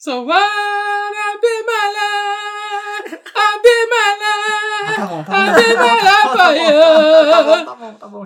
So 0.00 0.22
what 0.22 0.38
be 1.42 1.54
my 1.66 1.94
Tá 4.94 5.06
bom, 5.06 5.24
tá 5.24 5.32
bom. 5.32 5.54
be 5.54 5.74
my 5.74 5.94
life 6.02 6.22
for 6.22 6.36
Tá 6.36 6.52
you. 6.52 7.44
bom, 7.44 7.64
tá 7.64 7.74
bom, 7.74 7.94
tá 7.94 8.06
bom. 8.06 8.24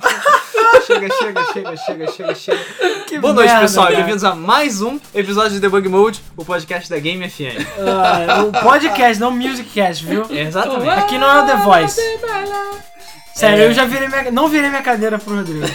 Chega, 0.87 1.08
chega, 1.14 1.45
chega, 1.53 1.77
chega, 1.77 2.06
chega, 2.12 2.35
chega. 2.35 2.64
Que 3.08 3.19
Boa 3.19 3.32
noite, 3.32 3.48
merda, 3.48 3.62
pessoal. 3.62 3.87
e 3.87 3.88
cara. 3.88 3.96
Bem-vindos 4.03 4.24
a 4.24 4.35
mais 4.35 4.82
um 4.82 5.00
episódio 5.14 5.53
de 5.53 5.61
Debug 5.61 5.88
Mode, 5.88 6.22
o 6.37 6.45
podcast 6.45 6.90
da 6.90 6.98
Game 6.98 7.27
FM. 7.30 7.65
Ah, 7.79 8.43
o 8.45 8.53
podcast, 8.53 9.19
não 9.19 9.29
o 9.29 9.33
Musicast, 9.33 10.04
viu? 10.04 10.27
Exatamente. 10.31 10.91
Aqui 10.91 11.17
não 11.17 11.27
é 11.31 11.43
o 11.43 11.47
The 11.47 11.57
Voice. 11.57 12.01
Sério, 13.35 13.63
É. 13.65 13.67
eu 13.69 13.73
já 13.73 13.87
virei 13.87 14.09
minha, 14.09 14.31
não 14.31 14.47
virei 14.47 14.69
minha 14.69 14.83
cadeira 14.83 15.19
pro 15.19 15.37
Rodrigo. 15.37 15.65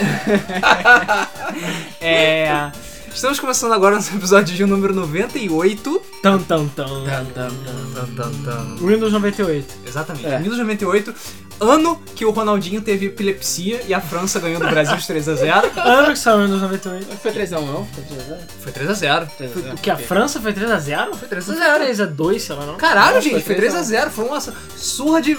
É, 1.99 2.71
Estamos 3.17 3.39
começando 3.39 3.73
agora 3.73 3.95
nosso 3.95 4.13
episódio 4.15 4.55
de 4.55 4.63
número 4.63 4.93
98. 4.93 6.01
Tam, 6.21 6.37
tam, 6.43 6.69
tam. 6.69 7.03
Tan, 7.03 7.25
tan, 7.33 7.49
tan, 8.15 8.31
tan. 8.43 8.75
Windows 8.79 9.11
98. 9.11 9.73
Exatamente. 9.87 10.27
É. 10.27 10.37
1998, 10.37 11.15
ano 11.59 12.01
que 12.15 12.25
o 12.25 12.31
Ronaldinho 12.31 12.81
teve 12.81 13.07
epilepsia 13.07 13.81
e 13.87 13.93
a 13.93 14.01
França 14.01 14.39
ganhou 14.39 14.59
do 14.59 14.67
Brasil 14.67 14.95
de 14.95 15.05
3 15.05 15.29
a 15.29 15.35
0 15.35 15.71
Ano 15.77 16.07
que 16.13 16.19
saiu 16.19 16.41
Windows 16.43 16.61
98. 16.61 17.05
Foi 17.17 17.31
3x1 17.31 17.61
não? 17.61 17.85
Foi 17.85 18.03
3x0? 18.03 18.37
Foi 18.61 18.71
3 18.71 18.89
a 18.89 18.93
0 18.93 19.27
3x0. 19.39 19.73
O 19.73 19.77
que? 19.77 19.89
A 19.89 19.97
França 19.97 20.41
foi 20.41 20.53
3x0? 20.53 21.15
Foi 21.15 21.27
3 21.27 21.49
a 21.49 21.53
Não 21.53 21.59
0 21.59 21.85
foi 21.85 22.07
3x2, 22.07 22.39
sei 22.39 22.55
lá 22.55 22.65
não. 22.65 22.75
Caralho, 22.75 23.15
Não, 23.15 23.21
gente, 23.21 23.33
foi 23.33 23.41
foi 23.41 23.55
3 23.55 23.73
3 23.73 23.75
a 23.75 23.79
a 23.79 23.83
0 23.83 24.11
Foi 24.11 24.25
uma 24.25 24.41
surra 24.41 25.21
de 25.21 25.35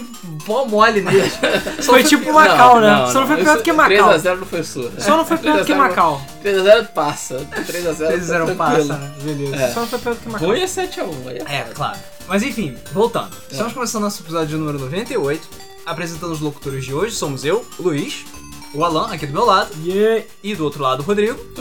pó 0.46 0.64
mole 0.64 1.00
neles. 1.00 1.32
Só 1.80 1.92
Foi 1.92 2.02
tipo 2.04 2.32
Macau, 2.32 2.80
né? 2.80 3.06
Só 3.12 3.20
não 3.20 3.26
foi 3.26 3.36
pior 3.36 3.56
do 3.56 3.62
que 3.62 3.72
Macau. 3.72 4.10
3x0 4.10 4.36
não 4.36 4.46
foi 4.46 4.62
surra. 4.62 4.90
Só 4.98 5.16
não 5.16 5.24
foi 5.24 5.38
pior 5.38 5.58
do 5.58 5.64
que 5.64 5.72
3x0 5.72 5.76
Macau. 5.76 6.22
3x0 6.44 6.86
passa. 6.88 7.34
3x0 7.36 7.66
3 7.66 7.86
a 7.86 7.92
0 8.18 8.56
passa, 8.56 8.96
né? 8.96 9.12
Beleza. 9.22 9.56
É. 9.56 9.72
Só 9.72 9.80
não 9.80 9.86
foi 9.88 9.98
pior 9.98 10.14
do 10.14 10.20
que 10.20 10.28
Macau. 10.28 10.54
É 10.54 10.64
7x1. 10.64 11.28
Aí 11.28 11.58
É, 11.58 11.62
claro. 11.74 11.98
Mas 12.26 12.42
enfim, 12.42 12.76
voltando. 12.92 13.34
Estamos 13.50 13.72
começando 13.72 14.02
nosso 14.02 14.22
episódio 14.22 14.58
número 14.58 14.78
98. 14.78 15.67
Apresentando 15.88 16.32
os 16.32 16.40
locutores 16.40 16.84
de 16.84 16.92
hoje, 16.92 17.14
somos 17.16 17.46
eu, 17.46 17.64
o 17.78 17.82
Luiz, 17.82 18.26
o 18.74 18.84
Alan, 18.84 19.10
aqui 19.10 19.26
do 19.26 19.32
meu 19.32 19.46
lado, 19.46 19.70
Yeah. 19.82 20.22
e 20.42 20.54
do 20.54 20.62
outro 20.64 20.82
lado 20.82 21.00
o 21.00 21.02
Rodrigo. 21.02 21.38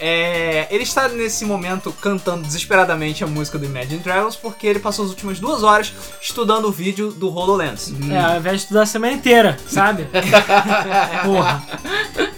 É, 0.00 0.68
ele 0.70 0.84
está 0.84 1.08
nesse 1.08 1.44
momento 1.44 1.92
cantando 2.00 2.44
desesperadamente 2.44 3.24
a 3.24 3.26
música 3.26 3.58
do 3.58 3.64
Imagine 3.64 3.98
Dragons 3.98 4.36
porque 4.36 4.64
ele 4.64 4.78
passou 4.78 5.04
as 5.04 5.10
últimas 5.10 5.40
duas 5.40 5.64
horas 5.64 5.92
estudando 6.22 6.66
o 6.66 6.70
vídeo 6.70 7.10
do 7.10 7.28
HoloLens. 7.28 7.92
É, 8.08 8.20
ao 8.20 8.36
invés 8.36 8.58
de 8.58 8.62
estudar 8.62 8.82
a 8.82 8.86
semana 8.86 9.14
inteira, 9.14 9.56
sabe? 9.66 10.06
Porra. 11.26 11.64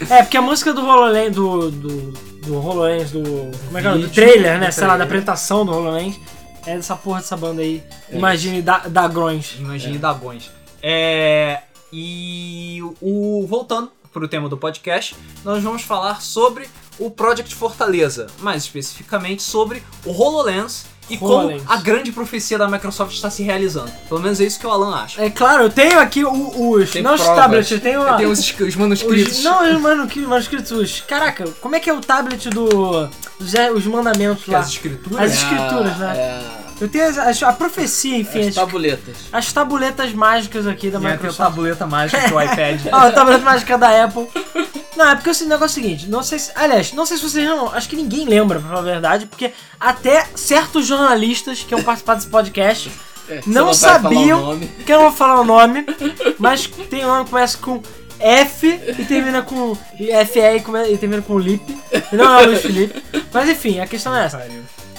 É, 0.09 0.23
porque 0.23 0.37
a 0.37 0.41
música 0.41 0.73
do 0.73 0.83
HoloLens, 0.83 1.35
do, 1.35 1.69
do, 1.69 2.11
do 2.47 2.55
HoloLens, 2.55 3.11
do... 3.11 3.21
Como 3.67 3.77
é 3.77 3.81
que 3.83 3.87
é? 3.87 3.91
Do 3.95 4.09
trailer, 4.09 4.59
né? 4.59 4.71
Sei 4.71 4.87
lá, 4.87 4.97
da 4.97 5.03
apresentação 5.03 5.63
do 5.63 5.71
HoloLens. 5.71 6.19
É 6.65 6.75
dessa 6.75 6.95
porra 6.95 7.19
dessa 7.19 7.35
banda 7.35 7.61
aí. 7.61 7.83
Imagine 8.11 8.61
da, 8.61 8.79
da 8.79 9.07
Grões. 9.07 9.55
Imagine 9.59 9.97
Dagões. 9.97 10.51
É, 10.81 11.61
e 11.91 12.79
o 13.01 13.45
voltando 13.47 13.91
para 14.11 14.23
o 14.23 14.27
tema 14.27 14.49
do 14.49 14.57
podcast, 14.57 15.15
nós 15.43 15.63
vamos 15.63 15.83
falar 15.83 16.21
sobre 16.21 16.69
o 16.99 17.09
Project 17.09 17.55
Fortaleza, 17.55 18.27
mais 18.39 18.63
especificamente 18.63 19.41
sobre 19.41 19.81
o 20.05 20.11
HoloLens 20.11 20.85
e 21.13 21.17
como 21.17 21.61
a 21.67 21.77
grande 21.77 22.11
profecia 22.11 22.57
da 22.57 22.67
Microsoft 22.67 23.13
está 23.13 23.29
se 23.29 23.43
realizando. 23.43 23.91
Pelo 24.07 24.21
menos 24.21 24.39
é 24.39 24.45
isso 24.45 24.59
que 24.59 24.65
o 24.67 24.69
Alan 24.71 24.95
acha. 24.95 25.21
É 25.23 25.29
claro, 25.29 25.63
eu 25.63 25.69
tenho 25.69 25.99
aqui 25.99 26.23
o- 26.23 26.71
os. 26.71 26.91
Tem 26.91 27.01
não 27.01 27.13
os 27.15 27.21
provas. 27.21 27.39
tablets, 27.43 27.71
eu 27.71 27.79
tenho. 27.79 28.01
a- 28.01 28.13
Tem 28.13 28.25
os, 28.27 28.39
os 28.59 28.75
manuscritos. 28.75 29.37
os- 29.39 29.43
não, 29.43 29.63
os 29.75 29.81
mano, 29.81 30.07
que 30.07 30.19
manuscritos. 30.21 30.71
os- 30.71 31.01
Caraca, 31.01 31.45
como 31.61 31.75
é 31.75 31.79
que 31.79 31.89
é 31.89 31.93
o 31.93 32.01
tablet 32.01 32.49
do. 32.49 33.09
Os, 33.39 33.53
os 33.75 33.85
mandamentos 33.85 34.47
lá? 34.47 34.59
as 34.59 34.69
escrituras. 34.69 35.19
As 35.19 35.33
escrituras, 35.33 35.97
né? 35.97 36.13
É, 36.17 36.61
Eu 36.81 36.87
tenho 36.89 37.07
as- 37.07 37.17
as- 37.19 37.43
a 37.43 37.53
profecia, 37.53 38.17
enfim, 38.17 38.39
as 38.41 38.47
as, 38.47 38.55
tabuletas. 38.55 39.15
as 39.31 39.53
tabuletas 39.53 40.11
mágicas 40.13 40.65
aqui 40.65 40.89
da 40.89 40.97
E 40.97 41.01
aí 41.01 41.01
tem 41.03 41.09
a 41.11 41.13
Microsoft. 41.13 41.37
tabuleta 41.49 41.85
mágica 41.85 42.21
que 42.21 42.33
é 42.33 42.35
o 42.35 42.41
iPad. 42.41 42.81
Ah, 42.91 43.07
a 43.07 43.11
tableta 43.11 43.43
mágica 43.45 43.77
da 43.77 44.03
Apple. 44.05 44.27
Não, 44.95 45.09
é 45.09 45.15
porque 45.15 45.29
o 45.29 45.47
negócio 45.47 45.63
é 45.79 45.81
o 45.81 45.83
seguinte, 45.83 46.07
não 46.09 46.21
sei 46.21 46.37
se. 46.39 46.51
Aliás, 46.53 46.91
não 46.93 47.05
sei 47.05 47.17
se 47.17 47.23
vocês 47.23 47.45
não. 47.45 47.67
Acho 47.73 47.87
que 47.87 47.95
ninguém 47.95 48.25
lembra, 48.25 48.59
pra 48.59 48.67
falar 48.69 48.81
a 48.81 48.83
verdade, 48.83 49.25
porque 49.25 49.53
até 49.79 50.27
certos 50.35 50.85
jornalistas 50.85 51.63
que 51.63 51.73
iam 51.73 51.81
participar 51.83 52.15
desse 52.15 52.27
podcast, 52.27 52.91
É, 53.29 53.39
Não 53.45 53.73
falar 53.73 54.01
sabiam. 54.01 54.59
que 54.85 54.91
eu 54.91 54.97
não 54.97 55.03
vou 55.09 55.13
falar 55.13 55.39
o 55.39 55.43
nome, 55.45 55.85
mas 56.37 56.67
tem 56.89 57.05
um 57.05 57.07
nome 57.07 57.23
que 57.25 57.29
começa 57.31 57.57
com 57.57 57.81
F 58.19 58.67
e 58.67 59.05
termina 59.05 59.41
com 59.41 59.73
FE 59.75 60.39
e, 60.39 60.93
e 60.93 60.97
termina 60.97 61.21
com 61.21 61.39
Lip. 61.39 61.63
E 62.11 62.15
não 62.15 62.37
é 62.39 62.43
o 62.43 62.47
Luiz 62.47 62.61
Felipe. 62.61 63.01
Mas 63.31 63.47
enfim, 63.49 63.79
a 63.79 63.87
questão 63.87 64.13
é 64.15 64.25
essa. 64.25 64.45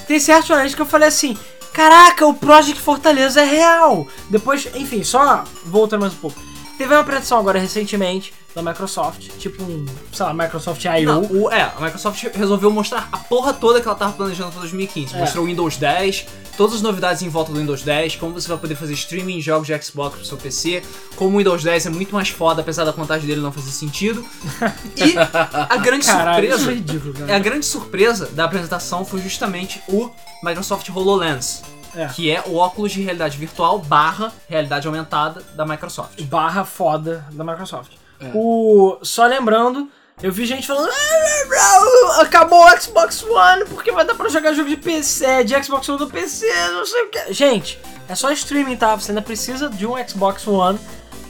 Tem 0.07 0.19
certos 0.19 0.47
jornalistas 0.49 0.75
que 0.77 0.83
eu 0.83 0.87
falei 0.87 1.09
assim. 1.09 1.37
Caraca, 1.73 2.27
o 2.27 2.35
Project 2.35 2.81
Fortaleza 2.81 3.41
é 3.41 3.45
real! 3.45 4.07
Depois, 4.31 4.67
enfim, 4.75 5.03
só 5.05 5.43
voltando 5.65 6.01
mais 6.03 6.13
um 6.13 6.17
pouco. 6.17 6.39
Teve 6.79 6.95
uma 6.95 7.01
apresentação 7.01 7.39
agora 7.39 7.59
recentemente 7.59 8.33
da 8.55 8.63
Microsoft, 8.63 9.29
tipo 9.39 9.63
um, 9.63 9.87
sei 10.13 10.27
lá, 10.27 10.35
Microsoft 10.35 10.85
I.O. 10.85 11.51
É, 11.51 11.63
a 11.63 11.81
Microsoft 11.81 12.23
resolveu 12.35 12.71
mostrar 12.71 13.09
a 13.11 13.17
porra 13.19 13.53
toda 13.55 13.81
que 13.81 13.87
ela 13.89 13.97
tava 13.97 14.13
planejando 14.13 14.51
para 14.51 14.61
2015. 14.61 15.15
É. 15.15 15.19
Mostrou 15.21 15.45
o 15.45 15.47
Windows 15.47 15.77
10, 15.79 16.27
todas 16.57 16.75
as 16.77 16.83
novidades 16.83 17.23
em 17.23 17.29
volta 17.31 17.51
do 17.53 17.59
Windows 17.59 17.83
10, 17.83 18.17
como 18.17 18.35
você 18.35 18.49
vai 18.49 18.59
poder 18.59 18.75
fazer 18.75 18.93
streaming 18.95 19.39
em 19.39 19.41
jogos 19.41 19.67
de 19.69 19.83
Xbox 19.83 20.17
pro 20.17 20.25
seu 20.27 20.37
PC, 20.37 20.83
como 21.17 21.35
o 21.37 21.39
Windows 21.39 21.63
10 21.63 21.87
é 21.87 21.91
muito 21.91 22.15
mais 22.15 22.29
foda, 22.29 22.61
apesar 22.61 22.85
da 22.85 22.93
contagem 22.93 23.27
dele 23.27 23.41
não 23.41 23.53
fazer 23.53 23.71
sentido. 23.71 24.25
E 24.97 25.15
a 25.17 25.77
grande 25.79 26.05
Caralho, 26.07 26.45
isso 26.47 26.55
é 26.55 26.59
surpresa. 26.59 26.73
ridículo, 26.73 27.15
É, 27.21 27.23
a 27.23 27.27
cara. 27.29 27.39
grande 27.39 27.65
surpresa 27.67 28.27
da 28.33 28.45
apresentação 28.45 29.05
foi 29.05 29.21
justamente 29.23 29.81
o 29.89 30.11
Microsoft 30.45 30.89
HoloLens, 30.91 31.63
É. 31.95 32.07
que 32.07 32.31
é 32.31 32.43
o 32.47 32.57
óculos 32.57 32.93
de 32.93 33.03
realidade 33.03 33.37
virtual 33.37 33.79
barra 33.79 34.33
realidade 34.49 34.87
aumentada 34.87 35.43
da 35.55 35.65
Microsoft. 35.67 36.23
Barra 36.23 36.65
foda 36.65 37.25
da 37.33 37.45
Microsoft. 37.45 37.93
É. 38.21 38.31
O, 38.35 38.99
só 39.03 39.27
lembrando, 39.27 39.89
eu 40.23 40.33
vi 40.33 40.47
gente 40.47 40.67
falando 40.67 40.89
"Ah, 40.91 42.23
acabou 42.23 42.65
o 42.65 42.81
Xbox 42.81 43.23
One 43.23 43.65
porque 43.67 43.91
vai 43.93 44.05
dar 44.05 44.15
pra 44.15 44.29
jogar 44.29 44.53
jogo 44.53 44.69
de 44.69 44.77
PC, 44.77 45.45
de 45.45 45.63
Xbox 45.65 45.89
One 45.89 46.01
no 46.01 46.09
PC, 46.11 46.47
não 46.73 46.87
sei 46.87 47.03
o 47.03 47.09
que. 47.11 47.33
Gente, 47.33 47.79
é 48.09 48.15
só 48.15 48.31
streaming, 48.33 48.77
tá? 48.77 48.95
Você 48.95 49.11
ainda 49.11 49.23
precisa 49.23 49.69
de 49.69 49.87
um 49.87 49.95
Xbox 50.07 50.47
One 50.47 50.79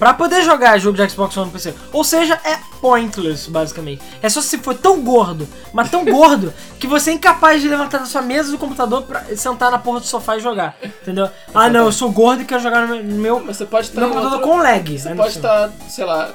pra 0.02 0.12
poder 0.12 0.42
jogar 0.42 0.76
jogo 0.78 0.96
de 0.96 1.08
Xbox 1.08 1.36
One 1.36 1.46
no 1.46 1.52
PC. 1.52 1.72
Ou 1.92 2.02
seja, 2.02 2.34
é 2.44 2.58
pointless, 2.80 3.48
basicamente. 3.48 4.02
É 4.20 4.28
só 4.28 4.40
se 4.40 4.58
for 4.58 4.74
tão 4.74 5.00
gordo, 5.00 5.46
mas 5.72 5.88
tão 5.92 6.02
gordo, 6.10 6.52
que 6.80 6.88
você 6.88 7.10
é 7.10 7.14
incapaz 7.14 7.62
de 7.62 7.68
levantar 7.68 7.98
da 7.98 8.04
sua 8.06 8.20
mesa 8.20 8.50
do 8.50 8.58
computador 8.58 9.02
pra 9.02 9.20
sentar 9.36 9.70
na 9.70 9.78
porra 9.78 10.00
do 10.00 10.06
sofá 10.06 10.36
e 10.36 10.40
jogar. 10.40 10.74
Entendeu? 10.82 11.30
Ah, 11.54 11.68
não, 11.70 11.84
eu 11.84 11.92
sou 11.92 12.10
gordo 12.10 12.42
e 12.42 12.44
quero 12.44 12.60
jogar 12.60 12.80
no 12.80 12.88
meu- 12.96 13.04
no 13.04 13.14
meu, 13.14 13.40
Mas 13.44 13.58
você 13.58 13.64
pode 13.64 13.86
estar 13.86 14.00
no 14.00 14.08
computador 14.08 14.32
outra- 14.40 14.48
com 14.48 14.56
lag. 14.60 14.98
Você 14.98 15.08
né, 15.10 15.14
pode 15.14 15.36
estar, 15.36 15.70
sei 15.88 16.04
lá, 16.04 16.30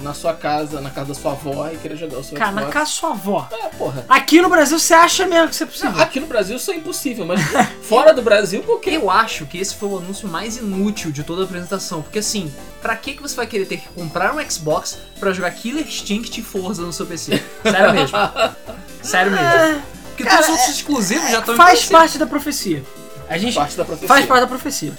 na 0.00 0.14
sua 0.14 0.32
casa, 0.34 0.80
na 0.80 0.90
casa 0.90 1.08
da 1.08 1.14
sua 1.14 1.32
avó 1.32 1.68
e 1.72 1.76
querer 1.76 1.96
jogar 1.96 2.18
o 2.18 2.24
seu 2.24 2.36
Cara, 2.38 2.52
na 2.52 2.60
Xbox. 2.62 2.72
casa 2.74 2.84
da 2.86 2.90
sua 2.92 3.10
avó. 3.10 3.48
É, 3.50 3.68
porra. 3.76 4.04
Aqui 4.08 4.40
no 4.40 4.48
Brasil 4.48 4.78
você 4.78 4.94
acha 4.94 5.26
mesmo 5.26 5.48
que 5.48 5.54
isso 5.54 5.62
é 5.64 5.66
possível? 5.66 6.00
Aqui 6.02 6.20
no 6.20 6.26
Brasil 6.26 6.56
isso 6.56 6.70
é 6.70 6.76
impossível, 6.76 7.26
mas 7.26 7.40
fora 7.82 8.12
do 8.14 8.22
Brasil, 8.22 8.62
qualquer. 8.62 8.94
Eu 8.94 9.10
acho 9.10 9.44
que 9.46 9.58
esse 9.58 9.74
foi 9.74 9.88
o 9.88 9.98
anúncio 9.98 10.28
mais 10.28 10.56
inútil 10.56 11.10
de 11.10 11.22
toda 11.24 11.42
a 11.42 11.44
apresentação, 11.44 12.00
porque 12.02 12.20
assim, 12.20 12.52
pra 12.80 12.94
que 12.96 13.14
que 13.14 13.22
você 13.22 13.34
vai 13.34 13.46
querer 13.46 13.66
ter 13.66 13.78
que 13.78 13.88
comprar 13.88 14.34
um 14.34 14.50
Xbox 14.50 14.98
pra 15.18 15.32
jogar 15.32 15.50
Killer 15.50 15.84
Instinct 15.86 16.38
e 16.40 16.42
Forza 16.42 16.82
no 16.82 16.92
seu 16.92 17.04
PC? 17.06 17.42
Sério 17.62 17.92
mesmo. 17.92 18.16
Sério 19.02 19.32
mesmo. 19.32 19.82
Porque 20.08 20.24
cara, 20.24 20.36
todos 20.38 20.48
os 20.50 20.56
outros 20.60 20.76
exclusivos 20.76 21.30
já 21.30 21.38
estão 21.38 21.54
em 21.54 21.56
Faz 21.56 21.84
parte 21.86 22.18
da 22.18 22.26
profecia. 22.26 22.84
A 23.28 23.36
gente 23.36 23.54
Parte 23.54 23.76
da 23.76 23.84
profecia. 23.84 24.08
faz 24.08 24.26
parte 24.26 24.40
da 24.40 24.46
profecia. 24.46 24.92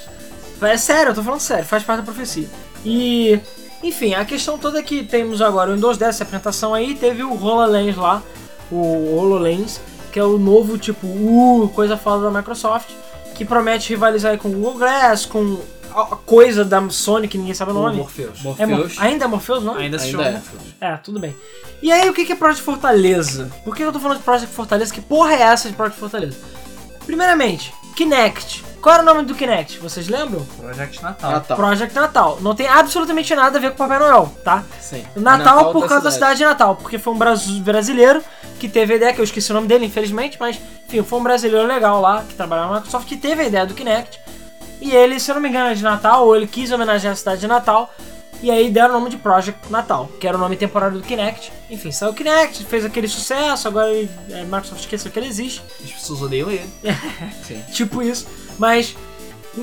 É 0.62 0.78
sério, 0.78 1.10
eu 1.12 1.16
tô 1.16 1.24
falando 1.24 1.40
sério, 1.40 1.66
faz 1.66 1.84
parte 1.84 2.00
da 2.00 2.04
profecia. 2.04 2.48
E, 2.86 3.40
enfim, 3.84 4.14
a 4.14 4.26
questão 4.26 4.58
toda 4.58 4.80
é 4.80 4.84
que 4.84 5.04
temos 5.04 5.42
agora 5.42 5.72
o 5.72 5.76
Windows 5.76 5.98
10, 5.98 6.10
essa 6.16 6.24
apresentação 6.24 6.74
aí, 6.74 6.96
teve 6.96 7.24
o 7.24 7.34
HoloLens 7.42 7.96
lá, 7.96 8.22
o 8.72 9.16
HoloLens, 9.18 9.80
que 10.12 10.20
é 10.20 10.24
o 10.24 10.38
novo 10.38 10.78
tipo, 10.78 11.08
uh, 11.08 11.70
coisa 11.74 11.96
foda 11.98 12.30
da 12.30 12.38
Microsoft, 12.38 12.90
que 13.36 13.46
promete 13.46 13.90
rivalizar 13.90 14.32
aí 14.34 14.38
com 14.38 14.50
o 14.50 14.52
Google 14.52 14.76
Glass, 14.80 15.26
com 15.26 15.58
a 15.96 16.16
coisa 16.18 16.64
da 16.66 16.88
Sony 16.90 17.28
que 17.28 17.38
ninguém 17.38 17.54
sabe 17.54 17.72
o 17.72 17.76
O 17.76 17.82
nome. 17.84 17.98
Morpheus. 17.98 18.40
É 18.60 18.66
Mor- 18.66 18.80
Morpheus. 18.80 18.98
ainda 19.00 19.26
é 19.26 19.28
Morpheus, 19.28 19.64
não? 19.64 19.76
Ainda 19.76 19.98
se 19.98 20.06
Ainda 20.08 20.18
chama 20.18 20.30
é. 20.30 20.32
Morpheus. 20.34 20.62
É, 20.82 20.98
tudo 20.98 21.20
bem. 21.20 21.36
E 21.82 21.92
aí, 21.92 22.10
o 22.10 22.14
que 22.14 22.26
que 22.26 22.34
é 22.34 22.36
Project 22.36 22.62
Fortaleza? 22.64 23.50
Por 23.64 23.74
que 23.76 23.82
eu 23.84 23.92
tô 23.94 24.00
falando 24.00 24.18
de 24.18 24.24
Project 24.24 24.54
Fortaleza? 24.54 24.94
Que 24.94 25.00
porra 25.02 25.34
é 25.34 25.42
essa 25.42 25.70
de 25.70 25.76
Project 25.76 26.00
Fortaleza? 26.00 26.38
Primeiramente, 27.06 27.74
Kinect. 27.96 28.64
Qual 28.82 28.94
era 28.96 29.04
o 29.04 29.06
nome 29.06 29.24
do 29.24 29.36
Kinect? 29.36 29.78
Vocês 29.80 30.08
lembram? 30.08 30.46
Project 30.58 31.04
Natal. 31.04 31.32
Natal. 31.32 31.58
Project 31.58 31.96
Natal. 31.96 32.38
Não 32.42 32.56
tem 32.56 32.68
absolutamente 32.68 33.36
nada 33.36 33.58
a 33.58 33.62
ver 33.62 33.72
com 33.72 33.78
Papai 33.78 34.00
Noel, 34.00 34.32
tá? 34.44 34.64
Sim. 34.80 35.04
Natal, 35.16 35.72
por 35.74 35.88
causa 35.88 36.04
da 36.06 36.12
cidade 36.12 36.38
de 36.38 36.46
Natal, 36.46 36.76
porque 36.76 36.98
foi 36.98 37.14
um 37.14 37.18
bras- 37.18 37.46
brasileiro 37.48 38.24
que 38.60 38.70
teve 38.70 38.94
a 38.94 38.96
ideia, 38.98 39.14
que 39.14 39.20
eu 39.20 39.24
esqueci 39.26 39.52
o 39.52 39.54
nome 39.56 39.68
dele, 39.68 39.86
infelizmente, 39.86 40.38
mas 40.40 40.60
enfim, 40.88 41.02
foi 41.04 41.20
um 41.20 41.24
brasileiro 41.24 41.68
legal 41.68 42.00
lá, 42.02 42.24
que 42.28 42.34
trabalhava 42.36 42.70
na 42.70 42.76
Microsoft, 42.78 43.08
que 43.08 43.16
teve 43.18 43.42
a 43.44 43.46
ideia 43.46 43.66
do 43.66 43.74
Kinect. 43.74 44.20
E 44.82 44.92
ele, 44.92 45.20
se 45.20 45.30
eu 45.30 45.36
não 45.36 45.42
me 45.42 45.50
engano, 45.50 45.70
é 45.70 45.74
de 45.74 45.84
Natal, 45.84 46.26
ou 46.26 46.36
ele 46.36 46.48
quis 46.48 46.72
homenagear 46.72 47.14
a 47.14 47.16
cidade 47.16 47.42
de 47.42 47.48
Natal, 47.48 47.94
E 48.42 48.50
aí 48.50 48.72
deram 48.72 48.92
o 48.92 49.00
nome 49.00 49.10
de 49.10 49.18
Project 49.18 49.70
Natal, 49.70 50.10
que 50.18 50.26
era 50.26 50.38
o 50.38 50.40
nome 50.40 50.56
temporário 50.56 50.98
do 50.98 51.04
Kinect. 51.06 51.52
Enfim, 51.70 51.92
saiu 51.92 52.12
o 52.12 52.16
Kinect, 52.16 52.64
fez 52.64 52.86
aquele 52.86 53.06
sucesso, 53.10 53.68
agora 53.68 53.90
ele- 53.90 54.10
a 54.34 54.46
Microsoft 54.46 54.80
esqueceu 54.80 55.12
que 55.12 55.20
ele 55.20 55.28
existe. 55.28 55.62
As 55.84 55.92
pessoas 55.92 56.22
odeiam 56.22 56.50
ele. 56.50 56.66
Sim. 57.46 57.62
Tipo 57.74 58.02
isso. 58.02 58.26
Mas, 58.60 58.96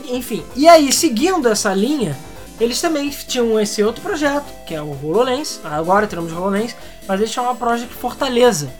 enfim. 0.08 0.43
E 0.56 0.66
aí, 0.66 0.93
seguindo 0.93 1.46
essa 1.48 1.72
linha, 1.72 2.16
eles 2.58 2.81
também 2.81 3.08
tinham 3.10 3.60
esse 3.60 3.82
outro 3.82 4.02
projeto, 4.02 4.46
que 4.66 4.75
é 4.75 4.82
o 4.82 4.90
HoloLens. 5.04 5.60
Agora 5.62 6.06
teremos 6.06 6.32
o 6.32 6.37
HoloLens, 6.37 6.75
mas 7.06 7.20
eles 7.20 7.32
chamam 7.32 7.54
Project 7.54 7.94
Fortaleza. 7.94 8.72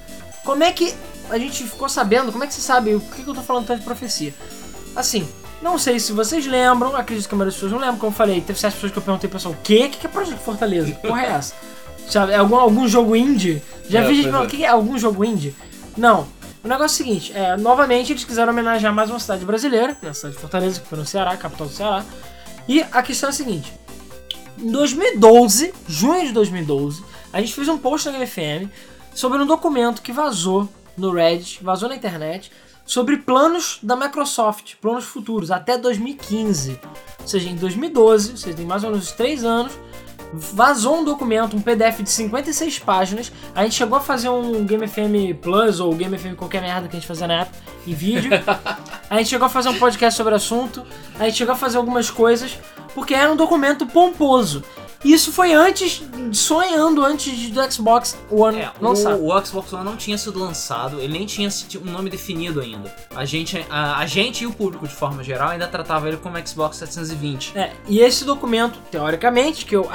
Como 0.45 0.65
é 0.65 0.73
que 0.73 0.93
a 1.31 1.39
gente 1.39 1.63
ficou 1.65 1.89
sabendo? 1.89 2.33
Como 2.33 2.43
é 2.43 2.47
que 2.47 2.55
você 2.55 2.61
sabe 2.61 2.95
o 2.95 3.01
que 3.01 3.23
que 3.23 3.29
eu 3.29 3.35
tô 3.35 3.43
falando 3.43 3.67
tanto 3.67 3.81
de 3.81 3.85
profecia? 3.85 4.33
Assim, 4.95 5.29
não 5.61 5.79
sei 5.79 6.01
se 6.01 6.13
vocês 6.13 6.47
lembram, 6.47 6.97
acredito 6.97 7.29
que 7.29 7.35
a 7.35 7.37
maioria 7.39 7.51
das 7.51 7.57
pessoas 7.57 7.73
não 7.73 7.79
lembram, 7.79 7.99
como 7.99 8.13
eu 8.13 8.17
falei, 8.17 8.41
teve 8.41 8.59
certas 8.59 8.77
pessoas 8.77 8.93
que 8.93 8.99
eu 8.99 9.03
perguntei 9.03 9.29
pessoal, 9.29 9.53
o 9.55 9.59
quê? 9.63 9.85
O 9.87 9.91
que 9.91 10.07
é 10.07 10.09
Project 10.09 10.43
Fortaleza? 10.43 10.93
Que 10.93 11.07
porra 11.07 11.23
é 11.23 11.27
essa? 11.33 11.55
Sabe, 12.09 12.35
algum, 12.35 12.57
algum 12.57 12.87
jogo 12.87 13.17
indie? 13.17 13.61
Já 13.91 14.03
É, 14.03 14.07
vi 14.07 14.15
gente 14.17 14.31
falando, 14.31 14.45
é. 14.45 14.47
o 14.47 14.51
que 14.51 14.65
é 14.65 14.69
algum 14.69 14.97
jogo 14.97 15.25
indie? 15.25 15.55
Não. 15.97 16.27
O 16.67 16.69
negócio 16.69 17.01
é 17.01 17.05
o 17.05 17.07
seguinte, 17.07 17.33
é, 17.33 17.57
novamente 17.57 18.13
eles 18.13 18.25
quiseram 18.25 18.53
homenagear 18.53 18.93
mais 18.93 19.09
uma 19.09 19.21
cidade 19.21 19.45
brasileira, 19.45 19.97
né, 20.03 20.09
a 20.09 20.13
cidade 20.13 20.35
de 20.35 20.41
Fortaleza, 20.41 20.81
que 20.81 20.89
foi 20.89 20.99
no 20.99 21.07
Ceará, 21.07 21.37
capital 21.37 21.69
do 21.69 21.73
Ceará. 21.73 22.05
E 22.67 22.83
a 22.91 23.05
questão 23.05 23.29
é 23.29 23.31
a 23.31 23.33
seguinte: 23.33 23.73
em 24.59 24.73
2012, 24.73 25.73
junho 25.87 26.27
de 26.27 26.33
2012, 26.33 27.05
a 27.33 27.41
gente 27.41 27.55
fez 27.55 27.69
um 27.69 27.79
post 27.79 28.09
na 28.09 28.15
GameFM 28.15 28.69
sobre 29.15 29.39
um 29.39 29.47
documento 29.47 30.03
que 30.03 30.11
vazou 30.11 30.69
no 30.99 31.13
Reddit, 31.13 31.63
vazou 31.63 31.89
na 31.89 31.95
internet, 31.95 32.51
sobre 32.85 33.19
planos 33.19 33.79
da 33.81 33.95
Microsoft, 33.95 34.75
planos 34.83 35.05
futuros, 35.05 35.53
até 35.53 35.79
2015. 35.79 36.81
Ou 37.21 37.29
seja, 37.29 37.49
em 37.49 37.55
2012, 37.55 38.33
ou 38.33 38.37
seja, 38.37 38.57
tem 38.57 38.67
mais 38.67 38.83
ou 38.83 38.91
menos 38.91 39.13
3 39.13 39.45
anos, 39.45 39.73
vazou 40.33 40.99
um 40.99 41.05
documento, 41.05 41.57
um 41.57 41.61
PDF 41.61 42.03
de 42.03 42.11
56 42.11 42.79
páginas. 42.81 43.33
A 43.55 43.65
gente 43.65 43.75
chegou 43.75 43.99
a 43.99 44.01
fazer 44.01 44.29
um 44.29 44.65
Game 44.65 44.87
FM 44.87 45.41
Plus 45.41 45.81
ou 45.81 45.95
Game 45.95 46.17
FM 46.17 46.37
qualquer 46.37 46.63
merda 46.63 46.89
que 46.89 46.97
a 46.97 46.99
gente 46.99 47.09
fazia 47.09 47.27
na 47.27 47.41
época, 47.43 47.59
em 47.87 47.95
vídeo. 47.95 48.31
a 49.09 49.19
gente 49.19 49.29
chegou 49.29 49.47
a 49.47 49.49
fazer 49.49 49.69
um 49.69 49.79
podcast 49.79 50.17
sobre 50.17 50.33
o 50.33 50.37
assunto. 50.37 50.85
A 51.19 51.25
gente 51.25 51.37
chegou 51.37 51.55
a 51.55 51.57
fazer 51.57 51.77
algumas 51.77 52.11
coisas, 52.11 52.59
porque 52.95 53.15
era 53.15 53.31
um 53.31 53.37
documento 53.37 53.87
pomposo. 53.87 54.63
Isso 55.05 55.31
foi 55.33 55.53
antes, 55.53 56.03
sonhando 56.33 57.05
antes 57.05 57.51
do 57.51 57.73
Xbox 57.73 58.17
One 58.31 58.59
É, 58.59 58.71
lançado. 58.81 59.21
o, 59.23 59.35
o 59.35 59.47
Xbox 59.47 59.73
One 59.73 59.85
não 59.85 59.97
tinha 59.97 60.19
sido 60.19 60.39
lançado, 60.39 61.01
ele 61.01 61.13
nem 61.13 61.27
tinha 61.27 61.49
um 61.81 61.91
nome 61.91 62.11
definido 62.11 62.61
ainda. 62.61 62.95
A 63.15 63.25
gente, 63.25 63.65
a, 63.71 63.99
a 63.99 64.07
gente 64.07 64.45
e 64.45 64.47
o 64.47 64.53
público 64.53 64.87
de 64.87 64.95
forma 64.95 65.23
geral 65.23 65.51
ainda 65.51 65.67
tratava 65.67 66.09
ele 66.09 66.17
como 66.17 66.37
Xbox 66.47 66.77
720. 66.79 67.57
É, 67.57 67.73
e 67.89 68.01
esse 68.01 68.25
documento, 68.25 68.79
teoricamente, 68.91 69.65
que 69.65 69.77
eu, 69.77 69.89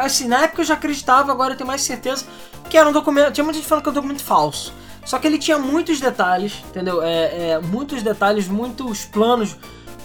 assim, 0.00 0.28
na 0.28 0.44
época 0.44 0.62
eu 0.62 0.66
já 0.66 0.74
acreditava, 0.74 1.30
agora 1.32 1.54
eu 1.54 1.56
tenho 1.56 1.66
mais 1.66 1.82
certeza, 1.82 2.24
que 2.70 2.78
era 2.78 2.88
um 2.88 2.92
documento, 2.92 3.32
tinha 3.32 3.44
muita 3.44 3.58
gente 3.58 3.68
falando 3.68 3.82
que 3.82 3.88
era 3.88 3.98
um 3.98 4.00
documento 4.02 4.22
falso. 4.22 4.72
Só 5.04 5.18
que 5.18 5.26
ele 5.26 5.36
tinha 5.36 5.58
muitos 5.58 6.00
detalhes, 6.00 6.62
entendeu? 6.70 7.02
É, 7.02 7.50
é, 7.50 7.58
muitos 7.60 8.02
detalhes, 8.02 8.48
muitos 8.48 9.04
planos, 9.04 9.54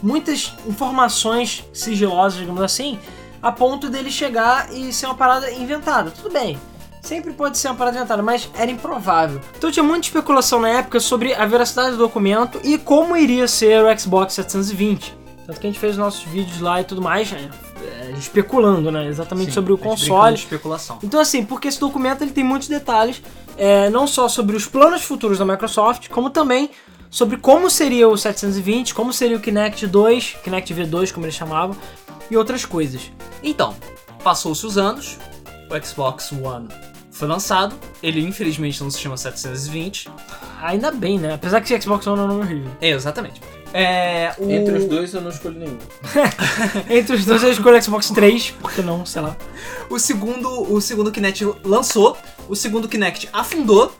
muitas 0.04 0.54
informações 0.68 1.63
sigilosas, 1.74 2.40
digamos 2.40 2.62
assim, 2.62 3.00
a 3.41 3.51
ponto 3.51 3.89
dele 3.89 4.12
chegar 4.12 4.74
e 4.74 4.91
ser 4.91 5.06
uma 5.06 5.15
parada 5.15 5.51
inventada. 5.51 6.12
Tudo 6.12 6.31
bem, 6.31 6.57
sempre 7.01 7.33
pode 7.33 7.57
ser 7.57 7.69
uma 7.69 7.75
parada 7.75 7.97
inventada, 7.97 8.21
mas 8.21 8.50
era 8.53 8.69
improvável. 8.69 9.41
Então 9.57 9.71
tinha 9.71 9.83
muita 9.83 10.07
especulação 10.07 10.59
na 10.59 10.69
época 10.69 11.00
sobre 11.00 11.33
a 11.33 11.45
veracidade 11.45 11.91
do 11.91 11.97
documento 11.97 12.59
e 12.63 12.77
como 12.77 13.15
iria 13.15 13.47
ser 13.47 13.83
o 13.83 14.00
Xbox 14.00 14.33
720. 14.33 15.18
Tanto 15.45 15.59
que 15.59 15.68
a 15.68 15.69
gente 15.69 15.80
fez 15.80 15.94
os 15.94 15.97
nossos 15.97 16.24
vídeos 16.24 16.62
lá 16.62 16.80
e 16.80 16.83
tudo 16.83 17.01
mais, 17.01 17.33
é, 17.33 17.50
é, 17.81 18.12
especulando, 18.12 18.91
né? 18.91 19.07
Exatamente 19.07 19.47
Sim, 19.47 19.53
sobre 19.53 19.74
o 19.74 19.77
console. 19.77 20.36
especulação. 20.36 21.00
Então 21.01 21.19
assim, 21.19 21.44
porque 21.44 21.68
esse 21.68 21.80
documento 21.80 22.21
ele 22.21 22.31
tem 22.31 22.44
muitos 22.44 22.68
detalhes, 22.68 23.21
é, 23.57 23.89
não 23.89 24.06
só 24.06 24.27
sobre 24.27 24.56
os 24.56 24.68
planos 24.68 25.01
futuros 25.01 25.39
da 25.39 25.45
Microsoft, 25.45 26.07
como 26.09 26.30
também 26.30 26.69
sobre 27.09 27.38
como 27.38 27.69
seria 27.69 28.07
o 28.07 28.15
720, 28.15 28.94
como 28.94 29.12
seria 29.12 29.38
o 29.38 29.39
Kinect 29.39 29.88
2, 29.88 30.38
Kinect 30.44 30.74
V2 30.74 31.12
como 31.12 31.25
eles 31.25 31.36
chamavam, 31.36 31.75
e 32.30 32.38
outras 32.38 32.66
coisas. 32.66 33.12
Então, 33.44 33.76
passou-se 34.24 34.66
os 34.66 34.78
anos, 34.78 35.18
o 35.70 35.86
Xbox 35.86 36.31
One 36.31 36.68
foi 37.12 37.28
lançado, 37.28 37.76
ele 38.02 38.22
infelizmente 38.22 38.81
não 38.81 38.90
se 38.90 39.00
chama 39.00 39.18
720. 39.18 40.10
Ainda 40.62 40.92
bem, 40.92 41.20
né? 41.20 41.34
Apesar 41.34 41.60
que 41.60 41.74
esse 41.74 41.84
Xbox 41.84 42.08
One 42.08 42.20
é 42.20 42.24
um 42.24 42.28
nome 42.28 42.42
horrível. 42.42 42.72
É, 42.80 42.90
exatamente. 42.92 43.42
É, 43.74 44.34
o... 44.38 44.50
Entre 44.50 44.78
os 44.78 44.86
dois 44.86 45.14
eu 45.14 45.22
não 45.22 45.30
escolho 45.30 45.60
nenhum. 45.60 45.78
Entre 46.90 47.16
os 47.16 47.26
dois 47.26 47.44
eu 47.44 47.52
escolho 47.52 47.78
o 47.78 47.81
Xbox 47.81 48.10
3, 48.10 48.52
porque 48.62 48.82
não, 48.82 49.06
sei 49.06 49.22
lá. 49.22 49.36
O 49.90 50.00
segundo, 50.00 50.74
o 50.74 50.80
segundo 50.80 51.12
Kinect 51.12 51.46
lançou, 51.64 52.18
o 52.48 52.56
segundo 52.56 52.88
Kinect 52.88 53.30
afundou. 53.34 53.94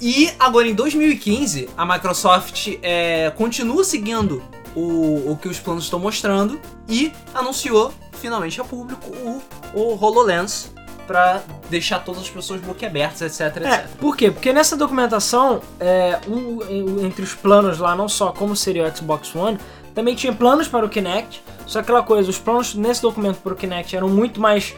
E 0.00 0.30
agora 0.38 0.68
em 0.68 0.74
2015, 0.74 1.68
a 1.76 1.84
Microsoft 1.84 2.78
é, 2.82 3.30
continua 3.36 3.82
seguindo 3.82 4.42
o, 4.78 5.32
o 5.32 5.36
que 5.36 5.48
os 5.48 5.58
planos 5.58 5.84
estão 5.84 5.98
mostrando 5.98 6.60
e 6.88 7.12
anunciou 7.34 7.92
finalmente 8.12 8.60
a 8.60 8.64
público 8.64 9.06
o, 9.10 9.42
o 9.74 10.04
HoloLens 10.04 10.70
para 11.06 11.42
deixar 11.70 12.00
todas 12.04 12.20
as 12.22 12.28
pessoas 12.28 12.60
boquiabertas, 12.60 13.22
etc, 13.22 13.62
É, 13.62 13.74
etc. 13.74 13.86
por 13.98 14.16
quê? 14.16 14.30
Porque 14.30 14.52
nessa 14.52 14.76
documentação, 14.76 15.60
é, 15.80 16.18
um- 16.28 16.58
um- 16.62 17.06
entre 17.06 17.22
os 17.22 17.34
planos 17.34 17.78
lá, 17.78 17.96
não 17.96 18.08
só 18.08 18.30
como 18.30 18.54
seria 18.54 18.84
o 18.86 18.94
Xbox 18.96 19.34
One, 19.34 19.58
também 19.94 20.14
tinha 20.14 20.32
planos 20.34 20.68
para 20.68 20.84
o 20.84 20.88
Kinect, 20.88 21.42
só 21.66 21.78
aquela 21.80 22.02
coisa, 22.02 22.28
os 22.28 22.38
planos 22.38 22.74
nesse 22.74 23.00
documento 23.02 23.38
para 23.38 23.52
o 23.54 23.56
Kinect 23.56 23.96
eram 23.96 24.08
muito 24.08 24.38
mais 24.40 24.74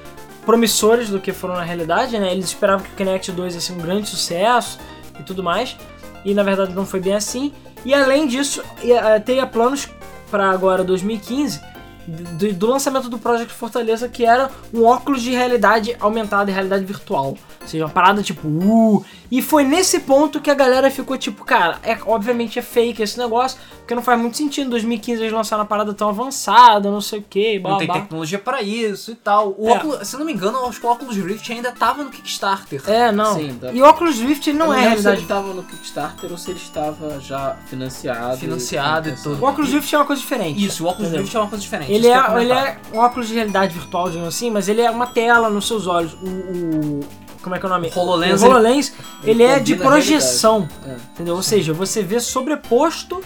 promissores 0.47 1.09
do 1.11 1.21
que 1.21 1.33
foram 1.33 1.55
na 1.55 1.63
realidade, 1.63 2.19
né? 2.19 2.33
Eles 2.33 2.47
esperavam 2.47 2.85
que 2.85 2.93
o 2.93 2.97
Kinect 2.97 3.31
2 3.33 3.55
ia 3.55 3.61
ser 3.61 3.73
um 3.73 3.79
grande 3.79 4.09
sucesso 4.09 4.79
e 5.19 5.23
tudo 5.23 5.43
mais, 5.43 5.77
e 6.25 6.33
na 6.33 6.43
verdade 6.43 6.73
não 6.75 6.87
foi 6.87 7.01
bem 7.01 7.15
assim. 7.15 7.53
E 7.85 7.95
além 7.95 8.27
disso, 8.27 8.63
eh, 8.83 9.19
teria 9.21 9.47
planos 9.47 9.89
para 10.31 10.51
agora 10.51 10.85
2015 10.85 11.61
do, 12.07 12.53
do 12.53 12.67
lançamento 12.67 13.09
do 13.09 13.19
Project 13.19 13.53
Fortaleza, 13.53 14.09
que 14.09 14.25
era 14.25 14.51
um 14.73 14.85
óculos 14.85 15.23
de 15.23 15.31
realidade 15.31 15.97
aumentada 16.01 16.51
e 16.51 16.55
realidade 16.55 16.85
virtual. 16.85 17.37
Ou 17.61 17.69
seja, 17.69 17.85
uma 17.85 17.91
parada 17.91 18.23
tipo, 18.23 18.47
uh. 18.47 19.05
E 19.31 19.41
foi 19.41 19.63
nesse 19.65 20.01
ponto 20.01 20.41
que 20.41 20.51
a 20.51 20.55
galera 20.55 20.91
ficou 20.91 21.17
tipo, 21.17 21.45
cara, 21.45 21.79
é, 21.83 21.97
obviamente 22.07 22.59
é 22.59 22.63
fake 22.63 23.01
esse 23.03 23.17
negócio, 23.19 23.59
porque 23.79 23.95
não 23.95 24.03
faz 24.03 24.21
muito 24.21 24.37
sentido. 24.37 24.67
Em 24.67 24.71
2015 24.71 25.23
eles 25.23 25.33
lançaram 25.33 25.63
uma 25.63 25.69
parada 25.69 25.95
tão 25.95 26.09
avançada, 26.09 26.91
não 26.91 27.01
sei 27.01 27.21
o 27.21 27.23
que, 27.23 27.59
blá 27.59 27.71
Não 27.71 27.79
tem 27.79 27.87
blá. 27.87 28.01
tecnologia 28.01 28.39
para 28.39 28.61
isso 28.63 29.13
e 29.13 29.15
tal. 29.15 29.55
O 29.57 29.69
É. 29.69 29.73
óculos, 29.73 30.09
se 30.09 30.15
eu 30.17 30.19
não 30.19 30.27
me 30.27 30.33
engano, 30.33 30.65
acho 30.67 30.81
que 30.81 30.87
o 30.87 30.89
óculos 30.91 31.17
Rift 31.17 31.53
ainda 31.53 31.71
tava 31.71 32.03
no 32.03 32.11
Kickstarter. 32.11 32.83
É, 32.89 33.13
não. 33.13 33.35
Sim, 33.37 33.57
dá- 33.61 33.73
E 33.73 33.81
o 33.81 33.89
Oculus 33.89 34.19
Rift 34.19 34.49
ele 34.49 34.59
não 34.59 34.67
eu 34.67 34.73
é 34.73 34.77
lembro 34.77 34.89
se 34.99 35.03
realidade. 35.05 35.19
ele 35.21 35.27
tava 35.29 35.55
no 35.55 35.63
Kickstarter 35.63 36.31
ou 36.33 36.37
se 36.39 36.51
ele 36.51 36.59
estava 36.61 37.21
já 37.21 37.57
financiado. 37.67 38.37
Financiado 38.39 39.09
e 39.09 39.13
com- 39.13 39.23
tudo. 39.23 39.45
O 39.45 39.49
Oculus 39.49 39.71
Rift 39.73 39.95
é 39.95 39.99
uma 39.99 40.05
coisa 40.07 40.21
diferente. 40.23 40.65
Isso, 40.65 40.85
o 40.85 40.89
óculos? 40.89 41.13
Rift 41.13 41.37
é 41.37 41.41
uma 41.41 41.49
coisa 41.49 41.63
diferente. 41.63 41.93
Ele 41.93 42.09
é, 42.09 42.41
ele 42.41 42.53
é 42.53 42.79
um 42.93 42.99
óculos 42.99 43.29
de 43.29 43.35
realidade 43.35 43.73
virtual, 43.75 44.09
digamos 44.09 44.29
assim, 44.35 44.51
mas 44.51 44.69
ele 44.69 44.81
é 44.83 44.91
uma 44.91 45.07
tela 45.07 45.49
nos 45.51 45.67
seus 45.69 45.87
olhos. 45.87 46.15
O. 46.15 46.27
o- 46.27 47.20
como 47.43 47.55
é 47.55 47.59
que 47.59 47.65
é 47.65 47.69
o 47.69 47.73
nome? 47.73 47.91
HoloLens, 47.95 48.43
O 48.43 48.47
HoloLens, 48.47 48.93
ele, 49.23 49.31
ele 49.31 49.43
é 49.43 49.59
de 49.59 49.77
projeção. 49.77 50.69
É. 50.87 50.95
Entendeu? 51.15 51.35
Ou 51.35 51.43
seja, 51.43 51.73
você 51.73 52.03
vê 52.03 52.21
sobreposto. 52.21 53.23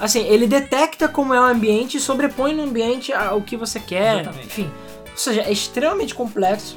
Assim, 0.00 0.20
ele 0.26 0.46
detecta 0.46 1.06
como 1.06 1.32
é 1.32 1.40
o 1.40 1.44
ambiente 1.44 1.96
e 1.96 2.00
sobrepõe 2.00 2.54
no 2.54 2.64
ambiente 2.64 3.12
o 3.12 3.40
que 3.42 3.56
você 3.56 3.78
quer. 3.78 4.22
Exatamente. 4.22 4.46
Enfim. 4.46 4.70
Ou 5.10 5.18
seja, 5.18 5.42
é 5.42 5.52
extremamente 5.52 6.14
complexo, 6.14 6.76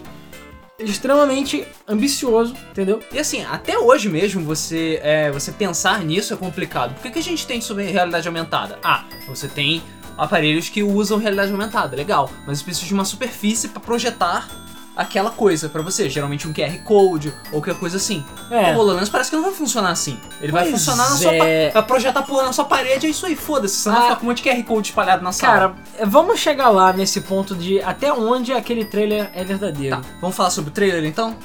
extremamente 0.78 1.66
ambicioso, 1.88 2.54
entendeu? 2.70 3.00
E 3.12 3.18
assim, 3.18 3.44
até 3.46 3.80
hoje 3.80 4.10
mesmo 4.10 4.44
você, 4.44 5.00
é, 5.02 5.32
você 5.32 5.52
pensar 5.52 6.04
nisso 6.04 6.34
é 6.34 6.38
complicado. 6.38 6.94
Por 6.94 7.04
que, 7.04 7.12
que 7.12 7.20
a 7.20 7.24
gente 7.24 7.48
tem 7.48 7.62
sobre 7.62 7.86
realidade 7.86 8.28
aumentada? 8.28 8.78
Ah, 8.84 9.06
você 9.28 9.48
tem 9.48 9.82
aparelhos 10.18 10.70
que 10.70 10.84
usam 10.84 11.18
realidade 11.18 11.52
aumentada, 11.52 11.96
legal. 11.96 12.30
Mas 12.46 12.62
precisa 12.62 12.86
de 12.86 12.94
uma 12.94 13.06
superfície 13.06 13.70
para 13.70 13.80
projetar 13.80 14.50
aquela 14.96 15.32
coisa 15.32 15.68
pra 15.70 15.82
você. 15.82 16.10
Geralmente 16.10 16.48
um 16.48 16.54
QR 16.54 16.78
Code 16.84 17.34
ou 17.52 17.62
qualquer 17.62 17.76
coisa 17.80 17.98
assim. 17.98 18.24
É. 18.50 18.74
O 18.74 18.80
HoloLens 18.80 19.10
parece 19.10 19.30
que 19.30 19.36
não 19.36 19.44
vai 19.44 19.52
funcionar 19.54 19.90
assim. 19.92 20.20
Ele 20.42 20.52
vai 20.52 20.64
Pois 20.64 20.76
funcionar 20.76 21.10
na 21.10 21.16
sua 21.16 21.34
é. 21.36 21.72
vai 21.72 21.84
projetar 21.84 22.22
porra 22.24 22.44
na 22.44 22.54
sua 22.54 22.66
parede, 22.66 23.08
é 23.08 23.10
isso 23.10 23.26
aí, 23.26 23.36
foda-se. 23.36 23.76
Você 23.76 23.90
não 23.90 23.96
Ah. 23.96 24.00
vai 24.00 24.08
ficar 24.10 24.20
com 24.20 24.26
um 24.26 24.30
monte 24.30 24.44
de 24.44 24.50
QR 24.50 24.64
Code 24.64 24.88
espalhado 24.90 25.24
na 25.24 25.32
sala. 25.32 25.54
Cara, 25.54 25.76
vamos 26.06 26.40
chegar 26.40 26.70
lá 26.70 26.94
nesse 26.94 27.22
ponto 27.22 27.56
de 27.56 27.82
até 27.82 28.12
onde 28.14 28.54
aquele 28.54 28.86
trailer 28.86 29.30
é 29.34 29.44
verdadeiro. 29.44 29.98
Tá, 29.98 30.02
vamos 30.22 30.36
falar 30.36 30.50
sobre 30.50 30.70
o 30.70 30.74
trailer 30.74 31.04
então? 31.06 31.36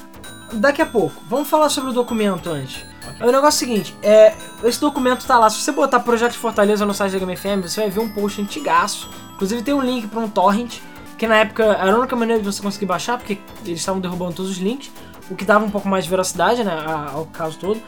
Daqui 0.52 0.82
a 0.82 0.86
pouco. 0.86 1.14
Vamos 1.28 1.48
falar 1.48 1.68
sobre 1.68 1.90
o 1.90 1.92
documento 1.92 2.50
antes. 2.50 2.84
O 3.20 3.26
negócio 3.30 3.46
é 3.46 3.48
o 3.48 3.52
seguinte, 3.52 3.96
é, 4.02 4.34
esse 4.64 4.80
documento 4.80 5.26
tá 5.26 5.38
lá. 5.38 5.50
Se 5.50 5.60
você 5.60 5.72
botar 5.72 6.00
Projeto 6.00 6.34
Fortaleza 6.38 6.86
no 6.86 6.94
site 6.94 7.12
da 7.12 7.18
Game 7.18 7.36
FM, 7.36 7.62
você 7.62 7.80
vai 7.82 7.90
ver 7.90 8.00
um 8.00 8.08
post 8.08 8.40
antigaço. 8.40 9.10
Inclusive 9.34 9.62
tem 9.62 9.74
um 9.74 9.80
link 9.82 10.06
para 10.08 10.20
um 10.20 10.28
torrent, 10.28 10.78
que 11.20 11.26
na 11.26 11.36
época 11.36 11.64
era 11.64 11.92
a 11.92 11.98
única 11.98 12.16
maneira 12.16 12.40
de 12.40 12.50
você 12.50 12.62
conseguir 12.62 12.86
baixar, 12.86 13.18
porque 13.18 13.36
eles 13.62 13.80
estavam 13.80 14.00
derrubando 14.00 14.32
todos 14.32 14.52
os 14.52 14.56
links, 14.56 14.90
o 15.30 15.36
que 15.36 15.44
dava 15.44 15.62
um 15.62 15.70
pouco 15.70 15.86
mais 15.86 16.04
de 16.04 16.10
veracidade 16.10 16.64
né, 16.64 16.72
ao 17.12 17.26
caso 17.26 17.58
todo. 17.58 17.78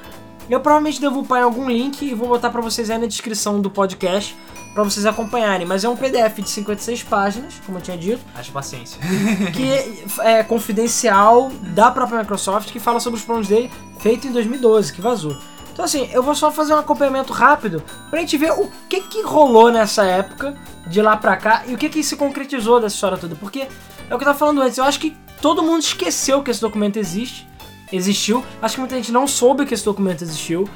Eu 0.50 0.60
provavelmente 0.60 1.00
devo 1.00 1.20
upar 1.20 1.40
em 1.40 1.44
algum 1.44 1.66
link 1.66 2.02
e 2.02 2.12
vou 2.12 2.28
botar 2.28 2.50
pra 2.50 2.60
vocês 2.60 2.90
aí 2.90 2.98
na 2.98 3.06
descrição 3.06 3.58
do 3.58 3.70
podcast 3.70 4.36
pra 4.74 4.82
vocês 4.82 5.06
acompanharem. 5.06 5.66
Mas 5.66 5.82
é 5.82 5.88
um 5.88 5.96
PDF 5.96 6.40
de 6.42 6.50
56 6.50 7.04
páginas, 7.04 7.54
como 7.64 7.78
eu 7.78 7.82
tinha 7.82 7.96
dito, 7.96 8.20
Haja 8.34 8.52
paciência. 8.52 9.00
que 9.54 10.04
é 10.20 10.42
confidencial 10.42 11.50
da 11.74 11.90
própria 11.90 12.18
Microsoft, 12.18 12.70
que 12.70 12.78
fala 12.78 13.00
sobre 13.00 13.18
os 13.18 13.24
planos 13.24 13.48
dele, 13.48 13.70
feito 13.98 14.26
em 14.26 14.32
2012, 14.32 14.92
que 14.92 15.00
vazou. 15.00 15.34
Então 15.72 15.84
assim, 15.84 16.08
eu 16.12 16.22
vou 16.22 16.34
só 16.34 16.50
fazer 16.50 16.74
um 16.74 16.78
acompanhamento 16.78 17.32
rápido 17.32 17.82
pra 18.10 18.20
gente 18.20 18.36
ver 18.36 18.52
o 18.52 18.70
que 18.88 19.00
que 19.00 19.22
rolou 19.22 19.70
nessa 19.70 20.04
época, 20.04 20.54
de 20.86 21.00
lá 21.00 21.16
pra 21.16 21.36
cá, 21.36 21.62
e 21.66 21.74
o 21.74 21.78
que 21.78 21.88
que 21.88 22.02
se 22.02 22.16
concretizou 22.16 22.80
dessa 22.80 22.94
história 22.94 23.16
toda. 23.16 23.34
Porque 23.34 23.60
é 23.60 24.14
o 24.14 24.18
que 24.18 24.24
eu 24.24 24.26
tava 24.26 24.38
falando 24.38 24.60
antes, 24.60 24.78
eu 24.78 24.84
acho 24.84 25.00
que 25.00 25.16
todo 25.40 25.62
mundo 25.62 25.80
esqueceu 25.80 26.42
que 26.42 26.50
esse 26.50 26.60
documento 26.60 26.98
existe, 26.98 27.48
existiu. 27.90 28.44
Acho 28.60 28.74
que 28.74 28.80
muita 28.80 28.96
gente 28.96 29.10
não 29.10 29.26
soube 29.26 29.66
que 29.66 29.74
esse 29.74 29.84
documento 29.84 30.22
existiu. 30.22 30.68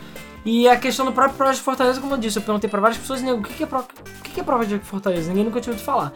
E 0.44 0.68
a 0.68 0.76
questão 0.76 1.04
do 1.04 1.12
próprio 1.12 1.36
Project 1.36 1.62
Fortaleza, 1.62 2.00
como 2.00 2.14
eu 2.14 2.18
disse, 2.18 2.38
eu 2.38 2.42
perguntei 2.42 2.70
pra 2.70 2.80
várias 2.80 2.98
pessoas, 2.98 3.20
nego, 3.20 3.40
o 3.40 3.42
que 3.42 3.52
que 3.52 3.64
é, 3.64 3.66
pro... 3.66 3.80
o 3.80 4.22
que 4.22 4.30
que 4.30 4.40
é 4.40 4.44
Project 4.44 4.86
Fortaleza? 4.86 5.28
Ninguém 5.28 5.44
nunca 5.44 5.60
tinha 5.60 5.72
ouvido 5.72 5.84
falar. 5.84 6.12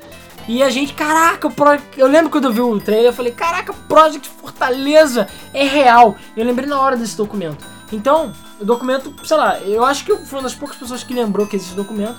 E 0.46 0.62
a 0.62 0.70
gente, 0.70 0.94
caraca, 0.94 1.48
o 1.48 1.50
Pro... 1.50 1.78
eu 1.96 2.06
lembro 2.06 2.30
quando 2.30 2.44
eu 2.44 2.52
vi 2.52 2.60
o 2.60 2.80
trailer, 2.80 3.06
eu 3.06 3.12
falei, 3.12 3.32
caraca, 3.32 3.72
Project 3.72 4.28
Fortaleza 4.28 5.28
é 5.52 5.64
real. 5.64 6.14
Eu 6.36 6.44
lembrei 6.44 6.68
na 6.68 6.80
hora 6.80 6.96
desse 6.96 7.16
documento. 7.16 7.64
Então, 7.92 8.32
o 8.60 8.64
documento, 8.64 9.14
sei 9.24 9.36
lá, 9.36 9.58
eu 9.60 9.84
acho 9.84 10.04
que 10.04 10.12
eu 10.12 10.18
fui 10.18 10.38
uma 10.38 10.42
das 10.42 10.54
poucas 10.54 10.76
pessoas 10.76 11.02
que 11.02 11.14
lembrou 11.14 11.46
que 11.46 11.56
existe 11.56 11.74
documento 11.74 12.16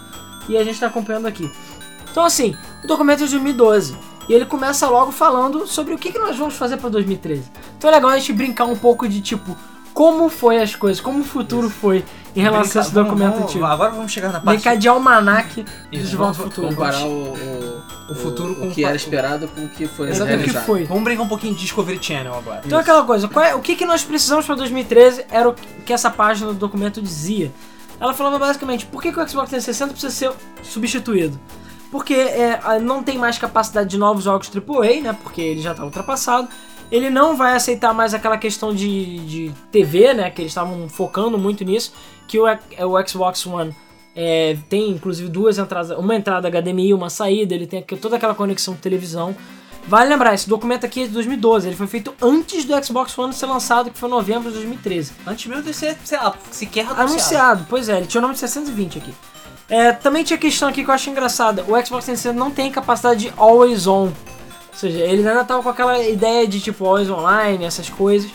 e 0.50 0.58
a 0.58 0.64
gente 0.64 0.80
tá 0.80 0.88
acompanhando 0.88 1.28
aqui. 1.28 1.50
Então, 2.10 2.26
assim, 2.26 2.56
o 2.84 2.88
documento 2.88 3.24
é 3.24 3.26
de 3.26 3.32
2012 3.32 3.96
e 4.28 4.34
ele 4.34 4.46
começa 4.46 4.88
logo 4.88 5.12
falando 5.12 5.68
sobre 5.68 5.94
o 5.94 5.98
que, 5.98 6.12
que 6.12 6.20
nós 6.20 6.38
vamos 6.38 6.56
fazer 6.56 6.78
pra 6.78 6.90
2013. 6.90 7.52
Então 7.78 7.90
é 7.90 7.94
legal 7.94 8.10
a 8.12 8.18
gente 8.18 8.34
brincar 8.34 8.66
um 8.66 8.76
pouco 8.76 9.08
de 9.08 9.22
tipo, 9.22 9.58
como 9.94 10.30
foi 10.30 10.62
as 10.62 10.76
coisas, 10.76 11.02
como 11.02 11.20
o 11.20 11.24
futuro 11.24 11.70
foi 11.70 12.04
em 12.36 12.42
relação 12.42 12.82
a 12.82 12.86
esse 12.86 12.94
documento 12.94 13.34
vamos- 13.34 13.50
antigo. 13.50 13.66
Agora 13.66 13.92
vamos 13.92 14.12
chegar 14.12 14.28
na 14.32 14.40
parte. 14.40 14.58
Brincar 14.58 14.78
de 14.78 14.88
almanac 14.88 15.66
Isso, 15.92 16.08
de 16.08 16.16
volta 16.16 16.42
ao 16.42 16.50
vamos- 16.50 16.56
futuro. 16.56 16.68
Comparar 16.76 17.04
o, 17.06 17.34
o, 17.34 17.82
O 18.12 18.16
futuro 18.16 18.56
com 18.56 18.68
o 18.68 18.72
que 18.72 18.84
o 18.84 18.88
era 18.88 18.96
esperado 18.96 19.48
com 19.48 19.62
o 19.66 19.70
que 19.70 19.88
foi 19.88 20.10
Exato, 20.10 20.34
o 20.34 20.40
que 20.44 20.50
foi. 20.50 20.84
Vamos 20.86 21.04
brincar 21.04 21.24
um 21.24 21.28
pouquinho 21.28 21.54
de 21.54 21.62
Discovery 21.62 22.00
Channel 22.02 22.34
agora. 22.36 22.62
Então 22.66 22.78
é 22.78 22.82
aquela 22.82 23.04
coisa, 23.04 23.28
qual 23.28 23.46
é- 23.46 23.56
o 23.56 23.60
que, 23.62 23.76
que 23.76 23.86
nós 23.86 24.04
precisamos 24.04 24.46
para 24.46 24.56
2013 24.56 25.26
era 25.32 25.50
o 25.50 25.54
que 25.54 25.94
essa 25.94 26.10
página 26.10 26.48
do 26.48 26.58
documento 26.60 27.02
dizia. 27.02 27.52
Ela 28.00 28.14
falava 28.14 28.40
basicamente, 28.40 28.86
por 28.86 29.02
que, 29.02 29.12
que 29.12 29.20
o 29.20 29.28
Xbox 29.30 29.50
360 29.50 29.92
precisa 29.94 30.12
ser 30.14 30.32
substituído? 30.64 31.40
Porque 31.92 32.14
é, 32.14 32.80
não 32.82 33.04
tem 33.04 33.18
mais 33.18 33.38
capacidade 33.38 33.90
de 33.90 33.98
novos 33.98 34.24
jogos 34.24 34.50
AAA, 34.50 35.02
né? 35.02 35.18
Porque 35.22 35.42
ele 35.42 35.62
já 35.62 35.72
está 35.72 35.84
ultrapassado. 35.84 36.48
Ele 36.92 37.10
não 37.10 37.36
vai 37.36 37.54
aceitar 37.56 37.94
mais 37.94 38.14
aquela 38.14 38.38
questão 38.38 38.76
de, 38.76 39.20
de 39.20 39.52
TV, 39.72 40.14
né? 40.14 40.30
Que 40.30 40.42
eles 40.42 40.52
estavam 40.52 40.90
focando 40.90 41.38
muito 41.38 41.64
nisso. 41.64 41.94
Que 42.28 42.38
o, 42.38 42.46
o 42.46 43.08
Xbox 43.08 43.46
One 43.46 43.74
é, 44.16 44.58
tem 44.70 44.90
inclusive 44.90 45.30
duas 45.30 45.58
entradas, 45.58 45.98
uma 45.98 46.16
entrada 46.16 46.50
HDMI 46.50 46.90
e 46.90 46.94
uma 46.94 47.10
saída. 47.10 47.56
Ele 47.56 47.66
tem 47.66 47.82
toda 47.82 48.18
aquela 48.18 48.36
conexão 48.36 48.74
com 48.74 48.82
televisão. 48.82 49.36
Vale 49.88 50.10
lembrar, 50.10 50.34
esse 50.34 50.48
documento 50.48 50.86
aqui 50.86 51.04
é 51.04 51.08
de 51.08 51.14
2012, 51.14 51.68
ele 51.68 51.76
foi 51.76 51.88
feito 51.88 52.14
antes 52.22 52.66
do 52.66 52.86
Xbox 52.86 53.18
One 53.18 53.34
ser 53.34 53.48
lançado, 53.48 53.90
que 53.90 53.98
foi 53.98 54.08
em 54.08 54.12
novembro 54.12 54.50
de 54.50 54.58
2013. 54.58 55.12
Antes 55.26 55.48
mesmo 55.48 55.64
de 55.64 55.74
ser, 55.74 55.98
sei 56.04 56.20
lá, 56.20 56.36
sequer 56.52 56.82
anunciado. 56.82 57.02
Anunciado, 57.02 57.66
pois 57.68 57.90
é, 57.90 57.98
ele 57.98 58.06
tinha 58.06 58.20
o 58.20 58.22
nome 58.22 58.36
de 58.36 58.40
620 58.42 59.00
aqui. 59.00 59.14
É, 59.68 59.92
também 59.92 60.24
tinha 60.24 60.38
questão 60.38 60.70
aqui 60.70 60.84
que 60.84 60.90
eu 60.90 60.94
acho 60.94 61.10
engraçada, 61.10 61.64
o 61.64 61.70
Xbox 61.84 62.06
360 62.06 62.34
não 62.34 62.52
tem 62.52 62.72
capacidade 62.72 63.22
de 63.22 63.34
always 63.38 63.88
on. 63.88 64.12
Ou 64.72 64.78
seja, 64.78 65.00
ele 65.00 65.28
ainda 65.28 65.44
tava 65.44 65.62
com 65.62 65.70
aquela 65.70 66.02
ideia 66.04 66.48
de 66.48 66.60
tipo 66.60 66.86
always 66.86 67.10
online, 67.10 67.66
essas 67.66 67.90
coisas, 67.90 68.30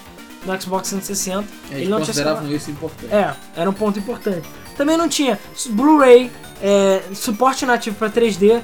no 0.45 0.61
Xbox 0.61 0.91
360. 0.91 1.41
Eles 1.41 1.49
ele 1.83 1.89
não 1.89 1.97
tinha 1.99 2.07
consideravam 2.07 2.53
isso 2.53 2.71
importante. 2.71 3.13
é, 3.15 3.35
era 3.57 3.69
um 3.69 3.73
ponto 3.73 3.99
importante. 3.99 4.47
Também 4.77 4.97
não 4.97 5.09
tinha 5.09 5.39
Blu-ray, 5.71 6.31
é, 6.63 7.03
suporte 7.15 7.65
nativo 7.65 7.97
para 7.97 8.11
3D, 8.11 8.61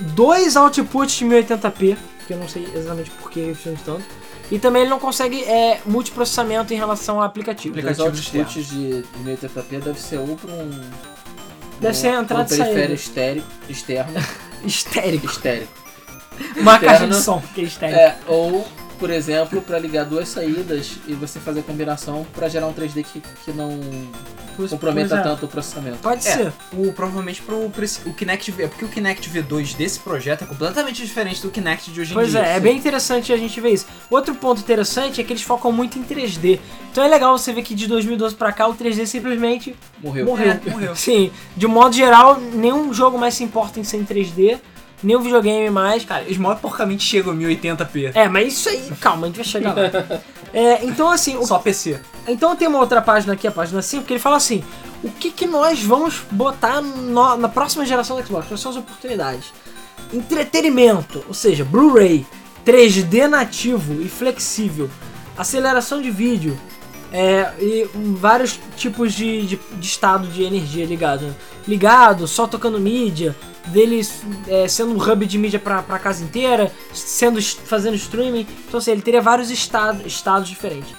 dois 0.00 0.54
outputs 0.56 1.16
de 1.16 1.24
1080p, 1.24 1.96
que 2.26 2.32
eu 2.32 2.38
não 2.38 2.48
sei 2.48 2.68
exatamente 2.72 3.10
por 3.10 3.30
que 3.30 3.40
eles 3.40 3.58
de 3.58 3.74
tanto. 3.84 4.04
E 4.50 4.58
também 4.58 4.82
ele 4.82 4.90
não 4.90 4.98
consegue 4.98 5.42
é, 5.44 5.80
multiprocessamento 5.84 6.72
em 6.72 6.76
relação 6.76 7.16
ao 7.18 7.22
aplicativo. 7.24 7.74
Aplica- 7.78 7.90
Os 7.92 8.00
Aplicativo 8.00 8.38
outputs 8.38 8.66
de 8.68 9.04
1080p 9.22 9.80
deve 9.82 10.00
ser 10.00 10.18
ou 10.18 10.36
para 10.36 10.52
um. 10.54 10.80
Deve 11.80 11.94
ser 11.96 12.16
um- 12.16 12.22
entrada 12.22 12.42
um 12.50 12.54
e 12.54 12.56
saída. 12.56 12.64
periférico 12.64 12.94
estéreo, 12.94 13.44
externo, 13.68 14.12
Estérico. 14.64 15.26
estéreo. 15.26 15.68
Uma 16.56 16.78
caixa 16.78 17.06
de 17.06 17.16
som, 17.16 17.42
que 17.54 17.60
é 17.60 17.64
estéreo. 17.64 17.96
É, 17.96 18.16
ou, 18.26 18.66
por 18.98 19.10
exemplo, 19.10 19.62
para 19.62 19.78
ligar 19.78 20.04
duas 20.04 20.28
saídas 20.28 20.96
e 21.06 21.12
você 21.14 21.38
fazer 21.38 21.60
a 21.60 21.62
combinação 21.62 22.26
para 22.34 22.48
gerar 22.48 22.66
um 22.66 22.72
3D 22.72 23.04
que, 23.04 23.20
que 23.44 23.52
não 23.52 23.78
Pois- 24.56 24.70
comprometa 24.72 25.10
pois 25.10 25.20
é. 25.20 25.22
tanto 25.22 25.44
o 25.46 25.48
processamento. 25.48 25.98
Pode 25.98 26.26
É, 26.26 26.32
ser. 26.32 26.52
o, 26.72 26.92
provavelmente 26.92 27.40
pro, 27.42 27.70
pro 27.70 27.84
esse- 27.84 28.00
o 28.08 28.12
Kinect 28.12 28.50
V. 28.50 28.64
É 28.64 28.66
porque 28.66 28.84
o 28.84 28.88
Kinect 28.88 29.30
V2 29.30 29.76
desse 29.76 30.00
projeto 30.00 30.42
é 30.42 30.46
completamente 30.48 31.00
diferente 31.06 31.40
do 31.40 31.48
Kinect 31.48 31.92
de 31.92 32.00
hoje 32.00 32.10
em 32.10 32.14
Pois 32.14 32.30
dia. 32.32 32.40
é, 32.40 32.56
é 32.56 32.60
bem 32.60 32.76
interessante 32.76 33.32
a 33.32 33.36
gente 33.36 33.60
ver 33.60 33.70
isso. 33.70 33.86
Outro 34.10 34.34
ponto 34.34 34.60
interessante 34.60 35.20
é 35.20 35.24
que 35.24 35.32
eles 35.32 35.42
focam 35.44 35.70
muito 35.70 35.96
em 35.96 36.02
3D. 36.02 36.58
Então 36.90 37.04
é 37.04 37.08
legal 37.08 37.38
você 37.38 37.52
ver 37.52 37.62
que 37.62 37.72
de 37.72 37.86
2012 37.86 38.34
pra 38.34 38.50
cá 38.50 38.66
o 38.66 38.74
3D 38.74 39.06
simplesmente 39.06 39.76
Morreu. 40.02 40.26
morreu. 40.26 40.50
É, 40.50 40.70
morreu. 40.70 40.96
Sim, 40.98 41.30
de 41.56 41.64
um 41.64 41.70
modo 41.70 41.94
geral, 41.94 42.40
nenhum 42.40 42.92
jogo 42.92 43.16
mais 43.16 43.34
se 43.34 43.44
importa 43.44 43.78
em 43.78 43.84
ser 43.84 43.98
em 43.98 44.04
3D, 44.04 44.58
nenhum 45.02 45.20
videogame 45.20 45.70
mais. 45.70 46.04
Cara, 46.04 46.22
eles 46.22 46.36
mal 46.38 46.56
porcamente 46.56 47.02
chegam 47.04 47.32
a 47.32 47.36
1080p. 47.36 48.12
É, 48.14 48.28
mas 48.28 48.54
isso 48.54 48.68
aí, 48.68 48.90
calma, 49.00 49.24
a 49.24 49.26
gente 49.28 49.36
vai 49.36 49.44
chegar 49.44 49.74
lá. 49.74 50.20
É, 50.50 50.82
então 50.86 51.10
assim, 51.10 51.36
o- 51.36 51.44
Só 51.46 51.58
PC. 51.58 52.00
então 52.26 52.56
tem 52.56 52.66
uma 52.66 52.78
outra 52.78 53.02
página 53.02 53.34
aqui, 53.34 53.46
a 53.46 53.50
página 53.50 53.82
5, 53.82 54.04
que 54.04 54.14
ele 54.14 54.18
fala 54.18 54.38
assim: 54.38 54.64
o 55.04 55.10
que, 55.10 55.30
que 55.30 55.46
nós 55.46 55.82
vamos 55.82 56.22
botar 56.30 56.80
no- 56.80 57.36
na 57.36 57.50
próxima 57.50 57.84
geração 57.84 58.16
do 58.16 58.26
Xbox? 58.26 58.48
Quais 58.48 58.58
são 58.58 58.70
as 58.70 58.78
oportunidades? 58.78 59.52
Entretenimento, 60.10 61.22
ou 61.28 61.34
seja, 61.34 61.64
Blu-ray, 61.64 62.26
3D 62.66 63.26
nativo 63.28 64.00
e 64.02 64.08
flexível, 64.08 64.90
aceleração 65.36 66.00
de 66.02 66.10
vídeo, 66.10 66.58
é, 67.12 67.52
e 67.60 67.88
vários 68.16 68.58
tipos 68.76 69.12
de, 69.14 69.46
de, 69.46 69.60
de 69.74 69.86
estado 69.86 70.26
de 70.28 70.42
energia 70.42 70.84
ligado. 70.86 71.26
né? 71.26 71.34
Ligado, 71.66 72.26
só 72.26 72.46
tocando 72.46 72.80
mídia, 72.80 73.36
deles 73.68 74.22
é, 74.46 74.66
sendo 74.68 74.92
um 74.92 74.96
hub 75.00 75.26
de 75.26 75.38
mídia 75.38 75.58
para 75.58 75.78
a 75.78 75.98
casa 75.98 76.24
inteira, 76.24 76.72
sendo 76.92 77.40
fazendo 77.42 77.94
streaming. 77.94 78.46
Então, 78.66 78.78
assim, 78.78 78.90
ele 78.90 79.02
teria 79.02 79.20
vários 79.20 79.50
estado, 79.50 80.06
estados 80.06 80.48
diferentes. 80.48 80.94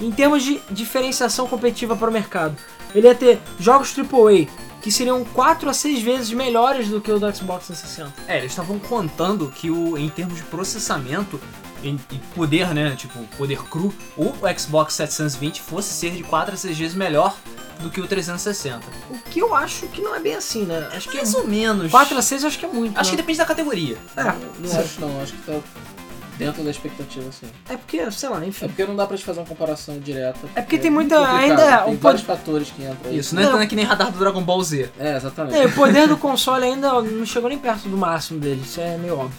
Em 0.00 0.10
termos 0.10 0.42
de 0.42 0.60
diferenciação 0.70 1.46
competitiva 1.46 1.96
para 1.96 2.08
o 2.08 2.12
mercado, 2.12 2.56
ele 2.94 3.06
ia 3.06 3.14
ter 3.14 3.40
jogos 3.58 3.94
AAA 3.96 4.46
que 4.80 4.92
seriam 4.92 5.24
4 5.24 5.68
a 5.68 5.74
6 5.74 6.02
vezes 6.02 6.32
melhores 6.32 6.88
do 6.88 7.00
que 7.00 7.10
o 7.10 7.18
do 7.18 7.34
Xbox 7.34 7.66
360. 7.66 8.12
É, 8.28 8.38
eles 8.38 8.52
estavam 8.52 8.78
contando 8.78 9.48
que 9.48 9.70
o, 9.70 9.98
em 9.98 10.08
termos 10.08 10.36
de 10.36 10.44
processamento 10.44 11.40
e 11.82 11.90
e 11.90 12.18
poder, 12.34 12.74
né, 12.74 12.94
tipo, 12.96 13.18
poder 13.36 13.62
cru, 13.64 13.94
o 14.16 14.32
Xbox 14.58 14.94
720 14.94 15.60
fosse 15.62 15.92
ser 15.92 16.10
de 16.12 16.22
4 16.22 16.54
a 16.54 16.56
6 16.56 16.76
vezes 16.78 16.96
melhor 16.96 17.36
do 17.80 17.90
que 17.90 18.00
o 18.00 18.06
360. 18.06 18.80
O 19.10 19.18
que 19.30 19.38
eu 19.40 19.54
acho 19.54 19.86
que 19.88 20.00
não 20.02 20.14
é 20.14 20.20
bem 20.20 20.34
assim, 20.34 20.64
né? 20.64 20.88
Acho 20.92 21.08
que 21.08 21.16
Mais 21.16 21.34
ou 21.34 21.46
menos. 21.46 21.90
4 21.90 22.16
a 22.18 22.22
6 22.22 22.42
eu 22.42 22.48
acho 22.48 22.58
que 22.58 22.64
é 22.66 22.68
muito. 22.68 22.98
Acho 22.98 23.10
que 23.10 23.16
né? 23.16 23.22
depende 23.22 23.38
da 23.38 23.44
categoria. 23.46 23.96
É, 24.16 24.22
Não 24.24 24.80
acho 24.80 25.00
não, 25.00 25.20
acho 25.22 25.32
que 25.32 25.42
tá 25.42 25.60
dentro 26.36 26.62
da 26.62 26.70
expectativa, 26.70 27.30
sim. 27.32 27.46
é 27.68 27.76
porque, 27.76 28.10
sei 28.12 28.28
lá, 28.28 28.42
É 28.44 28.46
enfim. 28.46 28.66
porque 28.68 28.84
não 28.86 28.94
dá 28.94 29.06
pra 29.06 29.16
te 29.16 29.24
fazer 29.24 29.40
uma 29.40 29.46
comparação 29.46 29.98
direta. 29.98 30.38
É 30.54 30.60
porque 30.62 30.78
tem 30.78 30.88
muita- 30.90 31.16
complicado, 31.16 31.40
ainda 31.42 31.78
Tem 31.84 31.92
um 31.94 31.96
vários 31.96 32.22
pod- 32.22 32.38
fatores 32.38 32.70
que 32.70 32.82
entram 32.82 33.10
aí. 33.10 33.18
Isso, 33.18 33.34
não 33.34 33.42
é 33.42 33.44
Não. 33.46 33.58
tão 33.58 33.66
que 33.66 33.74
nem 33.76 33.84
radar 33.84 34.12
do 34.12 34.18
Dragon 34.20 34.42
Ball 34.42 34.62
Z. 34.62 34.90
É, 35.00 35.16
exatamente. 35.16 35.56
É, 35.56 35.66
o 35.66 35.72
poder 35.72 36.06
do 36.06 36.16
console 36.16 36.64
ainda 36.64 37.00
não 37.02 37.26
chegou 37.26 37.48
nem 37.48 37.58
perto 37.58 37.88
do 37.88 37.96
máximo 37.96 38.38
dele, 38.38 38.60
isso 38.64 38.80
é 38.80 38.96
meio 38.96 39.14
óbvio. 39.18 39.38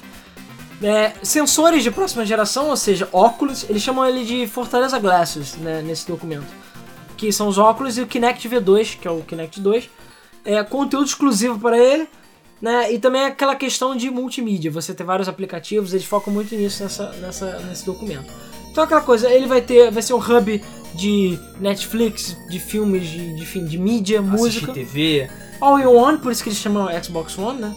É, 0.81 1.11
sensores 1.21 1.83
de 1.83 1.91
próxima 1.91 2.25
geração, 2.25 2.69
ou 2.69 2.77
seja, 2.77 3.07
óculos, 3.11 3.65
eles 3.69 3.81
chamam 3.81 4.05
ele 4.05 4.23
de 4.23 4.47
Fortaleza 4.47 4.97
Glasses 4.97 5.55
né, 5.57 5.81
nesse 5.81 6.07
documento. 6.07 6.47
Que 7.17 7.33
são 7.33 7.49
os 7.49 7.57
óculos 7.57 7.97
e 7.97 8.01
o 8.01 8.07
Kinect 8.07 8.47
V2, 8.47 8.97
que 8.97 9.07
é 9.07 9.11
o 9.11 9.21
Kinect 9.21 9.59
2. 9.59 9.89
É, 10.45 10.63
conteúdo 10.63 11.05
exclusivo 11.05 11.59
para 11.59 11.77
ele, 11.77 12.07
né? 12.61 12.93
E 12.93 12.97
também 12.97 13.25
aquela 13.25 13.55
questão 13.55 13.93
de 13.95 14.09
multimídia, 14.09 14.71
você 14.71 14.93
ter 14.93 15.03
vários 15.03 15.27
aplicativos, 15.27 15.93
eles 15.93 16.05
focam 16.05 16.33
muito 16.33 16.55
nisso 16.55 16.81
nessa, 16.81 17.11
nessa, 17.13 17.59
nesse 17.59 17.85
documento. 17.85 18.31
Então 18.71 18.85
aquela 18.85 19.01
coisa, 19.01 19.29
ele 19.29 19.47
vai 19.47 19.61
ter, 19.61 19.91
vai 19.91 20.01
ser 20.01 20.13
um 20.13 20.17
hub 20.17 20.63
de 20.93 21.37
Netflix, 21.59 22.37
de 22.49 22.59
filmes, 22.59 23.07
de, 23.07 23.35
de, 23.35 23.65
de 23.65 23.77
mídia, 23.77 24.21
Assistir 24.21 24.37
música. 24.37 24.73
TV. 24.73 25.29
All 25.59 25.77
in 25.77 25.85
One, 25.85 26.17
por 26.19 26.31
isso 26.31 26.41
que 26.41 26.49
eles 26.49 26.59
chamam 26.59 26.87
Xbox 27.03 27.37
One, 27.37 27.59
né? 27.59 27.75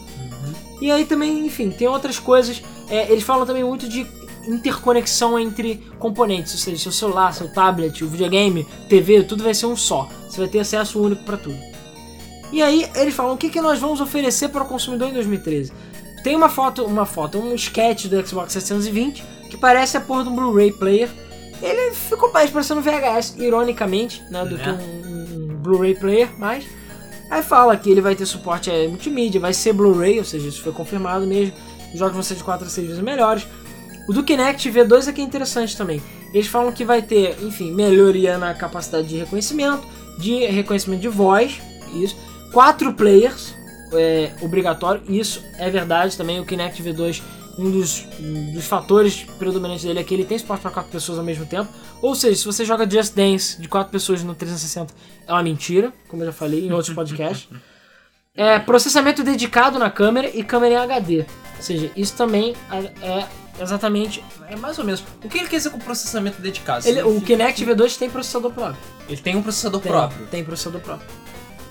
E 0.81 0.91
aí 0.91 1.05
também, 1.05 1.47
enfim, 1.47 1.71
tem 1.71 1.89
outras 1.89 2.19
coisas. 2.19 2.63
É, 2.89 3.11
eles 3.11 3.25
falam 3.25 3.47
também 3.47 3.65
muito 3.65 3.89
de 3.89 4.07
interconexão 4.47 5.39
entre 5.39 5.77
componentes, 5.99 6.53
ou 6.53 6.59
seja, 6.59 6.83
seu 6.83 6.93
celular, 6.93 7.33
seu 7.33 7.53
tablet, 7.53 8.03
o 8.03 8.09
videogame, 8.09 8.67
TV, 8.89 9.23
tudo 9.23 9.45
vai 9.45 9.55
ser 9.55 9.67
um 9.67 9.77
só. 9.77 10.09
Você 10.29 10.39
vai 10.39 10.49
ter 10.49 10.61
acesso 10.61 11.01
único 11.01 11.25
para 11.25 11.37
tudo. 11.37 11.59
E 12.53 12.63
aí 12.63 12.89
eles 12.97 13.15
falam 13.15 13.35
o 13.35 13.39
que, 13.39 13.49
que 13.49 13.61
nós 13.61 13.79
vamos 13.79 14.01
oferecer 14.01 14.49
para 14.49 14.63
o 14.63 14.67
consumidor 14.67 15.09
em 15.09 15.15
2013. 15.15 15.73
Tem 16.23 16.37
uma 16.37 16.49
foto, 16.49 16.85
uma 16.85 17.07
foto, 17.07 17.39
um 17.39 17.55
sketch 17.55 18.07
do 18.07 18.27
Xbox 18.27 18.53
720 18.53 19.25
que 19.49 19.57
parece 19.57 19.99
a 19.99 20.01
porra 20.01 20.25
de 20.25 20.31
um 20.31 20.37
Blu-ray 20.37 20.73
player. 20.73 21.11
Ele 21.61 21.95
ficou 21.95 22.33
mais 22.33 22.51
parecendo 22.51 22.81
VHS, 22.81 23.37
ironicamente, 23.39 24.23
né, 24.31 24.45
do 24.45 24.57
Né? 24.57 24.65
que 24.65 24.71
um, 24.71 25.53
um 25.53 25.57
Blu-ray 25.57 25.95
player, 25.95 26.31
mas 26.39 26.65
aí 27.31 27.43
fala 27.43 27.77
que 27.77 27.91
ele 27.91 28.01
vai 28.01 28.17
ter 28.17 28.25
suporte 28.25 28.71
a 28.71 28.89
multimídia, 28.89 29.41
vai 29.41 29.53
ser 29.53 29.75
Blu-ray, 29.75 30.19
ou 30.19 30.25
seja, 30.25 30.49
isso 30.49 30.63
foi 30.63 30.73
confirmado 30.73 31.27
mesmo. 31.27 31.55
Os 31.93 31.99
jogos 31.99 32.15
vão 32.15 32.23
ser 32.23 32.35
de 32.35 32.45
4 32.45 32.67
a 32.67 32.71
6 32.71 32.87
vezes 32.87 33.03
melhores. 33.03 33.47
O 34.09 34.13
do 34.13 34.25
Kinect 34.25 34.71
V2 34.71 35.09
aqui 35.09 35.21
é 35.21 35.25
interessante 35.25 35.77
também. 35.77 36.03
Eles 36.33 36.47
falam 36.47 36.73
que 36.73 36.85
vai 36.85 37.03
ter, 37.03 37.37
enfim, 37.43 37.73
melhoria 37.73 38.39
na 38.39 38.55
capacidade 38.55 39.07
de 39.07 39.19
reconhecimento, 39.19 39.87
de 40.19 40.47
reconhecimento 40.47 41.01
de 41.01 41.09
voz, 41.09 41.61
isso. 41.95 42.17
Quatro 42.53 42.93
players, 42.95 43.55
é 43.93 44.33
obrigatório, 44.41 45.03
isso 45.09 45.43
é 45.59 45.71
verdade 45.71 46.17
também. 46.17 46.41
O 46.41 46.45
Kinect 46.45 46.83
V2, 46.83 47.23
um 47.59 47.71
dos, 47.71 48.07
um 48.19 48.53
dos 48.53 48.65
fatores 48.65 49.25
predominantes 49.39 49.85
dele 49.85 50.01
é 50.01 50.05
que 50.05 50.15
ele 50.15 50.25
tem 50.25 50.39
suporte 50.39 50.63
para 50.63 50.71
quatro 50.71 50.91
pessoas 50.91 51.19
ao 51.19 51.25
mesmo 51.25 51.47
tempo. 51.47 51.71
Ou 52.01 52.15
seja, 52.15 52.37
se 52.37 52.45
você 52.45 52.65
joga 52.65 52.89
Just 52.89 53.15
Dance 53.15 53.61
de 53.61 53.69
quatro 53.69 53.93
pessoas 53.93 54.23
no 54.23 54.35
360, 54.35 54.93
é 55.27 55.33
uma 55.33 55.43
mentira, 55.43 55.93
como 56.09 56.23
eu 56.23 56.27
já 56.27 56.33
falei 56.33 56.67
em 56.67 56.73
outros 56.73 56.95
podcasts. 56.95 57.49
É, 58.35 58.59
processamento 58.59 59.23
dedicado 59.23 59.79
na 59.79 59.91
câmera 59.91 60.31
e 60.33 60.43
câmera 60.43 60.75
em 60.75 60.77
HD. 60.79 61.19
Ou 61.57 61.63
seja, 61.63 61.91
isso 61.95 62.15
também 62.17 62.55
é, 62.71 62.79
é 63.07 63.29
exatamente. 63.61 64.25
É 64.49 64.57
mais 64.57 64.79
ou 64.79 64.85
menos. 64.85 65.05
O 65.23 65.29
que 65.29 65.39
ele 65.39 65.49
quer 65.49 65.57
dizer 65.59 65.71
com 65.71 65.79
processamento 65.79 66.41
dedicado? 66.41 66.87
Ele, 66.89 67.03
o 67.03 67.21
Kinect 67.21 67.65
V2 67.65 67.99
tem 67.99 68.09
processador 68.09 68.51
próprio. 68.51 68.79
Ele 69.09 69.21
tem 69.21 69.37
um 69.37 69.43
processador 69.43 69.81
Tem, 69.81 69.93
próprio. 69.93 70.27
Tem 70.29 70.45
processador 70.45 70.81
próprio. 70.81 71.07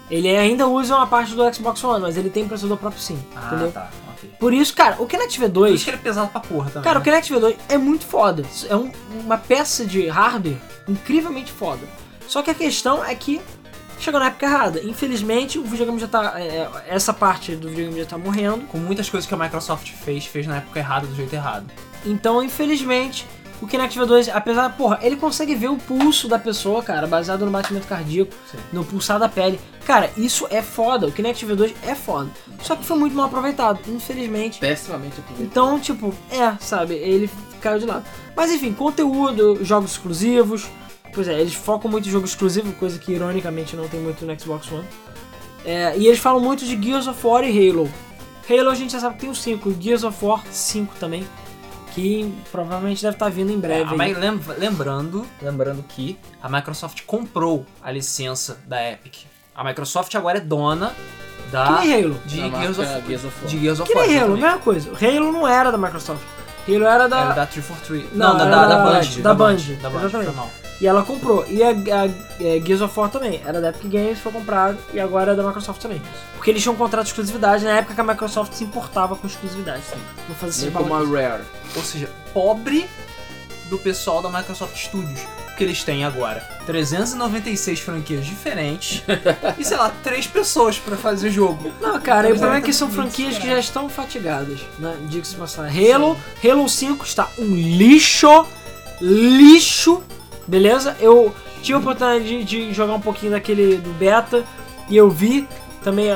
Ele 0.09 0.27
ainda 0.29 0.67
usa 0.67 0.95
uma 0.95 1.07
parte 1.07 1.33
do 1.33 1.53
Xbox 1.53 1.83
One, 1.83 2.01
mas 2.01 2.15
ele 2.17 2.29
tem 2.29 2.47
processador 2.47 2.77
próprio 2.77 3.01
sim. 3.01 3.17
Ah, 3.35 3.47
entendeu? 3.47 3.71
tá. 3.71 3.89
Ok. 4.13 4.29
Por 4.39 4.53
isso, 4.53 4.75
cara, 4.75 4.97
o 5.01 5.07
Kinect 5.07 5.39
Por 5.39 5.49
V2. 5.49 5.73
isso 5.73 5.83
que 5.85 5.89
ele 5.89 5.97
é 5.97 6.01
pesado 6.01 6.29
pra 6.29 6.41
porra 6.41 6.69
também. 6.69 6.83
Cara, 6.83 6.97
o 6.99 6.99
né? 6.99 7.05
Kinect 7.05 7.33
V2 7.33 7.55
é 7.69 7.77
muito 7.77 8.05
foda. 8.05 8.43
É 8.69 8.75
um- 8.75 8.91
uma 9.23 9.37
peça 9.37 9.83
de 9.85 10.07
hardware 10.07 10.57
incrivelmente 10.87 11.51
foda. 11.51 11.81
Só 12.27 12.41
que 12.43 12.51
a 12.51 12.53
questão 12.53 13.03
é 13.03 13.15
que 13.15 13.41
chegou 14.03 14.19
na 14.19 14.27
época 14.27 14.45
errada. 14.45 14.81
Infelizmente, 14.83 15.59
o 15.59 15.63
videogame 15.63 15.99
já 15.99 16.07
tá. 16.07 16.33
é, 16.39 16.69
essa 16.87 17.13
parte 17.13 17.55
do 17.55 17.69
videogame 17.69 17.99
já 17.99 18.05
tá 18.05 18.17
morrendo. 18.17 18.65
Com 18.67 18.77
muitas 18.77 19.09
coisas 19.09 19.27
que 19.27 19.33
a 19.33 19.37
Microsoft 19.37 19.91
fez, 19.91 20.25
fez 20.25 20.47
na 20.47 20.57
época 20.57 20.79
errada, 20.79 21.07
do 21.07 21.15
jeito 21.15 21.33
errado. 21.33 21.65
Então, 22.05 22.43
infelizmente, 22.43 23.27
o 23.61 23.67
Kinect 23.67 23.97
V2, 23.99 24.31
apesar, 24.33 24.75
porra, 24.75 24.97
ele 25.03 25.15
consegue 25.15 25.53
ver 25.53 25.69
o 25.69 25.77
pulso 25.77 26.27
da 26.27 26.39
pessoa, 26.39 26.81
cara, 26.81 27.05
baseado 27.05 27.45
no 27.45 27.51
batimento 27.51 27.85
cardíaco, 27.85 28.33
Sim. 28.49 28.57
no 28.73 28.83
pulsar 28.83 29.19
da 29.19 29.29
pele. 29.29 29.59
Cara, 29.85 30.09
isso 30.17 30.47
é 30.49 30.63
foda. 30.63 31.07
O 31.07 31.11
Kinect 31.11 31.45
V2 31.45 31.75
é 31.83 31.93
foda. 31.93 32.29
Só 32.63 32.75
que 32.75 32.83
foi 32.83 32.97
muito 32.97 33.15
mal 33.15 33.27
aproveitado, 33.27 33.79
infelizmente. 33.87 34.59
Pessimamente 34.59 35.19
aproveitado. 35.19 35.45
Então, 35.45 35.79
tipo, 35.79 36.13
é, 36.31 36.55
sabe, 36.59 36.95
ele 36.95 37.29
caiu 37.61 37.77
de 37.77 37.85
lado. 37.85 38.03
Mas 38.35 38.51
enfim, 38.51 38.73
conteúdo, 38.73 39.63
jogos 39.63 39.91
exclusivos. 39.91 40.67
Pois 41.13 41.27
é, 41.27 41.39
eles 41.39 41.53
focam 41.53 41.89
muito 41.91 42.07
em 42.07 42.11
jogo 42.11 42.25
exclusivo, 42.25 42.71
coisa 42.73 42.97
que 42.97 43.11
ironicamente 43.11 43.75
não 43.75 43.87
tem 43.87 43.99
muito 43.99 44.25
no 44.25 44.39
Xbox 44.39 44.71
One. 44.71 44.85
É, 45.65 45.95
e 45.97 46.07
eles 46.07 46.19
falam 46.19 46.39
muito 46.41 46.65
de 46.65 46.81
Gears 46.81 47.07
of 47.07 47.25
War 47.25 47.43
e 47.43 47.69
Halo. 47.69 47.89
Halo 48.49 48.69
a 48.69 48.75
gente 48.75 48.93
já 48.93 48.99
sabe 48.99 49.15
que 49.15 49.21
tem 49.21 49.29
o 49.29 49.35
5, 49.35 49.75
Gears 49.79 50.03
of 50.03 50.23
War 50.25 50.41
5 50.49 50.95
também. 50.99 51.27
Que 51.93 52.33
provavelmente 52.51 53.01
deve 53.01 53.15
estar 53.15 53.29
vindo 53.29 53.51
em 53.51 53.55
É, 53.55 53.57
breve. 53.57 53.95
lem- 53.95 54.39
lembrando, 54.57 55.25
lembrando 55.41 55.83
que 55.89 56.17
a 56.41 56.47
Microsoft 56.47 57.01
comprou 57.05 57.65
a 57.83 57.91
licença 57.91 58.57
da 58.65 58.81
Epic. 58.91 59.25
A 59.53 59.61
Microsoft 59.61 60.15
agora 60.15 60.37
é 60.37 60.41
dona 60.41 60.93
da 61.51 61.65
Que 61.81 61.87
nem 61.87 62.03
Halo. 62.05 62.17
de 62.25 62.49
Da 62.49 62.59
Gears 62.61 62.79
of, 62.79 62.87
Gears 63.07 63.25
of 63.25 63.35
War. 63.41 63.49
de 63.49 63.59
Gears 63.59 63.79
of 63.81 63.91
Que 63.91 63.97
War. 63.97 64.07
nem 64.07 64.19
Halo, 64.19 64.37
mesma 64.37 64.57
coisa. 64.59 64.89
Halo 64.91 65.31
não 65.33 65.45
era 65.45 65.69
da 65.69 65.77
Microsoft. 65.77 66.21
Halo 66.65 66.85
era 66.85 67.09
da. 67.09 67.19
Era 67.19 67.33
da 67.33 67.45
343. 67.45 68.15
Não, 68.15 68.29
Não, 68.29 68.37
da, 68.37 68.45
da, 68.45 68.51
da 68.51 68.67
da- 68.67 68.83
Band. 68.85 69.01
da 69.21 69.33
Band, 69.33 69.55
Da 69.81 69.89
Band, 69.89 70.05
exatamente. 70.05 70.51
E 70.81 70.87
ela 70.87 71.03
comprou. 71.03 71.45
E 71.47 71.61
a, 71.61 71.69
a, 71.69 72.07
é, 72.43 72.59
Gears 72.59 72.81
of 72.81 72.99
War 72.99 73.07
também. 73.07 73.39
Era 73.45 73.61
da 73.61 73.69
Epic 73.69 73.89
Games, 73.89 74.17
foi 74.19 74.31
comprado. 74.31 74.79
E 74.91 74.99
agora 74.99 75.33
é 75.33 75.35
da 75.35 75.43
Microsoft 75.43 75.79
também. 75.79 76.01
Porque 76.33 76.49
eles 76.49 76.63
tinham 76.63 76.73
um 76.73 76.77
contrato 76.77 77.03
de 77.03 77.11
exclusividade 77.11 77.63
na 77.63 77.77
época 77.77 77.93
que 77.93 78.01
a 78.01 78.03
Microsoft 78.03 78.53
se 78.53 78.63
importava 78.63 79.15
com 79.15 79.27
exclusividade. 79.27 79.83
Não 80.27 80.35
fazia 80.35 80.69
Assim 80.69 80.75
como 80.75 80.95
a. 80.95 81.05
Rare. 81.05 81.43
Ou 81.75 81.83
seja, 81.83 82.09
pobre 82.33 82.89
do 83.69 83.77
pessoal 83.77 84.23
da 84.23 84.29
Microsoft 84.29 84.75
Studios. 84.75 85.21
Porque 85.45 85.65
eles 85.65 85.83
têm 85.83 86.03
agora 86.03 86.39
396 86.65 87.79
franquias 87.81 88.25
diferentes 88.25 89.03
e, 89.59 89.63
sei 89.63 89.77
lá, 89.77 89.93
três 90.01 90.25
pessoas 90.25 90.79
pra 90.79 90.97
fazer 90.97 91.29
jogo. 91.29 91.71
Não, 91.79 91.99
cara, 92.01 92.27
e 92.27 92.31
o 92.31 92.33
Mas 92.33 92.39
problema 92.39 92.57
é 92.57 92.61
tá 92.61 92.65
que 92.65 92.73
são 92.73 92.87
muito 92.87 92.99
franquias 92.99 93.29
que 93.33 93.33
esperado. 93.33 93.55
já 93.55 93.59
estão 93.59 93.87
fatigadas, 93.89 94.61
né? 94.79 94.97
Diga-se 95.07 95.31
de 95.31 95.37
passagem. 95.37 95.93
Halo, 95.93 96.17
Halo 96.43 96.67
5 96.67 97.05
está 97.05 97.29
um 97.37 97.53
lixo, 97.53 98.47
lixo, 98.99 100.01
beleza? 100.51 100.97
Eu 100.99 101.33
tive 101.63 101.75
a 101.75 101.77
oportunidade 101.79 102.25
de, 102.25 102.43
de 102.43 102.73
jogar 102.73 102.93
um 102.93 102.99
pouquinho 102.99 103.31
daquele 103.31 103.77
do 103.77 103.89
beta 103.93 104.43
e 104.89 104.97
eu 104.97 105.09
vi 105.09 105.47
também, 105.81 106.09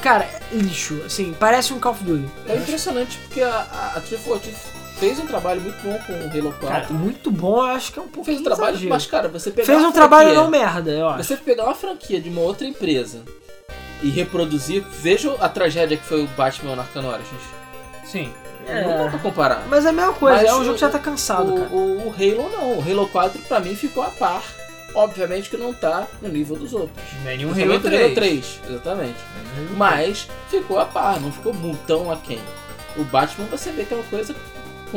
cara, 0.00 0.24
é 0.24 0.40
lixo, 0.52 1.02
assim, 1.04 1.34
parece 1.38 1.72
um 1.74 1.80
Call 1.80 1.92
of 1.92 2.04
Duty. 2.04 2.30
É 2.48 2.56
impressionante 2.56 3.18
porque 3.18 3.42
a, 3.42 3.48
a, 3.50 3.86
a 3.96 4.00
343 4.00 4.56
fez 5.00 5.18
um 5.18 5.26
trabalho 5.26 5.60
muito 5.60 5.82
bom 5.82 5.98
com 6.06 6.12
o 6.12 6.30
Halo 6.30 6.54
4. 6.60 6.68
Cara, 6.68 6.86
muito 6.90 7.30
bom, 7.32 7.56
eu 7.56 7.62
acho 7.72 7.92
que 7.92 7.98
é 7.98 8.02
um 8.02 8.08
pouco 8.08 8.24
fez 8.24 8.40
um 8.40 8.44
trabalho, 8.44 8.88
mas 8.88 9.06
cara, 9.06 9.28
você 9.28 9.50
pegar 9.50 9.66
Fez 9.66 9.82
um 9.82 9.90
trabalho 9.90 10.34
não 10.34 10.48
merda, 10.48 10.92
eu 10.92 11.08
acho. 11.08 11.24
Você 11.24 11.36
pegar 11.36 11.64
uma 11.64 11.74
franquia 11.74 12.20
de 12.20 12.28
uma 12.28 12.42
outra 12.42 12.66
empresa 12.66 13.22
e 14.00 14.08
reproduzir, 14.08 14.84
veja 14.88 15.34
a 15.40 15.48
tragédia 15.48 15.96
que 15.96 16.04
foi 16.04 16.22
o 16.22 16.28
Batman 16.28 16.78
Arkham 16.78 17.06
Origins. 17.06 17.42
Sim. 18.04 18.32
É. 18.66 18.82
Não 18.82 19.04
dá 19.04 19.10
pra 19.10 19.18
comparar. 19.18 19.62
Mas 19.68 19.84
é 19.84 19.88
a 19.88 19.92
mesma 19.92 20.12
coisa, 20.12 20.38
Mas 20.38 20.48
é 20.48 20.54
um 20.54 20.60
o- 20.60 20.64
jogo 20.64 20.74
que 20.74 20.80
já 20.80 20.90
tá 20.90 20.98
cansado, 20.98 21.54
o, 21.54 21.58
cara. 21.58 21.68
o, 21.70 22.08
o 22.08 22.14
Halo 22.16 22.50
não, 22.50 22.78
o 22.78 22.80
Halo 22.82 23.08
4 23.08 23.40
pra 23.42 23.60
mim 23.60 23.74
ficou 23.76 24.02
a 24.02 24.08
par. 24.08 24.42
Obviamente 24.94 25.50
que 25.50 25.56
não 25.56 25.74
tá 25.74 26.06
no 26.22 26.28
nível 26.28 26.54
dos 26.56 26.72
outros. 26.72 27.04
Nenhum 27.24 27.50
Halo 27.50 27.74
o 27.74 27.80
3. 27.80 28.00
Halo 28.04 28.14
3, 28.14 28.60
exatamente. 28.70 29.18
Mas 29.76 30.28
ficou 30.48 30.78
a 30.78 30.84
par, 30.86 31.20
não 31.20 31.32
ficou 31.32 31.52
tão 31.86 32.10
aquém. 32.12 32.38
O 32.96 33.02
Batman 33.02 33.46
você 33.50 33.72
vê 33.72 33.84
que 33.84 33.92
é 33.92 33.96
uma 33.96 34.06
coisa 34.06 34.34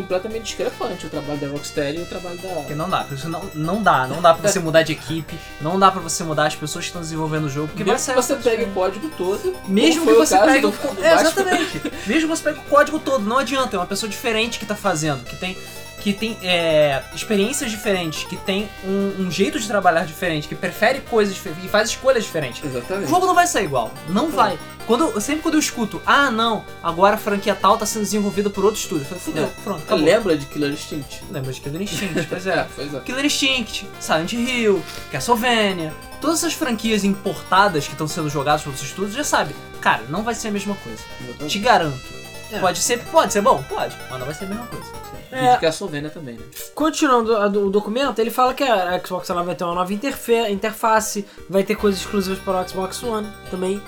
completamente 0.01 0.43
discrepante, 0.43 1.07
o 1.07 1.09
trabalho 1.09 1.39
da 1.39 1.47
Rocksteady 1.47 1.97
e 1.97 2.01
o 2.03 2.05
trabalho 2.05 2.37
Porque 2.37 2.73
da. 2.73 2.75
não 2.75 2.87
dá, 2.89 3.03
porque 3.03 3.27
não, 3.27 3.41
não 3.55 3.81
dá, 3.81 4.05
não 4.07 4.21
dá 4.21 4.33
pra 4.35 4.47
você 4.47 4.59
mudar 4.59 4.83
de 4.83 4.91
equipe, 4.91 5.35
não 5.59 5.79
dá 5.79 5.89
pra 5.91 5.99
você 5.99 6.23
mudar 6.23 6.45
as 6.45 6.55
pessoas 6.55 6.85
que 6.85 6.89
estão 6.89 7.01
desenvolvendo 7.01 7.45
o 7.45 7.49
jogo, 7.49 7.67
porque 7.69 7.83
Mesmo 7.83 8.13
que 8.13 8.21
você 8.21 8.35
pegue 8.35 8.63
o 8.65 8.71
código 8.73 9.09
todo. 9.17 9.55
Mesmo 9.67 10.05
que 10.05 10.13
você 10.13 10.37
pegue 10.37 10.61
do- 10.61 10.73
é. 11.01 11.13
Exatamente. 11.19 11.81
Mesmo 12.05 12.21
que 12.29 12.37
você 12.37 12.43
pegue 12.43 12.59
o 12.59 12.63
código 12.69 12.99
todo, 12.99 13.25
não 13.25 13.39
adianta, 13.39 13.75
é 13.75 13.79
uma 13.79 13.85
pessoa 13.87 14.07
diferente 14.09 14.59
que 14.59 14.65
tá 14.67 14.75
fazendo, 14.75 15.23
que 15.23 15.35
tem, 15.35 15.57
que 16.01 16.13
tem 16.13 16.37
é, 16.41 17.01
experiências 17.13 17.71
diferentes, 17.71 18.23
que 18.23 18.37
tem 18.37 18.69
um, 18.83 19.23
um 19.23 19.31
jeito 19.31 19.59
de 19.59 19.67
trabalhar 19.67 20.05
diferente, 20.05 20.47
que 20.47 20.55
prefere 20.55 21.01
coisas 21.01 21.37
e 21.63 21.67
faz 21.67 21.89
escolhas 21.89 22.23
diferentes. 22.23 22.63
O 22.63 22.67
Exatamente. 22.67 23.09
jogo 23.09 23.25
não 23.25 23.33
vai 23.35 23.47
sair 23.47 23.65
igual, 23.65 23.91
não 24.09 24.29
vai. 24.29 24.57
Quando, 24.85 25.19
sempre 25.19 25.41
quando 25.41 25.55
eu 25.55 25.59
escuto, 25.59 26.01
ah 26.05 26.31
não, 26.31 26.63
agora 26.81 27.15
a 27.15 27.17
franquia 27.17 27.53
tal 27.53 27.77
tá 27.77 27.85
sendo 27.85 28.03
desenvolvida 28.03 28.49
por 28.49 28.63
outro 28.63 28.79
estúdio, 28.79 29.01
eu 29.03 29.07
falei, 29.07 29.21
fudeu, 29.23 29.43
É. 29.43 29.61
pronto, 29.61 29.81
acabou. 29.83 30.05
Lembra 30.05 30.37
de 30.37 30.45
Killer 30.45 30.71
Instinct? 30.71 31.23
Lembra 31.29 31.51
de 31.51 31.59
Killer 31.59 31.81
Instinct, 31.81 32.25
pois 32.29 32.47
é. 32.47 32.67
pois 32.73 32.93
é. 32.93 32.99
Killer 33.01 33.25
Instinct, 33.25 33.85
Silent 33.99 34.31
Hill, 34.31 34.81
Castlevania, 35.11 35.93
todas 36.21 36.37
essas 36.37 36.53
franquias 36.53 37.03
importadas 37.03 37.85
que 37.85 37.91
estão 37.93 38.07
sendo 38.07 38.29
jogadas 38.29 38.61
por 38.61 38.69
outros 38.69 38.87
estúdios, 38.87 39.13
já 39.15 39.25
sabe, 39.25 39.53
cara, 39.81 40.03
não 40.07 40.23
vai 40.23 40.33
ser 40.35 40.47
a 40.47 40.51
mesma 40.51 40.75
coisa. 40.75 41.03
Te 41.49 41.59
garanto. 41.59 42.16
É. 42.51 42.59
Pode 42.59 42.79
ser, 42.79 42.99
pode 43.05 43.33
ser 43.33 43.41
bom? 43.41 43.61
Pode, 43.63 43.95
mas 44.09 44.19
não 44.19 44.25
vai 44.25 44.33
ser 44.35 44.45
a 44.45 44.47
mesma 44.47 44.65
coisa. 44.67 44.85
E 45.31 45.53
de 45.55 45.59
Castlevania 45.59 46.09
também, 46.09 46.35
né? 46.35 46.45
Continuando 46.73 47.35
a 47.35 47.47
do- 47.49 47.67
o 47.67 47.69
documento, 47.69 48.19
ele 48.19 48.31
fala 48.31 48.53
que 48.53 48.63
a 48.63 48.97
Xbox 49.05 49.29
ela 49.29 49.43
vai 49.43 49.53
ter 49.55 49.65
uma 49.65 49.75
nova 49.75 49.91
interface, 49.93 51.25
vai 51.49 51.63
ter 51.63 51.75
coisas 51.75 51.99
exclusivas 51.99 52.39
para 52.39 52.61
o 52.61 52.67
Xbox 52.69 53.03
One 53.03 53.27
também. 53.51 53.81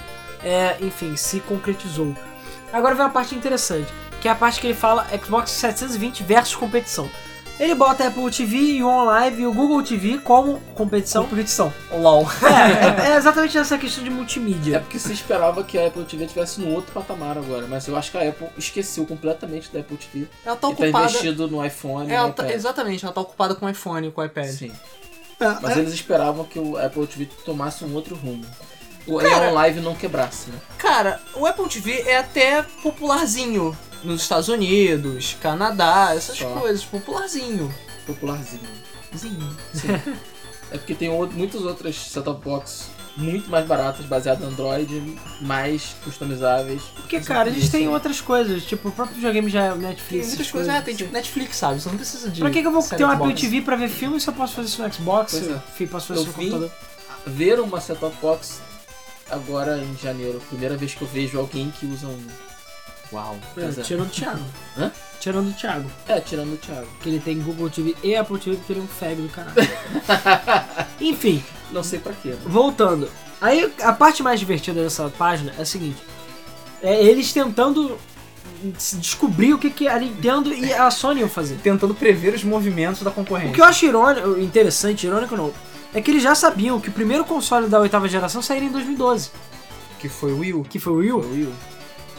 É, 0.43 0.77
enfim, 0.81 1.15
se 1.15 1.39
concretizou. 1.41 2.13
Agora 2.71 2.93
vem 2.95 3.05
a 3.05 3.09
parte 3.09 3.33
interessante, 3.35 3.91
que 4.21 4.27
é 4.27 4.31
a 4.31 4.35
parte 4.35 4.59
que 4.59 4.67
ele 4.67 4.73
fala 4.73 5.05
Xbox 5.23 5.51
720 5.51 6.23
versus 6.23 6.55
competição. 6.55 7.09
Ele 7.59 7.75
bota 7.75 8.05
a 8.05 8.07
Apple 8.07 8.31
TV 8.31 8.55
e 8.57 8.83
o 8.83 8.87
OnLive 8.87 9.41
e 9.41 9.45
o 9.45 9.53
Google 9.53 9.83
TV 9.83 10.17
como 10.19 10.59
competição. 10.75 11.25
Competição. 11.27 11.73
LOL. 11.91 12.25
É, 12.41 13.03
é, 13.09 13.11
é 13.11 13.17
exatamente 13.17 13.57
essa 13.57 13.77
questão 13.77 14.01
de 14.03 14.09
É 14.09 14.13
multimídia. 14.13 14.79
porque 14.79 14.97
se 14.97 15.11
esperava 15.11 15.61
que 15.63 15.77
a 15.77 15.87
Apple 15.87 16.05
TV 16.05 16.23
estivesse 16.23 16.61
no 16.61 16.73
outro 16.73 16.93
patamar 16.93 17.37
agora, 17.37 17.67
mas 17.67 17.85
eu 17.87 17.97
acho 17.97 18.11
que 18.11 18.17
a 18.17 18.29
Apple 18.29 18.47
esqueceu 18.57 19.05
completamente 19.05 19.69
da 19.73 19.81
Apple 19.81 19.97
TV 19.97 20.27
Ela 20.45 20.55
tá 20.55 20.69
e 20.71 20.75
tá 20.75 20.87
investido 20.87 21.47
no 21.49 21.63
iPhone 21.65 22.09
e 22.09 22.13
ela 22.13 22.27
no 22.27 22.33
tá- 22.33 22.43
iPad. 22.43 22.55
exatamente, 22.55 23.03
ela 23.03 23.13
tá 23.13 23.19
ocupada 23.21 23.53
com 23.55 23.65
o 23.65 23.69
iPhone 23.69 24.07
e 24.07 24.11
com 24.11 24.21
o 24.21 24.25
iPad. 24.25 24.47
Sim. 24.47 24.71
É, 25.37 25.47
Mas 25.61 25.75
é- 25.75 25.79
eles 25.79 25.93
esperavam 25.93 26.45
que 26.45 26.59
o 26.59 26.77
Apple 26.77 27.05
TV 27.07 27.25
tomasse 27.43 27.83
um 27.83 27.93
outro 27.93 28.15
rumo. 28.15 28.45
O 29.05 29.17
Cara- 29.17 29.49
Live 29.51 29.81
não 29.81 29.95
quebrasse, 29.95 30.49
né? 30.49 30.57
Cara, 30.77 31.19
o 31.35 31.45
Apple 31.45 31.67
TV 31.67 32.03
é 32.05 32.17
até 32.17 32.63
popularzinho 32.83 33.75
nos 34.03 34.21
Estados 34.21 34.47
Unidos, 34.49 35.35
Canadá, 35.41 36.13
essas 36.15 36.37
Só. 36.37 36.49
coisas, 36.51 36.83
popularzinho. 36.85 37.73
Popularzinho. 38.05 38.61
Zinho. 39.15 39.57
É 40.71 40.77
porque 40.77 40.93
tem 40.93 41.09
outro- 41.09 41.35
muitos 41.37 41.63
outros 41.65 41.95
set-top 42.11 42.43
box 42.45 42.85
muito 43.17 43.49
mais 43.49 43.65
baratas, 43.65 44.05
baseadas 44.05 44.41
no 44.43 44.47
Android, 44.49 45.17
mais 45.41 45.95
customizáveis. 46.03 46.81
Porque, 46.95 47.19
cara, 47.19 47.49
a 47.49 47.53
gente 47.53 47.69
tem 47.69 47.87
outras 47.87 48.21
coisas, 48.21 48.63
tipo, 48.63 48.87
o 48.89 48.91
próprio 48.91 49.15
videogame 49.15 49.49
já 49.49 49.63
é 49.65 49.71
Tem 49.71 49.79
Netflix. 49.81 50.27
muitas 50.27 50.33
essas 50.41 50.51
coisas, 50.51 50.73
é, 50.73 50.81
tem 50.81 50.95
tipo 50.95 51.11
Netflix, 51.11 51.57
sabe? 51.57 51.81
Você 51.81 51.89
não 51.89 51.97
precisa 51.97 52.29
de. 52.29 52.39
Pra 52.39 52.49
que, 52.51 52.61
que 52.61 52.67
eu 52.67 52.71
vou 52.71 52.81
ter 52.83 53.03
uma 53.03 53.15
Xbox. 53.15 53.31
Apple 53.31 53.41
TV 53.41 53.61
pra 53.61 53.75
ver 53.75 53.89
filme 53.89 54.19
se 54.21 54.27
eu 54.29 54.33
posso 54.33 54.53
fazer 54.53 54.67
isso 54.69 54.81
no 54.81 54.93
Xbox? 54.93 55.31
Pois 55.33 55.47
é. 55.49 55.61
Eu 55.81 55.87
posso 55.87 56.07
fazer 56.07 56.19
Eu 56.19 56.23
isso 56.23 56.31
no 56.31 56.33
computador. 56.37 56.71
Ver 57.25 57.59
uma 57.59 57.81
set-top 57.81 58.15
box 58.21 58.61
agora 59.29 59.77
em 59.79 59.97
janeiro. 60.01 60.39
Primeira 60.47 60.77
vez 60.77 60.93
que 60.93 61.01
eu 61.01 61.07
vejo 61.07 61.37
alguém 61.39 61.71
que 61.71 61.85
usa 61.87 62.07
um. 62.07 62.27
Uau. 63.11 63.37
É, 63.57 63.61
é. 63.65 63.71
tirando 63.83 64.07
o 64.07 64.11
Thiago. 64.11 64.43
Hã? 64.77 64.91
Tirando 65.19 65.49
o 65.49 65.53
Thiago. 65.53 65.91
É, 66.07 66.19
tirando 66.19 66.53
o 66.53 66.57
Thiago. 66.57 66.87
Que 67.01 67.09
ele 67.09 67.19
tem 67.19 67.39
Google 67.39 67.69
TV 67.69 67.95
e 68.03 68.15
Apple 68.15 68.37
TV 68.39 68.55
porque 68.57 68.73
ele 68.73 68.79
é 68.79 68.83
um 68.83 68.87
fag 68.87 69.15
do 69.21 69.29
caralho. 69.29 69.55
Enfim, 71.01 71.43
Não 71.71 71.83
sei 71.83 71.99
pra 71.99 72.13
quê. 72.13 72.35
voltando. 72.45 73.09
Aí 73.41 73.71
a 73.81 73.93
parte 73.93 74.21
mais 74.21 74.39
divertida 74.39 74.81
dessa 74.83 75.09
página 75.09 75.53
é 75.57 75.61
a 75.61 75.65
seguinte: 75.65 75.97
é 76.81 77.03
eles 77.03 77.31
tentando 77.33 77.97
descobrir 78.99 79.53
o 79.53 79.57
que, 79.57 79.69
que 79.69 79.87
a 79.87 79.97
Nintendo 79.97 80.53
e 80.53 80.73
a 80.73 80.91
Sony 80.91 81.21
iam 81.21 81.29
fazer. 81.29 81.55
Tentando 81.63 81.95
prever 81.95 82.33
os 82.33 82.43
movimentos 82.43 83.01
da 83.01 83.09
O 83.09 83.13
concorrência. 83.13 83.53
que 83.53 83.61
eu 83.61 83.65
acho 83.65 83.85
irônico, 83.85 84.39
interessante, 84.39 85.07
irônico 85.07 85.35
não, 85.37 85.53
é 85.93 86.01
que 86.01 86.11
eles 86.11 86.21
já 86.23 86.35
sabiam 86.35 86.79
que 86.79 86.89
o 86.89 86.91
primeiro 86.91 87.23
console 87.23 87.67
da 87.69 87.79
oitava 87.79 88.07
geração 88.09 88.41
sairia 88.41 88.67
em 88.67 88.71
2012, 88.71 89.31
Que 89.99 90.09
foi 90.09 90.33
o 90.33 90.39
Wii 90.39 90.53
U. 90.53 90.63
que 90.63 90.77
foi 90.79 90.93
o 90.93 90.97
Wii 90.97 91.11
U. 91.13 91.21
Foi 91.21 91.29
o 91.31 91.33
Will. 91.33 91.53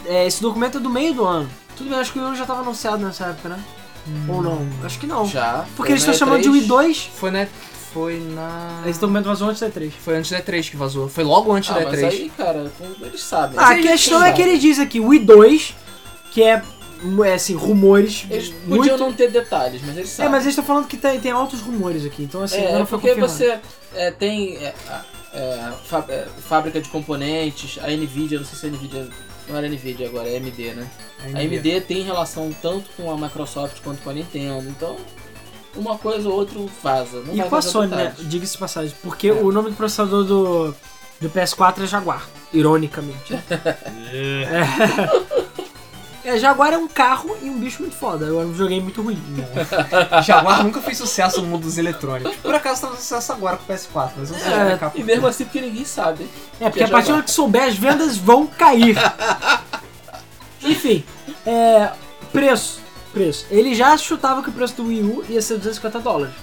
É, 0.07 0.27
esse 0.27 0.41
documento 0.43 0.79
é 0.79 0.81
do 0.81 0.91
meio 0.91 1.15
do 1.15 1.25
ano. 1.25 1.49
Tudo 1.77 1.91
bem, 1.91 1.99
acho 1.99 2.13
que 2.13 2.19
o 2.19 2.23
Wii 2.23 2.33
U 2.33 2.37
já 2.37 2.43
estava 2.43 2.61
anunciado 2.61 3.05
nessa 3.05 3.27
época, 3.27 3.49
né? 3.51 3.65
Ou 4.29 4.43
não? 4.43 4.67
Acho 4.85 4.99
que 4.99 5.07
não. 5.07 5.27
Já. 5.27 5.65
Porque 5.77 5.93
eles 5.93 6.03
estão 6.03 6.15
chamando 6.15 6.43
de 6.43 6.49
Wii 6.49 6.63
E3. 6.63 6.67
2. 6.67 7.11
Foi 7.17 7.31
na. 7.31 7.47
Foi 7.93 8.19
na. 8.21 8.83
Esse 8.87 9.01
documento 9.01 9.27
vazou 9.27 9.49
antes 9.49 9.61
da 9.61 9.69
E3. 9.71 9.91
Foi 10.03 10.17
antes 10.17 10.31
da 10.31 10.41
E3 10.41 10.71
que 10.71 10.77
vazou. 10.77 11.09
Foi 11.09 11.25
logo 11.25 11.53
antes 11.53 11.71
Ah, 11.71 11.79
da 11.79 11.85
mas 11.85 12.01
E3. 12.01 12.05
aí, 12.07 12.33
cara, 12.37 12.71
eles 13.03 13.21
sabem. 13.23 13.59
Ah, 13.59 13.71
a 13.71 13.77
questão 13.77 14.23
é 14.25 14.33
que 14.33 14.41
ele 14.43 14.59
diz 14.59 14.79
aqui 14.79 15.01
Wii 15.01 15.21
2, 15.21 15.75
que 16.33 16.43
é, 16.43 16.63
é, 17.27 17.35
assim, 17.35 17.55
rumores. 17.55 18.27
Eles 18.31 18.51
muito... 18.67 18.77
podiam 18.79 18.97
não 18.99 19.13
ter 19.13 19.31
detalhes, 19.31 19.81
mas 19.85 19.97
eles 19.97 20.11
É, 20.11 20.15
sabem. 20.15 20.31
mas 20.33 20.43
eles 20.43 20.53
estão 20.53 20.65
falando 20.65 20.87
que 20.87 20.97
tem, 20.97 21.21
tem 21.21 21.33
altos 21.33 21.61
rumores 21.61 22.05
aqui, 22.05 22.23
então 22.23 22.43
assim, 22.43 22.59
É, 22.59 22.73
não 22.73 22.83
é 22.83 22.87
foi 22.87 22.99
porque 22.99 23.09
confirmado. 23.21 23.33
você 23.33 23.59
é, 23.95 24.11
tem 24.11 24.57
é, 24.59 24.75
é, 25.35 25.73
é, 26.09 26.29
fábrica 26.49 26.81
de 26.81 26.89
componentes, 26.89 27.79
a 27.83 27.89
Nvidia, 27.89 28.39
não 28.39 28.47
sei 28.47 28.59
se 28.59 28.67
a 28.67 28.71
Nvidia. 28.71 29.09
Não 29.51 29.59
era 29.59 29.69
Nvidia 29.69 30.07
agora, 30.07 30.29
é 30.29 30.37
AMD, 30.37 30.75
né? 30.75 30.89
A 31.35 31.39
AMD 31.39 31.81
tem 31.83 32.03
relação 32.03 32.55
tanto 32.63 32.89
com 32.97 33.11
a 33.11 33.17
Microsoft 33.17 33.81
quanto 33.83 34.01
com 34.03 34.11
a 34.11 34.13
Nintendo, 34.13 34.69
então 34.69 34.97
uma 35.77 35.99
coisa 35.99 36.29
ou 36.29 36.37
outra 36.37 36.59
vaza. 36.83 37.21
Não 37.21 37.35
E 37.35 37.43
com 37.43 37.57
a 37.57 37.63
Sony, 37.63 37.91
né? 37.91 38.15
Diga-se 38.19 38.53
de 38.53 38.59
passagem. 38.59 38.95
Porque 39.03 39.31
o 39.31 39.53
nome 39.53 39.71
do 39.71 39.77
processador 39.77 40.25
do, 40.25 40.75
do 41.21 41.31
PS4 41.31 41.83
é 41.83 41.87
Jaguar, 41.87 42.29
ironicamente. 42.53 43.35
é. 44.13 45.41
é, 46.25 46.39
Jaguar 46.39 46.73
é 46.73 46.79
um 46.79 46.87
carro 46.89 47.37
e 47.43 47.49
um 47.51 47.59
bicho 47.59 47.83
muito 47.83 47.97
foda. 47.97 48.27
Um 48.35 48.51
videogame 48.53 48.83
muito 48.83 49.01
ruim. 49.03 49.21
Jaguar 50.25 50.63
nunca 50.65 50.81
fez 50.81 50.99
sucesso 50.99 51.41
no 51.41 51.49
mundo 51.49 51.63
dos 51.63 51.79
eletrônicos. 51.79 52.37
Por 52.37 52.55
acaso 52.55 52.81
tá 52.83 52.87
fazendo 52.89 53.03
sucesso 53.03 53.33
agora 53.33 53.57
com 53.57 53.73
o 53.73 53.77
PS4, 53.77 54.11
mas 54.17 54.31
eu 54.31 54.37
não 54.37 54.45
sei 54.45 54.53
É, 54.53 54.77
por 54.77 54.89
E 54.89 54.91
quê. 54.93 55.03
mesmo 55.05 55.27
assim 55.27 55.45
porque 55.45 55.61
ninguém 55.61 55.85
sabe. 55.85 56.29
É, 56.61 56.69
porque 56.69 56.83
a 56.85 56.87
Que 56.87 56.91
é 56.91 56.97
partir 56.97 57.13
do 57.13 57.23
que 57.23 57.31
souber, 57.31 57.63
as 57.65 57.75
vendas 57.77 58.17
vão 58.17 58.47
cair. 58.47 58.97
Enfim, 60.63 61.05
é. 61.47 61.91
Preço. 62.33 62.81
Preço. 63.13 63.47
Ele 63.51 63.75
já 63.75 63.97
chutava 63.97 64.43
que 64.43 64.51
o 64.51 64.53
preço 64.53 64.75
do 64.77 64.87
Wii 64.87 65.03
U 65.03 65.25
ia 65.29 65.43
ser 65.43 65.55
250 65.57 65.99
dólares. 66.01 66.35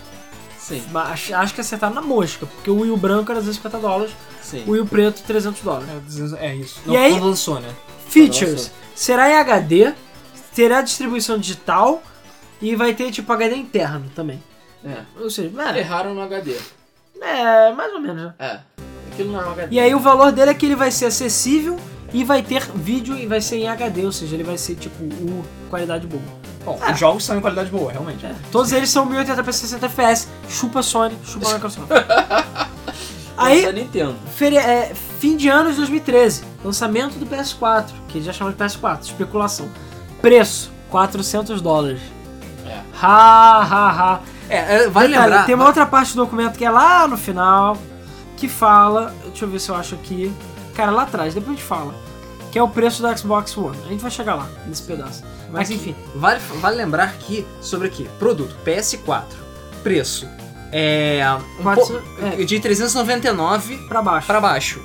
Sim, 0.59 0.83
Mas 0.91 1.31
acho- 1.31 1.53
que 1.53 1.61
acertaram 1.61 1.93
na 1.95 2.01
mosca, 2.01 2.45
porque 2.45 2.69
o 2.69 2.81
Wii 2.81 2.91
U 2.91 2.97
branco 2.97 3.31
era 3.31 3.39
250 3.39 3.77
dólares, 3.77 4.13
sim. 4.43 4.65
o 4.67 4.71
Wii 4.71 4.81
U 4.81 4.85
preto 4.85 5.21
300 5.25 5.61
dólares. 5.61 5.87
É, 6.37 6.47
É 6.47 6.55
isso. 6.55 6.81
E 6.85 6.89
Não, 6.89 6.97
aí- 6.97 7.11
quando 7.13 7.23
lançou, 7.27 7.59
né? 7.61 7.69
Features. 8.09 8.69
Será 8.97 9.29
em 9.29 9.35
HD, 9.37 9.93
terá 10.55 10.81
distribuição 10.81 11.37
digital 11.37 12.01
e 12.59 12.75
vai 12.75 12.95
ter 12.95 13.11
tipo 13.11 13.31
HD 13.31 13.55
interno 13.55 14.05
também. 14.15 14.41
É. 14.83 15.01
Ou 15.21 15.29
seja, 15.29 15.51
Erraram 15.77 16.15
no 16.15 16.21
HD. 16.23 16.55
é, 17.21 17.69
é 17.69 17.73
mais 17.73 17.93
ou 17.93 17.99
menos. 18.01 18.23
né? 18.23 18.33
É. 18.39 18.59
Aquilo 19.11 19.31
não 19.33 19.39
é 19.41 19.45
um 19.45 19.51
HD. 19.51 19.75
E 19.75 19.79
aí 19.79 19.93
o 19.93 19.99
valor 19.99 20.31
dele 20.31 20.49
é 20.49 20.53
que 20.55 20.65
ele 20.65 20.75
vai 20.75 20.89
ser 20.89 21.05
acessível 21.05 21.79
e 22.11 22.23
vai 22.23 22.41
ter 22.41 22.63
vídeo 22.73 23.15
e 23.15 23.27
vai 23.27 23.39
ser 23.39 23.57
em 23.57 23.67
HD, 23.67 24.03
ou 24.03 24.11
seja, 24.11 24.33
ele 24.35 24.43
vai 24.43 24.57
ser 24.57 24.73
tipo 24.75 25.03
o 25.03 25.45
qualidade 25.69 26.07
boa. 26.07 26.23
Bom, 26.65 26.79
os 26.91 26.99
jogos 26.99 27.23
são 27.23 27.37
em 27.37 27.41
qualidade 27.41 27.69
boa, 27.69 27.91
realmente. 27.91 28.25
É, 28.25 28.33
Todos 28.51 28.71
eles 28.71 28.89
são 28.89 29.07
1080p 29.07 29.51
60 29.51 29.85
FPS. 29.85 30.27
Chupa 30.49 30.81
Sony, 30.81 31.15
chupa 31.23 31.47
Microsoft. 31.53 31.87
Aí, 33.37 33.65
Da 33.65 33.71
Nintendo. 33.71 34.15
é, 34.57 34.93
fim 35.19 35.35
de 35.37 35.47
ano 35.47 35.69
de 35.69 35.77
2013, 35.77 36.43
lançamento 36.63 37.17
do 37.19 37.25
PS4, 37.25 37.85
que 38.07 38.21
já 38.21 38.33
chamam 38.33 38.53
de 38.53 38.59
PS4, 38.59 39.01
especulação. 39.03 39.69
Preço, 40.21 40.71
400 40.89 41.61
dólares. 41.61 42.01
É. 42.65 42.81
Ha, 43.01 43.57
ha, 43.61 43.89
ha. 43.91 44.19
É, 44.49 44.57
é, 44.57 44.89
vale 44.89 45.09
Detalhe, 45.09 45.29
lembrar. 45.29 45.45
Tem 45.45 45.55
uma 45.55 45.65
outra 45.65 45.85
parte 45.85 46.13
do 46.15 46.23
documento 46.23 46.57
que 46.57 46.65
é 46.65 46.69
lá 46.69 47.07
no 47.07 47.17
final, 47.17 47.77
que 48.35 48.47
fala, 48.47 49.13
deixa 49.25 49.45
eu 49.45 49.49
ver 49.49 49.59
se 49.59 49.69
eu 49.69 49.75
acho 49.75 49.95
aqui, 49.95 50.31
cara, 50.75 50.91
lá 50.91 51.03
atrás, 51.03 51.33
depois 51.33 51.53
a 51.53 51.55
gente 51.59 51.67
fala, 51.67 51.93
que 52.51 52.57
é 52.57 52.63
o 52.63 52.67
preço 52.69 53.01
do 53.01 53.17
Xbox 53.17 53.57
One. 53.57 53.77
A 53.85 53.89
gente 53.89 54.01
vai 54.01 54.11
chegar 54.11 54.35
lá, 54.35 54.47
nesse 54.65 54.83
pedaço. 54.83 55.23
Mas 55.51 55.69
enfim, 55.69 55.95
Vale, 56.15 56.39
vale 56.59 56.75
lembrar 56.75 57.13
que 57.13 57.45
sobre 57.61 57.87
aqui, 57.87 58.09
produto 58.19 58.55
PS4, 58.65 59.23
preço 59.83 60.27
é 60.71 61.21
um 61.59 61.63
Quatro- 61.63 62.01
po- 62.01 62.25
é. 62.25 62.43
de 62.43 62.59
399 62.59 63.77
pra 63.87 64.01
baixo. 64.01 64.27
para 64.27 64.39
baixo. 64.41 64.81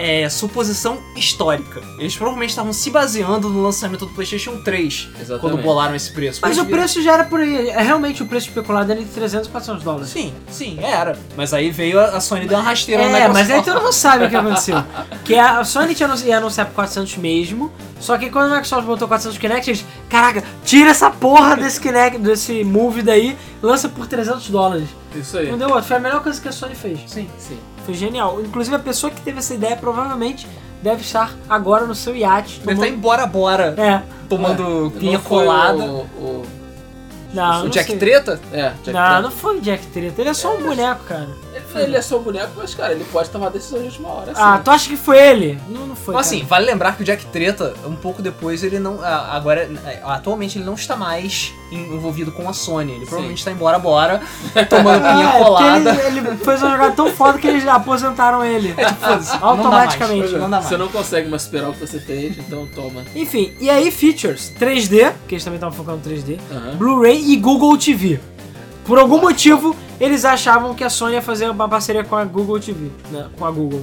É 0.00 0.28
suposição 0.28 0.98
histórica. 1.16 1.80
Eles 1.98 2.14
provavelmente 2.16 2.50
estavam 2.50 2.72
se 2.72 2.88
baseando 2.88 3.48
no 3.48 3.60
lançamento 3.62 4.06
do 4.06 4.12
PlayStation 4.14 4.62
3 4.62 5.08
Exatamente. 5.20 5.40
quando 5.40 5.56
bolaram 5.62 5.94
esse 5.96 6.12
preço. 6.12 6.38
Mas 6.40 6.56
o 6.56 6.64
preço 6.66 7.02
já 7.02 7.14
era 7.14 7.24
por 7.24 7.40
aí. 7.40 7.68
É 7.68 7.82
realmente 7.82 8.22
o 8.22 8.26
preço 8.26 8.46
especulado 8.48 8.92
era 8.92 9.00
entre 9.00 9.12
300 9.12 9.48
e 9.48 9.50
400 9.50 9.82
dólares. 9.82 10.08
Sim, 10.10 10.32
sim, 10.48 10.78
era. 10.80 11.18
Mas 11.36 11.52
aí 11.52 11.70
veio 11.70 11.98
a 12.00 12.20
Sony 12.20 12.46
deu 12.46 12.56
uma 12.58 12.64
rasteira 12.64 13.02
na 13.02 13.08
É, 13.08 13.12
Microsoft. 13.28 13.34
mas 13.48 13.50
aí 13.50 13.62
todo 13.64 13.82
mundo 13.82 13.92
sabe 13.92 14.24
o 14.26 14.30
que 14.30 14.36
aconteceu. 14.36 14.76
que 15.24 15.34
a 15.34 15.64
Sony 15.64 15.94
tinha 15.96 16.06
anunci- 16.08 16.26
ia 16.28 16.38
anunciar 16.38 16.66
por 16.66 16.74
400 16.76 17.16
mesmo, 17.16 17.72
só 17.98 18.16
que 18.16 18.30
quando 18.30 18.46
a 18.52 18.54
Microsoft 18.56 18.86
botou 18.86 19.08
400 19.08 19.36
Kinect, 19.38 19.70
eles, 19.70 19.84
caraca, 20.08 20.44
tira 20.64 20.90
essa 20.90 21.10
porra 21.10 21.56
desse 21.56 21.80
Kinect, 21.80 22.18
desse 22.18 22.62
Move 22.62 23.02
daí, 23.02 23.36
lança 23.60 23.88
por 23.88 24.06
300 24.06 24.48
dólares. 24.50 24.88
Isso 25.16 25.36
aí. 25.38 25.50
Não 25.50 25.58
deu 25.58 25.68
outro, 25.70 25.84
foi 25.84 25.96
a 25.96 26.00
melhor 26.00 26.22
coisa 26.22 26.40
que 26.40 26.46
a 26.48 26.52
Sony 26.52 26.76
fez. 26.76 27.00
Sim. 27.08 27.28
Sim. 27.36 27.58
Foi 27.88 27.94
genial. 27.94 28.38
Inclusive 28.42 28.76
a 28.76 28.78
pessoa 28.78 29.10
que 29.10 29.18
teve 29.22 29.38
essa 29.38 29.54
ideia 29.54 29.74
provavelmente 29.74 30.46
deve 30.82 31.00
estar 31.00 31.34
agora 31.48 31.86
no 31.86 31.94
seu 31.94 32.14
iate. 32.14 32.60
Deve 32.60 32.72
estar 32.72 32.74
tomando- 32.74 32.94
em 32.94 32.98
Bora 32.98 33.26
Bora, 33.26 33.74
É, 33.78 34.02
tomando 34.28 34.62
Não 34.62 34.90
pinha 34.90 35.18
colada. 35.18 35.82
O, 35.84 36.00
o, 36.02 36.46
não, 37.32 37.60
o 37.60 37.62
não 37.64 37.68
Jack 37.70 37.88
sei. 37.88 37.98
Treta? 37.98 38.38
é, 38.52 38.72
Jack 38.84 38.92
Não, 38.92 39.08
Trent. 39.08 39.22
não 39.22 39.30
foi 39.30 39.56
o 39.56 39.60
Jack 39.62 39.86
Treta, 39.86 40.20
ele 40.20 40.28
é 40.28 40.34
só 40.34 40.54
um 40.54 40.62
boneco, 40.62 41.02
cara. 41.04 41.28
Ele, 41.74 41.96
é 41.96 42.02
só 42.02 42.18
um 42.18 42.22
boneco, 42.22 42.50
mas, 42.56 42.74
cara, 42.74 42.92
ele 42.92 43.04
pode 43.04 43.30
tomar 43.30 43.50
decisões 43.50 43.82
de 43.82 43.88
última 43.88 44.08
hora. 44.08 44.32
Ah, 44.34 44.54
assim. 44.54 44.62
tu 44.64 44.70
acha 44.70 44.88
que 44.90 44.96
foi 44.96 45.18
ele? 45.18 45.58
Não, 45.68 45.86
não 45.86 45.96
foi. 45.96 46.14
Mas 46.14 46.26
assim, 46.26 46.42
vale 46.44 46.66
lembrar 46.66 46.96
que 46.96 47.02
o 47.02 47.04
Jack 47.04 47.26
Treta, 47.26 47.74
um 47.86 47.94
pouco 47.96 48.22
depois, 48.22 48.62
ele 48.64 48.78
não. 48.78 48.98
ah, 49.02 49.36
Agora, 49.36 49.68
ah, 50.04 50.14
atualmente, 50.14 50.58
ele 50.58 50.64
não 50.64 50.74
está 50.74 50.96
mais 50.96 51.52
envolvido 51.70 52.32
com 52.32 52.48
a 52.48 52.52
Sony. 52.52 52.92
Ele 52.92 53.04
provavelmente 53.04 53.38
está 53.38 53.50
em 53.50 53.54
Bora 53.54 53.78
tomando 54.68 55.04
Ah, 55.04 55.12
pinha 55.12 55.24
é, 55.26 55.30
porque 55.32 55.44
colada. 55.44 55.90
Ele, 56.06 56.18
ele 56.20 56.36
fez 56.38 56.62
uma 56.62 56.70
jogada 56.72 56.94
tão 56.94 57.10
foda 57.10 57.38
que 57.38 57.46
eles 57.46 57.66
aposentaram 57.66 58.44
ele. 58.44 58.74
Foda-se, 59.00 59.32
não 59.32 59.40
dá 59.40 59.46
Automaticamente. 59.46 60.20
mais, 60.20 60.32
Não 60.32 60.40
dá 60.50 60.56
mais. 60.56 60.64
Você 60.66 60.76
não 60.76 60.88
consegue 60.88 61.28
mais 61.28 61.42
superar 61.42 61.70
o 61.70 61.72
que 61.74 61.80
você 61.80 62.00
fez, 62.00 62.38
então 62.38 62.66
toma. 62.74 63.04
Enfim, 63.14 63.54
e 63.60 63.68
aí 63.68 63.90
features 63.90 64.52
3D, 64.58 65.12
que 65.26 65.34
eles 65.34 65.44
também 65.44 65.56
estavam 65.58 65.76
focando 65.76 66.08
em 66.08 66.14
3D, 66.14 66.38
Aham. 66.50 66.76
Blu-ray 66.76 67.32
e 67.32 67.36
Google 67.36 67.76
TV. 67.76 68.18
Por 68.88 68.98
algum 68.98 69.20
motivo, 69.20 69.76
eles 70.00 70.24
achavam 70.24 70.74
que 70.74 70.82
a 70.82 70.88
Sony 70.88 71.12
ia 71.12 71.20
fazer 71.22 71.50
uma 71.50 71.68
parceria 71.68 72.02
com 72.02 72.16
a 72.16 72.24
Google 72.24 72.58
TV, 72.58 72.90
né? 73.10 73.28
Com 73.38 73.44
a 73.44 73.50
Google. 73.50 73.82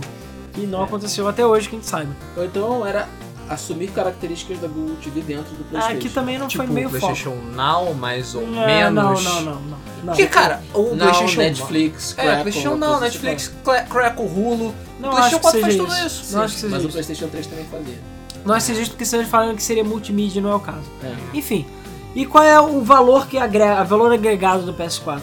E 0.58 0.62
não 0.62 0.84
aconteceu 0.84 1.28
até 1.28 1.46
hoje, 1.46 1.70
que 1.70 1.76
a 1.76 1.80
gente 1.80 1.88
saiba. 1.88 2.10
Ou 2.36 2.44
então 2.44 2.84
era 2.84 3.08
assumir 3.48 3.90
características 3.92 4.58
da 4.58 4.68
Google 4.68 4.96
TV 4.96 5.22
dentro 5.22 5.54
do 5.54 5.62
Ah, 5.62 5.70
PlayStation. 5.70 5.98
aqui 6.00 6.10
também 6.10 6.40
não 6.40 6.48
Tipo, 6.48 6.64
foi 6.64 6.74
meio 6.74 6.88
o 6.88 6.92
foco. 6.92 7.06
PlayStation 7.06 7.36
Now, 7.56 7.94
mais 7.94 8.34
ou 8.34 8.42
É, 8.42 8.90
menos. 8.90 9.24
não, 9.24 9.42
não, 9.42 9.42
não, 9.44 9.62
não. 9.62 9.78
Porque, 10.08 10.26
cara, 10.26 10.64
o 10.74 10.82
Não, 10.96 10.98
PlayStation 10.98 11.38
Netflix, 11.40 12.12
É, 12.18 12.22
Crackle, 12.24 12.42
PlayStation 12.42 12.70
uma 12.70 12.78
não, 12.78 12.88
coisa 12.88 13.06
Netflix, 13.06 13.54
Cla- 13.64 13.82
Crackle, 13.84 14.26
Hulu. 14.26 14.74
Não 15.00 15.10
o 15.10 15.12
PlayStation 15.12 15.36
que 15.36 15.42
4 15.44 15.62
faz 15.62 15.76
tudo 15.76 15.94
isso. 15.94 16.06
isso. 16.24 16.36
Não 16.36 16.42
assim. 16.42 16.46
acho 16.46 16.54
que 16.56 16.60
seja 16.62 16.72
Mas 16.76 16.84
o 16.84 16.88
isso. 16.88 16.92
PlayStation 16.94 17.28
3 17.28 17.46
também 17.48 17.66
fazia. 17.66 18.00
Não 18.44 18.56
acho 18.56 18.66
que 18.66 18.72
seja 18.72 18.82
isso 18.82 18.92
porque 18.98 19.16
eles 19.16 19.30
falam 19.30 19.56
que 19.56 19.62
seria 19.64 19.84
multimídia 19.84 20.40
e 20.40 20.42
não 20.42 20.50
é 20.52 20.56
o 20.56 20.60
caso. 20.60 20.84
É. 21.04 21.14
Enfim, 21.38 21.68
e 22.16 22.26
qual 22.26 22.44
é 22.44 22.60
o 22.60 22.82
valor 22.82 23.28
que 23.28 23.38
agrega, 23.38 23.82
o 23.82 23.86
valor 23.86 24.14
agregado 24.14 24.64
do 24.64 24.74
PS4? 24.74 25.22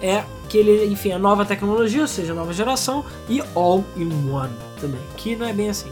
É 0.00 0.24
que 0.48 0.58
ele, 0.58 0.92
enfim, 0.92 1.12
é 1.12 1.18
nova 1.18 1.46
tecnologia, 1.46 2.02
ou 2.02 2.08
seja, 2.08 2.34
nova 2.34 2.52
geração 2.52 3.04
e 3.28 3.42
all 3.54 3.84
in 3.96 4.10
one 4.30 4.52
também, 4.80 5.00
que 5.16 5.36
não 5.36 5.46
é 5.46 5.52
bem 5.52 5.70
assim. 5.70 5.90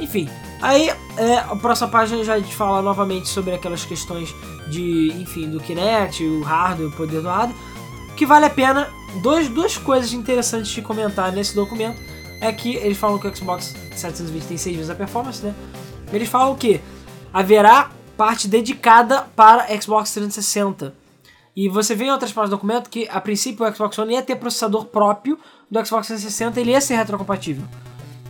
Enfim, 0.00 0.28
aí 0.62 0.90
é, 1.18 1.38
a 1.38 1.56
próxima 1.56 1.88
página 1.88 2.24
já 2.24 2.40
fala 2.44 2.80
novamente 2.80 3.28
sobre 3.28 3.52
aquelas 3.52 3.84
questões 3.84 4.34
de, 4.68 5.12
enfim, 5.20 5.50
do 5.50 5.60
Kinect, 5.60 6.24
o 6.24 6.42
hardware, 6.42 6.88
o 6.88 6.92
poder 6.92 7.20
do 7.20 7.28
hardware. 7.28 7.58
Que 8.16 8.24
vale 8.24 8.46
a 8.46 8.50
pena 8.50 8.88
dois, 9.22 9.48
duas 9.48 9.76
coisas 9.76 10.12
interessantes 10.12 10.70
de 10.70 10.80
comentar 10.80 11.32
nesse 11.32 11.54
documento 11.54 12.00
é 12.40 12.52
que 12.52 12.76
eles 12.76 12.96
falam 12.96 13.18
que 13.18 13.26
o 13.26 13.36
Xbox 13.36 13.74
720 13.94 14.44
tem 14.44 14.56
6 14.56 14.76
vezes 14.76 14.90
a 14.90 14.94
performance, 14.94 15.44
né? 15.44 15.54
Eles 16.12 16.28
falam 16.28 16.54
que 16.54 16.80
haverá 17.32 17.90
parte 18.16 18.48
dedicada 18.48 19.22
para 19.34 19.66
Xbox 19.80 20.12
360. 20.12 20.94
E 21.54 21.68
você 21.68 21.94
vê 21.94 22.04
em 22.04 22.10
outras 22.10 22.32
partes 22.32 22.50
do 22.50 22.56
documento 22.56 22.88
que, 22.88 23.06
a 23.10 23.20
princípio, 23.20 23.66
o 23.66 23.74
Xbox 23.74 23.98
One 23.98 24.14
ia 24.14 24.22
ter 24.22 24.36
processador 24.36 24.86
próprio 24.86 25.38
do 25.70 25.84
Xbox 25.86 26.06
360 26.06 26.58
e 26.58 26.62
ele 26.62 26.70
ia 26.70 26.80
ser 26.80 26.96
retrocompatível. 26.96 27.64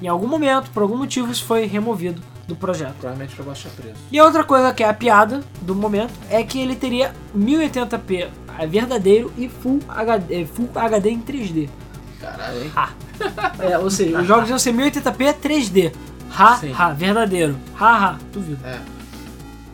Em 0.00 0.08
algum 0.08 0.26
momento, 0.26 0.70
por 0.70 0.82
algum 0.82 0.96
motivo, 0.96 1.30
isso 1.30 1.44
foi 1.44 1.66
removido 1.66 2.20
do 2.48 2.56
projeto. 2.56 2.94
Provavelmente 2.94 3.36
pra 3.36 3.44
baixar 3.44 3.70
preço. 3.70 4.00
E 4.10 4.20
outra 4.20 4.42
coisa 4.42 4.74
que 4.74 4.82
é 4.82 4.88
a 4.88 4.94
piada 4.94 5.42
do 5.60 5.74
momento 5.74 6.12
é 6.28 6.42
que 6.42 6.58
ele 6.58 6.74
teria 6.74 7.14
1080p 7.36 8.28
verdadeiro 8.68 9.32
e 9.36 9.48
Full 9.48 9.80
HD, 9.88 10.44
Full 10.46 10.70
HD 10.74 11.10
em 11.10 11.22
3D. 11.22 11.68
Caralho, 12.20 12.62
hein? 12.62 12.72
É, 13.60 13.78
ou 13.78 13.90
seja, 13.90 14.20
os 14.20 14.26
jogos 14.26 14.48
iam 14.48 14.58
ser 14.58 14.72
1080p 14.72 15.34
3D. 15.40 15.92
Ha, 16.36 16.56
Sim. 16.56 16.74
ha, 16.76 16.90
verdadeiro. 16.90 17.56
Ha, 17.78 18.06
ha, 18.06 18.18
duvido. 18.32 18.58
É. 18.66 18.80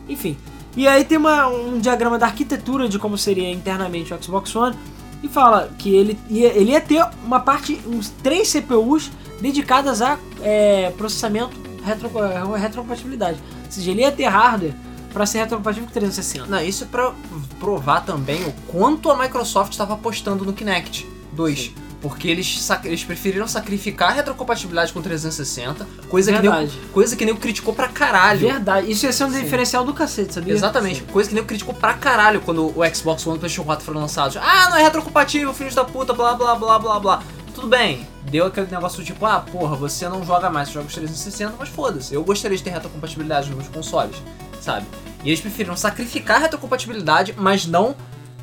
Enfim. 0.09 0.35
E 0.75 0.87
aí 0.87 1.03
tem 1.03 1.17
uma- 1.17 1.47
um 1.47 1.79
diagrama 1.79 2.17
da 2.19 2.25
arquitetura 2.25 2.87
de 2.89 2.97
como 2.99 3.17
seria 3.17 3.49
internamente 3.51 4.13
o 4.13 4.23
Xbox 4.23 4.55
One 4.55 4.75
e 5.23 5.27
fala 5.27 5.69
que 5.77 5.93
ele 5.95 6.17
ia, 6.29 6.47
ele 6.57 6.71
ia 6.71 6.81
ter 6.81 7.05
uma 7.25 7.39
parte, 7.39 7.79
uns 7.87 8.09
três 8.23 8.47
CPUs 8.49 9.11
dedicadas 9.41 10.01
a 10.01 10.17
é, 10.41 10.91
processamento 10.97 11.55
retro, 11.83 12.09
é, 12.23 12.57
retrocompatibilidade. 12.57 13.39
Ou 13.65 13.71
seja, 13.71 13.91
ele 13.91 14.01
ia 14.01 14.11
ter 14.11 14.25
hardware 14.25 14.73
para 15.13 15.25
ser 15.25 15.39
retrocompatível 15.39 15.87
com 15.87 15.93
360. 15.93 16.45
Não, 16.45 16.61
isso 16.63 16.83
é 16.83 16.87
pra 16.87 17.13
provar 17.59 18.05
também 18.05 18.43
o 18.45 18.51
quanto 18.67 19.09
a 19.09 19.17
Microsoft 19.17 19.71
estava 19.71 19.95
apostando 19.95 20.45
no 20.45 20.53
Kinect 20.53 21.05
2. 21.33 21.59
Sim. 21.59 21.73
Porque 22.01 22.29
eles, 22.29 22.69
eles 22.85 23.03
preferiram 23.03 23.47
sacrificar 23.47 24.11
a 24.11 24.13
retrocompatibilidade 24.13 24.93
com 24.93 25.01
360, 25.01 25.85
coisa 26.07 26.31
que, 26.31 26.47
nem, 26.47 26.69
coisa 26.93 27.15
que 27.15 27.25
nem 27.25 27.35
criticou 27.35 27.73
pra 27.73 27.89
caralho. 27.89 28.47
Verdade, 28.47 28.89
isso 28.89 29.05
ia 29.05 29.11
ser 29.11 29.25
um 29.25 29.31
Sim. 29.31 29.41
diferencial 29.41 29.83
do 29.83 29.93
cacete, 29.93 30.33
sabia? 30.33 30.53
Exatamente, 30.53 31.03
coisa 31.03 31.27
que 31.27 31.35
nem 31.35 31.43
criticou 31.43 31.73
pra 31.73 31.93
caralho 31.93 32.39
quando 32.39 32.67
o 32.67 32.95
Xbox 32.95 33.27
One 33.27 33.35
e 33.35 33.37
o 33.37 33.39
PlayStation 33.39 33.65
4 33.65 33.85
foram 33.85 33.99
lançados. 33.99 34.37
Ah, 34.37 34.69
não 34.69 34.77
é 34.77 34.83
retrocompatível, 34.83 35.53
filhos 35.53 35.75
da 35.75 35.83
puta, 35.83 36.13
blá 36.13 36.35
blá 36.35 36.55
blá 36.55 36.79
blá 36.79 36.99
blá. 36.99 37.23
Tudo 37.53 37.67
bem, 37.67 38.07
deu 38.31 38.45
aquele 38.45 38.67
negócio 38.71 39.03
tipo, 39.03 39.25
ah, 39.25 39.41
porra, 39.41 39.75
você 39.75 40.07
não 40.07 40.25
joga 40.25 40.49
mais 40.49 40.69
jogos 40.69 40.93
360, 40.93 41.55
mas 41.59 41.67
foda-se, 41.67 42.13
eu 42.13 42.23
gostaria 42.23 42.55
de 42.55 42.63
ter 42.63 42.69
retrocompatibilidade 42.69 43.49
nos 43.49 43.57
meus 43.57 43.67
consoles, 43.67 44.15
sabe? 44.61 44.85
E 45.21 45.29
eles 45.29 45.41
preferiram 45.41 45.75
sacrificar 45.75 46.37
a 46.37 46.39
retrocompatibilidade, 46.39 47.35
mas 47.37 47.65
não 47.65 47.93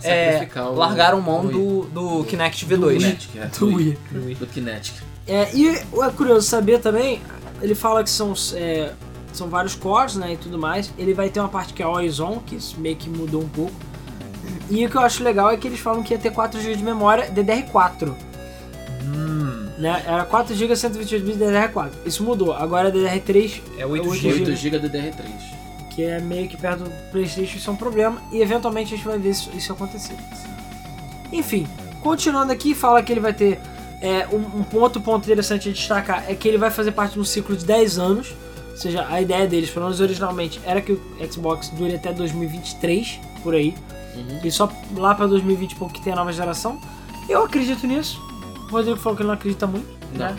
é, 0.02 0.46
o- 0.60 0.74
largaram 0.74 1.20
mão 1.20 1.46
do, 1.46 1.82
do 1.86 2.24
Kinect 2.24 2.64
Do 2.66 2.76
V2. 2.88 2.98
Kinetic, 2.98 3.36
é. 3.36 3.46
Do 3.46 3.66
Wii. 3.74 3.98
Do 4.38 4.46
Kinetic. 4.46 4.94
É, 5.26 5.48
e 5.54 5.68
é 5.68 6.10
curioso 6.16 6.46
saber 6.46 6.78
também, 6.80 7.20
ele 7.60 7.74
fala 7.74 8.04
que 8.04 8.10
são, 8.10 8.32
é, 8.54 8.92
são 9.32 9.48
vários 9.48 9.74
cores, 9.74 10.14
né, 10.16 10.34
e 10.34 10.36
tudo 10.36 10.56
mais. 10.58 10.92
Ele 10.96 11.12
vai 11.14 11.28
ter 11.30 11.40
uma 11.40 11.48
parte 11.48 11.72
que 11.74 11.82
é 11.82 11.86
Horizon, 11.86 12.40
que 12.46 12.56
isso 12.56 12.78
meio 12.80 12.96
que 12.96 13.08
mudou 13.10 13.42
um 13.42 13.48
pouco. 13.48 13.72
E 14.70 14.84
o 14.84 14.90
que 14.90 14.96
eu 14.96 15.00
acho 15.00 15.22
legal 15.24 15.50
é 15.50 15.56
que 15.56 15.66
eles 15.66 15.78
falam 15.80 16.02
que 16.02 16.12
ia 16.14 16.18
ter 16.18 16.30
4 16.32 16.60
GB 16.60 16.76
de 16.76 16.82
memória 16.84 17.30
DDR4. 17.30 18.12
Hum, 19.04 19.68
Né? 19.78 20.02
Era 20.06 20.24
4 20.24 20.54
GB 20.54 20.74
128 20.76 21.24
bits 21.24 21.38
DDR4. 21.40 21.90
Isso 22.04 22.22
mudou. 22.24 22.52
Agora 22.52 22.88
é 22.88 22.92
DDR3, 22.92 23.60
é 23.78 23.86
8 23.86 24.08
8 24.08 24.20
GB. 24.20 24.34
8 24.50 24.56
GB 24.56 24.78
do 24.78 24.88
DR3. 24.88 25.55
Que 25.96 26.04
é 26.04 26.20
meio 26.20 26.46
que 26.46 26.58
perto 26.58 26.84
do 26.84 26.90
PlayStation, 27.10 27.56
isso 27.56 27.70
é 27.70 27.72
um 27.72 27.76
problema. 27.76 28.20
E 28.30 28.42
eventualmente 28.42 28.92
a 28.92 28.96
gente 28.98 29.06
vai 29.06 29.18
ver 29.18 29.30
isso, 29.30 29.50
isso 29.56 29.72
acontecer. 29.72 30.14
Enfim, 31.32 31.66
continuando 32.02 32.52
aqui, 32.52 32.74
fala 32.74 33.02
que 33.02 33.10
ele 33.10 33.20
vai 33.20 33.32
ter. 33.32 33.58
é, 34.02 34.28
um, 34.30 34.60
um 34.60 34.62
ponto, 34.62 35.00
ponto 35.00 35.24
interessante 35.24 35.70
de 35.70 35.74
destacar 35.74 36.26
é 36.28 36.34
que 36.34 36.46
ele 36.46 36.58
vai 36.58 36.70
fazer 36.70 36.92
parte 36.92 37.14
de 37.14 37.20
um 37.20 37.24
ciclo 37.24 37.56
de 37.56 37.64
10 37.64 37.98
anos. 37.98 38.34
Ou 38.72 38.76
seja, 38.76 39.06
a 39.08 39.22
ideia 39.22 39.46
deles, 39.46 39.70
pelo 39.70 39.86
menos 39.86 39.98
originalmente, 39.98 40.60
era 40.66 40.82
que 40.82 40.92
o 40.92 41.00
Xbox 41.32 41.70
dure 41.70 41.94
até 41.94 42.12
2023, 42.12 43.18
por 43.42 43.54
aí. 43.54 43.74
Uhum. 44.14 44.40
E 44.44 44.50
só 44.50 44.70
lá 44.94 45.14
pra 45.14 45.26
2020 45.26 45.72
e 45.72 45.76
pouco 45.76 45.94
que 45.94 46.02
tem 46.02 46.12
a 46.12 46.16
nova 46.16 46.30
geração. 46.30 46.78
Eu 47.26 47.44
acredito 47.44 47.86
nisso. 47.86 48.20
O 48.68 48.70
Rodrigo 48.70 48.98
falou 48.98 49.16
que 49.16 49.22
ele 49.22 49.28
não 49.28 49.34
acredita 49.34 49.66
muito. 49.66 49.88
Não. 50.12 50.26
Né? 50.26 50.36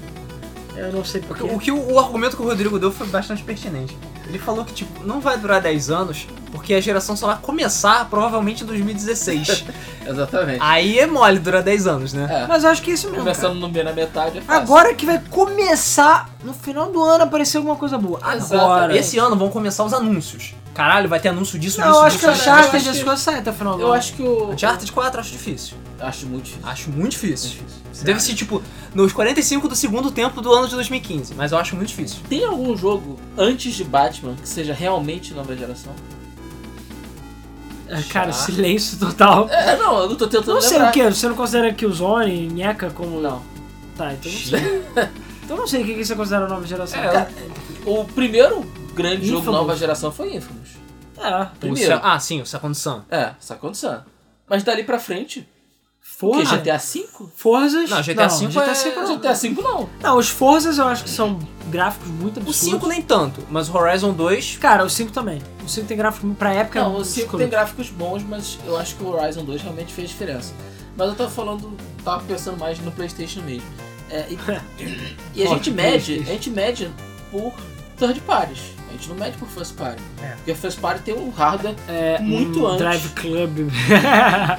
Eu 0.76 0.94
não 0.94 1.04
sei 1.04 1.20
porquê. 1.20 1.42
O, 1.42 1.58
que 1.58 1.72
o, 1.72 1.94
o 1.94 1.98
argumento 1.98 2.36
que 2.36 2.44
o 2.44 2.46
Rodrigo 2.46 2.78
deu 2.78 2.92
foi 2.92 3.08
bastante 3.08 3.42
pertinente. 3.44 3.98
Ele 4.28 4.38
falou 4.40 4.66
que, 4.66 4.74
tipo, 4.74 5.04
não 5.06 5.22
vai 5.22 5.38
durar 5.38 5.62
10 5.62 5.90
anos, 5.90 6.28
porque 6.52 6.74
a 6.74 6.82
geração 6.82 7.16
só 7.16 7.28
vai 7.28 7.38
começar 7.42 8.10
provavelmente 8.10 8.64
em 8.64 8.68
2016. 8.68 9.66
Exatamente. 10.06 10.60
Aí 10.62 11.00
é 11.00 11.08
mole 11.08 11.40
durar 11.40 11.64
10 11.64 11.88
anos, 11.88 12.14
né? 12.14 12.28
É. 12.44 12.48
Mas 12.48 12.64
eu 12.64 12.70
acho 12.70 12.82
que 12.82 12.92
é 12.92 12.94
isso 12.94 13.08
mesmo. 13.10 13.24
cara. 13.24 13.36
Começando 13.36 13.60
no 13.60 13.70
B 13.70 13.84
na 13.84 13.94
metade 13.94 14.40
é 14.40 14.42
fácil. 14.42 14.62
Agora 14.62 14.94
que 14.94 15.06
vai 15.06 15.22
começar 15.30 16.30
no 16.44 16.54
final 16.54 16.92
do 16.92 17.02
ano 17.02 17.24
aparecer 17.24 17.58
alguma 17.58 17.76
coisa 17.76 17.98
boa. 17.98 18.20
Exatamente. 18.20 18.54
Agora. 18.54 18.98
Esse 18.98 19.18
ano 19.18 19.36
vão 19.36 19.50
começar 19.50 19.84
os 19.86 19.94
anúncios. 19.94 20.54
Caralho, 20.78 21.10
vai 21.10 21.20
ter 21.20 21.30
anúncio 21.30 21.58
disso, 21.58 21.80
Não, 21.82 21.88
disso, 21.88 22.00
eu 22.00 22.04
acho 22.06 22.20
que 22.20 22.26
disso. 22.28 22.30
o 22.30 22.34
disso. 22.36 22.50
eu 22.50 22.54
Uncharted 22.54 22.78
acho 22.78 22.90
as 22.92 22.98
que- 23.00 23.04
coisas 23.04 23.22
saem 23.24 23.38
até 23.40 23.50
o 23.50 23.54
final 23.54 23.76
do 23.78 23.82
Eu 23.82 23.94
acho 23.94 24.14
que 24.14 24.22
o. 24.22 24.52
Uncharted 24.52 24.92
4 24.92 25.20
acho 25.22 25.32
difícil. 25.32 25.76
Acho 26.00 26.26
muito 26.28 26.44
difícil. 26.46 26.68
Acho 26.70 26.90
muito 26.92 27.12
difícil. 27.14 27.50
difícil. 27.50 28.04
Deve 28.04 28.20
ser, 28.22 28.36
tipo, 28.36 28.62
nos 28.94 29.12
45 29.12 29.68
do 29.68 29.76
segundo 29.76 30.12
tempo 30.12 30.40
do 30.40 30.54
ano 30.54 30.68
de 30.68 30.76
2015. 30.76 31.34
Mas 31.34 31.52
eu 31.52 31.58
acho 31.58 31.76
muito 31.76 31.88
difícil. 31.88 32.20
Tem 32.30 32.46
algum 32.46 32.78
jogo 32.78 33.20
antes 33.36 33.74
de 33.74 33.84
Batman 33.84 34.36
que 34.40 34.48
seja 34.48 34.72
realmente 34.72 35.34
nova 35.34 35.58
geração? 35.58 35.92
É, 37.90 38.02
Cara, 38.04 38.32
silêncio 38.34 39.00
total. 39.00 39.48
É, 39.50 39.76
não, 39.78 39.98
eu 40.02 40.10
não 40.10 40.16
tô 40.16 40.28
tentando 40.28 40.54
Não 40.56 40.62
sei 40.62 40.74
lembrar. 40.74 40.90
o 40.90 40.94
que, 40.94 41.04
você 41.10 41.28
não 41.28 41.36
considera 41.36 41.74
Killzone, 41.74 42.48
Nheca 42.48 42.92
como. 42.92 43.20
Não. 43.22 43.42
Tá, 43.98 44.14
então 44.14 44.32
não 44.32 44.40
sei. 44.40 44.84
então 45.44 45.58
não 45.58 45.66
sei 45.68 45.82
o 45.82 45.86
que 45.86 45.94
que 45.96 46.06
você 46.06 46.16
considera 46.16 46.48
nova 46.48 46.68
geração. 46.68 47.00
É, 47.02 47.08
Cara, 47.08 47.30
O 47.86 48.04
primeiro 48.04 48.64
grande 48.98 49.26
jogo 49.28 49.42
Infamous. 49.42 49.60
nova 49.62 49.76
geração 49.76 50.12
foi 50.12 50.36
Infamous. 50.36 50.70
é. 51.20 51.42
O 51.44 51.46
Primeiro. 51.60 51.96
Se- 51.96 52.02
Ah, 52.04 52.20
sim, 52.20 52.42
o 52.42 52.46
Second 52.46 52.78
Sun. 52.78 53.02
É, 53.10 53.32
Second 53.40 53.78
Sun. 53.78 54.00
Mas 54.50 54.64
dali 54.64 54.84
pra 54.84 55.00
frente, 55.00 55.40
o 55.42 55.46
Forza. 56.02 56.58
que? 56.58 56.64
GTA 56.64 56.78
V? 56.78 57.06
Forzas. 57.36 57.90
Não, 57.90 58.02
GTA 58.02 58.28
V 58.28 58.48
GTA 58.48 58.62
é- 58.72 58.76
V 58.76 58.96
não. 58.96 59.16
GTA 59.18 59.34
V 59.34 59.50
não. 59.62 59.90
Não, 60.02 60.18
os 60.18 60.30
Forzas 60.30 60.78
eu 60.78 60.88
acho 60.88 61.04
que 61.04 61.10
são 61.10 61.38
gráficos 61.68 62.08
muito 62.08 62.38
O 62.38 62.42
absurdos. 62.44 62.56
5 62.80 62.88
nem 62.88 63.02
tanto, 63.02 63.42
mas 63.50 63.68
o 63.70 63.76
Horizon 63.78 64.14
2. 64.14 64.58
Cara, 64.58 64.84
o 64.86 64.90
5 64.90 65.12
também. 65.12 65.42
O 65.66 65.68
5 65.70 65.86
tem 65.88 65.98
gráfico 65.98 66.28
pra 66.36 66.54
época. 66.54 66.82
Não, 66.82 66.96
o 66.96 67.04
5 67.04 67.20
escroto. 67.20 67.38
tem 67.40 67.50
gráficos 67.50 67.90
bons, 67.90 68.24
mas 68.24 68.58
eu 68.66 68.78
acho 68.78 68.96
que 68.96 69.04
o 69.04 69.08
Horizon 69.10 69.44
2 69.44 69.62
realmente 69.62 69.94
fez 69.94 70.10
diferença. 70.10 70.54
Mas 70.96 71.10
eu 71.10 71.16
tava 71.16 71.30
falando, 71.30 71.76
tava 72.04 72.24
pensando 72.24 72.58
mais 72.58 72.80
no 72.80 72.92
Playstation 72.92 73.42
mesmo. 73.42 73.68
É, 74.10 74.26
e, 74.30 74.38
e 75.36 75.44
a 75.44 75.48
gente 75.48 75.70
mede, 75.72 76.20
a 76.22 76.24
gente 76.24 76.50
mede 76.50 76.90
por 77.30 77.52
third 77.98 78.20
parties. 78.22 78.76
A 78.90 78.92
gente 78.94 79.10
não 79.10 79.16
mede 79.18 79.38
por 79.38 79.48
first 79.50 79.76
party. 79.76 80.02
É. 80.24 80.28
Porque 80.38 80.56
first 80.56 80.80
party 80.80 81.02
tem 81.02 81.14
um 81.16 81.30
hardware, 81.30 81.76
É, 81.88 82.20
muito 82.20 82.64
um 82.64 82.68
antes. 82.68 82.80
Drive 82.80 83.10
Club. 83.10 83.70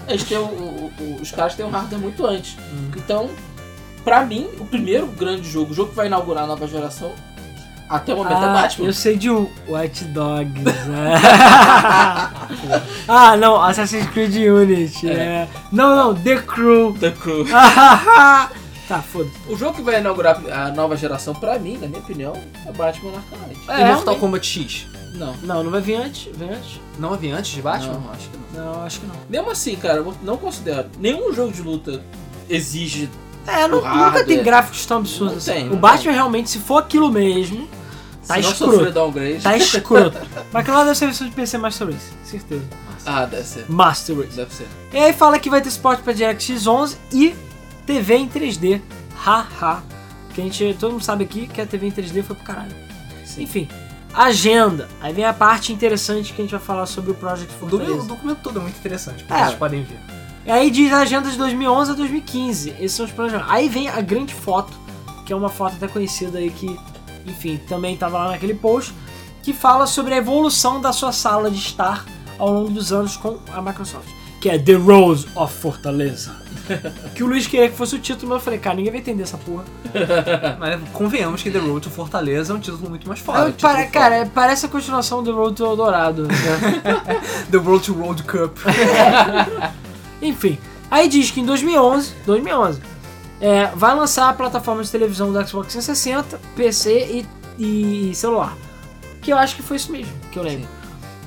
a 0.07 0.11
gente 0.13 0.25
tem 0.27 0.39
o- 0.39 0.43
o- 0.43 0.93
o- 1.01 1.19
os 1.23 1.31
caras 1.31 1.55
têm 1.55 1.65
um 1.65 1.71
hardware 1.71 2.01
muito 2.01 2.25
antes. 2.27 2.57
Hum. 2.73 2.91
Então, 2.97 3.31
pra 4.05 4.25
mim, 4.25 4.49
o 4.61 4.65
primeiro 4.65 5.07
grande 5.07 5.49
jogo, 5.51 5.73
o 5.73 5.75
jogo 5.75 5.91
que 5.91 5.97
vai 5.97 6.07
inaugurar 6.07 6.45
a 6.45 6.47
nova 6.47 6.67
geração, 6.69 7.13
até 7.89 8.13
o 8.13 8.19
momento 8.19 8.33
é 8.43 8.45
Ah, 8.45 8.53
Batman. 8.53 8.87
eu 8.87 8.93
sei 8.93 9.17
de 9.17 9.31
um. 9.31 9.49
Watch 9.67 10.05
Dogs. 10.05 10.63
né? 10.87 11.15
ah, 13.09 13.37
não. 13.37 13.61
Assassin's 13.63 14.09
Creed 14.11 14.35
Unity. 14.37 15.09
É. 15.09 15.13
é. 15.15 15.49
Não, 15.73 15.97
não. 15.97 16.15
The 16.15 16.37
Crew. 16.43 16.93
The 17.01 17.11
Crew. 17.13 17.45
tá, 18.89 19.03
foda-se. 19.03 19.37
O 19.49 19.57
jogo 19.57 19.75
que 19.77 19.83
vai 19.83 19.99
inaugurar 20.01 20.41
a 20.51 20.71
nova 20.71 20.97
geração, 20.97 21.35
pra 21.35 21.59
mim, 21.59 21.77
na 21.79 21.87
minha 21.87 22.01
opinião, 22.01 22.33
é 22.67 22.73
Batman 22.73 23.13
Arkham 23.17 23.39
Knight. 23.47 23.61
e 23.69 23.71
É, 23.71 23.93
Mortal 23.95 24.17
Kombat 24.17 24.47
X. 24.47 24.87
Não. 25.15 25.35
Não, 25.43 25.63
não 25.65 25.71
vai 25.71 25.81
vir 25.81 25.95
antes. 25.97 26.29
Vem 26.37 26.51
antes? 26.51 26.81
Não 26.99 27.13
havia 27.15 27.37
antes 27.37 27.51
de 27.53 27.63
Batman? 27.63 27.95
Não, 27.95 28.11
acho 28.13 28.29
que 28.29 28.37
não. 28.57 28.65
Não, 28.75 28.83
acho 28.85 29.01
que 29.01 29.07
não. 29.07 29.15
Mesmo 29.29 29.51
assim, 29.51 29.77
cara, 29.77 29.97
eu 29.99 30.15
não 30.23 30.37
considero. 30.37 30.89
Nenhum 30.99 31.33
jogo 31.33 31.53
de 31.53 31.63
luta 31.63 32.03
exige. 32.49 33.09
É, 33.47 33.67
nu- 33.67 33.79
O 33.79 33.89
nunca 33.97 34.25
tem 34.25 34.43
gráficos 34.43 34.85
tão 34.85 34.99
absurdos 34.99 35.33
Não 35.33 35.39
assim. 35.39 35.53
tem, 35.53 35.67
o 35.69 35.73
não 35.73 35.79
Batman 35.79 36.13
realmente, 36.13 36.51
se 36.51 36.59
for 36.59 36.77
aquilo 36.79 37.11
mesmo, 37.11 37.67
tá 38.27 38.35
se 38.35 38.43
não 38.43 38.51
escroto. 38.51 39.41
Tá 39.43 39.57
escroto. 39.57 40.19
Mas 40.53 40.67
lá 40.69 40.85
deve 40.85 40.95
ser 40.99 41.05
a 41.05 41.09
versão 41.09 41.29
de 41.29 41.35
PC 41.35 41.57
Master 41.59 41.87
Race, 41.87 42.11
certeza. 42.25 42.65
ah, 43.07 43.25
deve 43.25 43.45
ser. 43.45 43.65
Master 43.69 44.19
Race. 44.19 44.37
Deve 44.37 44.53
ser. 44.55 44.67
E 44.93 44.99
aí 44.99 45.13
fala 45.15 45.39
que 45.39 45.49
vai 45.49 45.63
ter 45.63 45.71
suporte 45.71 46.03
para 46.03 46.13
DirectX 46.13 46.67
11 46.67 46.97
e 47.11 47.35
TV 47.89 48.17
em 48.17 48.29
3D. 48.29 48.81
Haha. 49.17 49.83
Que 50.35 50.41
a 50.43 50.45
gente, 50.45 50.77
todo 50.79 50.93
mundo 50.93 51.03
sabe 51.05 51.25
aqui 51.25 51.47
que 51.47 51.61
a 51.61 51.67
TV 51.67 51.87
em 51.87 51.91
3D 51.91 52.23
foi 52.23 52.37
pro 52.37 52.45
caralho. 52.45 52.75
Sim. 53.25 53.43
Enfim, 53.43 53.69
agenda. 54.15 54.89
Aí 55.01 55.13
vem 55.13 55.25
a 55.25 55.33
parte 55.33 55.73
interessante 55.73 56.33
que 56.33 56.41
a 56.41 56.45
gente 56.45 56.51
vai 56.53 56.61
falar 56.61 56.87
sobre 56.87 57.11
o 57.11 57.15
Project 57.15 57.53
documento, 57.55 57.75
o 57.75 57.79
Fortaleza. 57.87 58.09
documento 58.09 58.39
todo 58.43 58.59
é 58.59 58.63
muito 58.63 58.77
interessante, 58.79 59.25
É. 59.29 59.45
vocês 59.45 59.55
podem 59.59 59.83
ver. 59.83 59.99
E 60.47 60.51
aí 60.51 60.71
diz 60.71 60.93
a 60.93 60.99
agenda 61.01 61.31
de 61.31 61.37
2011 61.37 61.91
a 61.91 61.95
2015. 61.95 62.71
Esses 62.79 62.93
são 62.93 63.07
os 63.07 63.13
planejamentos. 63.13 63.53
Aí 63.53 63.69
vem 63.69 63.89
a 63.89 64.01
grande 64.01 64.33
foto, 64.35 64.73
que 65.27 65.33
é 65.33 65.37
uma 65.37 65.49
foto 65.49 65.75
até 65.77 65.89
conhecida 65.89 66.39
aí 66.39 66.51
que, 66.51 66.79
enfim, 67.27 67.59
também 67.69 67.95
estava 67.95 68.19
lá 68.19 68.31
naquele 68.31 68.55
post, 68.55 68.95
que 69.43 69.53
fala 69.53 69.87
sobre 69.87 70.15
a 70.15 70.19
evolução 70.19 70.81
da 70.81 70.93
sua 70.93 71.11
sala 71.13 71.51
de 71.51 71.59
estar 71.59 72.05
ao 72.39 72.51
longo 72.53 72.71
dos 72.71 72.93
anos 72.93 73.17
com 73.17 73.39
a 73.53 73.61
Microsoft. 73.61 74.09
Que 74.41 74.49
é 74.51 74.59
The 74.59 74.75
Rose 74.75 75.27
of 75.35 75.53
Fortaleza. 75.55 76.37
que 77.15 77.23
o 77.23 77.27
Luiz 77.27 77.47
queria 77.47 77.69
que 77.69 77.77
fosse 77.77 77.95
o 77.95 77.99
título, 77.99 78.29
mas 78.29 78.39
eu 78.39 78.45
falei, 78.45 78.59
cara, 78.59 78.77
ninguém 78.77 78.93
vai 78.93 79.01
entender 79.01 79.23
essa 79.23 79.39
porra. 79.39 79.65
Mas 80.59 80.81
convenhamos 80.93 81.43
que 81.43 81.51
The 81.51 81.59
Road 81.59 81.81
to 81.81 81.91
Fortaleza 81.91 82.53
é 82.53 82.57
um 82.57 82.61
título 82.61 82.91
muito 82.91 83.07
mais 83.09 83.21
Aí, 83.21 83.25
foda. 83.27 83.39
pare- 83.61 83.85
título 83.87 83.93
cara, 83.93 84.15
é- 84.17 84.25
parece 84.27 84.67
a 84.67 84.69
continuação 84.69 85.23
do 85.23 85.35
Road 85.35 85.57
to 85.57 85.65
Eldorado. 85.65 86.25
né? 86.29 86.35
The 87.51 87.57
Road 87.59 87.85
to 87.87 87.95
World 87.95 88.23
Cup. 88.25 88.59
Enfim, 90.21 90.59
aí 90.91 91.09
diz 91.09 91.31
que 91.31 91.41
em 91.41 91.45
2011, 91.47 92.13
2011, 92.27 92.81
é, 93.41 93.67
vai 93.75 93.95
lançar 93.95 94.29
a 94.29 94.33
plataforma 94.33 94.83
de 94.83 94.91
televisão 94.91 95.33
do 95.33 95.39
Xbox 95.47 95.73
360, 95.73 96.41
PC 96.57 97.25
e, 97.59 98.09
e 98.11 98.15
celular. 98.15 98.57
Que 99.23 99.33
eu 99.33 99.39
acho 99.39 99.55
que 99.57 99.63
foi 99.63 99.77
isso 99.77 99.93
mesmo, 99.93 100.13
que 100.33 100.39
eu 100.39 100.43
lembro. 100.43 100.69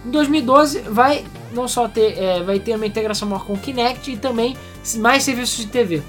Em 0.06 0.10
2012 0.12 0.80
vai 0.82 1.24
não 1.54 1.68
só 1.68 1.88
ter, 1.88 2.18
é, 2.18 2.42
vai 2.44 2.60
ter 2.60 2.76
uma 2.76 2.86
integração 2.86 3.28
maior 3.28 3.46
com 3.46 3.54
o 3.54 3.58
Kinect 3.58 4.12
e 4.12 4.18
também 4.18 4.58
mais 4.98 5.24
serviços 5.24 5.58
de 5.58 5.68
TV. 5.68 6.02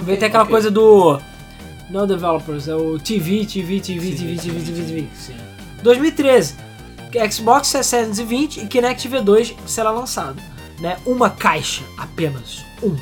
Vai 0.00 0.16
ter 0.16 0.26
aquela 0.26 0.44
ok. 0.44 0.52
coisa 0.52 0.70
do 0.70 1.18
não 1.88 2.06
developers, 2.06 2.68
é 2.68 2.74
o 2.74 2.98
TV, 2.98 3.46
TV, 3.46 3.80
TV, 3.80 4.10
TV, 4.12 4.36
TV, 4.36 4.60
TV, 4.60 4.82
TV. 4.82 5.06
Sim. 5.14 5.36
2013, 5.82 6.56
Xbox 7.30 7.68
720 7.68 8.58
e 8.58 8.66
Kinect 8.66 9.08
V2 9.08 9.54
será 9.66 9.90
lançado, 9.90 10.42
né? 10.80 10.98
Uma 11.06 11.30
caixa 11.30 11.84
apenas, 11.96 12.64
um, 12.82 12.96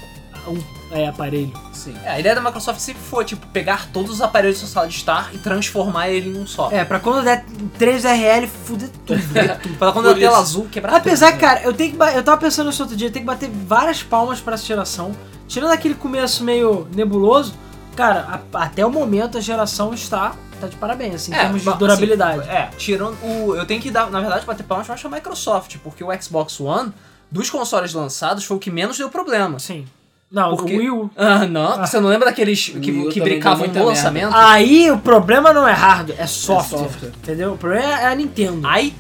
um 0.51 0.63
é, 0.95 1.09
aparelho. 1.09 1.53
Sim. 1.73 1.95
É, 2.05 2.11
a 2.11 2.21
ideia 2.21 2.35
da 2.35 2.41
Microsoft 2.41 2.79
sempre 2.81 3.03
foi, 3.03 3.25
tipo, 3.25 3.47
pegar 3.49 3.89
todos 3.93 4.11
os 4.13 4.21
aparelhos 4.23 4.57
da 4.61 4.67
sua 4.67 4.73
sala 4.73 4.89
de 4.89 4.95
estar 4.97 5.35
e 5.35 5.39
transformar 5.39 6.09
ele 6.09 6.31
em 6.31 6.41
um 6.41 6.47
só. 6.47 6.71
É, 6.71 6.85
pra 6.85 7.01
quando 7.01 7.25
der 7.25 7.45
3RL, 7.79 8.47
fuder 8.49 8.89
tudo. 9.05 9.21
Pra 9.79 9.93
quando 9.93 10.07
Por 10.07 10.17
a 10.17 10.19
tela 10.19 10.33
isso. 10.33 10.41
azul 10.43 10.69
quebrar 10.71 10.95
Apesar 10.97 11.27
tudo. 11.29 11.35
que, 11.41 11.45
cara, 11.47 11.63
eu 11.63 11.73
tenho 11.73 11.93
que 11.97 12.03
eu 12.03 12.23
tava 12.23 12.39
pensando 12.41 12.67
nisso 12.69 12.83
outro 12.83 12.97
dia, 12.97 13.09
eu 13.09 13.13
tenho 13.13 13.25
que 13.25 13.31
bater 13.31 13.51
várias 13.51 14.03
palmas 14.03 14.41
pra 14.41 14.55
essa 14.55 14.65
geração. 14.65 15.13
Tirando 15.49 15.73
aquele 15.73 15.95
começo 15.95 16.43
meio 16.45 16.89
nebuloso, 16.95 17.55
cara, 17.97 18.41
a- 18.55 18.63
até 18.65 18.85
o 18.87 18.91
momento 18.91 19.37
a 19.37 19.41
geração 19.41 19.93
está 19.93 20.35
tá 20.61 20.69
de 20.69 20.77
parabéns, 20.77 21.17
assim, 21.17 21.33
em 21.33 21.35
termos 21.35 21.61
de 21.63 21.67
ba- 21.67 21.73
durabilidade. 21.77 22.41
assim, 22.41 22.51
é, 22.51 22.71
tirando 22.79 23.17
o. 23.23 23.55
Eu 23.57 23.67
tenho 23.67 23.81
que 23.83 23.91
dar, 23.91 24.11
na 24.11 24.21
verdade, 24.21 24.47
bater 24.47 24.63
palmas 24.65 24.87
pra 24.87 24.97
a 25.03 25.09
Microsoft, 25.11 25.77
porque 25.83 26.03
o 26.05 26.09
Xbox 26.23 26.61
One, 26.61 26.93
dos 27.31 27.51
consoles 27.51 27.93
lançados, 27.93 28.45
foi 28.45 28.57
o 28.57 28.61
que 28.61 28.71
menos 28.71 28.97
deu 28.97 29.11
problema. 29.11 29.59
Sim. 29.59 29.85
Não, 30.35 30.57
Porque- 30.57 30.75
o 30.75 30.79
Wii 30.79 30.91
U. 30.91 31.11
Ah, 31.17 31.47
não. 31.47 31.79
Você 31.87 32.01
não 32.01 32.09
lembra 32.09 32.27
daqueles 32.27 32.69
que, 32.69 33.09
que 33.09 33.21
brincavam 33.21 33.69
no 33.69 33.73
merda. 33.73 33.89
lançamento? 33.89 34.35
Aí 34.35 34.91
o 34.91 34.99
problema 34.99 35.53
não 35.53 35.67
é 35.67 35.73
hardware, 35.73 36.21
é 36.21 36.27
software. 36.27 36.79
software. 36.81 37.13
Entendeu? 37.23 37.53
O 37.53 37.57
problema 37.57 37.85
é 38.01 38.07
a 38.07 38.15
Nintendo. 38.17 38.67
I 38.77 38.93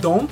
don't 0.00 0.28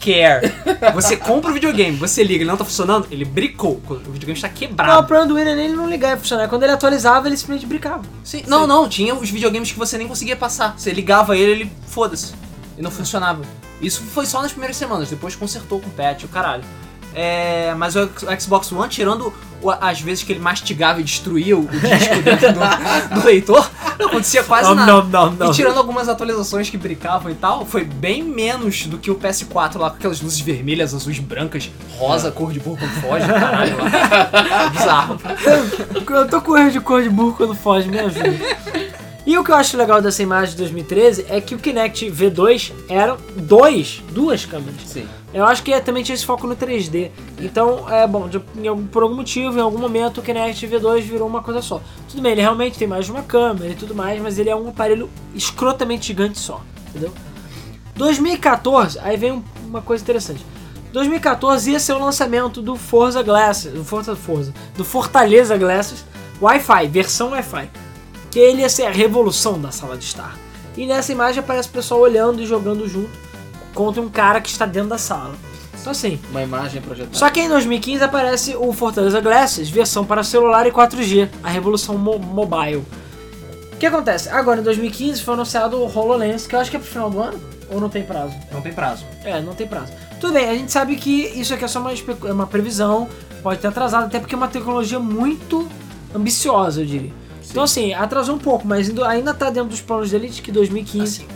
care. 0.00 0.52
Você 0.94 1.16
compra 1.16 1.50
o 1.50 1.54
videogame, 1.54 1.96
você 1.96 2.22
liga, 2.22 2.42
ele 2.42 2.50
não 2.50 2.56
tá 2.56 2.64
funcionando, 2.64 3.08
ele 3.10 3.24
bricou. 3.24 3.80
O 3.88 3.94
videogame 4.12 4.34
está 4.34 4.48
Não, 4.48 4.54
o 4.54 4.58
quebrado. 4.58 5.06
problema 5.06 5.26
do 5.26 5.34
Wii 5.34 5.44
não 5.46 5.52
é 5.52 5.54
nem 5.56 5.64
ele 5.66 5.74
não 5.76 5.88
ligar 5.88 6.14
e 6.16 6.20
funcionar. 6.20 6.46
Quando 6.48 6.62
ele 6.62 6.72
atualizava, 6.72 7.26
ele 7.26 7.36
simplesmente 7.36 7.66
brincava. 7.66 8.02
Sim. 8.22 8.44
Não, 8.46 8.66
não, 8.66 8.86
tinha 8.88 9.14
os 9.14 9.30
videogames 9.30 9.72
que 9.72 9.78
você 9.78 9.96
nem 9.98 10.06
conseguia 10.06 10.36
passar. 10.36 10.74
Você 10.78 10.92
ligava 10.92 11.36
ele, 11.36 11.50
ele 11.62 11.72
foda-se. 11.88 12.34
E 12.78 12.82
não 12.82 12.90
funcionava. 12.90 13.40
Isso 13.80 14.02
foi 14.02 14.26
só 14.26 14.42
nas 14.42 14.52
primeiras 14.52 14.76
semanas, 14.76 15.08
depois 15.10 15.34
consertou 15.34 15.80
com 15.80 15.88
o 15.88 15.92
patch, 15.92 16.24
o 16.24 16.28
caralho. 16.28 16.62
É, 17.14 17.74
mas 17.74 17.96
o 17.96 18.08
Xbox 18.38 18.70
One, 18.70 18.88
tirando 18.90 19.32
as 19.80 20.00
vezes 20.00 20.24
que 20.24 20.32
ele 20.32 20.40
mastigava 20.40 21.00
e 21.00 21.04
destruía 21.04 21.56
o, 21.56 21.66
disco 21.66 22.22
dentro 22.22 22.52
do, 22.52 23.20
do 23.20 23.26
leitor, 23.26 23.70
não 23.98 24.06
acontecia 24.06 24.42
quase 24.44 24.68
não, 24.68 24.74
nada. 24.74 24.92
não, 24.92 25.04
não, 25.04 25.32
não. 25.32 25.50
E 25.50 25.54
tirando 25.54 25.78
algumas 25.78 26.08
atualizações 26.08 26.68
que 26.70 26.76
brincavam 26.76 27.30
e 27.30 27.34
tal, 27.34 27.64
foi 27.64 27.84
bem 27.84 28.22
menos 28.22 28.86
do 28.86 28.98
que 28.98 29.10
o 29.10 29.16
PS4 29.16 29.78
lá 29.78 29.90
com 29.90 29.96
aquelas 29.96 30.20
luzes 30.20 30.40
vermelhas, 30.40 30.94
azuis, 30.94 31.18
brancas, 31.18 31.70
rosa, 31.96 32.30
cor 32.30 32.52
de 32.52 32.60
burro 32.60 32.78
quando 32.78 33.00
foge, 33.00 33.26
caralho. 33.26 33.76
Lá. 33.78 34.68
Bizarro. 34.70 35.20
Eu 36.08 36.28
tô 36.28 36.40
com 36.40 36.56
erro 36.56 36.70
de 36.70 36.80
cor 36.80 37.02
de 37.02 37.08
burro 37.08 37.34
quando 37.34 37.54
foge, 37.54 37.88
me 37.88 37.98
ajuda. 37.98 38.85
E 39.26 39.36
o 39.36 39.42
que 39.42 39.50
eu 39.50 39.56
acho 39.56 39.76
legal 39.76 40.00
dessa 40.00 40.22
imagem 40.22 40.52
de 40.52 40.58
2013 40.58 41.26
é 41.28 41.40
que 41.40 41.54
o 41.54 41.58
Kinect 41.58 42.08
V2 42.12 42.72
eram 42.88 43.16
dois, 43.36 44.00
duas 44.12 44.44
câmeras. 44.44 44.80
Sim. 44.86 45.06
Eu 45.34 45.44
acho 45.44 45.64
que 45.64 45.72
é- 45.72 45.80
também 45.80 46.04
tinha 46.04 46.14
esse 46.14 46.24
foco 46.24 46.46
no 46.46 46.54
3D. 46.54 47.10
Então, 47.40 47.90
é 47.92 48.06
bom, 48.06 48.28
de- 48.28 48.40
em 48.56 48.68
algum- 48.68 48.86
por 48.86 49.02
algum 49.02 49.16
motivo, 49.16 49.58
em 49.58 49.60
algum 49.60 49.78
momento, 49.78 50.18
o 50.18 50.22
Kinect 50.22 50.64
V2 50.68 51.00
virou 51.04 51.26
uma 51.26 51.42
coisa 51.42 51.60
só. 51.60 51.82
Tudo 52.08 52.22
bem, 52.22 52.32
ele 52.32 52.40
realmente 52.40 52.78
tem 52.78 52.86
mais 52.86 53.06
de 53.06 53.10
uma 53.10 53.22
câmera 53.22 53.72
e 53.72 53.74
tudo 53.74 53.96
mais, 53.96 54.22
mas 54.22 54.38
ele 54.38 54.48
é 54.48 54.54
um 54.54 54.68
aparelho 54.68 55.10
escrotamente 55.34 56.06
gigante 56.06 56.38
só, 56.38 56.60
entendeu? 56.88 57.12
2014, 57.96 58.98
aí 59.00 59.16
vem 59.16 59.32
um- 59.32 59.42
uma 59.66 59.82
coisa 59.82 60.02
interessante. 60.04 60.44
2014 60.92 61.72
ia 61.72 61.80
ser 61.80 61.94
o 61.94 61.98
lançamento 61.98 62.62
do 62.62 62.76
Forza 62.76 63.22
Glasses, 63.22 63.72
do 63.72 63.84
Forza 63.84 64.14
Forza, 64.14 64.54
do 64.76 64.84
Fortaleza 64.84 65.56
Glasses 65.56 66.04
Wi-Fi, 66.40 66.86
versão 66.88 67.30
Wi-Fi. 67.30 67.68
Que 68.36 68.40
ele 68.40 68.60
ia 68.60 68.68
ser 68.68 68.82
a 68.84 68.90
revolução 68.90 69.58
da 69.58 69.70
sala 69.70 69.96
de 69.96 70.04
estar. 70.04 70.36
E 70.76 70.84
nessa 70.84 71.10
imagem 71.10 71.40
aparece 71.40 71.70
o 71.70 71.72
pessoal 71.72 72.00
olhando 72.02 72.42
e 72.42 72.46
jogando 72.46 72.86
junto 72.86 73.08
contra 73.72 74.02
um 74.02 74.10
cara 74.10 74.42
que 74.42 74.50
está 74.50 74.66
dentro 74.66 74.90
da 74.90 74.98
sala. 74.98 75.34
Então 75.80 75.90
assim, 75.90 76.20
Uma 76.30 76.42
imagem 76.42 76.82
projetada. 76.82 77.16
só 77.16 77.30
que 77.30 77.40
em 77.40 77.48
2015 77.48 78.04
aparece 78.04 78.54
o 78.54 78.70
Fortaleza 78.74 79.22
Glasses, 79.22 79.70
versão 79.70 80.04
para 80.04 80.22
celular 80.22 80.66
e 80.66 80.70
4G, 80.70 81.30
a 81.42 81.48
revolução 81.48 81.96
mo- 81.96 82.18
mobile. 82.18 82.84
O 83.72 83.76
que 83.78 83.86
acontece? 83.86 84.28
Agora 84.28 84.60
em 84.60 84.64
2015 84.64 85.22
foi 85.22 85.32
anunciado 85.32 85.78
o 85.78 85.86
HoloLens, 85.98 86.46
que 86.46 86.54
eu 86.54 86.60
acho 86.60 86.70
que 86.70 86.76
é 86.76 86.80
pro 86.80 86.88
final 86.90 87.08
do 87.08 87.18
ano, 87.22 87.40
ou 87.70 87.80
não 87.80 87.88
tem 87.88 88.02
prazo? 88.02 88.34
Não 88.52 88.60
tem 88.60 88.74
prazo. 88.74 89.06
É, 89.24 89.40
não 89.40 89.54
tem 89.54 89.66
prazo. 89.66 89.94
Tudo 90.20 90.34
bem, 90.34 90.46
a 90.46 90.52
gente 90.54 90.70
sabe 90.70 90.96
que 90.96 91.22
isso 91.40 91.54
aqui 91.54 91.64
é 91.64 91.68
só 91.68 91.80
uma, 91.80 91.90
é 91.90 92.32
uma 92.32 92.46
previsão, 92.46 93.08
pode 93.42 93.60
ter 93.62 93.68
atrasado, 93.68 94.04
até 94.04 94.18
porque 94.18 94.34
é 94.34 94.38
uma 94.38 94.48
tecnologia 94.48 94.98
muito 95.00 95.66
ambiciosa, 96.14 96.82
eu 96.82 96.86
diria. 96.86 97.12
Então 97.50 97.62
assim, 97.62 97.92
atrasou 97.94 98.34
um 98.34 98.38
pouco, 98.38 98.66
mas 98.66 98.90
ainda- 99.00 99.32
tá 99.34 99.50
dentro 99.50 99.70
dos 99.70 99.80
planos 99.80 100.10
dele 100.10 100.28
de 100.28 100.42
que 100.42 100.50
2015... 100.52 101.02
Assim, 101.24 101.26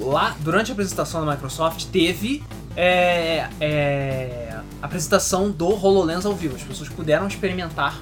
o- 0.00 0.08
lá, 0.10 0.36
durante 0.40 0.70
a 0.70 0.72
apresentação 0.72 1.24
da 1.24 1.30
Microsoft, 1.32 1.84
teve 1.86 2.42
é, 2.76 3.48
é, 3.60 4.56
a 4.82 4.86
apresentação 4.86 5.50
do 5.50 5.66
HoloLens 5.68 6.24
ao 6.24 6.34
vivo. 6.34 6.56
As 6.56 6.62
pessoas 6.62 6.88
puderam 6.88 7.26
experimentar 7.26 8.00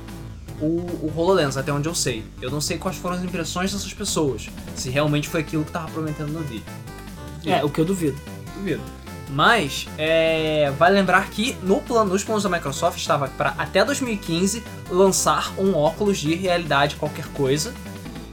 o, 0.61 0.66
o 0.66 1.12
HoloLens, 1.16 1.57
até 1.57 1.72
onde 1.72 1.88
eu 1.88 1.94
sei. 1.94 2.22
Eu 2.40 2.50
não 2.50 2.61
sei 2.61 2.79
quais 2.79 2.96
foram 2.96 3.16
as 3.16 3.22
impressões 3.24 3.72
dessas 3.72 3.92
pessoas. 3.92 4.48
Se 4.74 4.88
realmente 4.90 5.29
foi 5.29 5.40
aquilo 5.40 5.64
que 5.64 5.72
tava 5.72 5.88
prometendo 5.90 6.31
no 6.33 6.40
vídeo. 6.40 6.64
É, 7.44 7.64
o 7.64 7.68
que 7.70 7.81
eu 7.81 7.85
duvido. 7.85 8.16
Duvido. 8.57 8.81
Mas, 9.29 9.87
é, 9.99 10.73
vale 10.79 10.95
lembrar 10.95 11.29
que 11.31 11.57
no 11.62 11.81
plano, 11.81 12.12
nos 12.12 12.23
planos 12.23 12.45
da 12.45 12.49
Microsoft 12.49 12.99
estava 12.99 13.29
para 13.29 13.55
até 13.59 13.85
2015 13.85 14.62
lançar 14.91 15.53
um 15.59 15.75
óculos 15.75 16.19
de 16.19 16.35
realidade 16.35 16.97
qualquer 16.97 17.27
coisa 17.29 17.75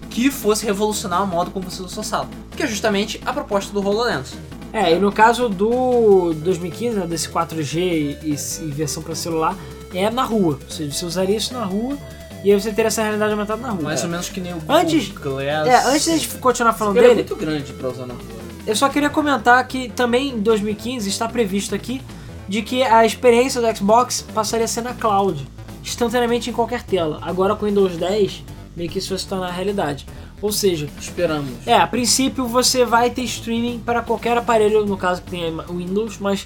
que 0.09 0.29
fosse 0.29 0.63
revolucionar 0.65 1.23
o 1.23 1.27
modo 1.27 1.49
como 1.49 1.69
você 1.69 1.81
usa 1.81 1.95
sua 1.95 2.03
sala. 2.03 2.27
Que 2.55 2.63
é 2.63 2.67
justamente 2.67 3.19
a 3.25 3.33
proposta 3.33 3.73
do 3.73 3.79
HoloLens. 3.85 4.33
É, 4.71 4.93
e 4.93 4.99
no 4.99 5.11
caso 5.11 5.49
do 5.49 6.33
2015, 6.35 6.97
né, 6.99 7.07
desse 7.07 7.27
4G 7.29 7.77
e, 8.23 8.33
e 8.33 8.71
versão 8.71 9.01
para 9.01 9.15
celular, 9.15 9.55
é 9.93 10.09
na 10.09 10.23
rua. 10.23 10.59
Ou 10.63 10.69
seja, 10.69 10.91
você 10.91 11.05
usaria 11.05 11.37
isso 11.37 11.53
na 11.53 11.63
rua 11.65 11.97
e 12.43 12.51
aí 12.51 12.59
você 12.59 12.71
teria 12.71 12.87
essa 12.87 13.01
realidade 13.01 13.31
aumentada 13.31 13.61
na 13.61 13.69
rua. 13.69 13.83
Mais 13.83 14.03
ou 14.03 14.09
menos 14.09 14.29
que 14.29 14.39
nem 14.39 14.53
o 14.53 14.61
Antes- 14.69 15.09
Google 15.09 15.37
Glass. 15.43 15.67
É, 15.67 15.85
antes 15.87 16.05
da 16.07 16.13
gente 16.13 16.27
continuar 16.37 16.73
falando 16.73 16.97
Ele 16.97 17.05
é 17.05 17.09
dele, 17.09 17.27
muito 17.27 17.35
grande 17.35 17.73
pra 17.73 17.89
usar 17.89 18.05
na 18.05 18.13
rua. 18.13 18.42
Eu 18.65 18.75
só 18.75 18.89
queria 18.89 19.09
comentar 19.09 19.65
que 19.67 19.89
também 19.89 20.29
em 20.29 20.39
2015 20.39 21.09
está 21.09 21.27
previsto 21.27 21.73
aqui 21.75 22.01
de 22.47 22.61
que 22.61 22.83
a 22.83 23.05
experiência 23.05 23.61
do 23.61 23.75
Xbox 23.77 24.21
passaria 24.33 24.65
a 24.65 24.67
ser 24.67 24.81
na 24.81 24.93
cloud, 24.93 25.47
instantaneamente 25.83 26.49
em 26.49 26.53
qualquer 26.53 26.83
tela. 26.83 27.19
Agora 27.21 27.55
com 27.55 27.65
o 27.65 27.69
Windows 27.69 27.97
10, 27.97 28.43
meio 28.75 28.89
que 28.89 28.99
isso 28.99 29.09
vai 29.09 29.17
se 29.19 29.27
tornar 29.27 29.49
realidade. 29.51 30.05
Ou 30.41 30.51
seja, 30.51 30.89
Esperamos. 30.99 31.49
é, 31.65 31.73
a 31.75 31.87
princípio 31.87 32.45
você 32.45 32.83
vai 32.83 33.09
ter 33.09 33.23
streaming 33.23 33.79
para 33.79 34.01
qualquer 34.01 34.37
aparelho, 34.37 34.85
no 34.85 34.97
caso 34.97 35.21
que 35.21 35.31
tem 35.31 35.55
Windows, 35.69 36.17
mas 36.19 36.45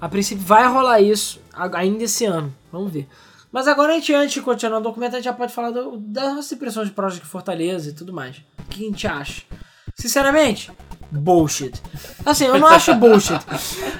a 0.00 0.08
princípio 0.08 0.44
vai 0.44 0.66
rolar 0.68 1.00
isso 1.00 1.40
ainda 1.72 2.04
esse 2.04 2.24
ano. 2.24 2.54
Vamos 2.70 2.92
ver. 2.92 3.08
Mas 3.50 3.66
agora 3.68 3.92
a 3.92 3.96
gente, 3.96 4.14
antes 4.14 4.34
de 4.34 4.40
continuar 4.42 4.78
o 4.78 4.82
documento, 4.82 5.12
a 5.14 5.16
gente 5.16 5.24
já 5.24 5.32
pode 5.32 5.52
falar 5.52 5.70
do- 5.72 5.98
das 5.98 6.34
nossas 6.36 6.52
impressões 6.52 6.86
de 6.88 6.94
Project 6.94 7.26
Fortaleza 7.26 7.90
e 7.90 7.92
tudo 7.92 8.12
mais. 8.12 8.36
O 8.60 8.64
que 8.70 8.84
a 8.84 8.86
gente 8.88 9.06
acha? 9.06 9.42
Sinceramente, 9.96 10.70
bullshit. 11.18 11.74
Assim, 12.24 12.46
eu 12.46 12.56
não 12.58 12.66
acho 12.68 12.94
bullshit. 12.94 13.38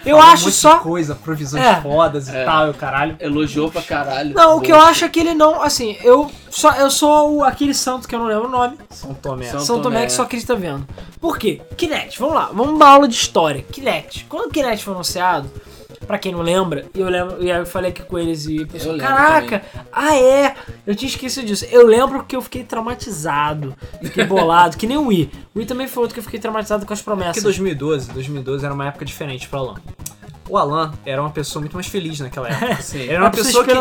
Eu 0.04 0.16
Fala 0.18 0.32
acho 0.32 0.50
só. 0.50 0.78
coisa, 0.78 1.14
provisões 1.14 1.62
É. 1.62 1.80
fodas 1.80 2.28
e 2.28 2.36
É. 2.36 2.44
tal, 2.44 2.68
e 2.68 2.70
o 2.70 2.74
caralho. 2.74 3.16
Elogiou 3.20 3.70
pra 3.70 3.82
caralho. 3.82 4.34
Não, 4.34 4.56
o 4.56 4.60
que 4.60 4.72
eu 4.72 4.80
acho 4.80 5.04
é 5.04 5.08
que 5.08 5.20
ele 5.20 5.34
não. 5.34 5.62
Assim, 5.62 5.96
eu 6.02 6.30
só 6.50 6.72
eu 6.72 6.90
sou 6.90 7.36
o- 7.38 7.44
aquele 7.44 7.74
santo 7.74 8.08
que 8.08 8.14
eu 8.14 8.18
não 8.18 8.26
lembro 8.26 8.48
o 8.48 8.50
nome. 8.50 8.78
São 8.90 9.12
Tomé. 9.14 9.46
São- 9.46 9.60
São 9.60 9.82
Tomé 9.82 9.96
Tomé. 9.96 10.06
que 10.06 10.12
só 10.12 10.22
acredita 10.22 10.54
vendo. 10.56 10.86
Por 11.20 11.38
quê? 11.38 11.60
Kinect, 11.76 12.18
vamos 12.18 12.34
lá, 12.34 12.46
vamos 12.52 12.70
uma 12.74 12.86
aula 12.88 13.06
de 13.06 13.14
história. 13.14 13.62
Kinect. 13.70 14.24
Quando 14.28 14.46
o 14.46 14.50
Kinect 14.50 14.84
foi 14.84 14.94
anunciado, 14.94 15.50
pra 16.06 16.18
quem 16.18 16.32
não 16.32 16.42
lembra, 16.42 16.86
e 16.94 17.00
eu 17.00 17.08
lembro, 17.08 17.42
e 17.42 17.50
aí 17.50 17.58
eu 17.58 17.66
falei 17.66 17.90
aqui 17.90 18.02
com 18.02 18.18
eles 18.18 18.46
e 18.46 18.58
lembro 18.58 18.98
caraca, 18.98 19.62
ah 19.92 20.16
é, 20.16 20.54
eu 20.86 20.94
tinha 20.94 21.08
esquecido 21.08 21.46
disso. 21.46 21.66
Eu 21.70 21.86
lembro 21.86 22.24
que 22.24 22.36
eu 22.36 22.42
fiquei 22.42 22.64
traumatizado, 22.64 23.74
fiquei 24.02 24.24
bolado, 24.24 24.76
que 24.76 24.86
nem 24.86 24.96
o 24.96 25.06
Wii. 25.06 25.30
O 25.54 25.58
Wii 25.58 25.66
também 25.66 25.88
foi 25.88 26.02
outro 26.02 26.14
que 26.14 26.20
eu 26.20 26.24
fiquei 26.24 26.40
traumatizado 26.40 26.86
com 26.86 26.92
as 26.92 27.00
Porque 27.00 27.16
promessas. 27.16 27.42
2012, 27.42 28.12
2012 28.12 28.64
era 28.64 28.74
uma 28.74 28.86
época 28.88 29.04
diferente 29.04 29.48
pra 29.48 29.62
lá. 29.62 29.74
O 30.52 30.58
Alan 30.58 30.92
era 31.06 31.18
uma 31.18 31.30
pessoa 31.30 31.62
muito 31.62 31.72
mais 31.72 31.86
feliz 31.86 32.20
naquela 32.20 32.46
época. 32.46 32.76
Sim. 32.82 32.98
Ele 32.98 33.12
era 33.14 33.24
uma 33.24 33.30
pessoa 33.30 33.64
que. 33.64 33.72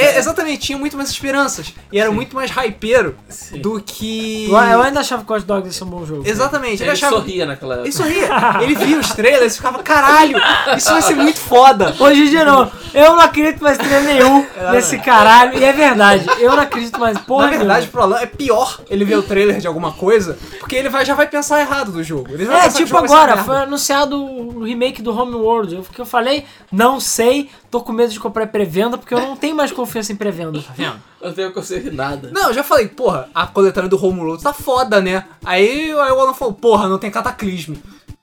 É, 0.00 0.16
exatamente, 0.16 0.58
tinha 0.58 0.78
muito 0.78 0.96
mais 0.96 1.10
esperanças. 1.10 1.74
E 1.90 1.98
era 1.98 2.08
muito 2.08 2.36
mais 2.36 2.52
hypeiro 2.52 3.16
Sim. 3.28 3.60
do 3.60 3.80
que. 3.80 4.48
Eu 4.48 4.56
eu 4.56 4.82
ainda 4.82 5.00
achava 5.00 5.24
que 5.24 5.32
o 5.32 5.34
Hot 5.34 5.44
Dogs 5.44 5.66
ia 5.66 5.72
ser 5.72 5.82
um 5.82 5.88
bom 5.88 6.06
jogo. 6.06 6.22
Exatamente, 6.24 6.74
ele, 6.74 6.84
Ele 6.84 6.90
achava. 6.92 7.16
sorria 7.16 7.46
naquela 7.46 7.74
época. 7.74 7.88
Ele 7.88 7.96
sorria. 7.96 8.28
Ele 8.62 8.74
via 8.76 9.00
os 9.00 9.08
trailers 9.12 9.54
e 9.54 9.56
ficava, 9.56 9.82
caralho, 9.82 10.38
isso 10.76 10.88
vai 10.92 11.02
ser 11.02 11.16
muito 11.16 11.40
foda. 11.40 11.96
Hoje 11.98 12.22
em 12.22 12.30
dia 12.30 12.44
não. 12.44 12.70
Eu 12.92 13.16
não 13.16 13.20
acredito 13.20 13.60
mais 13.60 13.76
em 13.76 13.82
trailer 13.82 14.14
nenhum 14.14 14.46
nesse 14.70 14.96
caralho. 14.98 15.58
E 15.58 15.64
é 15.64 15.72
verdade. 15.72 16.26
Eu 16.38 16.52
não 16.52 16.62
acredito 16.62 17.00
mais 17.00 17.18
porra 17.18 17.46
Na 17.46 17.50
verdade, 17.50 17.70
nenhuma. 17.80 17.90
pro 17.90 18.02
Alan 18.02 18.20
é 18.20 18.26
pior 18.26 18.80
ele 18.88 19.04
ver 19.04 19.16
o 19.16 19.22
trailer 19.24 19.58
de 19.58 19.66
alguma 19.66 19.90
coisa, 19.90 20.38
porque 20.60 20.76
ele 20.76 20.88
vai, 20.88 21.04
já 21.04 21.16
vai 21.16 21.26
pensar 21.26 21.60
errado 21.60 21.90
do 21.90 22.04
jogo. 22.04 22.28
É, 22.52 22.68
tipo 22.68 22.86
jogo 22.86 23.04
agora, 23.04 23.38
foi 23.38 23.56
anunciado 23.56 24.16
o 24.24 24.62
remake 24.62 25.02
do 25.02 25.10
Homeworld. 25.10 25.74
O 25.74 25.82
que 25.82 26.03
eu 26.04 26.08
falei, 26.08 26.44
não 26.70 27.00
sei, 27.00 27.50
tô 27.70 27.80
com 27.80 27.92
medo 27.92 28.12
de 28.12 28.20
comprar 28.20 28.46
pré-venda, 28.46 28.96
porque 28.96 29.14
eu 29.14 29.20
não 29.20 29.36
tenho 29.36 29.56
mais 29.56 29.72
confiança 29.72 30.12
em 30.12 30.16
pré-venda. 30.16 30.62
Tá 30.62 30.72
vendo? 30.74 31.02
Eu 31.20 31.28
não 31.28 31.34
tenho 31.34 31.52
conselho 31.52 31.90
de 31.90 31.96
nada. 31.96 32.30
Não, 32.32 32.48
eu 32.48 32.54
já 32.54 32.62
falei, 32.62 32.88
porra, 32.88 33.28
a 33.34 33.46
coletânea 33.46 33.88
do 33.88 34.02
Homeworld 34.02 34.42
tá 34.42 34.52
foda, 34.52 35.00
né? 35.00 35.24
Aí, 35.44 35.90
aí 35.92 36.12
o 36.12 36.20
Alan 36.20 36.34
falou, 36.34 36.54
porra, 36.54 36.88
não 36.88 36.98
tem 36.98 37.10
cataclismo. 37.10 37.76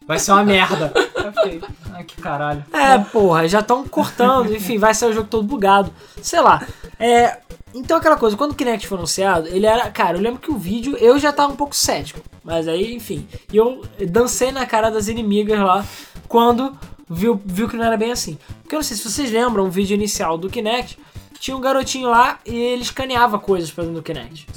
Vai 0.06 0.20
ser 0.20 0.32
uma 0.32 0.44
merda. 0.44 0.92
Aí 0.96 1.26
eu 1.26 1.34
fiquei, 1.34 1.62
ai 1.94 2.04
que 2.04 2.22
caralho. 2.22 2.66
É, 2.74 2.98
porra, 2.98 3.48
já 3.48 3.60
estão 3.60 3.88
cortando, 3.88 4.54
enfim, 4.54 4.78
vai 4.78 4.94
sair 4.94 5.12
o 5.12 5.14
jogo 5.14 5.28
todo 5.30 5.44
bugado. 5.44 5.92
Sei 6.22 6.42
lá. 6.42 6.66
É. 7.00 7.38
Então 7.74 7.98
aquela 7.98 8.18
coisa, 8.18 8.36
quando 8.36 8.52
o 8.52 8.56
Kinect 8.56 8.86
foi 8.88 8.98
anunciado, 8.98 9.48
ele 9.48 9.66
era. 9.66 9.90
Cara, 9.90 10.18
eu 10.18 10.22
lembro 10.22 10.42
que 10.42 10.52
o 10.52 10.58
vídeo 10.58 10.98
eu 10.98 11.18
já 11.18 11.32
tava 11.32 11.54
um 11.54 11.56
pouco 11.56 11.74
cético. 11.74 12.20
Mas 12.44 12.68
aí, 12.68 12.94
enfim. 12.94 13.26
E 13.54 13.56
eu 13.56 13.84
dancei 14.10 14.52
na 14.52 14.66
cara 14.66 14.90
das 14.90 15.08
inimigas 15.08 15.60
lá 15.60 15.86
quando 16.28 16.78
viu, 17.12 17.40
viu 17.46 17.68
que 17.70 17.76
não 17.78 17.84
era 17.86 17.98
bem 17.98 18.12
assim. 18.12 18.38
Porque 18.62 18.76
eu 18.76 18.80
não 18.80 18.84
sei 18.84 18.98
se 18.98 19.10
vocês 19.10 19.32
lembram 19.32 19.66
o 19.66 19.70
vídeo 19.70 19.94
inicial 19.96 20.38
do 20.38 20.50
Kinect. 20.50 20.98
Tinha 21.40 21.58
um 21.58 21.62
garotinho 21.62 22.08
lá 22.10 22.40
e 22.46 22.56
ele 22.56 22.84
escaneava 22.84 23.40
coisas 23.40 23.72
pra 23.72 23.84
dentro 23.84 24.00
do 24.00 24.04
Kinect. 24.04 24.48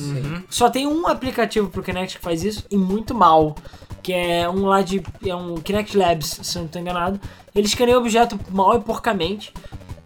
Só 0.51 0.69
tem 0.69 0.87
um 0.87 1.07
aplicativo 1.09 1.69
pro 1.71 1.83
Kinect 1.83 2.19
que 2.19 2.23
faz 2.23 2.45
isso 2.45 2.65
e 2.71 2.77
muito 2.77 3.15
mal. 3.15 3.57
Que 4.03 4.13
é 4.13 4.49
um 4.49 4.67
lá 4.67 4.83
de. 4.83 5.03
É 5.27 5.35
um 5.35 5.55
Kinect 5.57 5.97
Labs, 5.97 6.39
se 6.43 6.59
eu 6.59 6.63
não 6.63 6.69
tô 6.69 6.79
enganado. 6.79 7.19
Ele 7.55 7.67
escaneia 7.67 7.97
o 7.97 8.01
objeto 8.01 8.39
mal 8.51 8.77
e 8.77 8.81
porcamente. 8.81 9.51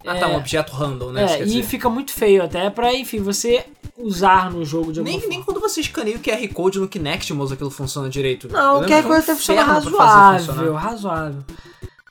Ah, 0.07 0.15
É, 0.15 0.19
tá, 0.21 0.27
um 0.29 0.37
objeto 0.37 0.71
random, 0.71 1.11
né? 1.11 1.23
É, 1.25 1.27
quer 1.27 1.41
e 1.41 1.45
dizer. 1.47 1.63
fica 1.63 1.89
muito 1.89 2.13
feio 2.13 2.41
até 2.41 2.69
pra, 2.69 2.93
enfim, 2.93 3.19
você 3.19 3.65
usar 3.97 4.49
no 4.49 4.63
jogo 4.63 4.93
de 4.93 4.99
alguma 4.99 5.11
Nem, 5.11 5.19
forma. 5.19 5.35
nem 5.35 5.43
quando 5.43 5.59
você 5.59 5.81
escaneia 5.81 6.15
o 6.15 6.19
QR 6.21 6.47
Code 6.53 6.79
no 6.79 6.87
Kinect, 6.87 7.33
moço, 7.33 7.53
aquilo 7.53 7.69
funciona 7.69 8.07
direito. 8.09 8.47
Não, 8.47 8.79
o 8.79 8.85
QR 8.85 8.99
um 8.99 9.03
Code 9.03 9.19
até 9.19 9.35
funciona 9.35 9.63
razoável, 9.63 10.73
razoável. 10.75 11.43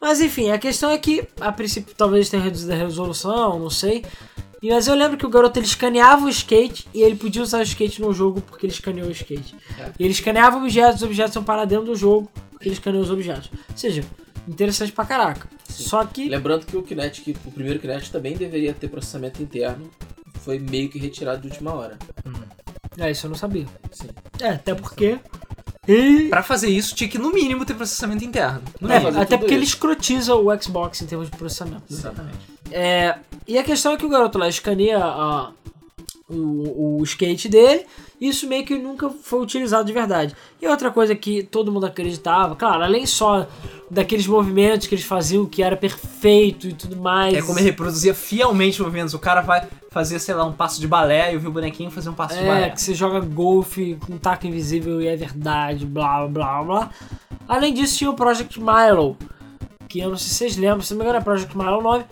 Mas 0.00 0.20
enfim, 0.20 0.50
a 0.50 0.58
questão 0.58 0.90
é 0.90 0.98
que, 0.98 1.26
a 1.40 1.50
princípio, 1.50 1.94
talvez 1.96 2.28
tenha 2.28 2.42
reduzido 2.42 2.72
a 2.72 2.76
resolução, 2.76 3.58
não 3.58 3.70
sei. 3.70 4.04
Mas 4.62 4.88
eu 4.88 4.94
lembro 4.94 5.16
que 5.16 5.26
o 5.26 5.30
garoto 5.30 5.58
ele 5.58 5.66
escaneava 5.66 6.24
o 6.26 6.28
skate 6.28 6.88
e 6.92 7.02
ele 7.02 7.14
podia 7.14 7.42
usar 7.42 7.60
o 7.60 7.62
skate 7.62 8.00
no 8.00 8.12
jogo 8.12 8.40
porque 8.40 8.66
ele 8.66 8.72
escaneou 8.72 9.08
o 9.08 9.12
skate. 9.12 9.54
É. 9.78 9.92
E 9.98 10.04
ele 10.04 10.12
escaneava 10.12 10.56
objetos, 10.56 10.96
os 10.96 11.02
objetos 11.02 11.32
são 11.32 11.44
parar 11.44 11.64
dentro 11.64 11.86
do 11.86 11.94
jogo 11.96 12.30
porque 12.50 12.68
ele 12.68 12.74
escaneou 12.74 13.02
os 13.02 13.10
objetos. 13.10 13.50
Ou 13.52 13.76
seja, 13.76 14.04
interessante 14.48 14.90
pra 14.90 15.04
caraca. 15.04 15.48
Só 15.68 16.04
que. 16.04 16.28
Lembrando 16.28 16.66
que 16.66 16.76
o 16.76 16.82
Kinect, 16.82 17.36
o 17.44 17.52
primeiro 17.52 17.78
Kinect 17.78 18.10
também 18.10 18.36
deveria 18.36 18.74
ter 18.74 18.88
processamento 18.88 19.40
interno. 19.42 19.88
Foi 20.40 20.58
meio 20.58 20.88
que 20.88 20.98
retirado 20.98 21.42
de 21.42 21.48
última 21.48 21.72
hora. 21.72 21.98
É, 22.98 23.10
isso 23.10 23.26
eu 23.26 23.30
não 23.30 23.36
sabia. 23.36 23.66
Sim. 23.92 24.08
É, 24.40 24.50
até 24.50 24.74
porque. 24.74 25.20
E... 25.88 26.28
Pra 26.28 26.42
fazer 26.42 26.68
isso, 26.68 26.94
tinha 26.94 27.08
que 27.08 27.16
no 27.18 27.32
mínimo 27.32 27.64
ter 27.64 27.74
processamento 27.74 28.22
interno. 28.24 28.60
No 28.80 28.92
É, 28.92 28.96
até 29.22 29.38
porque 29.38 29.54
ele 29.54 29.64
isso. 29.64 29.74
escrotiza 29.74 30.34
o 30.34 30.62
Xbox 30.62 31.00
em 31.00 31.06
termos 31.06 31.30
de 31.30 31.36
processamento. 31.36 31.82
Exatamente. 31.90 32.36
É, 32.70 33.16
e 33.46 33.56
a 33.58 33.64
questão 33.64 33.92
é 33.92 33.96
que 33.96 34.04
o 34.04 34.08
garoto 34.10 34.36
lá 34.38 34.46
escaneia 34.48 34.98
a- 35.02 35.50
o, 36.28 36.98
o 37.00 37.04
skate 37.04 37.48
dele, 37.48 37.86
e 38.20 38.28
isso 38.28 38.46
meio 38.46 38.62
que 38.66 38.76
nunca 38.76 39.08
foi 39.08 39.40
utilizado 39.40 39.86
de 39.86 39.92
verdade. 39.94 40.36
E 40.60 40.66
outra 40.68 40.90
coisa 40.90 41.14
que 41.14 41.42
todo 41.42 41.72
mundo 41.72 41.86
acreditava, 41.86 42.54
claro, 42.54 42.82
além 42.82 43.06
só 43.06 43.46
daqueles 43.90 44.26
movimentos 44.26 44.86
que 44.86 44.94
eles 44.94 45.06
faziam 45.06 45.46
que 45.46 45.62
era 45.62 45.74
perfeito 45.74 46.68
e 46.68 46.74
tudo 46.74 46.96
mais. 46.96 47.32
É 47.32 47.40
como 47.40 47.58
ele 47.58 47.64
reproduzia 47.70 48.12
fielmente 48.12 48.82
movimentos. 48.82 49.14
O 49.14 49.18
cara 49.18 49.40
vai 49.40 49.66
fazer, 49.98 50.20
sei 50.20 50.32
lá, 50.32 50.44
um 50.44 50.52
passo 50.52 50.80
de 50.80 50.86
balé 50.86 51.32
e 51.32 51.34
eu 51.34 51.40
vi 51.40 51.48
o 51.48 51.50
bonequinho 51.50 51.90
fazer 51.90 52.08
um 52.08 52.14
passo 52.14 52.34
de 52.36 52.44
É, 52.44 52.46
balé. 52.46 52.70
que 52.70 52.80
você 52.80 52.94
joga 52.94 53.18
golfe 53.18 53.98
com 54.06 54.12
um 54.14 54.18
taco 54.18 54.46
invisível 54.46 55.02
e 55.02 55.08
é 55.08 55.16
verdade, 55.16 55.84
blá 55.84 56.24
blá 56.28 56.62
blá. 56.62 56.90
Além 57.48 57.74
disso, 57.74 57.98
tinha 57.98 58.08
o 58.10 58.14
Project 58.14 58.60
Milo, 58.60 59.16
que 59.88 59.98
eu 59.98 60.08
não 60.10 60.16
sei 60.16 60.28
se 60.28 60.34
vocês 60.36 60.56
lembram, 60.56 60.82
se 60.82 60.92
não 60.92 60.98
me 60.98 61.04
engano 61.04 61.18
é 61.18 61.20
Project 61.20 61.56
Milo 61.58 61.82
9, 61.82 62.04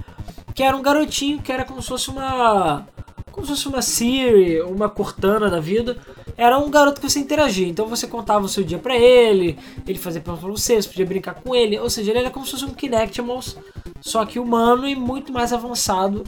que 0.52 0.64
era 0.64 0.76
um 0.76 0.82
garotinho 0.82 1.38
que 1.40 1.52
era 1.52 1.64
como 1.64 1.80
se 1.80 1.86
fosse 1.88 2.10
uma. 2.10 2.88
como 3.30 3.46
se 3.46 3.52
fosse 3.52 3.68
uma 3.68 3.80
Siri, 3.82 4.60
uma 4.62 4.88
Cortana 4.88 5.48
da 5.48 5.60
vida. 5.60 5.96
Era 6.36 6.58
um 6.58 6.68
garoto 6.68 7.00
que 7.00 7.08
você 7.08 7.20
interagia, 7.20 7.68
então 7.68 7.86
você 7.86 8.08
contava 8.08 8.44
o 8.44 8.48
seu 8.48 8.64
dia 8.64 8.78
pra 8.78 8.96
ele, 8.96 9.56
ele 9.86 9.98
fazia 9.98 10.20
perguntas 10.20 10.44
pra 10.44 10.50
você, 10.54 10.82
você 10.82 10.88
podia 10.88 11.06
brincar 11.06 11.34
com 11.34 11.54
ele, 11.54 11.78
ou 11.78 11.88
seja, 11.88 12.10
ele 12.10 12.18
era 12.18 12.30
como 12.30 12.44
se 12.44 12.50
fosse 12.50 12.64
um 12.64 12.74
Kinectimals, 12.74 13.56
só 14.00 14.26
que 14.26 14.38
humano 14.40 14.86
e 14.88 14.94
muito 14.96 15.32
mais 15.32 15.52
avançado, 15.52 16.24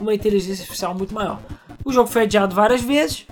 com 0.00 0.04
uma 0.06 0.14
inteligência 0.14 0.62
artificial 0.62 0.94
muito 0.94 1.14
maior. 1.14 1.38
O 1.84 1.92
jogo 1.92 2.08
foi 2.08 2.22
adiado 2.22 2.54
várias 2.54 2.80
vezes, 2.80 3.26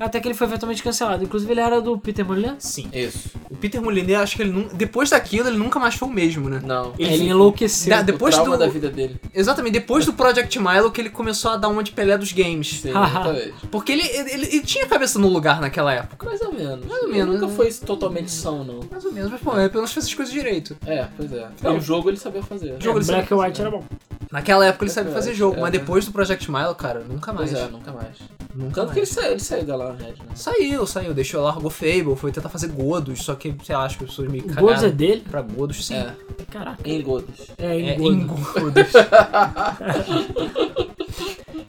até 0.00 0.18
que 0.20 0.26
ele 0.28 0.34
foi 0.34 0.46
eventualmente 0.46 0.82
cancelado. 0.82 1.22
Inclusive 1.22 1.50
ele 1.52 1.60
era 1.60 1.80
do 1.80 1.98
Peter 1.98 2.24
Molyneux. 2.24 2.56
Sim. 2.58 2.88
Isso. 2.92 3.30
O 3.50 3.56
Peter 3.56 3.80
Molyneux, 3.80 4.20
acho 4.22 4.36
que 4.36 4.42
ele 4.42 4.68
depois 4.74 5.10
daquilo, 5.10 5.48
ele 5.48 5.56
nunca 5.56 5.78
mais 5.78 5.94
foi 5.94 6.08
o 6.08 6.10
mesmo, 6.10 6.48
né? 6.48 6.60
Não. 6.62 6.92
Ele- 6.98 7.12
Ele, 7.14 7.28
enlouqueceu. 7.28 7.90
Da- 7.90 8.02
depois 8.02 8.34
o 8.34 8.38
trauma 8.38 8.56
do- 8.56 8.60
da 8.60 8.68
vida 8.70 8.90
dele. 8.90 9.16
Exatamente, 9.34 9.72
depois 9.74 10.04
do 10.04 10.12
Project 10.12 10.58
Milo 10.58 10.90
que 10.90 11.00
ele 11.00 11.08
começou 11.10 11.50
a 11.52 11.56
dar 11.56 11.68
uma 11.68 11.82
de 11.82 11.92
pelé 11.92 12.16
dos 12.18 12.32
games. 12.32 12.80
Sim, 12.80 12.90
exatamente. 12.90 13.54
Porque 13.70 13.92
ele, 13.92 14.02
ele, 14.06 14.46
ele 14.46 14.60
tinha 14.60 14.84
a 14.84 14.88
cabeça 14.88 15.18
no 15.18 15.28
lugar 15.28 15.60
naquela 15.60 15.92
época. 15.94 16.26
Mais 16.26 16.40
ou 16.42 16.52
menos. 16.52 16.84
Mais 16.86 17.02
ou 17.02 17.08
Ele 17.08 17.18
menos, 17.18 17.34
nunca 17.34 17.46
né? 17.46 17.52
foi 17.56 17.72
totalmente 17.72 18.30
são, 18.30 18.64
não. 18.64 18.80
Mais 18.90 19.04
ou 19.04 19.12
menos, 19.12 19.30
mas 19.30 19.40
pô, 19.40 19.52
ele 19.58 19.68
pelo 19.68 19.80
menos 19.82 19.92
fez 19.92 20.04
as 20.06 20.12
coisas 20.14 20.32
direito. 20.34 20.76
É, 20.86 21.06
pois 21.16 21.32
é. 21.32 21.48
Não, 21.62 21.76
o 21.78 21.80
jogo 21.80 22.10
ele 22.10 22.18
sabia 22.18 22.42
fazer. 22.42 22.76
jogo 22.80 22.98
É, 22.98 23.02
ele 23.02 23.06
Black 23.06 23.28
sabe 23.28 23.40
and 23.40 23.44
White 23.46 23.60
era 23.62 23.70
bom. 23.70 23.84
Naquela 24.30 24.66
época 24.66 24.84
ele 24.84 24.90
É 24.90 24.94
sabia 24.94 25.12
fazer 25.12 25.34
jogo, 25.34 25.56
é, 25.56 25.60
mas 25.60 25.72
né? 25.72 25.78
depois 25.78 26.04
do 26.04 26.12
Project 26.12 26.50
Milo, 26.50 26.74
cara, 26.74 27.00
nunca 27.00 27.32
mais. 27.32 27.50
Pois 27.52 27.62
é, 27.62 27.68
nunca 27.68 27.92
mais. 27.92 28.16
Nunca 28.54 28.80
Tanto 28.80 28.92
que 28.92 28.98
ele 29.00 29.06
mais. 29.06 29.08
saiu, 29.10 29.30
ele 29.32 29.40
saiu 29.40 29.64
da 29.64 29.76
lá, 29.76 29.92
Red, 29.92 30.12
né? 30.12 30.16
Saiu, 30.34 30.86
saiu, 30.86 31.14
deixou, 31.14 31.42
largou 31.42 31.70
Fable, 31.70 32.16
foi 32.16 32.32
tentar 32.32 32.48
fazer 32.48 32.68
Godos, 32.68 33.22
só 33.22 33.34
que, 33.34 33.54
sei 33.64 33.76
lá, 33.76 33.84
acho 33.84 33.98
que 33.98 34.04
as 34.04 34.10
pessoas 34.10 34.28
O 34.28 34.32
cagaram 34.42 34.66
Godos 34.66 34.82
é 34.82 34.90
dele? 34.90 35.24
pra 35.30 35.42
Godos, 35.42 35.86
sim. 35.86 35.94
É, 35.94 36.12
Caraca. 36.50 36.88
em 36.88 37.02
Godos. 37.02 37.50
É, 37.58 37.78
em 37.78 37.88
É, 37.90 37.94
Godos. 37.96 38.18
em 38.18 38.26
Godos. 38.26 38.92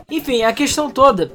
Enfim, 0.09 0.43
a 0.43 0.53
questão 0.53 0.89
toda 0.89 1.31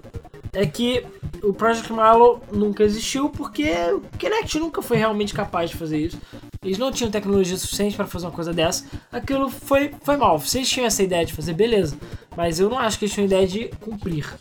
é 0.53 0.67
que 0.67 1.05
o 1.43 1.53
Project 1.53 1.93
Milo 1.93 2.41
nunca 2.53 2.85
existiu 2.85 3.29
porque 3.29 3.71
o 3.93 4.01
Kinect 4.17 4.59
nunca 4.59 4.81
foi 4.81 4.97
realmente 4.97 5.35
capaz 5.35 5.71
de 5.71 5.77
fazer 5.77 5.99
isso. 5.99 6.19
Eles 6.63 6.79
não 6.79 6.93
tinham 6.93 7.11
tecnologia 7.11 7.57
suficiente 7.57 7.97
para 7.97 8.07
fazer 8.07 8.27
uma 8.27 8.33
coisa 8.33 8.53
dessa. 8.53 8.85
Aquilo 9.11 9.51
foi, 9.51 9.93
foi 10.03 10.17
mal. 10.17 10.39
Vocês 10.39 10.69
tinham 10.69 10.87
essa 10.87 11.03
ideia 11.03 11.27
de 11.27 11.33
fazer, 11.33 11.53
beleza. 11.55 11.99
Mas 12.37 12.61
eu 12.61 12.71
não 12.71 12.79
acho 12.79 12.99
que 12.99 13.05
eles 13.05 13.15
tinham 13.15 13.27
ideia 13.27 13.47
de 13.47 13.69
cumprir. 13.81 14.33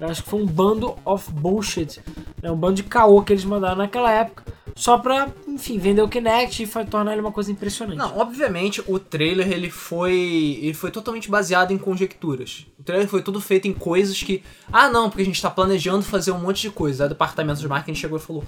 Eu 0.00 0.08
acho 0.08 0.22
que 0.22 0.30
foi 0.30 0.40
um 0.40 0.46
bando 0.46 0.96
of 1.04 1.30
bullshit. 1.32 2.00
É 2.42 2.50
um 2.50 2.56
bando 2.56 2.74
de 2.74 2.82
caô 2.82 3.22
que 3.22 3.32
eles 3.32 3.44
mandaram 3.44 3.76
naquela 3.76 4.10
época. 4.12 4.44
Só 4.78 4.96
pra, 4.96 5.28
enfim, 5.48 5.76
vender 5.76 6.02
o 6.02 6.08
Kinect 6.08 6.62
e 6.62 6.84
tornar 6.84 7.10
ele 7.10 7.20
uma 7.20 7.32
coisa 7.32 7.50
impressionante. 7.50 7.98
Não, 7.98 8.16
obviamente 8.16 8.80
o 8.86 8.96
trailer 8.96 9.50
ele 9.50 9.70
foi 9.70 10.60
ele 10.62 10.72
foi 10.72 10.92
totalmente 10.92 11.28
baseado 11.28 11.72
em 11.72 11.78
conjecturas. 11.78 12.64
O 12.78 12.84
trailer 12.84 13.08
foi 13.08 13.20
tudo 13.20 13.40
feito 13.40 13.66
em 13.66 13.72
coisas 13.72 14.22
que, 14.22 14.40
ah 14.72 14.88
não, 14.88 15.10
porque 15.10 15.22
a 15.22 15.24
gente 15.24 15.42
tá 15.42 15.50
planejando 15.50 16.04
fazer 16.04 16.30
um 16.30 16.38
monte 16.38 16.62
de 16.62 16.70
coisa. 16.70 17.06
O 17.06 17.08
departamento 17.08 17.58
de 17.58 17.66
marketing 17.66 17.98
chegou 17.98 18.18
e 18.18 18.20
falou: 18.20 18.44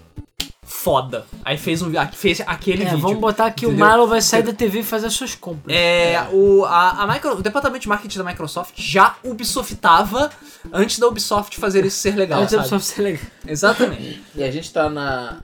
"Foda". 0.72 1.26
Aí 1.44 1.58
fez 1.58 1.82
um 1.82 1.90
fez 2.12 2.40
aquele 2.46 2.82
É, 2.84 2.86
vídeo. 2.86 3.00
vamos 3.00 3.18
botar 3.18 3.50
que 3.50 3.66
o 3.66 3.70
entendeu? 3.70 3.86
Milo 3.90 4.06
vai 4.06 4.20
sair 4.20 4.42
da 4.42 4.52
TV 4.52 4.80
e 4.80 4.82
fazer 4.84 5.08
as 5.08 5.14
suas 5.14 5.34
compras. 5.34 5.74
É, 5.76 6.26
o, 6.32 6.64
a, 6.64 7.02
a 7.02 7.06
Micro- 7.12 7.34
o 7.36 7.42
departamento 7.42 7.82
de 7.82 7.88
marketing 7.88 8.18
da 8.18 8.24
Microsoft 8.24 8.74
já 8.76 9.16
Ubisoftava 9.24 10.30
antes 10.72 10.98
da 10.98 11.08
Ubisoft 11.08 11.58
fazer 11.58 11.84
isso 11.84 11.96
ser 11.98 12.14
legal, 12.14 12.40
Antes 12.42 12.54
da 12.54 12.62
pessoa 12.62 12.80
ser 12.80 13.02
legal. 13.02 13.22
Exatamente. 13.46 14.22
E 14.36 14.42
a 14.44 14.50
gente 14.50 14.72
tá 14.72 14.88
na 14.88 15.38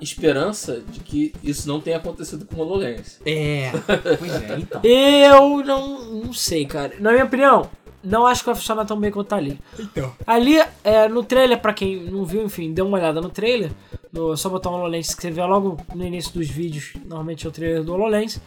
esperança 0.00 0.82
de 0.88 1.00
que 1.00 1.32
isso 1.42 1.68
não 1.68 1.80
tenha 1.80 1.96
acontecido 1.98 2.44
com 2.46 2.56
o 2.56 2.60
HoloLens. 2.60 3.20
É. 3.24 3.70
Pois 4.18 4.32
é, 4.34 4.56
então. 4.58 4.80
Eu 4.82 5.64
não, 5.64 5.98
não 6.24 6.32
sei, 6.32 6.66
cara. 6.66 6.94
Na 6.98 7.12
minha 7.12 7.24
opinião, 7.24 7.70
não 8.04 8.26
acho 8.26 8.40
que 8.40 8.46
vai 8.46 8.54
funcionar 8.54 8.84
tão 8.84 8.98
bem 8.98 9.10
quanto 9.10 9.28
tá 9.28 9.36
ali. 9.36 9.58
Então. 9.78 10.12
Ali, 10.26 10.62
é, 10.82 11.08
no 11.08 11.24
trailer, 11.24 11.60
pra 11.60 11.72
quem 11.72 12.04
não 12.04 12.24
viu, 12.24 12.44
enfim, 12.44 12.72
dê 12.72 12.82
uma 12.82 12.98
olhada 12.98 13.20
no 13.20 13.30
trailer. 13.30 13.72
No, 14.12 14.32
é 14.32 14.36
só 14.36 14.48
botar 14.48 14.70
um 14.70 14.74
HoloLens 14.74 15.14
que 15.14 15.22
você 15.22 15.30
vê 15.30 15.42
logo 15.42 15.78
no 15.94 16.04
início 16.04 16.32
dos 16.32 16.48
vídeos. 16.48 16.92
Normalmente 17.04 17.46
é 17.46 17.48
o 17.48 17.52
trailer 17.52 17.82
do 17.82 17.94
HoloLens. 17.94 18.40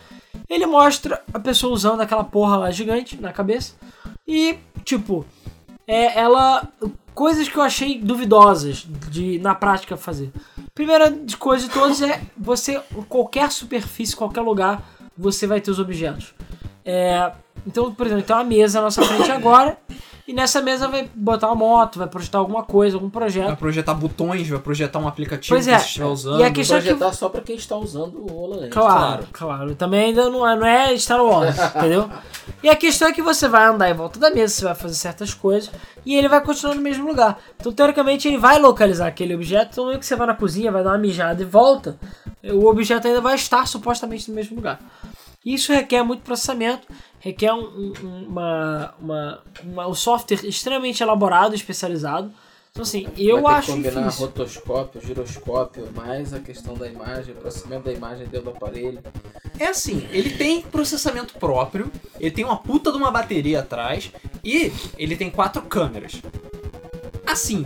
Ele 0.47 0.65
mostra 0.65 1.21
a 1.33 1.39
pessoa 1.39 1.73
usando 1.73 2.01
aquela 2.01 2.23
porra 2.23 2.57
lá 2.57 2.71
gigante 2.71 3.19
na 3.19 3.33
cabeça. 3.33 3.75
E, 4.27 4.57
tipo, 4.83 5.25
é, 5.87 6.19
ela. 6.19 6.67
Coisas 7.13 7.49
que 7.49 7.57
eu 7.57 7.63
achei 7.63 7.97
duvidosas 7.97 8.85
de 9.09 9.39
na 9.39 9.55
prática 9.55 9.97
fazer. 9.97 10.31
Primeira 10.75 11.09
de 11.09 11.35
coisa 11.35 11.67
de 11.67 11.73
todas 11.73 11.99
é 12.03 12.21
você, 12.37 12.79
qualquer 13.09 13.51
superfície, 13.51 14.15
qualquer 14.15 14.41
lugar, 14.41 14.87
você 15.17 15.47
vai 15.47 15.59
ter 15.59 15.71
os 15.71 15.79
objetos. 15.79 16.35
É, 16.85 17.31
Então, 17.67 17.93
por 17.93 18.05
exemplo, 18.05 18.23
tem 18.23 18.35
uma 18.35 18.43
mesa 18.45 18.79
na 18.79 18.85
nossa 18.85 19.01
frente 19.03 19.29
agora, 19.29 19.77
e 20.25 20.33
nessa 20.33 20.61
mesa 20.61 20.87
vai 20.87 21.09
botar 21.13 21.47
uma 21.47 21.55
moto, 21.55 21.99
vai 21.99 22.07
projetar 22.07 22.37
alguma 22.37 22.63
coisa, 22.63 22.95
algum 22.95 23.07
Vai 23.09 23.21
projeto. 23.21 23.57
projetar 23.57 23.93
botões, 23.93 24.47
vai 24.47 24.59
projetar 24.59 24.99
um 24.99 25.07
aplicativo 25.07 25.53
Pois 25.55 25.65
que 25.65 25.71
é, 25.71 25.77
você 25.79 25.85
estiver 25.85 26.05
usando. 26.05 26.39
e 26.39 26.43
a 26.43 26.51
questão 26.51 26.77
é 26.77 26.81
que 26.81 26.87
Projetar 26.87 27.13
só 27.13 27.29
pra 27.29 27.41
quem 27.41 27.55
está 27.55 27.75
usando 27.77 28.17
o 28.19 28.33
HoloLens. 28.33 28.73
Claro, 28.73 29.25
claro. 29.31 29.75
Também 29.75 30.05
ainda 30.05 30.29
não 30.29 30.47
é, 30.47 30.55
não 30.55 30.65
é 30.65 30.97
Star 30.97 31.23
Wars, 31.23 31.55
entendeu? 31.75 32.09
E 32.63 32.69
a 32.69 32.75
questão 32.75 33.07
é 33.07 33.13
que 33.13 33.21
você 33.21 33.47
vai 33.47 33.65
andar 33.67 33.89
em 33.89 33.93
volta 33.93 34.19
da 34.19 34.29
mesa, 34.29 34.53
você 34.53 34.65
vai 34.65 34.75
fazer 34.75 34.95
certas 34.95 35.33
coisas 35.33 35.69
e 36.05 36.15
ele 36.15 36.27
vai 36.27 36.41
continuar 36.41 36.75
no 36.75 36.81
mesmo 36.81 37.07
lugar. 37.07 37.37
Então, 37.59 37.71
teoricamente, 37.71 38.27
ele 38.27 38.37
vai 38.37 38.59
localizar 38.59 39.07
aquele 39.07 39.33
objeto. 39.35 39.69
Então, 39.73 39.85
não 39.85 39.93
é 39.93 39.97
que 39.97 40.05
você 40.05 40.15
vai 40.15 40.27
na 40.27 40.33
cozinha, 40.35 40.71
vai 40.71 40.83
dar 40.83 40.91
uma 40.91 40.97
mijada 40.97 41.41
e 41.41 41.45
volta. 41.45 41.97
O 42.43 42.65
objeto 42.67 43.07
ainda 43.07 43.21
vai 43.21 43.35
estar 43.35 43.65
supostamente 43.67 44.29
no 44.29 44.35
mesmo 44.35 44.55
lugar. 44.57 44.79
Isso 45.53 45.71
requer 45.71 46.03
muito 46.03 46.21
processamento, 46.23 46.87
requer 47.19 47.53
um, 47.53 47.93
um- 48.03 48.25
uma, 48.27 48.93
uma, 48.99 49.43
uma- 49.63 49.87
um 49.87 49.93
software 49.93 50.45
extremamente 50.45 51.01
elaborado, 51.01 51.55
especializado. 51.55 52.31
Então, 52.71 52.83
assim, 52.83 53.07
eu 53.17 53.41
Vai 53.41 53.53
ter 53.53 53.57
acho 53.59 53.67
que 53.67 53.73
combinar 53.73 54.01
difícil. 54.01 54.25
rotoscópio, 54.27 55.01
giroscópio, 55.01 55.89
mais 55.95 56.31
a 56.33 56.39
questão 56.39 56.75
da 56.75 56.87
imagem, 56.87 57.33
processamento 57.33 57.85
da 57.85 57.93
imagem 57.93 58.27
dentro 58.27 58.51
do 58.51 58.57
aparelho. 58.57 59.01
É 59.59 59.67
assim, 59.67 60.07
ele 60.11 60.31
tem 60.37 60.61
processamento 60.61 61.33
próprio, 61.39 61.91
ele 62.19 62.29
tem 62.29 62.45
uma 62.45 62.57
puta 62.57 62.91
de 62.91 62.97
uma 62.97 63.09
bateria 63.09 63.61
atrás 63.61 64.11
e 64.43 64.71
ele 64.97 65.15
tem 65.15 65.31
quatro 65.31 65.63
câmeras. 65.63 66.21
Assim, 67.25 67.65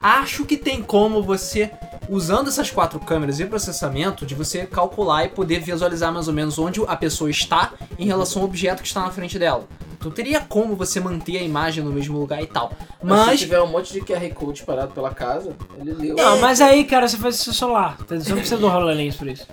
acho 0.00 0.44
que 0.44 0.56
tem 0.56 0.80
como 0.82 1.22
você, 1.22 1.70
usando 2.08 2.48
essas 2.48 2.70
quatro 2.70 2.98
câmeras 3.00 3.40
e 3.40 3.46
processamento, 3.46 4.26
de 4.26 4.34
você 4.34 4.66
calcular 4.66 5.24
e 5.24 5.28
poder 5.28 5.60
visualizar 5.60 6.12
mais 6.12 6.28
ou 6.28 6.34
menos 6.34 6.58
onde 6.58 6.80
a 6.86 6.96
pessoa 6.96 7.30
está 7.30 7.72
em 7.98 8.06
relação 8.06 8.42
ao 8.42 8.48
objeto 8.48 8.82
que 8.82 8.88
está 8.88 9.00
na 9.00 9.10
frente 9.10 9.38
dela. 9.38 9.66
Então 10.06 10.14
teria 10.14 10.40
como 10.40 10.76
você 10.76 11.00
manter 11.00 11.38
a 11.38 11.42
imagem 11.42 11.82
no 11.82 11.90
mesmo 11.90 12.16
lugar 12.18 12.40
e 12.40 12.46
tal. 12.46 12.70
Mas 13.02 13.30
se 13.30 13.38
tiver 13.38 13.60
um 13.60 13.66
monte 13.66 13.92
de 13.92 14.00
QR 14.00 14.28
Code 14.32 14.62
parado 14.62 14.92
pela 14.92 15.10
casa, 15.12 15.56
ele 15.78 15.92
leu. 15.92 16.14
Não, 16.14 16.38
mas 16.38 16.60
aí, 16.60 16.84
cara, 16.84 17.08
você 17.08 17.16
faz 17.16 17.34
isso 17.34 17.52
celular. 17.52 17.98
Você 18.08 18.30
não 18.30 18.36
precisa 18.36 18.56
do 18.56 18.68
HoloLens 18.68 19.16
por 19.16 19.26
isso. 19.26 19.46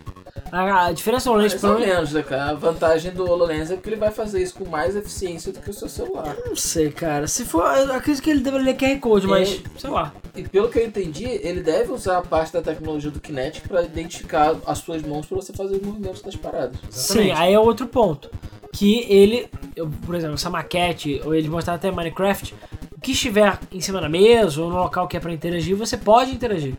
A, 0.52 0.86
a 0.86 0.92
diferença 0.92 1.26
do 1.26 1.32
HoloLens 1.32 1.64
mim. 1.64 1.80
menos, 1.80 2.12
né, 2.14 2.22
cara? 2.22 2.52
A 2.52 2.54
vantagem 2.54 3.12
do 3.12 3.24
HoloLens 3.24 3.72
é 3.72 3.78
que 3.78 3.90
ele 3.90 3.96
vai 3.96 4.12
fazer 4.12 4.44
isso 4.44 4.54
com 4.54 4.70
mais 4.70 4.96
eficiência 4.96 5.52
do 5.52 5.60
que 5.60 5.72
o 5.72 5.74
seu 5.74 5.90
celular. 5.90 6.36
Não 6.46 6.56
sei, 6.56 6.92
cara. 6.92 7.26
Se 7.26 7.46
for. 7.46 7.64
Eu 7.76 7.92
acredito 7.92 8.22
que 8.22 8.30
ele 8.30 8.42
deve 8.42 8.60
ler 8.60 8.76
QR 8.76 9.00
Code, 9.00 9.26
mas. 9.26 9.54
É. 9.54 9.80
Sei 9.80 9.90
lá. 9.90 10.14
E 10.36 10.44
pelo 10.44 10.70
que 10.70 10.78
eu 10.78 10.86
entendi, 10.86 11.26
ele 11.26 11.62
deve 11.62 11.92
usar 11.92 12.20
a 12.20 12.22
parte 12.22 12.54
da 12.54 12.62
tecnologia 12.62 13.10
do 13.10 13.20
Kinect 13.20 13.62
para 13.68 13.82
identificar 13.82 14.56
as 14.68 14.78
suas 14.78 15.02
mãos 15.02 15.26
para 15.26 15.36
você 15.36 15.52
fazer 15.52 15.78
os 15.78 15.82
movimentos 15.82 16.22
das 16.22 16.36
paradas. 16.36 16.78
Sim, 16.92 17.32
aí 17.32 17.54
é 17.54 17.60
outro 17.60 17.88
ponto. 17.88 18.30
Que 18.74 19.06
ele, 19.08 19.48
eu, 19.76 19.88
por 20.06 20.16
exemplo, 20.16 20.34
essa 20.36 20.50
maquete, 20.50 21.22
ou 21.24 21.34
ele 21.34 21.48
mostrar 21.48 21.76
até 21.76 21.90
Minecraft, 21.92 22.54
o 22.98 23.00
que 23.00 23.12
estiver 23.12 23.58
em 23.72 23.80
cima 23.80 24.02
da 24.02 24.10
mesa 24.10 24.62
ou 24.62 24.70
no 24.70 24.76
local 24.78 25.08
que 25.08 25.16
é 25.16 25.20
pra 25.20 25.32
interagir, 25.32 25.76
você 25.76 25.96
pode 25.96 26.32
interagir. 26.32 26.76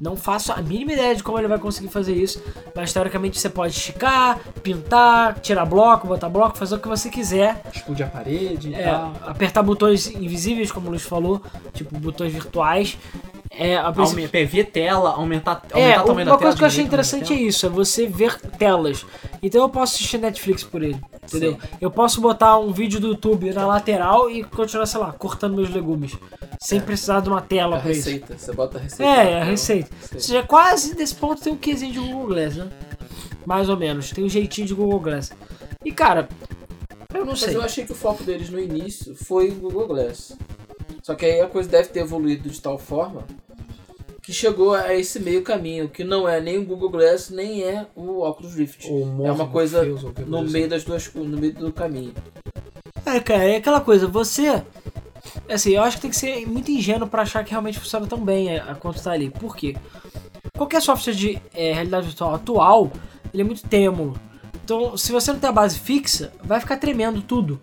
Não 0.00 0.16
faço 0.16 0.52
a 0.52 0.58
mínima 0.62 0.92
ideia 0.92 1.14
de 1.14 1.22
como 1.24 1.38
ele 1.38 1.48
vai 1.48 1.58
conseguir 1.58 1.88
fazer 1.88 2.14
isso, 2.14 2.40
mas 2.74 2.92
teoricamente 2.92 3.38
você 3.38 3.48
pode 3.50 3.74
esticar, 3.74 4.38
pintar, 4.62 5.40
tirar 5.40 5.64
bloco, 5.66 6.06
botar 6.06 6.28
bloco, 6.28 6.56
fazer 6.56 6.76
o 6.76 6.78
que 6.78 6.86
você 6.88 7.10
quiser. 7.10 7.60
explodir 7.74 8.06
a 8.06 8.08
parede 8.08 8.70
e 8.70 8.74
É, 8.74 8.84
tal. 8.84 9.12
apertar 9.26 9.62
botões 9.62 10.06
invisíveis, 10.06 10.70
como 10.70 10.86
o 10.86 10.90
Luiz 10.90 11.02
falou, 11.02 11.42
tipo 11.74 11.98
botões 11.98 12.32
virtuais. 12.32 12.96
É, 13.60 13.76
a 13.76 13.90
princípio- 13.92 14.24
Aume- 14.26 14.46
ver 14.46 14.64
tela, 14.66 15.10
aumentar, 15.10 15.62
aumentar 15.72 15.78
é, 15.80 16.00
o 16.00 16.04
tamanho 16.04 16.26
da 16.26 16.32
uma 16.32 16.38
tela. 16.38 16.38
coisa 16.38 16.56
que 16.56 16.62
eu 16.62 16.66
achei 16.68 16.84
interessante 16.84 17.32
é 17.32 17.36
isso, 17.36 17.66
é 17.66 17.68
você 17.68 18.06
ver 18.06 18.38
telas. 18.40 19.04
Então 19.42 19.62
eu 19.62 19.68
posso 19.68 19.96
assistir 19.96 20.16
Netflix 20.18 20.62
por 20.62 20.80
ele, 20.82 21.00
entendeu? 21.24 21.58
Eu 21.80 21.90
posso 21.90 22.20
botar 22.20 22.56
um 22.58 22.72
vídeo 22.72 23.00
do 23.00 23.08
YouTube 23.08 23.52
na 23.52 23.66
lateral 23.66 24.30
e 24.30 24.44
continuar, 24.44 24.86
sei 24.86 25.00
lá, 25.00 25.12
cortando 25.12 25.56
meus 25.56 25.70
legumes. 25.70 26.16
Sem 26.60 26.80
precisar 26.80 27.18
de 27.20 27.28
uma 27.28 27.40
tela 27.40 27.78
A 27.78 27.80
pra 27.80 27.90
isso. 27.90 28.04
receita, 28.08 28.38
você 28.38 28.52
bota 28.52 28.78
a 28.78 28.80
receita. 28.80 29.02
É, 29.04 29.16
é 29.16 29.20
a 29.20 29.24
tela. 29.40 29.44
receita. 29.44 29.90
Ou 30.14 30.20
seja, 30.20 30.42
quase 30.44 30.94
desse 30.94 31.14
ponto 31.16 31.42
tem 31.42 31.52
um 31.52 31.56
quesinho 31.56 31.92
de 31.92 31.98
Google 31.98 32.26
Glass, 32.28 32.56
né? 32.56 32.68
Mais 33.44 33.68
ou 33.68 33.76
menos, 33.76 34.10
tem 34.12 34.24
um 34.24 34.28
jeitinho 34.28 34.66
de 34.68 34.74
Google 34.74 35.00
Glass. 35.00 35.32
E 35.84 35.90
cara, 35.90 36.28
eu 37.14 37.20
não 37.20 37.28
Mas 37.32 37.40
sei. 37.40 37.56
eu 37.56 37.62
achei 37.62 37.84
que 37.84 37.92
o 37.92 37.94
foco 37.96 38.22
deles 38.22 38.50
no 38.50 38.60
início 38.60 39.14
foi 39.16 39.48
o 39.48 39.54
Google 39.54 39.86
Glass. 39.88 40.36
Só 41.08 41.14
que 41.14 41.24
aí 41.24 41.40
a 41.40 41.48
coisa 41.48 41.70
deve 41.70 41.88
ter 41.88 42.00
evoluído 42.00 42.50
de 42.50 42.60
tal 42.60 42.76
forma 42.76 43.24
que 44.20 44.30
chegou 44.30 44.74
a 44.74 44.94
esse 44.94 45.18
meio 45.18 45.40
caminho, 45.40 45.88
que 45.88 46.04
não 46.04 46.28
é 46.28 46.38
nem 46.38 46.58
o 46.58 46.66
Google 46.66 46.90
Glass, 46.90 47.30
nem 47.30 47.62
é 47.62 47.86
o 47.96 48.20
Oculus 48.28 48.54
Rift. 48.54 48.86
Ou 48.90 49.26
É 49.26 49.32
uma 49.32 49.48
coisa 49.48 49.88
ou 49.88 49.98
qualquer 49.98 50.26
no 50.26 50.42
meio 50.42 50.68
das 50.68 50.84
duas 50.84 51.10
no 51.14 51.38
meio 51.38 51.54
do 51.54 51.72
caminho. 51.72 52.12
É, 53.06 53.18
cara, 53.20 53.42
é 53.42 53.56
aquela 53.56 53.80
coisa, 53.80 54.06
você. 54.06 54.62
Assim, 55.48 55.70
eu 55.70 55.82
acho 55.82 55.96
que 55.96 56.02
tem 56.02 56.10
que 56.10 56.16
ser 56.18 56.46
muito 56.46 56.70
ingênuo 56.70 57.08
pra 57.08 57.22
achar 57.22 57.42
que 57.42 57.52
realmente 57.52 57.78
funciona 57.78 58.06
tão 58.06 58.22
bem 58.22 58.58
a, 58.58 58.72
a 58.72 58.74
quanto 58.74 59.02
tá 59.02 59.12
ali. 59.12 59.30
Por 59.30 59.56
quê? 59.56 59.76
Qualquer 60.58 60.82
software 60.82 61.14
de 61.14 61.40
é, 61.54 61.72
realidade 61.72 62.08
virtual 62.08 62.34
atual, 62.34 62.92
ele 63.32 63.40
é 63.40 63.46
muito 63.46 63.62
trêmulo. 63.62 64.20
Então, 64.62 64.94
se 64.94 65.10
você 65.10 65.32
não 65.32 65.40
tem 65.40 65.48
a 65.48 65.52
base 65.54 65.78
fixa, 65.78 66.34
vai 66.44 66.60
ficar 66.60 66.76
tremendo 66.76 67.22
tudo. 67.22 67.58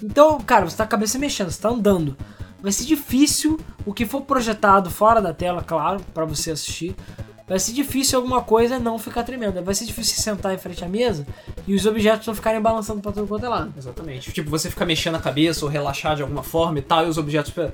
Então, 0.00 0.38
cara, 0.38 0.64
você 0.64 0.76
tá 0.76 0.84
com 0.84 0.90
a 0.90 0.90
cabeça 0.90 1.18
mexendo, 1.18 1.50
você 1.50 1.60
tá 1.60 1.70
andando. 1.70 2.16
Vai 2.64 2.72
ser 2.72 2.86
difícil 2.86 3.60
o 3.84 3.92
que 3.92 4.06
for 4.06 4.22
projetado 4.22 4.90
fora 4.90 5.20
da 5.20 5.34
tela, 5.34 5.62
claro, 5.62 6.00
pra 6.14 6.24
você 6.24 6.50
assistir. 6.50 6.96
Vai 7.46 7.58
ser 7.58 7.72
difícil 7.72 8.18
alguma 8.18 8.40
coisa 8.40 8.78
não 8.78 8.98
ficar 8.98 9.22
tremendo. 9.22 9.62
Vai 9.62 9.74
ser 9.74 9.84
difícil 9.84 10.22
sentar 10.22 10.54
em 10.54 10.58
frente 10.58 10.82
à 10.82 10.88
mesa 10.88 11.26
e 11.66 11.74
os 11.74 11.84
objetos 11.84 12.26
não 12.26 12.34
ficarem 12.34 12.58
balançando 12.60 13.02
pra 13.02 13.12
todo 13.12 13.26
quanto 13.28 13.44
é 13.44 13.48
lado. 13.50 13.74
Exatamente. 13.76 14.32
Tipo, 14.32 14.48
você 14.48 14.70
ficar 14.70 14.86
mexendo 14.86 15.16
a 15.16 15.18
cabeça 15.18 15.64
ou 15.64 15.70
relaxar 15.70 16.16
de 16.16 16.22
alguma 16.22 16.42
forma 16.42 16.78
e 16.78 16.82
tal, 16.82 17.04
e 17.04 17.08
os 17.08 17.18
objetos 17.18 17.52
pra- 17.52 17.70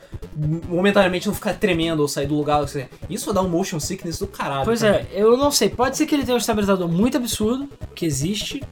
momentaneamente 0.69 1.27
não 1.29 1.35
ficar 1.35 1.55
tremendo 1.55 2.01
ou 2.01 2.09
sair 2.09 2.27
do 2.27 2.35
lugar. 2.35 2.63
Assim. 2.63 2.85
Isso 3.09 3.33
dá 3.33 3.41
um 3.43 3.49
motion 3.49 3.79
sickness 3.79 4.19
do 4.19 4.27
caralho. 4.27 4.65
Pois 4.65 4.81
também. 4.81 5.07
é, 5.13 5.23
eu 5.23 5.37
não 5.37 5.51
sei. 5.53 5.69
Pode 5.71 5.97
ser 5.97 6.07
que 6.07 6.15
ele 6.15 6.25
tenha 6.25 6.35
um 6.35 6.39
estabilizador 6.39 6.89
muito 6.89 7.17
absurdo, 7.17 7.69
que 7.95 8.05
existe. 8.05 8.63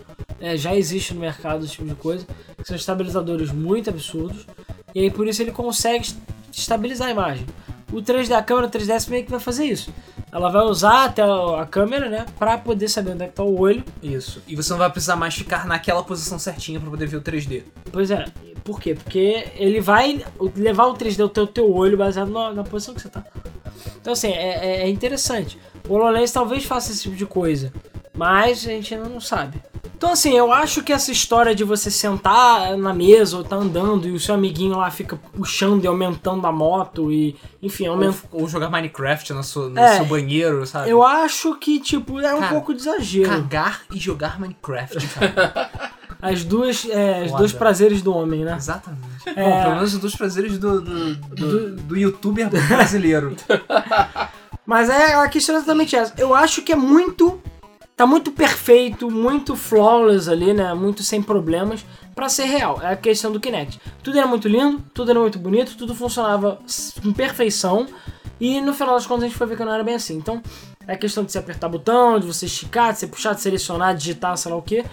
é, 0.40 0.57
já 0.57 0.74
existe 0.74 1.14
no 1.14 1.20
mercado 1.20 1.64
esse 1.64 1.74
tipo 1.74 1.86
de 1.88 1.94
coisa. 1.94 2.26
Que 2.57 2.64
são 2.66 2.76
estabilizadores 2.76 3.53
muito 3.53 3.88
absurdos. 3.88 4.46
E 4.94 5.01
aí 5.01 5.11
por 5.11 5.28
isso 5.28 5.40
ele 5.42 5.53
consegue 5.53 6.05
est- 6.07 6.16
estabilizar 6.53 7.09
a 7.09 7.11
imagem. 7.12 7.46
O 7.93 7.97
3D, 8.03 8.32
a 8.32 8.43
câmera 8.43 8.68
3DS 8.68 9.09
meio 9.09 9.24
que 9.24 9.30
vai 9.30 9.41
fazer 9.41 9.64
isso. 9.64 9.93
Ela 10.30 10.51
vai 10.51 10.62
usar 10.62 11.05
até 11.07 11.22
a 11.22 11.66
câmera, 11.70 12.09
né? 12.11 12.26
Pra 12.39 12.59
poder 12.59 12.89
saber 12.89 13.12
onde 13.12 13.24
é 13.24 13.28
que 13.28 13.32
tá 13.34 13.43
o 13.43 13.59
olho. 13.59 13.82
Isso. 14.03 14.43
E 14.47 14.55
você 14.55 14.70
não 14.72 14.78
vai 14.78 14.91
precisar 14.91 15.16
mais 15.16 15.34
ficar 15.34 15.66
naquela 15.66 16.03
posição 16.03 16.39
certinha 16.39 16.78
pra 16.78 16.91
poder 16.91 17.07
ver 17.07 17.16
o 17.16 17.22
3D. 17.22 17.62
Pois 17.91 18.11
é. 18.11 18.26
Por 18.62 18.78
quê? 18.78 18.95
Porque 18.95 19.47
ele 19.57 19.80
vai 19.80 20.22
levar 20.55 20.86
o 20.89 20.95
3D 20.95 21.20
ao 21.22 21.28
teu, 21.30 21.47
teu 21.47 21.72
olho 21.74 21.97
baseado 21.97 22.30
na, 22.30 22.53
na 22.53 22.62
posição 22.64 22.95
que 22.95 23.01
você 23.01 23.09
tá. 23.09 23.24
Então, 24.01 24.12
assim, 24.12 24.28
é, 24.28 24.66
é- 24.66 24.80
é 24.82 24.89
interessante. 24.89 25.59
O 25.89 25.95
HoloLens 25.95 26.30
talvez 26.30 26.64
faça 26.66 26.93
esse 26.93 27.05
tipo 27.05 27.16
de 27.16 27.24
coisa, 27.24 27.72
mas 28.14 28.59
a 28.66 28.70
gente 28.70 28.95
ainda 28.95 29.09
não 29.09 29.20
sabe. 29.20 29.62
Então, 29.97 30.12
assim, 30.12 30.37
eu 30.37 30.53
acho 30.53 30.83
que 30.83 30.93
essa 30.93 31.11
história 31.11 31.55
de 31.55 31.64
você 31.64 31.91
sentar 31.91 32.76
na 32.76 32.95
mesa 32.95 33.37
ou 33.37 33.45
tá 33.45 33.57
andando 33.57 34.07
e 34.07 34.12
o 34.12 34.20
seu 34.20 34.35
amiguinho 34.35 34.76
lá 34.76 34.91
fica 34.91 35.16
puxando 35.16 35.83
e 35.83 35.87
aumentando 35.87 36.47
a 36.47 36.53
moto 36.53 37.11
e, 37.11 37.37
enfim, 37.61 37.89
Ou, 37.89 37.95
aumenta. 37.95 38.18
ou 38.33 38.49
jogar 38.49 38.70
Minecraft 38.70 39.33
no 39.33 39.43
seu, 39.43 39.68
no 39.68 39.79
É. 39.79 39.97
seu 39.97 40.05
banheiro, 40.05 40.64
sabe? 40.66 40.89
Eu 40.89 41.03
acho 41.03 41.55
que, 41.57 41.81
tipo, 41.81 42.20
é 42.20 42.35
um 42.35 42.39
Cara, 42.41 42.53
pouco 42.53 42.72
de 42.72 42.81
exagero. 42.81 43.29
Cagar 43.29 43.83
e 43.93 43.99
jogar 43.99 44.39
Minecraft, 44.41 45.07
cara. 45.09 45.70
As 46.20 46.43
duas, 46.43 46.85
é, 46.91 47.22
os 47.26 47.33
dois 47.33 47.53
prazeres 47.53 48.03
do 48.03 48.12
homem, 48.12 48.45
né? 48.45 48.57
Exatamente. 48.57 49.03
Bom, 49.24 49.62
pelo 49.62 49.74
menos 49.76 49.95
os 49.95 50.01
dois 50.01 50.16
prazeres 50.16 50.59
do, 50.59 50.81
do, 50.81 51.14
do, 51.14 51.76
do 51.76 51.97
youtuber 51.97 52.51
brasileiro. 52.66 53.37
Mas 54.66 54.91
é 54.91 55.14
a 55.14 55.29
questão 55.29 55.55
é 55.55 55.59
exatamente 55.59 55.95
essa. 55.95 56.12
Eu 56.18 56.35
acho 56.35 56.62
que 56.62 56.72
é 56.72 56.76
muito. 56.76 57.41
Tá 57.99 58.07
muito 58.07 58.30
perfeito, 58.30 59.11
muito 59.11 59.57
flawless 59.57 60.30
ali, 60.30 60.55
né? 60.55 60.72
Muito 60.72 61.03
sem 61.03 61.20
problemas 61.20 61.84
pra 62.14 62.28
ser 62.28 62.44
real. 62.44 62.80
É 62.80 62.92
a 62.92 62.96
questão 62.96 63.32
do 63.32 63.40
Kinect. 63.40 63.80
Tudo 64.05 64.16
era 64.16 64.24
muito 64.24 64.46
lindo, 64.46 64.80
tudo 64.94 65.11
era 65.11 65.18
muito 65.18 65.36
bonito, 65.36 65.76
tudo 65.76 65.96
funcionava 65.96 66.61
com 67.03 67.12
perfeição. 67.12 67.88
E 68.40 68.61
no 68.61 68.72
final 68.72 68.94
das 68.94 69.05
contas 69.05 69.24
a 69.24 69.26
gente 69.26 69.36
foi 69.36 69.49
ver 69.49 69.57
que 69.57 69.64
não 69.64 69.74
era 69.74 69.82
bem 69.82 69.96
assim. 69.96 70.16
Então, 70.16 70.40
é 70.86 70.96
questão 70.96 71.24
de 71.24 71.32
você 71.32 71.38
apertar 71.38 71.68
botão, 71.68 72.20
de 72.20 72.26
você 72.28 72.46
esticar, 72.46 72.92
de 72.92 73.01
você 73.01 73.09
puxar, 73.09 73.34
de 73.34 73.40
selecionar, 73.40 73.96
digitar, 73.96 74.36
sei 74.36 74.53
lá 74.53 74.57
o 74.57 74.62
que. 74.62 74.84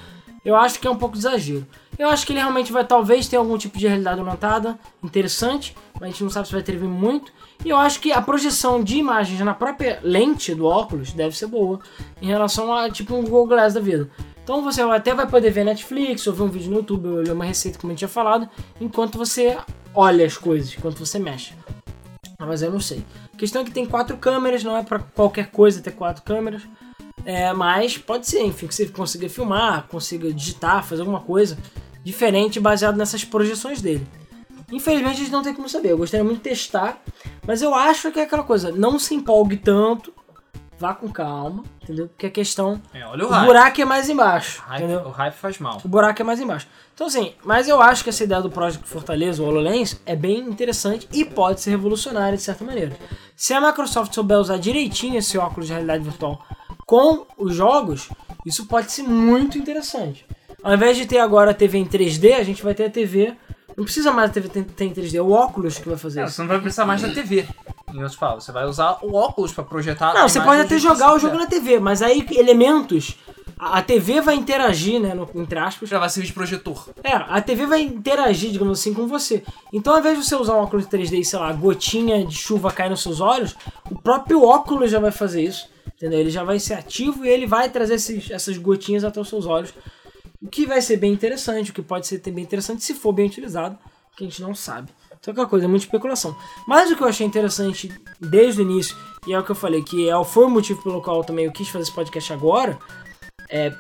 Eu 0.43 0.55
acho 0.55 0.79
que 0.79 0.87
é 0.87 0.89
um 0.89 0.97
pouco 0.97 1.13
de 1.13 1.19
exagero. 1.19 1.67
Eu 1.97 2.09
acho 2.09 2.25
que 2.25 2.33
ele 2.33 2.39
realmente 2.39 2.71
vai 2.71 2.85
talvez 2.85 3.27
ter 3.27 3.37
algum 3.37 3.57
tipo 3.57 3.77
de 3.77 3.87
realidade 3.87 4.19
aumentada 4.19 4.77
interessante, 5.03 5.75
mas 5.93 6.03
a 6.03 6.07
gente 6.07 6.23
não 6.23 6.29
sabe 6.29 6.47
se 6.47 6.53
vai 6.53 6.61
ter 6.61 6.77
muito. 6.79 7.31
E 7.63 7.69
eu 7.69 7.77
acho 7.77 7.99
que 7.99 8.11
a 8.11 8.21
projeção 8.21 8.83
de 8.83 8.97
imagens 8.97 9.39
na 9.39 9.53
própria 9.53 9.99
lente 10.03 10.53
do 10.53 10.65
óculos 10.65 11.13
deve 11.13 11.37
ser 11.37 11.47
boa 11.47 11.79
em 12.21 12.27
relação 12.27 12.73
a 12.73 12.89
tipo 12.89 13.15
um 13.15 13.23
Google 13.23 13.47
Glass 13.47 13.73
da 13.73 13.79
vida. 13.79 14.09
Então 14.43 14.61
você 14.61 14.81
até 14.81 15.13
vai 15.13 15.27
poder 15.27 15.49
ver 15.49 15.63
Netflix, 15.63 16.27
ou 16.27 16.33
ver 16.33 16.43
um 16.43 16.49
vídeo 16.49 16.69
no 16.69 16.77
YouTube, 16.77 17.07
ou 17.07 17.15
ler 17.15 17.31
uma 17.31 17.45
receita 17.45 17.79
como 17.79 17.91
a 17.91 17.93
gente 17.93 17.99
tinha 17.99 18.09
falado, 18.09 18.47
enquanto 18.79 19.17
você 19.17 19.57
olha 19.93 20.25
as 20.25 20.37
coisas, 20.37 20.75
enquanto 20.77 20.99
você 20.99 21.17
mexe. 21.17 21.53
Ah, 22.37 22.45
Mas 22.45 22.61
eu 22.61 22.71
não 22.71 22.79
sei. 22.79 23.03
A 23.33 23.37
questão 23.37 23.61
é 23.61 23.65
que 23.65 23.71
tem 23.71 23.85
quatro 23.85 24.17
câmeras, 24.17 24.63
não 24.63 24.77
é 24.77 24.83
pra 24.83 24.99
qualquer 24.99 25.49
coisa 25.49 25.81
ter 25.81 25.91
quatro 25.91 26.21
câmeras. 26.23 26.61
É, 27.25 27.51
mas 27.53 27.97
pode 27.97 28.27
ser, 28.27 28.43
enfim, 28.43 28.67
que 28.67 28.75
você 28.75 28.85
consiga 28.87 29.27
filmar, 29.27 29.87
consiga 29.89 30.31
digitar, 30.31 30.83
fazer 30.83 31.01
alguma 31.01 31.21
coisa. 31.21 31.57
diferente 32.03 32.59
baseado 32.59 32.95
nessas 32.97 33.25
projeções 33.25 33.81
dele. 33.81 34.05
Infelizmente 34.71 35.15
a 35.15 35.23
gente 35.23 35.31
não 35.31 35.41
tem 35.41 35.53
como 35.55 35.67
saber. 35.67 35.91
Eu 35.91 35.97
gostaria 35.97 36.23
muito 36.23 36.37
de 36.37 36.43
testar, 36.49 37.01
mas 37.47 37.61
eu 37.63 37.73
acho 37.73 38.11
que 38.11 38.19
é 38.19 38.23
aquela 38.23 38.43
coisa, 38.43 38.71
não 38.71 38.99
se 38.99 39.15
empolgue 39.15 39.57
tanto, 39.57 40.13
vá 40.77 40.93
com 40.93 41.09
calma, 41.11 41.63
entendeu? 41.81 42.07
Porque 42.07 42.27
a 42.27 42.29
questão, 42.31 42.79
É, 42.93 43.03
olha 43.07 43.25
o 43.25 43.33
o 43.33 43.45
buraco 43.45 43.81
é 43.81 43.85
mais 43.85 44.07
embaixo, 44.09 44.61
Hype- 44.67 44.83
entendeu? 44.83 45.01
O 45.07 45.09
hype 45.09 45.33
faz 45.33 45.57
mal. 45.59 45.81
O 45.83 45.87
buraco 45.87 46.21
é 46.21 46.25
mais 46.25 46.39
embaixo. 46.39 46.67
Então, 46.93 47.07
assim, 47.07 47.33
mas 47.43 47.67
eu 47.67 47.81
acho 47.81 48.03
que 48.03 48.09
essa 48.11 48.23
ideia 48.23 48.41
do 48.41 48.49
Project 48.51 48.87
Fortaleza, 48.87 49.41
o 49.41 49.47
HoloLens, 49.47 49.99
é 50.05 50.15
bem 50.15 50.39
interessante 50.41 51.07
e 51.11 51.25
pode 51.25 51.59
ser 51.61 51.71
revolucionária 51.71 52.37
de 52.37 52.43
certa 52.43 52.63
maneira. 52.63 52.95
Se 53.35 53.51
a 53.53 53.59
Microsoft 53.61 54.13
souber 54.13 54.37
usar 54.39 54.57
direitinho 54.57 55.17
esse 55.17 55.37
óculos 55.37 55.67
de 55.67 55.73
realidade 55.73 56.03
virtual 56.03 56.43
com 56.85 57.25
os 57.37 57.55
jogos, 57.55 58.09
isso 58.45 58.65
pode 58.67 58.91
ser 58.91 59.03
muito 59.03 59.57
interessante. 59.57 60.25
Ao 60.63 60.73
invés 60.73 60.97
de 60.97 61.05
ter 61.05 61.19
agora 61.19 61.51
a 61.51 61.53
TV 61.53 61.77
em 61.77 61.85
3D, 61.85 62.33
a 62.33 62.43
gente 62.43 62.63
vai 62.63 62.73
ter 62.73 62.85
a 62.85 62.89
TV. 62.89 63.33
Não 63.77 63.83
precisa 63.83 64.11
mais 64.11 64.29
a 64.29 64.33
TV 64.33 64.47
ter 64.63 64.85
em 64.85 64.93
3D, 64.93 65.15
é 65.15 65.21
o 65.21 65.31
óculos 65.31 65.77
que 65.77 65.87
vai 65.89 65.97
fazer 65.97 66.21
É, 66.21 66.23
isso. 66.25 66.33
você 66.35 66.41
não 66.41 66.47
vai 66.49 66.59
precisar 66.61 66.85
mais 66.85 67.01
da 67.01 67.09
TV. 67.09 67.45
Em 67.93 67.97
outros 67.99 68.15
palavras, 68.15 68.43
você 68.43 68.51
vai 68.51 68.65
usar 68.65 68.97
o 69.01 69.13
óculos 69.15 69.51
pra 69.53 69.63
projetar. 69.63 70.13
Não, 70.13 70.27
você 70.27 70.39
pode 70.41 70.61
até 70.61 70.77
jogar 70.77 71.13
o 71.13 71.19
jogo 71.19 71.35
na 71.37 71.45
TV, 71.45 71.79
mas 71.79 72.01
aí 72.01 72.25
elementos. 72.31 73.15
A 73.57 73.81
TV 73.81 74.19
vai 74.19 74.35
interagir, 74.35 74.99
né? 74.99 75.13
no- 75.13 75.29
entre 75.35 75.57
aspas, 75.57 75.87
Já 75.87 75.97
vai 75.97 76.09
servir 76.09 76.27
de 76.27 76.33
projetor. 76.33 76.89
É, 77.01 77.13
a 77.13 77.41
TV 77.41 77.65
vai 77.65 77.81
interagir, 77.81 78.51
digamos 78.51 78.79
assim, 78.79 78.93
com 78.93 79.07
você. 79.07 79.43
Então, 79.71 79.93
ao 79.93 79.99
invés 79.99 80.17
de 80.19 80.25
você 80.25 80.35
usar 80.35 80.55
um 80.55 80.59
óculos 80.63 80.85
3D 80.87 81.19
e, 81.19 81.23
sei 81.23 81.39
lá, 81.39 81.53
gotinha 81.53 82.25
de 82.25 82.35
chuva 82.35 82.69
cair 82.69 82.89
nos 82.89 83.01
seus 83.01 83.21
olhos, 83.21 83.55
o 83.89 83.95
próprio 83.97 84.43
óculos 84.43 84.91
já 84.91 84.99
vai 84.99 85.11
fazer 85.11 85.41
isso. 85.43 85.69
Entendeu? 85.95 86.19
Ele 86.19 86.29
já 86.29 86.43
vai 86.43 86.59
ser 86.59 86.73
ativo 86.73 87.25
e 87.25 87.29
ele 87.29 87.45
vai 87.47 87.69
trazer 87.69 87.95
esses- 87.95 88.29
essas 88.29 88.57
gotinhas 88.57 89.03
até 89.03 89.19
os 89.19 89.29
seus 89.29 89.45
olhos. 89.45 89.73
O 90.41 90.47
que 90.47 90.65
vai 90.65 90.81
ser 90.81 90.97
bem 90.97 91.13
interessante, 91.13 91.71
o 91.71 91.73
que 91.73 91.81
pode 91.81 92.05
ser 92.05 92.19
bem 92.19 92.43
interessante 92.43 92.83
se 92.83 92.93
for 92.93 93.13
bem 93.13 93.25
utilizado, 93.27 93.77
que 94.15 94.23
a 94.23 94.27
gente 94.27 94.41
não 94.41 94.53
sabe. 94.53 94.89
Então, 95.19 95.31
aquela 95.31 95.47
coisa, 95.47 95.65
é 95.65 95.67
muita 95.67 95.85
especulação. 95.85 96.35
Mas 96.67 96.91
o 96.91 96.95
que 96.95 97.01
eu 97.01 97.07
achei 97.07 97.25
interessante 97.25 97.91
desde 98.19 98.61
o 98.61 98.63
início, 98.63 98.95
e 99.25 99.33
é 99.33 99.39
o 99.39 99.43
que 99.43 99.51
eu 99.51 99.55
falei, 99.55 99.81
que 99.81 100.07
é, 100.07 100.23
foi 100.23 100.45
o 100.45 100.49
motivo 100.49 100.83
pelo 100.83 101.01
qual 101.01 101.23
também 101.23 101.45
eu 101.45 101.51
quis 101.51 101.67
fazer 101.69 101.83
esse 101.83 101.91
podcast 101.91 102.31
agora, 102.31 102.77
é, 103.49 103.73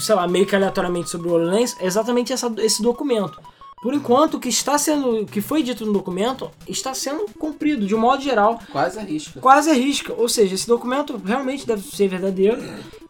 sei 0.00 0.14
lá, 0.14 0.26
meio 0.26 0.44
que 0.46 0.56
aleatoriamente 0.56 1.08
sobre 1.08 1.28
o 1.28 1.32
HoloLens, 1.32 1.76
é 1.78 1.86
exatamente 1.86 2.32
essa, 2.32 2.52
esse 2.58 2.82
documento. 2.82 3.40
Por 3.80 3.94
enquanto, 3.94 4.34
o 4.34 4.40
que 4.40 4.48
está 4.48 4.76
sendo, 4.76 5.20
o 5.22 5.26
que 5.26 5.40
foi 5.40 5.62
dito 5.62 5.86
no 5.86 5.92
documento 5.92 6.50
está 6.66 6.92
sendo 6.94 7.26
cumprido 7.38 7.86
de 7.86 7.94
um 7.94 7.98
modo 7.98 8.20
geral, 8.22 8.58
Quase 8.72 8.98
arrisca. 8.98 9.40
quase 9.40 9.70
a 9.70 9.74
risca. 9.74 10.12
Ou 10.14 10.28
seja, 10.28 10.54
esse 10.56 10.66
documento 10.66 11.20
realmente 11.24 11.66
deve 11.66 11.82
ser 11.82 12.08
verdadeiro 12.08 12.60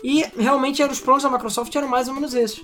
e 0.05 0.25
realmente 0.37 0.83
eram 0.83 0.93
os 0.93 1.01
planos 1.01 1.23
da 1.23 1.31
Microsoft 1.31 1.75
eram 1.75 1.89
mais 1.89 2.07
ou 2.09 2.15
menos 2.15 2.35
esses. 2.35 2.63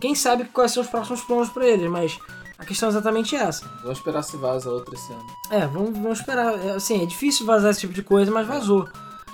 Quem 0.00 0.14
sabe 0.14 0.44
quais 0.44 0.72
são 0.72 0.82
os 0.82 0.88
próximos 0.88 1.22
planos 1.22 1.48
para 1.48 1.66
eles, 1.66 1.90
mas 1.90 2.18
a 2.58 2.64
questão 2.66 2.88
é 2.88 2.92
exatamente 2.92 3.34
essa. 3.34 3.66
Vamos 3.82 3.98
esperar 3.98 4.22
se 4.22 4.36
vaza 4.36 4.70
outra 4.70 4.94
esse 4.94 5.10
ano. 5.12 5.26
É, 5.50 5.66
vamos, 5.66 5.92
vamos 5.98 6.18
esperar. 6.20 6.54
É, 6.66 6.72
Assim, 6.72 7.02
é 7.02 7.06
difícil 7.06 7.46
vazar 7.46 7.70
esse 7.70 7.80
tipo 7.80 7.94
de 7.94 8.02
coisa, 8.02 8.30
mas 8.30 8.46
vazou. 8.46 8.86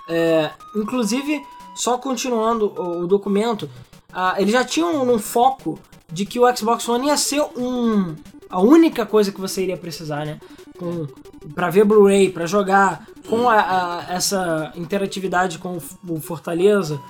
É, 0.08 0.50
inclusive, 0.76 1.44
só 1.74 1.98
continuando 1.98 2.66
o, 2.80 3.00
o 3.02 3.06
documento, 3.06 3.68
ah, 4.12 4.36
eles 4.38 4.52
já 4.52 4.64
tinham 4.64 5.02
um 5.02 5.18
foco 5.18 5.78
de 6.14 6.24
que 6.24 6.38
o 6.40 6.56
Xbox 6.56 6.88
One 6.88 7.08
ia 7.08 7.16
ser 7.16 7.42
um 7.56 8.14
a 8.48 8.60
única 8.60 9.04
coisa 9.04 9.32
que 9.32 9.40
você 9.40 9.62
iria 9.62 9.76
precisar, 9.76 10.24
né? 10.24 10.38
Com, 10.78 11.06
pra 11.54 11.70
ver 11.70 11.84
Blu-ray, 11.84 12.30
pra 12.30 12.46
jogar, 12.46 13.04
com 13.28 13.48
a- 13.48 13.60
a- 14.08 14.12
essa 14.14 14.72
interatividade 14.76 15.58
com 15.58 15.78
o 16.08 16.20
Fortaleza, 16.20 17.00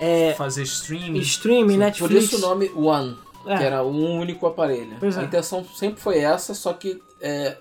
é, 0.00 0.34
Fazer 0.34 0.62
streaming. 0.64 1.18
streaming, 1.20 1.74
Por 1.74 1.78
Netflix. 1.78 2.24
isso 2.24 2.36
o 2.38 2.40
nome 2.40 2.70
One, 2.74 3.16
É. 3.46 3.58
que 3.58 3.64
era 3.64 3.84
um 3.84 4.18
único 4.18 4.46
aparelho. 4.46 4.96
Pois 4.98 5.16
é. 5.16 5.20
A 5.20 5.24
intenção 5.24 5.64
sempre 5.76 6.00
foi 6.00 6.18
essa, 6.18 6.52
só 6.52 6.72
que 6.72 7.00
é, 7.22 7.56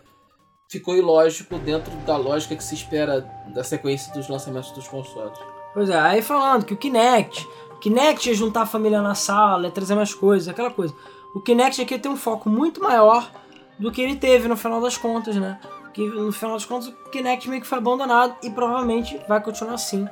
ficou 0.70 0.96
ilógico 0.98 1.58
dentro 1.60 1.92
da 2.08 2.18
lógica 2.18 2.56
que 2.56 2.64
se 2.64 2.74
espera 2.76 3.22
da 3.54 3.64
sequência 3.64 4.12
dos 4.14 4.28
lançamentos 4.28 4.72
dos 4.72 4.88
consoles. 4.88 5.38
Pois 5.74 5.90
é, 5.90 6.00
aí 6.00 6.22
falando 6.24 6.66
que 6.66 6.74
o 6.74 6.78
Kinect, 6.78 7.48
Kinect 7.80 8.30
ia 8.30 8.36
juntar 8.36 8.62
a 8.62 8.66
família 8.66 9.02
na 9.02 9.16
sala, 9.16 9.66
ia 9.66 9.72
trazer 9.72 9.96
mais 9.96 10.14
coisas, 10.14 10.48
aquela 10.48 10.72
coisa. 10.72 10.94
O 11.34 11.40
Kinect 11.40 11.82
aqui 11.82 11.98
tem 12.00 12.12
um 12.12 12.18
foco 12.18 12.50
muito 12.50 12.82
maior 12.82 13.30
do 13.78 13.92
que 13.92 14.02
ele 14.02 14.16
teve 14.16 14.48
no 14.48 14.58
final 14.58 14.82
das 14.82 14.98
contas, 14.98 15.36
né? 15.36 15.60
Que 15.94 16.06
no 16.06 16.32
final 16.32 16.56
das 16.56 16.66
contas 16.66 16.88
o 16.88 17.10
Kinect 17.12 17.50
meio 17.50 17.62
que 17.62 17.68
foi 17.68 17.78
abandonado 17.78 18.36
e 18.44 18.50
provavelmente 18.50 19.20
vai 19.28 19.42
continuar 19.42 19.76
assim. 19.76 20.08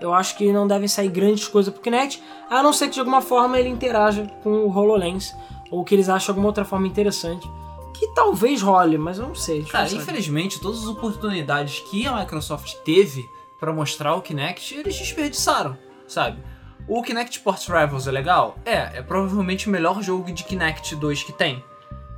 Eu 0.00 0.14
acho 0.14 0.36
que 0.36 0.50
não 0.50 0.66
devem 0.66 0.88
sair 0.88 1.08
grandes 1.08 1.46
coisas 1.46 1.72
pro 1.72 1.82
Kinect, 1.82 2.22
a 2.48 2.62
não 2.62 2.72
ser 2.72 2.86
que 2.88 2.94
de 2.94 3.00
alguma 3.00 3.20
forma 3.20 3.58
ele 3.58 3.68
interaja 3.68 4.26
com 4.42 4.64
o 4.64 4.74
HoloLens, 4.74 5.34
ou 5.70 5.84
que 5.84 5.94
eles 5.94 6.08
achem 6.08 6.30
alguma 6.30 6.48
outra 6.48 6.64
forma 6.64 6.86
interessante. 6.86 7.48
Que 7.92 8.06
talvez 8.14 8.62
role, 8.62 8.96
mas 8.96 9.18
eu 9.18 9.28
não 9.28 9.34
sei. 9.34 9.62
Cara, 9.64 9.86
sabe. 9.86 10.00
infelizmente, 10.00 10.58
todas 10.58 10.78
as 10.78 10.86
oportunidades 10.86 11.80
que 11.80 12.06
a 12.06 12.16
Microsoft 12.16 12.76
teve 12.76 13.28
pra 13.58 13.74
mostrar 13.74 14.14
o 14.14 14.22
Kinect, 14.22 14.74
eles 14.74 14.96
desperdiçaram, 14.96 15.76
sabe? 16.08 16.42
O 16.88 17.02
Kinect 17.02 17.38
Sports 17.38 17.66
Rivals 17.66 18.06
é 18.06 18.10
legal? 18.10 18.56
É, 18.64 18.98
é 18.98 19.02
provavelmente 19.02 19.68
o 19.68 19.70
melhor 19.70 20.02
jogo 20.02 20.30
de 20.32 20.44
Kinect 20.44 20.96
2 20.96 21.22
que 21.22 21.32
tem. 21.32 21.64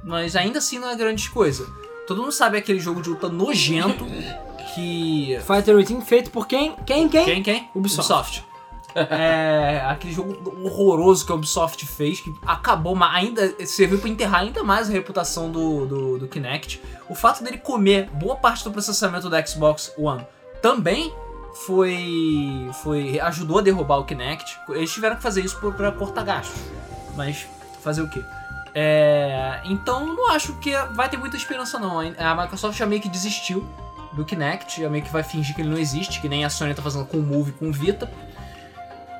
Mas 0.02 0.34
ainda 0.34 0.58
assim 0.58 0.78
não 0.78 0.90
é 0.90 0.96
grande 0.96 1.28
coisa. 1.30 1.66
Todo 2.06 2.20
mundo 2.20 2.32
sabe 2.32 2.58
aquele 2.58 2.80
jogo 2.80 3.02
de 3.02 3.10
luta 3.10 3.28
nojento 3.28 4.04
que. 4.74 5.38
Fighter 5.46 5.76
18 5.76 6.00
feito 6.02 6.30
por 6.30 6.46
quem? 6.46 6.74
Quem? 6.86 7.08
Quem? 7.08 7.24
Quem, 7.24 7.42
quem? 7.42 7.70
Ubisoft. 7.74 8.44
É, 8.94 9.82
aquele 9.88 10.12
jogo 10.12 10.36
horroroso 10.64 11.24
que 11.24 11.32
a 11.32 11.34
Ubisoft 11.34 11.86
fez, 11.86 12.20
que 12.20 12.32
acabou, 12.46 12.94
mas 12.94 13.14
ainda 13.14 13.66
serviu 13.66 13.98
pra 13.98 14.08
enterrar 14.08 14.42
ainda 14.42 14.62
mais 14.62 14.90
a 14.90 14.92
reputação 14.92 15.50
do, 15.50 15.86
do, 15.86 16.18
do 16.18 16.28
Kinect. 16.28 16.80
O 17.08 17.14
fato 17.14 17.42
dele 17.42 17.58
comer 17.58 18.10
boa 18.10 18.36
parte 18.36 18.64
do 18.64 18.70
processamento 18.70 19.30
do 19.30 19.48
Xbox 19.48 19.92
One 19.96 20.26
também 20.60 21.12
foi, 21.54 22.70
foi 22.82 23.20
ajudou 23.20 23.58
a 23.58 23.62
derrubar 23.62 23.98
o 23.98 24.04
Kinect. 24.04 24.58
Eles 24.70 24.92
tiveram 24.92 25.16
que 25.16 25.22
fazer 25.22 25.44
isso 25.44 25.58
pra 25.72 25.92
cortar 25.92 26.24
gastos. 26.24 26.60
Mas 27.16 27.46
fazer 27.82 28.02
o 28.02 28.08
quê? 28.08 28.22
É, 28.74 29.60
então 29.64 30.06
não 30.06 30.30
acho 30.30 30.54
que 30.54 30.74
vai 30.92 31.08
ter 31.08 31.16
muita 31.16 31.36
esperança 31.36 31.78
não. 31.78 32.00
A 32.00 32.34
Microsoft 32.34 32.78
já 32.78 32.86
meio 32.86 33.02
que 33.02 33.08
desistiu 33.08 33.66
do 34.12 34.24
Kinect, 34.24 34.80
já 34.80 34.88
meio 34.88 35.04
que 35.04 35.12
vai 35.12 35.22
fingir 35.22 35.54
que 35.54 35.62
ele 35.62 35.70
não 35.70 35.78
existe, 35.78 36.20
que 36.20 36.28
nem 36.28 36.44
a 36.44 36.50
Sony 36.50 36.74
tá 36.74 36.82
fazendo 36.82 37.06
com 37.06 37.18
o 37.18 37.22
Move 37.22 37.52
com 37.52 37.68
o 37.68 37.72
Vita. 37.72 38.10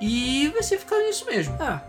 E 0.01 0.49
vai 0.49 0.62
ser 0.62 0.78
ficar 0.78 0.99
nisso 0.99 1.24
mesmo. 1.26 1.55
É. 1.62 1.80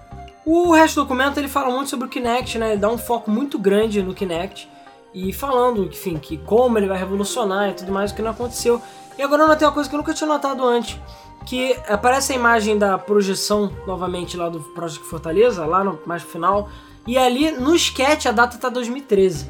O 0.45 0.73
resto 0.73 0.95
do 0.95 1.03
documento 1.03 1.37
ele 1.37 1.47
fala 1.47 1.73
muito 1.73 1.89
sobre 1.89 2.05
o 2.07 2.09
Kinect, 2.09 2.57
né? 2.57 2.71
Ele 2.71 2.81
dá 2.81 2.89
um 2.89 2.97
foco 2.97 3.31
muito 3.31 3.57
grande 3.57 4.03
no 4.03 4.13
Kinect 4.13 4.69
e 5.13 5.31
falando, 5.31 5.85
enfim, 5.85 6.17
que 6.17 6.37
como 6.37 6.77
ele 6.77 6.87
vai 6.87 6.97
revolucionar 6.97 7.69
e 7.69 7.73
tudo 7.73 7.91
mais, 7.91 8.11
o 8.11 8.15
que 8.15 8.21
não 8.21 8.31
aconteceu. 8.31 8.81
E 9.17 9.21
agora 9.21 9.43
eu 9.43 9.47
notei 9.47 9.67
uma 9.67 9.73
coisa 9.73 9.89
que 9.89 9.95
eu 9.95 9.99
nunca 9.99 10.13
tinha 10.13 10.27
notado 10.27 10.63
antes, 10.65 10.99
que 11.45 11.75
aparece 11.87 12.33
a 12.33 12.35
imagem 12.35 12.77
da 12.77 12.97
projeção 12.97 13.71
novamente 13.85 14.35
lá 14.35 14.49
do 14.49 14.59
Project 14.59 15.05
Fortaleza, 15.05 15.65
lá 15.65 15.83
no 15.83 15.99
mais 16.05 16.23
final, 16.23 16.69
e 17.05 17.17
ali 17.17 17.51
no 17.51 17.75
sketch 17.75 18.25
a 18.25 18.31
data 18.31 18.57
tá 18.57 18.69
2013. 18.69 19.49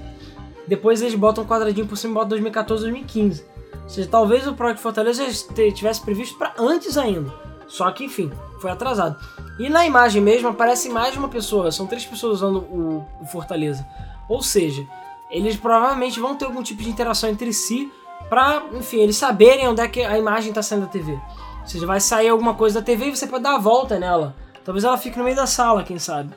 Depois 0.67 1.01
eles 1.01 1.15
botam 1.15 1.43
um 1.43 1.47
quadradinho 1.47 1.87
por 1.87 1.97
cima 1.97 2.11
e 2.11 2.13
botam 2.15 2.29
2014, 2.29 2.83
2015. 2.83 3.45
Ou 3.83 3.89
seja, 3.89 4.07
talvez 4.09 4.47
o 4.47 4.53
Project 4.53 4.81
Fortaleza 4.81 5.25
tivesse 5.73 6.01
previsto 6.01 6.37
para 6.37 6.53
antes 6.57 6.97
ainda. 6.97 7.33
Só 7.67 7.89
que, 7.91 8.05
enfim, 8.05 8.31
foi 8.59 8.71
atrasado. 8.71 9.17
E 9.59 9.69
na 9.69 9.85
imagem 9.85 10.21
mesmo 10.21 10.49
aparece 10.49 10.89
mais 10.89 11.15
uma 11.15 11.27
pessoa, 11.27 11.71
são 11.71 11.85
três 11.85 12.05
pessoas 12.05 12.37
usando 12.37 12.57
o 12.59 13.25
Fortaleza. 13.31 13.85
Ou 14.27 14.41
seja, 14.41 14.87
eles 15.29 15.55
provavelmente 15.55 16.19
vão 16.19 16.35
ter 16.35 16.45
algum 16.45 16.63
tipo 16.63 16.81
de 16.81 16.89
interação 16.89 17.29
entre 17.29 17.51
si 17.51 17.91
pra, 18.33 18.63
enfim, 18.73 18.97
eles 18.97 19.15
saberem 19.15 19.67
onde 19.67 19.81
é 19.81 19.87
que 19.87 20.01
a 20.03 20.17
imagem 20.17 20.49
está 20.49 20.61
saindo 20.63 20.85
da 20.85 20.91
TV. 20.91 21.11
Ou 21.13 21.67
seja, 21.67 21.85
vai 21.85 21.99
sair 21.99 22.29
alguma 22.29 22.53
coisa 22.55 22.79
da 22.79 22.85
TV 22.85 23.07
e 23.09 23.15
você 23.15 23.27
pode 23.27 23.43
dar 23.43 23.55
a 23.55 23.59
volta 23.59 23.99
nela. 23.99 24.35
Talvez 24.65 24.83
ela 24.83 24.97
fique 24.97 25.17
no 25.17 25.23
meio 25.23 25.35
da 25.35 25.45
sala, 25.45 25.83
quem 25.83 25.99
sabe. 25.99 26.33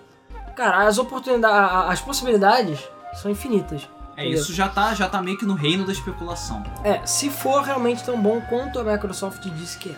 Cara, 0.55 0.87
as 0.87 0.99
oportunidades, 0.99 1.91
as 1.91 2.01
possibilidades 2.01 2.81
são 3.15 3.31
infinitas. 3.31 3.89
É, 4.17 4.23
Entendeu? 4.23 4.41
isso 4.41 4.53
já 4.55 4.69
tá, 4.69 4.95
já 4.95 5.09
tá 5.09 5.21
meio 5.23 5.37
que 5.39 5.45
no 5.45 5.55
reino 5.55 5.85
da 5.85 5.93
especulação. 5.93 6.63
É, 6.85 7.05
se 7.07 7.29
for 7.31 7.63
realmente 7.63 8.03
tão 8.05 8.21
bom 8.21 8.41
quanto 8.49 8.79
a 8.79 8.85
Microsoft 8.85 9.43
disse 9.51 9.79
que 9.79 9.91
é. 9.91 9.97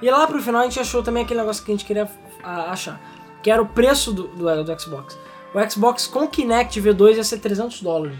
E 0.00 0.10
lá 0.10 0.26
pro 0.26 0.40
final 0.42 0.60
a 0.60 0.64
gente 0.64 0.78
achou 0.78 1.02
também 1.02 1.24
aquele 1.24 1.40
negócio 1.40 1.64
que 1.64 1.70
a 1.72 1.74
gente 1.74 1.84
queria 1.84 2.08
a- 2.42 2.70
achar, 2.70 3.00
que 3.42 3.50
era 3.50 3.60
o 3.60 3.66
preço 3.66 4.12
do, 4.12 4.28
do, 4.28 4.64
do 4.64 4.80
Xbox. 4.80 5.18
O 5.54 5.70
Xbox 5.70 6.06
com 6.06 6.28
Kinect 6.28 6.80
V2 6.80 7.16
ia 7.16 7.24
ser 7.24 7.38
300 7.38 7.80
dólares, 7.82 8.16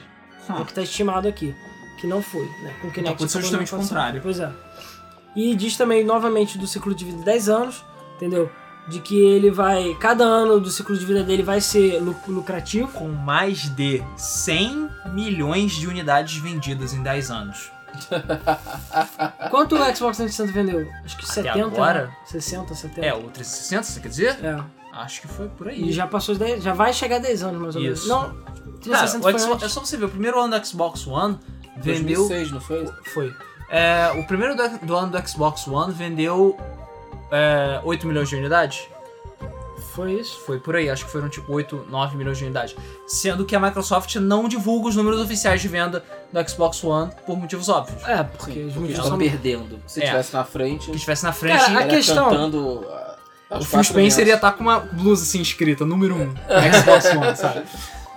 é 0.48 0.52
o 0.54 0.64
que 0.64 0.72
tá 0.74 0.82
estimado 0.82 1.28
aqui. 1.28 1.54
Que 2.00 2.06
não 2.06 2.22
foi, 2.22 2.44
né? 2.62 2.74
Com 2.80 2.90
Kinect 2.90 3.14
aconteceu 3.14 3.40
acabou 3.40 3.58
não 3.58 3.66
justamente 3.66 3.74
o 3.74 3.76
contrário. 3.78 4.20
Pois 4.22 4.38
é. 4.40 4.50
E 5.36 5.54
diz 5.54 5.76
também 5.76 6.04
novamente 6.04 6.56
do 6.58 6.66
ciclo 6.66 6.94
de 6.94 7.04
vida 7.04 7.18
de 7.18 7.24
10 7.24 7.48
anos, 7.48 7.84
entendeu? 8.16 8.50
De 8.88 9.00
que 9.00 9.20
ele 9.20 9.50
vai. 9.50 9.94
Cada 10.00 10.24
ano 10.24 10.58
do 10.60 10.70
ciclo 10.70 10.96
de 10.96 11.04
vida 11.04 11.22
dele 11.22 11.42
vai 11.42 11.60
ser 11.60 12.00
lu- 12.00 12.16
lucrativo. 12.28 12.88
Com 12.92 13.08
mais 13.08 13.68
de 13.74 14.02
100 14.16 14.88
milhões 15.12 15.72
de 15.72 15.86
unidades 15.86 16.36
vendidas 16.38 16.92
em 16.94 17.02
10 17.02 17.30
anos. 17.30 17.70
Quanto 19.50 19.74
o 19.76 19.78
Xbox 19.96 20.16
360 20.18 20.52
vendeu? 20.52 20.88
Acho 21.04 21.16
que 21.16 21.24
Até 21.24 21.42
70, 21.42 21.66
agora? 21.66 22.06
né? 22.06 22.16
60, 22.26 22.74
70. 22.74 23.06
É, 23.06 23.14
o 23.14 23.22
360, 23.30 23.82
você 23.82 24.00
quer 24.00 24.08
dizer? 24.08 24.38
É. 24.44 24.58
Acho 24.92 25.20
que 25.22 25.28
foi 25.28 25.48
por 25.48 25.66
E 25.68 25.70
aí. 25.70 25.92
já 25.92 26.06
passou 26.06 26.32
os 26.32 26.38
10, 26.38 26.62
já 26.62 26.72
vai 26.72 26.92
chegar 26.92 27.16
a 27.16 27.20
10 27.20 27.42
anos 27.44 27.60
mais 27.60 27.76
ou 27.76 27.82
menos. 27.82 27.98
Isso. 28.00 28.08
Não, 28.08 28.20
Cara, 28.22 28.34
360 28.82 29.18
o 29.18 29.22
foi 29.22 29.38
Xbox- 29.38 29.62
é 29.62 29.68
só 29.68 29.80
você 29.80 29.96
ver, 29.96 30.06
o 30.06 30.08
primeiro 30.08 30.40
ano 30.40 30.58
do 30.58 30.66
Xbox 30.66 31.06
One 31.06 31.38
vendeu. 31.80 32.26
2006, 32.28 32.52
não 32.52 32.60
foi? 32.60 32.88
Foi. 33.12 33.34
É, 33.70 34.10
o 34.16 34.24
primeiro 34.26 34.54
do, 34.56 34.86
do 34.86 34.96
ano 34.96 35.12
do 35.12 35.28
Xbox 35.28 35.66
One 35.68 35.92
vendeu 35.92 36.56
é, 37.30 37.80
8 37.84 38.06
milhões 38.06 38.28
de 38.28 38.36
unidades. 38.36 38.88
Foi 39.94 40.12
isso. 40.12 40.40
Foi 40.46 40.60
por 40.60 40.76
aí, 40.76 40.88
acho 40.88 41.04
que 41.06 41.10
foram 41.10 41.28
tipo 41.28 41.52
8, 41.52 41.86
9 41.90 42.16
milhões 42.16 42.38
de 42.38 42.44
unidades. 42.44 42.76
Sendo 43.06 43.44
que 43.44 43.56
a 43.56 43.60
Microsoft 43.60 44.14
não 44.16 44.48
divulga 44.48 44.88
os 44.88 44.96
números 44.96 45.20
oficiais 45.20 45.60
de 45.60 45.66
venda 45.68 46.04
do 46.32 46.48
Xbox 46.48 46.82
One 46.84 47.10
por 47.26 47.36
motivos 47.36 47.68
óbvios. 47.68 48.00
É, 48.06 48.22
porque 48.22 48.52
Sim, 48.52 48.60
os 48.66 48.72
porque 48.74 48.80
motivos 48.80 49.04
estão 49.04 49.18
perdendo. 49.18 49.80
Se 49.86 50.00
É. 50.02 50.06
tivesse 50.06 50.32
na 50.34 50.44
frente, 50.44 50.86
Que 50.90 50.96
estivesse 50.96 51.24
na 51.24 51.32
frente, 51.32 51.58
Cara, 51.64 51.80
a 51.80 51.86
questão- 51.88 52.28
cantando. 52.30 52.86
ah, 53.50 53.58
o 53.58 53.64
Phil 53.64 53.82
Spencer 53.84 54.26
ia 54.28 54.34
estar 54.36 54.52
com 54.52 54.62
uma 54.62 54.78
blusa 54.78 55.24
assim 55.24 55.40
escrita, 55.42 55.84
número 55.84 56.14
1, 56.14 56.34
Xbox 56.80 57.04
One, 57.06 57.36
sabe? 57.36 57.62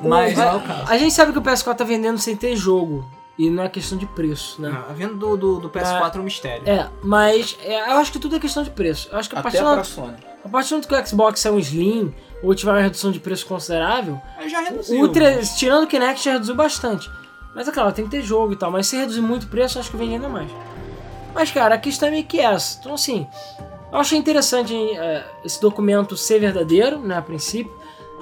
Mas 0.03 0.37
não 0.37 0.57
é 0.57 0.59
caso. 0.67 0.83
A 0.91 0.97
gente 0.97 1.13
sabe 1.13 1.31
que 1.31 1.39
o 1.39 1.41
PS4 1.41 1.75
tá 1.77 1.83
vendendo 1.83 2.19
sem 2.19 2.35
ter 2.35 2.55
jogo. 2.55 3.09
E 3.43 3.49
não 3.49 3.63
é 3.63 3.69
questão 3.69 3.97
de 3.97 4.05
preço, 4.05 4.61
né? 4.61 4.69
Não, 4.69 4.77
a 4.89 4.93
venda 4.93 5.13
do, 5.15 5.35
do, 5.37 5.59
do 5.61 5.69
PS4 5.69 6.15
é 6.15 6.19
um 6.19 6.23
mistério. 6.23 6.69
É, 6.69 6.87
mas 7.01 7.57
é, 7.63 7.91
eu 7.91 7.97
acho 7.97 8.11
que 8.11 8.19
tudo 8.19 8.35
é 8.35 8.39
questão 8.39 8.61
de 8.61 8.69
preço. 8.69 9.09
Eu 9.11 9.17
acho 9.17 9.29
que 9.29 9.35
a 9.35 9.39
Até 9.39 9.49
partir, 9.49 9.63
pra 9.63 9.75
do, 9.81 9.87
Sony. 9.87 10.15
a 10.45 10.49
partir 10.49 10.69
do 10.69 10.71
momento 10.75 10.87
que 10.87 10.95
o 10.95 11.07
Xbox 11.07 11.45
é 11.45 11.51
um 11.51 11.57
Slim 11.59 12.13
ou 12.43 12.53
tiver 12.53 12.71
uma 12.71 12.81
redução 12.81 13.11
de 13.11 13.19
preço 13.19 13.45
considerável, 13.45 14.19
Aí 14.37 14.47
já 14.49 14.59
reduziu. 14.61 15.01
o 15.01 15.07
tre- 15.09 15.39
tirando 15.57 15.83
o 15.85 15.87
Kinect 15.87 16.23
já 16.23 16.33
reduziu 16.33 16.53
bastante. 16.55 17.09
Mas 17.55 17.67
é 17.67 17.71
claro, 17.71 17.91
tem 17.91 18.05
que 18.05 18.11
ter 18.11 18.21
jogo 18.21 18.53
e 18.53 18.55
tal. 18.55 18.69
Mas 18.71 18.87
se 18.87 18.95
reduzir 18.95 19.21
muito 19.21 19.43
o 19.43 19.47
preço, 19.47 19.77
eu 19.77 19.81
acho 19.81 19.89
que 19.91 19.97
vende 19.97 20.13
ainda 20.15 20.29
mais. 20.29 20.49
Mas, 21.33 21.49
cara, 21.51 21.75
a 21.75 21.77
questão 21.77 22.09
é 22.09 22.11
meio 22.11 22.25
que 22.25 22.39
essa. 22.39 22.77
Então, 22.79 22.93
assim, 22.93 23.25
eu 23.91 23.97
achei 23.99 24.17
interessante 24.17 24.73
é, 24.75 25.25
esse 25.43 25.59
documento 25.59 26.15
ser 26.15 26.39
verdadeiro, 26.39 26.99
né, 26.99 27.17
a 27.17 27.21
princípio. 27.21 27.73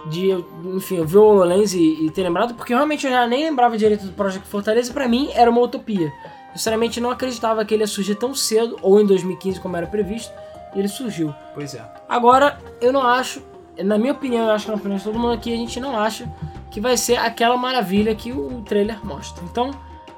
De, 0.08 0.32
enfim, 0.76 0.97
eu 0.97 1.06
ver 1.06 1.18
o 1.18 1.24
HoloLens 1.24 1.74
e, 1.74 2.06
e 2.06 2.12
ter 2.12 2.24
lembrado, 2.24 2.54
porque 2.54 2.74
realmente 2.74 3.06
eu 3.06 3.12
já 3.12 3.28
nem 3.28 3.45
lembrava 3.45 3.78
direito 3.78 4.06
do 4.06 4.14
Project 4.14 4.47
Fortaleza 4.47 4.93
pra 4.93 5.08
mim 5.08 5.30
era 5.34 5.50
uma 5.50 5.62
utopia. 5.62 6.08
Eu, 6.08 6.58
sinceramente, 6.58 7.00
não 7.00 7.12
acreditava 7.12 7.64
que 7.66 7.74
ele 7.74 7.84
ia 7.84 7.88
surgir 7.88 8.16
tão 8.16 8.34
cedo, 8.34 8.78
ou 8.82 9.00
em 9.00 9.06
2015, 9.06 9.60
como 9.60 9.78
era 9.78 9.88
previsto, 9.88 10.32
e 10.76 10.80
ele 10.80 10.88
surgiu. 10.88 11.34
Pois 11.54 11.74
é. 11.74 11.84
Agora, 12.08 12.58
eu 12.82 12.91
não 12.93 13.02
acho, 13.02 13.41
na 13.78 13.97
minha 13.97 14.14
opinião, 14.14 14.45
eu 14.45 14.52
acho 14.52 14.66
que 14.66 14.72
na 14.72 14.78
opinião 14.78 14.97
de 14.97 15.04
todo 15.04 15.20
mundo 15.20 15.34
aqui, 15.34 15.54
a 15.54 15.58
gente 15.58 15.80
não 15.80 15.97
acha 15.97 16.30
que 16.72 16.80
vai 16.80 16.97
ser 16.97 17.18
aquela 17.18 17.58
maravilha 17.58 18.14
que 18.16 18.32
o 18.32 18.62
trailer 18.62 19.04
mostra. 19.06 19.43
Então, 19.43 19.72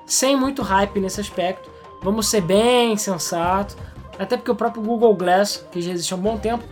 sem 0.05 0.35
muito 0.35 0.61
hype 0.61 0.99
nesse 0.99 1.21
aspecto, 1.21 1.69
vamos 2.01 2.27
ser 2.27 2.41
bem 2.41 2.97
sensato, 2.97 3.75
até 4.19 4.35
porque 4.35 4.51
o 4.51 4.55
próprio 4.55 4.83
Google 4.83 5.15
Glass, 5.15 5.65
que 5.71 5.81
já 5.81 5.91
existe 5.91 6.13
há 6.13 6.17
um 6.17 6.19
bom 6.19 6.37
tempo, 6.37 6.63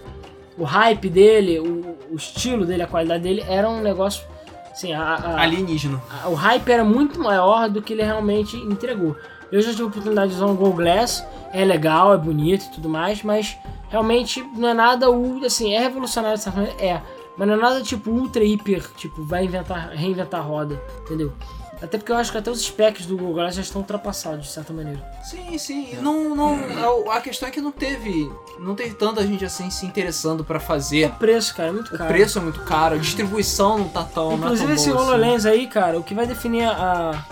o 0.60 0.64
hype 0.64 1.10
dele, 1.10 1.60
o, 1.60 1.95
o 2.12 2.16
estilo 2.16 2.66
dele, 2.66 2.84
a 2.84 2.88
qualidade 2.88 3.24
dele, 3.24 3.43
era 3.47 3.68
um 3.70 3.82
negócio, 3.82 4.24
assim, 4.72 4.93
a, 4.93 5.01
a- 5.16 5.41
Alienígena. 5.41 6.01
a- 6.24 6.28
o 6.30 6.34
hype 6.36 6.70
era 6.70 6.84
muito 6.84 7.20
maior 7.20 7.70
do 7.70 7.82
que 7.82 7.93
ele 7.93 8.03
realmente 8.03 8.55
entregou. 8.57 9.16
Eu 9.51 9.62
já 9.62 9.72
tive 9.72 9.84
a 9.84 9.86
oportunidade 9.88 10.30
de 10.32 10.36
usar 10.38 10.45
um 10.45 10.55
Google 10.55 10.74
Glass, 10.74 11.26
é 11.53 11.66
legal, 11.66 12.14
é 12.14 12.18
bonito 12.18 12.66
e 12.66 12.72
tudo 12.72 12.88
mais, 12.89 13.24
mas 13.24 13.57
realmente 13.89 14.43
não 14.55 14.70
é 14.70 14.74
nada, 14.74 15.07
assim, 15.45 15.74
é 15.74 15.80
revolucionário 15.80 16.39
maneira, 16.51 16.76
é, 16.80 17.01
mas 17.36 17.47
não 17.47 17.55
é 17.55 17.57
nada 17.57 17.82
tipo 17.82 18.12
ultra 18.12 18.43
hiper, 18.43 18.84
tipo, 18.95 19.24
vai 19.24 19.45
inventar, 19.45 19.89
reinventar 19.93 20.41
a 20.41 20.43
roda, 20.43 20.80
entendeu? 21.01 21.34
Até 21.82 21.97
porque 21.97 22.11
eu 22.11 22.17
acho 22.17 22.32
que 22.32 22.38
até 22.38 22.51
os 22.51 22.61
specs 22.61 23.05
do 23.05 23.15
Google 23.17 23.36
Glass 23.36 23.55
já 23.55 23.61
estão 23.61 23.80
ultrapassados 23.82 24.45
de 24.47 24.51
certa 24.51 24.73
maneira. 24.73 24.99
Sim, 25.23 25.57
sim. 25.57 25.95
Não, 26.01 26.36
não, 26.36 27.09
a- 27.11 27.21
questão 27.21 27.47
é 27.47 27.51
que 27.51 27.61
não 27.61 27.71
teve, 27.71 28.30
não 28.59 28.75
teve 28.75 28.95
tanta 28.95 29.25
gente 29.25 29.45
assim 29.45 29.69
se 29.69 29.86
interessando 29.86 30.43
pra 30.43 30.57
O 30.57 30.61
fazer. 30.61 31.09
preço, 31.11 31.55
cara, 31.55 31.69
é 31.69 31.71
muito 31.71 31.93
O 31.95 31.97
caro. 31.97 32.09
preço 32.13 32.38
é 32.38 32.41
muito 32.41 32.59
caro, 32.61 32.95
a 32.95 32.97
distribuição 32.97 33.77
não 33.77 33.88
tá 33.89 34.03
tão. 34.03 34.34
Inclusive 34.34 34.65
não 34.67 34.73
é 34.73 34.75
tão 34.75 34.84
esse 34.84 34.89
assim. 34.89 34.99
HoloLens 34.99 35.45
aí, 35.45 35.67
cara, 35.67 35.97
o 35.97 36.03
que 36.03 36.13
vai 36.13 36.27
definir 36.27 36.65
a... 36.65 37.25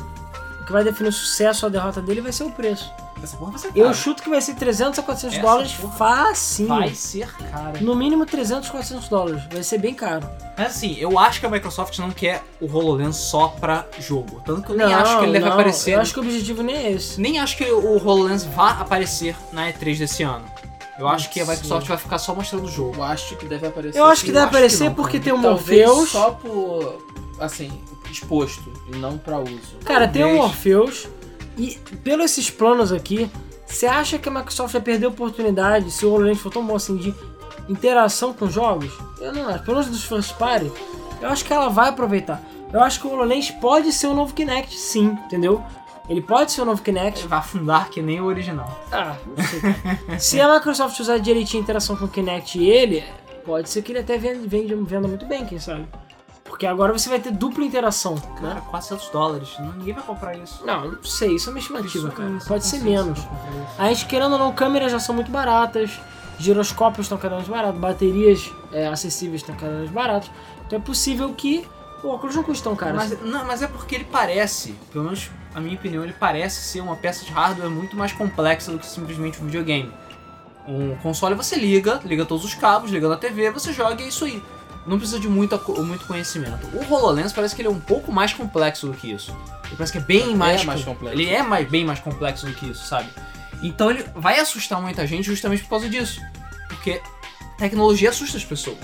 O 0.68 0.70
que 0.70 0.74
vai 0.74 0.84
definir 0.84 1.08
o 1.08 1.14
sucesso 1.14 1.66
ou 1.66 1.70
a 1.70 1.72
derrota 1.72 2.02
dele 2.02 2.20
vai 2.20 2.34
ser 2.34 2.44
o 2.44 2.52
preço. 2.52 2.92
Essa 3.24 3.38
porra 3.38 3.52
vai 3.52 3.60
ser 3.62 3.72
Eu 3.74 3.86
cara. 3.86 3.94
chuto 3.94 4.22
que 4.22 4.30
vai 4.30 4.42
ser 4.42 4.54
300 4.56 5.00
a 5.00 5.02
400 5.02 5.38
Essa 5.38 5.48
dólares 5.48 5.72
facinho. 5.98 6.68
Vai 6.68 6.94
ser 6.94 7.34
cara. 7.38 7.80
No 7.80 7.96
mínimo 7.96 8.26
300, 8.26 8.70
400 8.70 9.08
dólares. 9.08 9.44
Vai 9.50 9.64
ser 9.64 9.78
bem 9.78 9.94
caro. 9.94 10.30
Mas 10.58 10.76
assim, 10.76 10.98
eu 11.00 11.18
acho 11.18 11.40
que 11.40 11.46
a 11.46 11.50
Microsoft 11.50 11.98
não 12.00 12.12
quer 12.12 12.44
o 12.60 12.66
HoloLens 12.70 13.16
só 13.16 13.48
pra 13.48 13.86
jogo. 13.98 14.42
Tanto 14.46 14.64
que 14.64 14.72
eu 14.74 14.76
nem 14.76 14.94
acho 14.94 15.20
que 15.20 15.24
ele 15.24 15.32
deve 15.32 15.46
não, 15.46 15.54
aparecer. 15.54 15.94
Eu 15.94 16.02
acho 16.02 16.14
que 16.14 16.20
o 16.20 16.24
objetivo 16.24 16.62
nem 16.62 16.76
é 16.76 16.92
esse. 16.92 17.22
Nem 17.22 17.40
acho 17.40 17.56
que 17.56 17.64
o 17.64 18.06
HoloLens 18.06 18.44
vá 18.44 18.72
aparecer 18.72 19.38
na 19.54 19.72
E3 19.72 20.00
desse 20.00 20.24
ano. 20.24 20.44
Eu 21.00 21.08
acho 21.08 21.30
que 21.30 21.40
a 21.40 21.46
Sim. 21.46 21.52
Microsoft 21.52 21.88
vai 21.88 21.98
ficar 21.98 22.18
só 22.18 22.36
mostrando 22.36 22.66
o 22.66 22.70
jogo. 22.70 22.98
Eu 22.98 23.04
acho 23.04 23.38
que 23.38 23.46
deve 23.46 23.68
aparecer. 23.68 24.00
Eu 24.00 24.04
acho 24.06 24.20
que 24.20 24.28
sim. 24.28 24.34
deve 24.34 24.44
acho 24.44 24.52
que 24.52 24.58
aparecer 24.58 24.84
não, 24.90 24.96
porque 24.96 25.18
tem 25.18 25.32
o 25.32 25.42
Talvez 25.42 25.88
Morpheus. 25.88 26.10
só 26.10 26.32
por. 26.32 27.08
Assim, 27.40 27.72
exposto 28.12 28.72
e 28.92 28.96
não 28.98 29.18
pra 29.18 29.40
uso. 29.40 29.78
Cara, 29.84 30.08
tem 30.08 30.24
o. 30.24 30.36
Morpheus. 30.36 31.08
E 31.58 31.78
pelos 32.04 32.26
esses 32.26 32.52
planos 32.52 32.92
aqui, 32.92 33.30
você 33.66 33.86
acha 33.86 34.20
que 34.20 34.30
a 34.30 34.32
Microsoft 34.32 34.74
vai 34.74 34.82
perder 34.82 35.08
a 35.08 35.10
oportunidade, 35.10 35.92
se 35.92 36.06
o 36.06 36.12
HoloLens 36.12 36.40
for 36.40 36.52
tão 36.52 36.66
bom 36.66 36.76
assim, 36.76 36.96
de 36.98 37.14
interação 37.68 38.32
com 38.32 38.50
jogos? 38.50 38.92
Eu 39.20 39.34
não 39.34 39.50
acho. 39.50 39.64
Pelo 39.64 39.78
menos 39.78 39.92
dos 39.92 40.04
first 40.04 40.36
party, 40.36 40.72
eu 41.22 41.30
acho 41.30 41.44
que 41.44 41.52
ela 41.52 41.68
vai 41.70 41.90
aproveitar. 41.90 42.42
Eu 42.72 42.82
acho 42.84 43.00
que 43.00 43.08
o 43.08 43.12
HoloLens 43.12 43.50
pode 43.50 43.92
ser 43.92 44.08
o 44.08 44.14
novo 44.14 44.34
Kinect, 44.34 44.78
sim, 44.78 45.18
entendeu? 45.26 45.64
Ele 46.10 46.22
pode 46.22 46.52
ser 46.52 46.62
o 46.62 46.66
novo 46.66 46.82
Kinect. 46.82 47.22
Ele 47.22 47.28
vai 47.28 47.40
afundar 47.40 47.90
que 47.90 48.02
nem 48.02 48.22
o 48.22 48.26
original. 48.26 48.80
Ah, 48.92 49.16
não 49.26 49.44
sei. 49.46 50.20
Se 50.20 50.40
a 50.40 50.54
Microsoft 50.54 51.00
usar 51.00 51.18
direitinho 51.18 51.62
a 51.62 51.64
interação 51.64 51.96
com 51.96 52.06
o 52.06 52.08
Kinect 52.08 52.58
e 52.60 52.70
ele, 52.70 53.04
pode 53.46 53.70
ser 53.70 53.82
que 53.82 53.92
ele 53.92 54.00
até 54.00 54.18
venda, 54.18 54.48
venda, 54.48 54.76
venda 54.76 55.08
muito 55.08 55.26
bem, 55.26 55.46
quem 55.46 55.60
sabe. 55.60 55.86
Porque 56.48 56.66
agora 56.66 56.92
você 56.92 57.10
vai 57.10 57.20
ter 57.20 57.32
dupla 57.32 57.64
interação, 57.64 58.16
Cara, 58.16 58.56
né? 58.56 58.62
400 58.70 59.10
dólares. 59.10 59.50
Não- 59.60 59.74
Ninguém 59.74 59.94
vai 59.94 60.04
comprar 60.04 60.36
isso. 60.38 60.66
Não, 60.66 60.92
não 60.92 61.04
sei, 61.04 61.36
isso 61.36 61.50
é 61.50 61.54
uma 61.54 61.60
estimativa, 61.60 62.10
cara. 62.10 62.30
Isso, 62.32 62.48
Pode 62.48 62.66
ser 62.66 62.78
isso, 62.78 62.86
menos. 62.86 63.18
isso, 63.20 63.28
isso. 63.28 63.76
A 63.82 63.88
gente, 63.90 64.06
querendo 64.08 64.34
ou 64.34 64.40
não, 64.40 64.52
câmeras 64.54 64.92
já 64.92 65.00
são 65.00 65.14
muito 65.14 65.30
baratas, 65.30 66.00
giroscópios 66.40 67.06
estão 67.06 67.18
cada 67.18 67.36
vez 67.36 67.48
mais 67.48 67.62
baratos, 67.62 67.80
baterias 67.82 68.52
é, 68.72 68.88
acessíveis 68.88 69.42
estão 69.42 69.56
cada 69.56 69.78
vez 69.78 69.92
mais 69.92 70.08
baratas. 70.08 70.32
Então 70.66 70.80
é 70.80 70.82
possível 70.82 71.32
que 71.34 71.68
o 72.04 72.10
óculos 72.10 72.36
não 72.36 72.44
custe 72.44 72.64
tão 72.64 72.76
caro. 72.76 72.98
assim. 72.98 73.18
Mas, 73.22 73.30
não, 73.32 73.46
mas 73.46 73.62
é 73.62 73.68
porque 73.68 73.96
ele 73.96 74.06
parece, 74.06 74.74
pelo 74.92 75.06
menos 75.06 75.30
a 75.54 75.60
minha 75.60 75.76
opinião, 75.76 76.04
ele 76.04 76.14
parece 76.14 76.62
ser 76.62 76.82
uma 76.82 76.96
peça 76.96 77.26
de 77.26 77.32
hardware 77.32 77.70
muito 77.70 77.96
mais 77.96 78.14
complexa 78.14 78.72
do 78.72 78.78
que 78.80 78.86
simplesmente 78.86 79.42
um 79.42 79.46
videogame. 79.46 79.92
Um 80.68 80.96
console 80.98 81.34
você 81.34 81.56
liga, 81.56 82.00
liga 82.04 82.26
todos 82.26 82.44
os 82.44 82.54
cabos, 82.54 82.92
liga 82.92 83.08
na 83.08 83.16
TV, 83.16 83.50
você 83.52 83.72
joga 83.72 84.02
e 84.02 84.06
é 84.06 84.08
isso 84.10 84.26
aí. 84.26 84.44
Não 84.88 84.98
precisa 84.98 85.20
de 85.20 85.28
muita, 85.28 85.58
co- 85.58 85.84
muito 85.84 86.06
conhecimento. 86.06 86.66
O 86.74 86.94
HoloLens 86.94 87.34
parece 87.34 87.54
que 87.56 87.62
ele 87.62 87.68
é 87.68 87.72
um 87.72 87.80
pouco 87.80 88.12
mais 88.12 88.34
complexo 88.34 88.88
do 88.88 88.94
que 88.94 89.12
isso. 89.12 89.32
Ele 89.66 89.76
parece 89.76 89.92
que 89.92 89.98
é 89.98 90.02
bem 90.02 90.36
mais, 90.36 90.64
mais 90.64 90.84
com- 90.84 90.94
complexo. 90.94 91.20
Ele 91.20 91.30
é 91.30 91.44
mais, 91.44 91.68
bem 91.70 91.84
mais 91.86 92.00
complexo 92.00 92.46
do 92.46 92.54
que 92.54 92.68
isso, 92.68 92.86
sabe? 92.88 93.10
Então 93.62 93.92
ele 93.92 94.06
vai 94.16 94.40
assustar 94.40 94.82
muita 94.82 95.06
gente 95.06 95.26
justamente 95.26 95.64
por 95.64 95.70
causa 95.72 95.90
disso. 95.90 96.22
Porque 96.70 97.02
tecnologia 97.58 98.10
assusta 98.10 98.38
as 98.38 98.46
pessoas. 98.46 98.78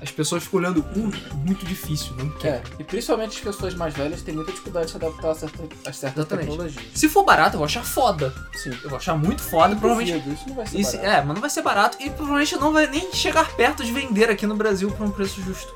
As 0.00 0.10
pessoas 0.10 0.42
ficam 0.44 0.60
olhando, 0.60 0.80
uh, 0.80 1.36
muito 1.36 1.64
difícil, 1.64 2.14
não 2.16 2.28
quero. 2.30 2.56
É, 2.56 2.62
e 2.78 2.84
principalmente 2.84 3.38
as 3.38 3.42
pessoas 3.42 3.74
mais 3.74 3.94
velhas 3.94 4.20
têm 4.22 4.34
muita 4.34 4.52
dificuldade 4.52 4.86
de 4.86 4.92
se 4.92 4.96
adaptar 4.98 5.30
a, 5.30 5.34
certa, 5.34 5.62
a 5.62 5.92
certas 5.92 6.18
Exatamente. 6.18 6.48
tecnologias. 6.48 6.84
Se 6.94 7.08
for 7.08 7.24
barato, 7.24 7.54
eu 7.54 7.58
vou 7.58 7.64
achar 7.64 7.84
foda. 7.84 8.32
Sim. 8.54 8.76
Eu 8.82 8.90
vou 8.90 8.98
achar 8.98 9.16
muito 9.16 9.42
foda, 9.42 9.74
provavelmente. 9.74 10.12
Duvido, 10.12 10.34
Isso 10.34 10.48
não 10.48 10.56
vai 10.56 10.66
ser 10.66 10.78
Isso, 10.78 10.96
barato. 10.96 11.08
é, 11.08 11.24
mas 11.24 11.34
não 11.34 11.40
vai 11.40 11.50
ser 11.50 11.62
barato 11.62 11.96
e 12.00 12.10
provavelmente 12.10 12.56
não 12.56 12.72
vai 12.72 12.86
nem 12.86 13.12
chegar 13.12 13.50
perto 13.56 13.82
de 13.82 13.92
vender 13.92 14.28
aqui 14.30 14.46
no 14.46 14.54
Brasil 14.54 14.90
por 14.90 15.06
um 15.06 15.10
preço 15.10 15.40
justo. 15.40 15.74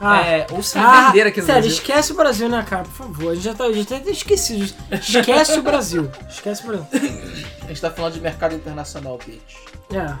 Ah, 0.00 0.20
é, 0.24 0.46
ou 0.52 0.62
se 0.62 0.78
ah, 0.78 1.08
vender 1.08 1.26
aqui 1.26 1.40
no 1.40 1.46
sério, 1.46 1.62
Brasil. 1.62 1.78
esquece 1.78 2.12
o 2.12 2.14
Brasil, 2.14 2.48
né, 2.48 2.64
cara? 2.68 2.84
Por 2.84 2.92
favor, 2.92 3.32
a 3.32 3.34
gente 3.34 3.44
já 3.44 3.54
tá, 3.54 3.64
a 3.64 3.72
gente 3.72 3.92
até 3.92 4.10
esquecido. 4.10 4.72
Esquece 4.92 5.58
o 5.58 5.62
Brasil. 5.62 6.10
Esquece 6.28 6.62
o 6.62 6.66
Brasil. 6.66 6.88
A 7.64 7.66
gente 7.66 7.80
tá 7.80 7.90
falando 7.90 8.14
de 8.14 8.20
mercado 8.20 8.54
internacional, 8.54 9.18
bitch. 9.18 9.56
É. 9.92 10.14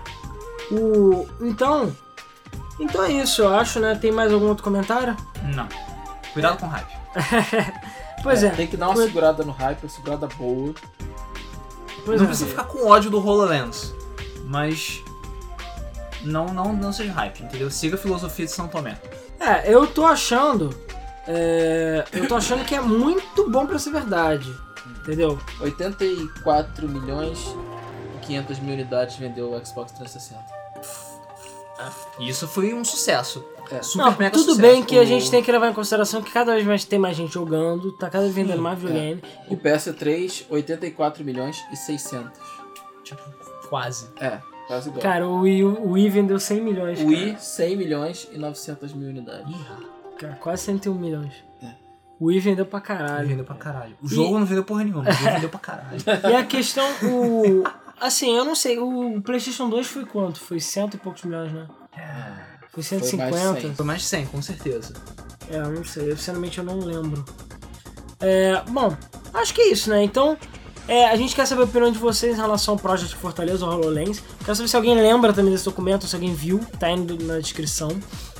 O, 0.74 1.26
então, 1.40 1.96
então 2.80 3.02
é 3.04 3.12
isso, 3.12 3.42
eu 3.42 3.54
acho, 3.54 3.80
né? 3.80 3.94
Tem 4.00 4.10
mais 4.12 4.32
algum 4.32 4.46
outro 4.48 4.62
comentário? 4.64 5.16
Não. 5.54 5.68
Cuidado 6.32 6.58
com 6.58 6.66
o 6.66 6.68
hype. 6.68 6.92
Pois 8.20 8.42
é. 8.42 8.50
Tem 8.50 8.66
que 8.66 8.76
dar 8.76 8.86
uma 8.88 8.94
Pois- 8.94 9.06
segurada 9.06 9.44
no 9.44 9.52
hype, 9.52 9.84
uma 9.84 9.88
segurada 9.88 10.26
boa. 10.36 10.74
Pois 12.04 12.18
não 12.20 12.24
é. 12.26 12.28
precisa 12.28 12.50
ficar 12.50 12.64
com 12.64 12.84
ódio 12.88 13.10
do 13.12 13.24
HoloLens, 13.24 13.94
mas 14.44 15.00
não, 16.22 16.46
não, 16.46 16.72
não 16.72 16.92
seja 16.92 17.12
hype, 17.12 17.44
entendeu? 17.44 17.70
Siga 17.70 17.94
a 17.94 17.98
filosofia 17.98 18.44
de 18.44 18.50
São 18.50 18.66
Tomé. 18.66 18.98
É, 19.38 19.72
eu 19.72 19.86
tô 19.86 20.04
achando. 20.04 20.74
é, 21.28 22.04
eu 22.12 22.26
tô 22.26 22.34
achando 22.34 22.64
que 22.64 22.74
é 22.74 22.80
muito 22.80 23.48
bom 23.48 23.64
pra 23.66 23.78
ser 23.78 23.90
verdade. 23.92 24.52
Entendeu? 25.02 25.38
84 25.60 26.88
milhões 26.88 27.38
e 28.16 28.26
500 28.26 28.58
mil 28.58 28.74
unidades 28.74 29.14
vendeu 29.16 29.52
o 29.52 29.64
Xbox 29.64 29.92
360. 29.92 30.42
E 32.18 32.28
isso 32.28 32.46
foi 32.48 32.74
um 32.74 32.84
sucesso. 32.84 33.44
É. 33.70 33.82
Super 33.82 34.02
Não, 34.04 34.10
mega 34.18 34.30
tudo 34.30 34.52
sucesso. 34.54 34.60
bem 34.60 34.82
que 34.82 34.98
a 34.98 35.02
O- 35.02 35.04
gente 35.06 35.30
tem 35.30 35.42
que 35.42 35.52
levar 35.52 35.68
em 35.70 35.74
consideração 35.74 36.22
que 36.22 36.30
cada 36.32 36.54
vez 36.54 36.66
mais 36.66 36.84
tem 36.84 36.98
mais 36.98 37.16
gente 37.16 37.34
jogando, 37.34 37.92
tá 37.92 38.08
cada 38.08 38.24
vez 38.24 38.34
vendendo 38.34 38.62
mais 38.62 38.78
videogame. 38.78 39.22
O 39.48 39.56
PS3, 39.56 40.46
84 40.48 41.22
milhões 41.24 41.62
e 41.70 41.76
600. 41.76 42.38
Tipo, 43.04 43.20
quase. 43.68 44.08
É. 44.20 44.38
Quase 44.66 44.88
igual. 44.88 45.02
Cara, 45.02 45.26
o 45.28 45.40
Wii, 45.40 45.64
o 45.64 45.90
Wii 45.92 46.10
vendeu 46.10 46.38
100 46.40 46.60
milhões. 46.62 47.00
o 47.00 47.06
Wii, 47.06 47.36
100 47.38 47.76
milhões 47.76 48.28
e 48.32 48.38
900 48.38 48.92
mil 48.94 49.08
unidades. 49.08 49.54
Cara, 49.66 49.80
cara 50.18 50.34
quase 50.36 50.62
101 50.64 50.94
milhões. 50.94 51.32
É. 51.62 51.68
O 52.20 52.26
Wii 52.26 52.40
vendeu 52.40 52.66
pra 52.66 52.78
Ele 52.78 52.86
caralho. 52.86 53.28
vendeu 53.28 53.44
pra 53.44 53.54
caralho. 53.54 53.96
O 54.02 54.08
jogo 54.08 54.38
não 54.38 54.44
vendeu 54.46 54.64
porra 54.64 54.82
nenhuma, 54.84 55.04
mas 55.04 55.20
ele 55.20 55.30
vendeu 55.34 55.48
pra 55.50 55.58
caralho. 55.60 55.98
E 56.30 56.34
a 56.34 56.44
questão, 56.44 56.86
o. 57.02 57.64
Assim, 58.00 58.36
eu 58.36 58.44
não 58.44 58.54
sei, 58.54 58.78
o 58.78 59.20
PlayStation 59.22 59.68
2 59.68 59.86
foi 59.86 60.04
quanto? 60.04 60.40
Foi 60.40 60.60
cento 60.60 60.94
e 60.94 60.98
poucos 60.98 61.22
milhões, 61.24 61.52
né? 61.52 61.66
Foi 62.72 62.82
Foi 62.82 62.82
mais 62.82 62.90
de 62.90 63.06
150? 63.06 63.60
100. 63.60 63.74
Foi 63.74 63.84
mais 63.86 64.00
de 64.02 64.06
100, 64.06 64.26
com 64.26 64.42
certeza. 64.42 64.94
É, 65.50 65.56
eu 65.56 65.72
não 65.72 65.84
sei, 65.84 66.12
eu, 66.12 66.16
sinceramente 66.16 66.58
eu 66.58 66.64
não 66.64 66.78
lembro. 66.78 67.24
É, 68.20 68.62
bom, 68.68 68.96
acho 69.34 69.54
que 69.54 69.62
é 69.62 69.72
isso, 69.72 69.90
né? 69.90 70.02
Então, 70.02 70.36
é, 70.86 71.06
a 71.08 71.16
gente 71.16 71.34
quer 71.34 71.46
saber 71.46 71.62
a 71.62 71.64
opinião 71.64 71.90
de 71.90 71.98
vocês 71.98 72.36
em 72.36 72.40
relação 72.40 72.74
ao 72.74 72.80
Project 72.80 73.14
Fortaleza 73.16 73.64
ou 73.64 73.72
HoloLens. 73.72 74.22
Quero 74.44 74.56
saber 74.56 74.68
se 74.68 74.76
alguém 74.76 74.94
lembra 74.94 75.32
também 75.32 75.52
desse 75.52 75.64
documento, 75.64 76.06
se 76.06 76.14
alguém 76.14 76.34
viu, 76.34 76.60
tá 76.78 76.90
indo 76.90 77.22
na 77.24 77.38
descrição. 77.38 77.90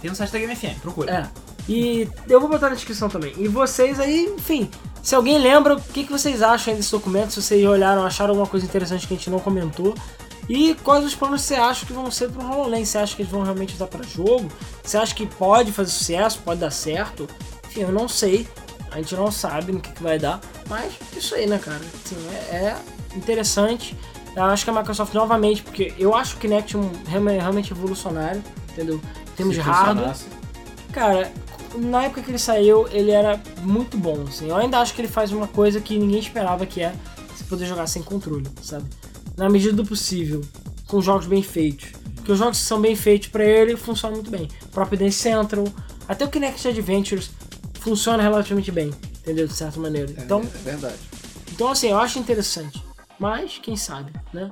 Tem 0.01 0.11
no 0.11 0.17
site 0.17 0.33
da 0.33 0.39
Game 0.39 0.55
FM, 0.55 0.81
procura. 0.81 1.13
É. 1.13 1.49
E 1.69 2.09
eu 2.29 2.41
vou 2.41 2.49
botar 2.49 2.71
na 2.71 2.75
descrição 2.75 3.09
também. 3.11 3.35
E 3.37 3.47
vocês 3.47 4.01
aí, 4.01 4.25
enfim, 4.25 4.71
se 5.09 5.15
alguém 5.15 5.39
lembra, 5.39 5.75
o 5.75 5.81
que, 5.81 6.05
que 6.05 6.13
vocês 6.13 6.43
acham 6.43 6.75
desse 6.75 6.91
documento? 6.91 7.33
Se 7.33 7.41
vocês 7.41 7.67
olharam, 7.67 8.05
acharam 8.05 8.33
alguma 8.33 8.47
coisa 8.47 8.67
interessante 8.67 9.07
que 9.07 9.15
a 9.15 9.17
gente 9.17 9.31
não 9.31 9.41
comentou. 9.41 9.95
E 10.47 10.75
quais 10.85 11.03
os 11.03 11.15
planos 11.15 11.41
você 11.41 11.55
acha 11.55 11.87
que 11.87 11.95
vão 11.95 12.11
ser 12.11 12.31
pro 12.31 12.45
HoloLens? 12.47 12.91
Você 12.91 12.99
acha 12.99 13.17
que 13.17 13.23
eles 13.23 13.33
vão 13.33 13.43
realmente 13.43 13.73
usar 13.73 13.87
para 13.87 14.03
jogo? 14.05 14.53
Você 14.83 14.99
acha 14.99 15.15
que 15.15 15.25
pode 15.25 15.73
fazer 15.73 15.91
sucesso, 15.93 16.41
pode 16.45 16.61
dar 16.61 16.71
certo? 16.71 17.27
Enfim, 17.67 17.81
eu 17.81 17.91
não 17.91 18.07
sei. 18.07 18.47
A 18.91 18.99
gente 18.99 19.17
não 19.17 19.33
sabe 19.33 19.73
no 19.73 19.81
que, 19.81 19.91
que 19.91 20.03
vai 20.03 20.19
dar. 20.19 20.43
Mas 20.69 20.93
isso 21.17 21.35
aí, 21.35 21.47
né, 21.47 21.57
cara? 21.57 21.81
Assim, 22.05 22.17
é, 22.51 22.57
é 22.57 22.79
interessante. 23.17 23.97
Eu 24.37 24.45
acho 24.45 24.63
que 24.63 24.69
a 24.71 24.75
Microsoft 24.75 25.15
novamente, 25.15 25.63
porque 25.63 25.95
eu 25.99 26.15
acho 26.15 26.37
o 26.37 26.39
Kinect 26.39 26.77
um, 26.77 26.93
realmente, 27.07 27.71
revolucionário, 27.71 28.45
entendeu? 28.73 29.01
Em 29.33 29.37
termos 29.37 29.57
Se 29.57 29.63
de 29.63 29.67
hardware. 29.67 30.17
Cara, 30.93 31.33
na 31.77 32.05
época 32.05 32.23
que 32.23 32.31
ele 32.31 32.39
saiu, 32.39 32.89
ele 32.89 33.11
era 33.11 33.41
muito 33.63 33.97
bom, 33.97 34.25
assim. 34.29 34.49
Eu 34.49 34.57
ainda 34.57 34.79
acho 34.79 34.95
que 34.95 35.01
ele 35.01 35.09
faz 35.09 35.33
uma 35.33 35.47
coisa 35.49 35.81
que 35.81 35.99
ninguém 35.99 36.21
esperava, 36.21 36.65
que 36.67 36.81
é 36.81 36.95
você 37.35 37.45
poder 37.45 37.67
jogar 37.67 37.87
sem 37.87 38.03
controle, 38.03 38.47
sabe? 38.63 38.85
Na 39.37 39.49
medida 39.49 39.73
do 39.73 39.85
possível, 39.85 40.43
com 40.87 41.01
jogos 41.01 41.27
bem 41.27 41.43
feitos. 41.43 41.91
Porque 42.17 42.33
os 42.33 42.39
jogos 42.39 42.59
que 42.59 42.65
são 42.65 42.81
bem 42.81 42.97
feitos 42.97 43.29
pra 43.29 43.45
ele 43.45 43.77
funcionam 43.77 44.17
muito 44.17 44.31
bem. 44.31 44.49
O 44.65 44.69
próprio 44.69 44.99
Dance 44.99 45.19
Central, 45.19 45.65
até 46.09 46.25
o 46.25 46.29
Kinect 46.29 46.67
Adventures 46.69 47.31
funciona 47.81 48.23
relativamente 48.23 48.71
bem, 48.73 48.91
entendeu? 49.21 49.47
De 49.47 49.55
certa 49.55 49.79
maneira. 49.81 50.13
É, 50.17 50.23
Então, 50.25 50.41
é 50.41 50.59
verdade. 50.65 50.99
então 51.53 51.69
assim, 51.71 51.89
eu 51.89 51.99
acho 51.99 52.19
interessante. 52.19 52.83
Mas, 53.19 53.59
quem 53.59 53.77
sabe, 53.77 54.13
né? 54.33 54.51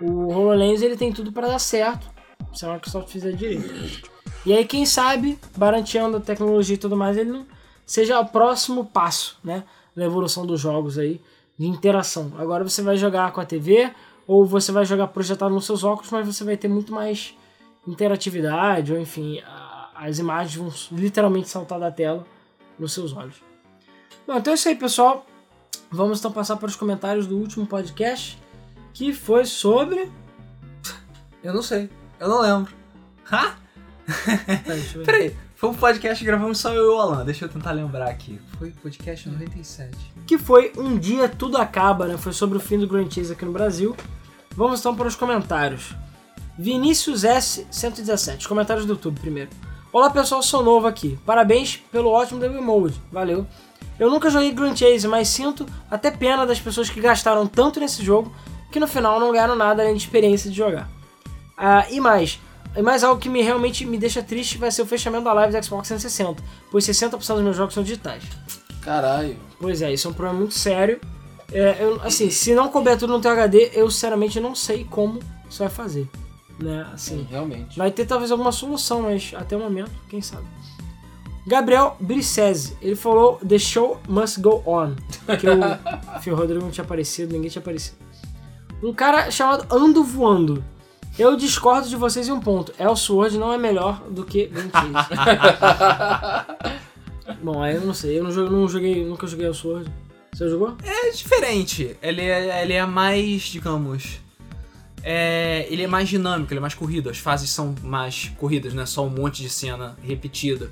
O 0.00 0.28
HoloLens 0.32 0.80
ele 0.82 0.96
tem 0.96 1.12
tudo 1.12 1.32
para 1.32 1.48
dar 1.48 1.58
certo 1.58 2.08
se 2.54 2.64
a 2.64 2.72
Microsoft 2.72 3.10
fizer 3.10 3.32
direito. 3.32 4.10
E 4.46 4.52
aí, 4.52 4.64
quem 4.64 4.86
sabe, 4.86 5.38
baranteando 5.56 6.16
a 6.16 6.20
tecnologia 6.20 6.74
e 6.74 6.78
tudo 6.78 6.96
mais, 6.96 7.16
ele 7.16 7.30
não 7.30 7.46
seja 7.84 8.18
o 8.20 8.26
próximo 8.26 8.84
passo, 8.84 9.38
né? 9.42 9.64
Na 9.94 10.04
evolução 10.04 10.46
dos 10.46 10.60
jogos 10.60 10.98
aí, 10.98 11.20
de 11.58 11.66
interação. 11.66 12.32
Agora 12.38 12.62
você 12.62 12.80
vai 12.82 12.96
jogar 12.96 13.32
com 13.32 13.40
a 13.40 13.44
TV, 13.44 13.92
ou 14.26 14.44
você 14.44 14.70
vai 14.70 14.84
jogar 14.84 15.08
projetado 15.08 15.54
nos 15.54 15.66
seus 15.66 15.82
óculos, 15.82 16.10
mas 16.10 16.26
você 16.26 16.44
vai 16.44 16.56
ter 16.56 16.68
muito 16.68 16.92
mais 16.92 17.34
interatividade, 17.86 18.92
ou 18.92 19.00
enfim, 19.00 19.42
as 19.94 20.18
imagens 20.18 20.54
vão 20.54 20.98
literalmente 20.98 21.48
saltar 21.48 21.80
da 21.80 21.90
tela 21.90 22.26
nos 22.78 22.92
seus 22.92 23.12
olhos. 23.12 23.36
Bom, 24.26 24.36
então 24.36 24.52
é 24.52 24.54
isso 24.54 24.68
aí, 24.68 24.76
pessoal. 24.76 25.26
Vamos 25.90 26.18
então 26.18 26.30
passar 26.30 26.56
para 26.56 26.66
os 26.68 26.76
comentários 26.76 27.26
do 27.26 27.36
último 27.36 27.66
podcast, 27.66 28.38
que 28.92 29.12
foi 29.12 29.46
sobre. 29.46 30.12
Eu 31.42 31.54
não 31.54 31.62
sei. 31.62 31.90
Eu 32.20 32.28
não 32.28 32.40
lembro. 32.40 32.72
Ha? 33.30 33.56
Tá, 34.08 34.62
deixa 34.72 34.98
eu 34.98 35.04
ver. 35.04 35.06
Peraí. 35.06 35.36
Foi 35.54 35.70
um 35.70 35.74
podcast 35.74 36.18
que 36.20 36.24
gravamos 36.24 36.58
só 36.58 36.72
eu 36.72 36.84
e 36.84 36.94
o 36.94 37.00
Alan. 37.00 37.24
Deixa 37.24 37.44
eu 37.44 37.48
tentar 37.48 37.72
lembrar 37.72 38.08
aqui. 38.08 38.40
Foi 38.58 38.70
podcast 38.70 39.28
97. 39.28 39.96
que 40.26 40.38
foi 40.38 40.72
Um 40.76 40.96
Dia 40.96 41.28
Tudo 41.28 41.56
Acaba, 41.58 42.06
né? 42.06 42.16
Foi 42.16 42.32
sobre 42.32 42.56
o 42.56 42.60
fim 42.60 42.78
do 42.78 42.86
Grand 42.86 43.10
Chase 43.10 43.32
aqui 43.32 43.44
no 43.44 43.52
Brasil. 43.52 43.96
Vamos 44.56 44.80
então 44.80 44.94
para 44.94 45.08
os 45.08 45.16
comentários. 45.16 45.94
Vinícius 46.56 47.22
S117, 47.22 48.46
comentários 48.46 48.84
do 48.86 48.92
YouTube 48.92 49.20
primeiro. 49.20 49.50
Olá 49.92 50.10
pessoal, 50.10 50.42
sou 50.42 50.62
novo 50.62 50.86
aqui. 50.86 51.18
Parabéns 51.24 51.76
pelo 51.90 52.10
ótimo 52.10 52.40
Devil 52.40 52.62
Mode, 52.62 53.00
valeu. 53.10 53.46
Eu 53.98 54.10
nunca 54.10 54.30
joguei 54.30 54.52
Grand 54.52 54.76
Chase, 54.76 55.08
mas 55.08 55.28
sinto 55.28 55.66
até 55.90 56.10
pena 56.10 56.46
das 56.46 56.60
pessoas 56.60 56.90
que 56.90 57.00
gastaram 57.00 57.46
tanto 57.46 57.80
nesse 57.80 58.04
jogo 58.04 58.32
que 58.70 58.78
no 58.78 58.86
final 58.86 59.18
não 59.18 59.32
ganharam 59.32 59.56
nada 59.56 59.82
além 59.82 59.94
de 59.94 60.02
experiência 60.02 60.50
de 60.50 60.56
jogar. 60.56 60.88
Ah, 61.56 61.86
e 61.90 62.00
mais, 62.00 62.38
e 62.76 62.82
mais 62.82 63.02
algo 63.04 63.20
que 63.20 63.28
me 63.28 63.42
realmente 63.42 63.84
me 63.84 63.98
deixa 63.98 64.22
triste 64.22 64.58
vai 64.58 64.70
ser 64.70 64.82
o 64.82 64.86
fechamento 64.86 65.24
da 65.24 65.32
live 65.32 65.52
do 65.58 65.64
Xbox 65.64 65.88
360, 65.88 66.42
pois 66.70 66.84
60% 66.84 67.10
dos 67.34 67.42
meus 67.42 67.56
jogos 67.56 67.74
são 67.74 67.82
digitais. 67.82 68.22
Caralho. 68.82 69.36
Pois 69.60 69.82
é, 69.82 69.92
isso 69.92 70.08
é 70.08 70.10
um 70.10 70.14
problema 70.14 70.38
muito 70.40 70.54
sério. 70.54 71.00
É, 71.52 71.76
eu- 71.80 72.00
assim, 72.02 72.30
se 72.30 72.54
não 72.54 72.68
couber 72.68 72.96
tudo 72.98 73.12
no 73.14 73.20
teu 73.20 73.30
HD, 73.30 73.70
eu 73.74 73.90
sinceramente 73.90 74.38
não 74.38 74.54
sei 74.54 74.84
como 74.84 75.18
isso 75.48 75.58
vai 75.60 75.68
fazer. 75.68 76.08
Né? 76.58 76.86
Assim, 76.92 77.18
Sim, 77.18 77.26
realmente. 77.30 77.78
vai 77.78 77.90
ter 77.90 78.04
talvez 78.06 78.30
alguma 78.30 78.52
solução, 78.52 79.02
mas 79.02 79.32
até 79.36 79.56
o 79.56 79.60
momento, 79.60 79.90
quem 80.08 80.20
sabe. 80.20 80.44
Gabriel 81.46 81.96
Bricese, 82.00 82.76
ele 82.82 82.94
falou 82.96 83.36
The 83.46 83.58
show 83.58 83.98
must 84.08 84.40
go 84.40 84.62
on. 84.66 84.94
Que 85.40 85.46
o 85.48 85.58
Fio 86.20 86.34
Rodrigo 86.36 86.62
não 86.62 86.70
tinha 86.70 86.84
aparecido, 86.84 87.32
ninguém 87.32 87.48
tinha 87.50 87.62
aparecido. 87.62 87.96
Um 88.82 88.92
cara 88.92 89.30
chamado 89.30 89.66
Ando 89.74 90.04
Voando. 90.04 90.62
Eu 91.18 91.36
discordo 91.36 91.88
de 91.88 91.96
vocês 91.96 92.28
em 92.28 92.32
um 92.32 92.38
ponto. 92.38 92.72
Elsword 92.78 93.36
não 93.38 93.52
é 93.52 93.58
melhor 93.58 94.00
do 94.08 94.24
que 94.24 94.46
Grand 94.46 94.70
Chase. 94.70 94.94
Bom, 97.42 97.60
aí 97.60 97.74
eu 97.74 97.80
não 97.80 97.92
sei. 97.92 98.20
Eu 98.20 98.24
não 98.24 98.30
joguei, 98.30 98.52
não 98.52 98.68
joguei 98.68 99.04
nunca 99.04 99.26
joguei 99.26 99.46
Elsword. 99.46 99.90
Você 100.32 100.48
jogou? 100.48 100.76
É 100.84 101.10
diferente. 101.10 101.96
Ele 102.00 102.22
é, 102.22 102.62
ele 102.62 102.72
é 102.72 102.86
mais, 102.86 103.42
digamos. 103.42 104.20
É, 105.02 105.66
ele 105.68 105.82
é 105.82 105.86
mais 105.88 106.08
dinâmico, 106.08 106.52
ele 106.52 106.58
é 106.58 106.60
mais 106.60 106.74
corrido. 106.74 107.10
As 107.10 107.18
fases 107.18 107.50
são 107.50 107.74
mais 107.82 108.30
corridas, 108.36 108.72
não 108.72 108.84
é 108.84 108.86
só 108.86 109.04
um 109.04 109.10
monte 109.10 109.42
de 109.42 109.48
cena 109.48 109.96
repetida. 110.00 110.70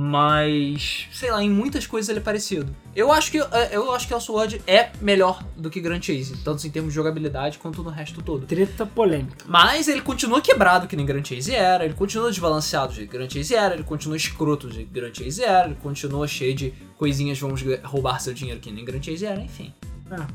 Mas, 0.00 1.08
sei 1.10 1.28
lá, 1.28 1.42
em 1.42 1.50
muitas 1.50 1.84
coisas 1.84 2.08
ele 2.08 2.20
é 2.20 2.22
parecido. 2.22 2.72
Eu 2.94 3.10
acho 3.10 3.32
que 3.32 3.38
é, 3.38 3.70
eu 3.72 3.92
acho 3.92 4.06
que 4.06 4.14
o 4.14 4.20
Sword 4.20 4.62
é 4.64 4.92
melhor 5.00 5.42
do 5.56 5.68
que 5.68 5.80
Grand 5.80 6.00
Chase, 6.00 6.36
tanto 6.44 6.64
em 6.64 6.70
termos 6.70 6.92
de 6.92 6.94
jogabilidade 6.94 7.58
quanto 7.58 7.82
no 7.82 7.90
resto 7.90 8.22
todo. 8.22 8.46
Treta 8.46 8.86
polêmica. 8.86 9.44
Mas 9.48 9.88
ele 9.88 10.00
continua 10.00 10.40
quebrado 10.40 10.86
que 10.86 10.94
nem 10.94 11.04
Grand 11.04 11.24
Chase 11.24 11.52
era, 11.52 11.84
ele 11.84 11.94
continua 11.94 12.30
desbalanceado 12.30 12.92
de 12.92 13.06
Grand 13.06 13.28
Chase 13.28 13.56
era, 13.56 13.74
ele 13.74 13.82
continua 13.82 14.16
escroto 14.16 14.68
de 14.68 14.84
Grand 14.84 15.12
Chase 15.12 15.42
era, 15.42 15.66
ele 15.66 15.76
continua 15.82 16.28
cheio 16.28 16.54
de 16.54 16.72
coisinhas 16.96 17.36
vamos 17.40 17.60
roubar 17.82 18.20
seu 18.20 18.32
dinheiro 18.32 18.60
que 18.60 18.70
nem 18.70 18.84
Grand 18.84 19.02
Chase 19.02 19.26
era, 19.26 19.40
enfim. 19.40 19.74
Ah. 20.12 20.28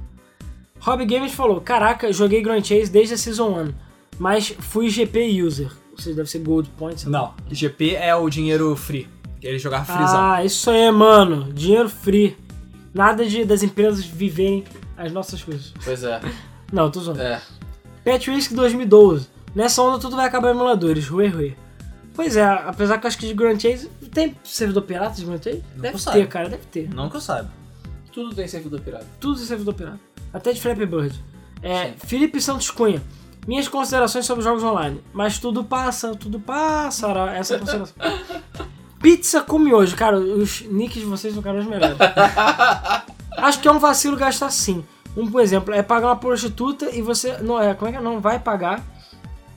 Rob 0.77 1.05
Games 1.05 1.31
falou: 1.31 1.61
Caraca, 1.61 2.11
joguei 2.11 2.41
Grand 2.41 2.61
Chase 2.65 2.91
desde 2.91 3.13
a 3.13 3.17
Season 3.17 3.61
1, 3.61 3.73
mas 4.19 4.49
fui 4.59 4.89
GP 4.89 5.41
user. 5.41 5.71
Ou 5.93 5.97
seja, 5.97 6.17
deve 6.17 6.29
ser 6.29 6.39
Gold 6.39 6.69
Points. 6.71 7.05
Não, 7.05 7.33
GP 7.49 7.95
é 7.95 8.13
o 8.13 8.29
dinheiro 8.29 8.75
free. 8.75 9.07
Ele 9.43 9.59
jogava 9.59 9.85
freezão. 9.85 10.19
Ah, 10.19 10.43
isso 10.43 10.69
aí, 10.69 10.89
mano. 10.91 11.51
Dinheiro 11.53 11.89
free. 11.89 12.37
Nada 12.93 13.25
de 13.25 13.43
das 13.43 13.61
empresas 13.63 14.05
viverem 14.05 14.63
as 14.97 15.11
nossas 15.11 15.43
coisas. 15.43 15.73
Pois 15.83 16.03
é. 16.03 16.21
Não, 16.71 16.89
tô 16.89 17.01
zoando. 17.01 17.21
É. 17.21 17.41
Pet 18.03 18.31
Risk 18.31 18.53
2012. 18.53 19.27
Nessa 19.53 19.81
onda 19.81 19.99
tudo 19.99 20.15
vai 20.15 20.27
acabar 20.27 20.49
em 20.49 20.51
emuladores. 20.51 21.07
Rui, 21.07 21.27
rui. 21.27 21.55
Pois 22.15 22.35
é, 22.35 22.43
apesar 22.43 22.97
que 22.99 23.05
eu 23.05 23.07
acho 23.07 23.17
que 23.17 23.27
de 23.27 23.33
Grand 23.33 23.59
Chase. 23.59 23.89
Tem 24.11 24.35
servidor 24.43 24.83
pirata 24.83 25.15
de 25.15 25.25
Grand 25.25 25.41
Chase? 25.41 25.63
Não 25.75 25.81
Deve 25.81 25.97
ter, 25.99 26.27
cara, 26.27 26.49
deve 26.49 26.65
ter. 26.65 26.89
Não 26.93 27.09
que 27.09 27.17
eu 27.17 27.21
saiba. 27.21 27.51
Tudo 28.11 28.35
tem 28.35 28.47
servidor 28.47 28.79
pirata. 28.81 29.05
Tudo 29.19 29.39
de 29.39 29.45
servidor 29.45 29.73
pirata. 29.73 29.99
Até 30.31 30.51
de 30.51 30.61
Flappy 30.61 30.85
Bird. 30.85 31.23
É, 31.61 31.87
Sim. 31.87 31.93
Felipe 32.05 32.41
Santos 32.41 32.69
Cunha. 32.69 33.01
Minhas 33.47 33.67
considerações 33.67 34.25
sobre 34.25 34.43
jogos 34.43 34.63
online. 34.63 35.01
Mas 35.11 35.37
tudo 35.37 35.63
passa, 35.63 36.15
tudo 36.15 36.39
passará. 36.39 37.35
Essa 37.35 37.55
é 37.55 37.57
a 37.57 37.59
consideração. 37.59 37.95
Pizza 39.03 39.41
com 39.41 39.59
miojo. 39.59 39.95
Cara, 39.95 40.17
os 40.17 40.61
nicks 40.61 40.99
de 40.99 41.05
vocês 41.05 41.33
são 41.33 41.43
cada 41.43 41.57
vez 41.59 41.67
melhores. 41.69 41.97
Acho 43.37 43.59
que 43.59 43.67
é 43.67 43.71
um 43.71 43.77
vacilo 43.77 44.15
gastar 44.17 44.49
sim. 44.49 44.83
Um 45.15 45.29
por 45.29 45.41
exemplo, 45.41 45.73
é 45.73 45.83
pagar 45.83 46.07
uma 46.07 46.15
prostituta 46.15 46.89
e 46.89 47.01
você. 47.01 47.37
Não 47.39 47.61
é, 47.61 47.73
como 47.75 47.89
é 47.89 47.91
que 47.91 47.97
é? 47.99 48.01
Não 48.01 48.19
vai 48.19 48.39
pagar 48.39 48.81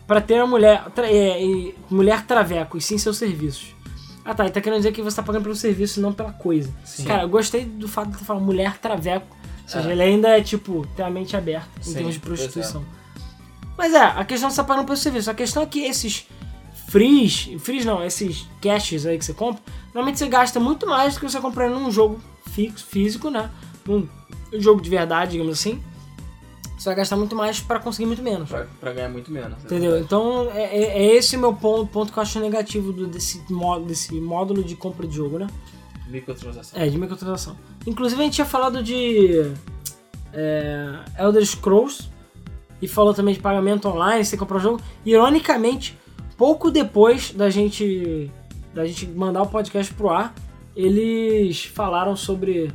pra 0.07 0.21
ter 0.21 0.35
uma 0.35 0.47
mulher. 0.49 0.85
Tra, 0.95 1.07
é, 1.07 1.43
e- 1.43 1.75
mulher 1.89 2.27
traveco, 2.27 2.77
e 2.77 2.81
sim 2.81 2.99
seus 2.99 3.17
serviços. 3.17 3.75
Ah 4.25 4.35
tá, 4.35 4.45
e 4.45 4.51
tá 4.51 4.61
querendo 4.61 4.79
dizer 4.81 4.91
que 4.93 5.01
você 5.01 5.15
tá 5.17 5.23
pagando 5.23 5.45
pelo 5.45 5.55
serviço 5.55 6.01
e 6.01 6.03
não 6.03 6.13
pela 6.13 6.33
coisa. 6.33 6.69
Sim. 6.85 7.05
Cara, 7.05 7.23
eu 7.23 7.29
gostei 7.29 7.65
do 7.65 7.87
fato 7.87 8.11
de 8.11 8.19
você 8.19 8.25
falar 8.25 8.41
mulher 8.41 8.77
traveco. 8.79 9.27
Ou 9.63 9.69
seja, 9.69 9.89
É. 9.89 9.93
ele 9.93 10.03
ainda 10.03 10.29
é 10.37 10.43
tipo, 10.43 10.85
tem 10.97 11.07
a 11.07 11.11
mente 11.11 11.37
aberta 11.37 11.69
em 11.79 11.83
Sim, 11.85 11.95
termos 11.95 12.15
de 12.15 12.19
é. 12.19 12.23
prostituição. 12.23 12.85
Mas 13.79 13.95
é, 13.95 14.03
a 14.03 14.25
questão 14.25 14.49
é 14.49 14.51
que 14.51 14.55
você 14.57 14.63
tá 14.63 14.65
pagando 14.65 14.87
pelo 14.87 14.97
serviço. 14.99 15.31
A 15.31 15.35
questão 15.35 15.63
é 15.63 15.67
que 15.67 15.81
esses 15.85 16.27
frees, 16.89 17.49
frees 17.61 17.85
não, 17.85 18.05
esses 18.05 18.47
caches 18.63 19.07
aí 19.07 19.19
que 19.19 19.25
você 19.25 19.35
compra, 19.35 19.63
normalmente 19.95 20.19
você 20.19 20.29
gasta 20.29 20.59
muito 20.61 20.87
mais 20.87 21.15
do 21.15 21.21
que 21.21 21.31
você 21.31 21.41
comprando 21.41 21.79
num 21.79 21.91
jogo 21.91 22.19
fixo, 22.51 22.85
físico, 22.87 23.31
né? 23.31 23.51
Num 23.87 24.09
jogo 24.55 24.81
de 24.81 24.89
verdade, 24.91 25.33
digamos 25.33 25.53
assim. 25.59 25.83
você 26.79 26.91
vai 26.91 26.97
gastar 26.97 27.17
muito 27.17 27.35
mais 27.35 27.59
pra 27.61 27.79
conseguir 27.81 28.07
muito 28.07 28.23
menos. 28.23 28.49
Pra, 28.49 28.67
pra 28.81 28.93
ganhar 28.93 29.09
muito 29.09 29.31
menos. 29.33 29.59
é 29.63 29.67
Entendeu? 29.67 29.99
Então 29.99 30.49
é, 30.53 30.63
é- 30.65 30.99
é 30.99 31.17
esse 31.17 31.37
o 31.37 31.41
meu 31.41 31.55
ponto, 31.55 31.87
ponto 31.91 32.13
que 32.13 32.19
eu 32.19 32.23
acho 32.23 32.39
negativo 32.39 32.93
do- 32.93 33.07
desse, 33.07 33.43
mó- 33.51 33.79
desse 33.79 34.15
módulo 34.21 34.63
de 34.63 34.77
compra 34.77 35.07
de 35.07 35.17
jogo, 35.17 35.39
né? 35.39 35.47
Microtransação. 36.09 36.81
É, 36.81 36.87
de 36.89 36.97
microtransação. 36.99 37.57
Inclusive 37.87 38.21
a 38.21 38.25
gente 38.25 38.35
tinha 38.35 38.45
falado 38.47 38.83
de 38.83 39.51
é, 40.33 40.99
Elder 41.19 41.45
Scrolls 41.45 42.09
e 42.81 42.87
falou 42.87 43.15
também 43.15 43.35
de 43.35 43.41
pagamento 43.41 43.89
online, 43.89 44.25
você 44.25 44.37
comprar 44.37 44.59
o 44.59 44.61
jogo. 44.61 44.81
Ironicamente, 45.05 45.99
pouco 46.37 46.71
depois 46.71 47.33
da 47.33 47.51
gente 47.51 48.31
da 48.75 48.85
gente 48.85 49.07
mandar 49.07 49.43
o 49.43 49.47
podcast 49.47 49.93
pro 49.95 50.11
ar, 50.11 50.35
eles 50.75 51.65
falaram 51.65 52.15
sobre 52.15 52.71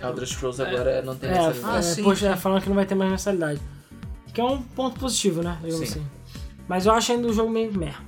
Elder 0.00 0.26
Scrolls 0.26 0.60
agora 0.60 1.02
não 1.02 1.14
tem 1.14 1.30
é, 1.30 1.32
mensalidade. 1.32 1.78
é, 1.78 1.82
sim, 1.82 2.02
poxa, 2.02 2.26
sim. 2.26 2.32
é, 2.32 2.36
falando 2.36 2.62
que 2.62 2.68
não 2.68 2.76
vai 2.76 2.86
ter 2.86 2.94
mais 2.94 3.10
mensalidade. 3.10 3.60
Que 4.32 4.40
é 4.40 4.44
um 4.44 4.60
ponto 4.60 4.98
positivo, 4.98 5.42
né? 5.42 5.58
Digamos 5.62 5.88
Sim. 5.88 6.00
assim. 6.00 6.06
Mas 6.66 6.86
eu 6.86 6.92
acho 6.92 7.12
ainda 7.12 7.28
o 7.28 7.32
jogo 7.32 7.50
meio 7.50 7.72
merda. 7.72 8.00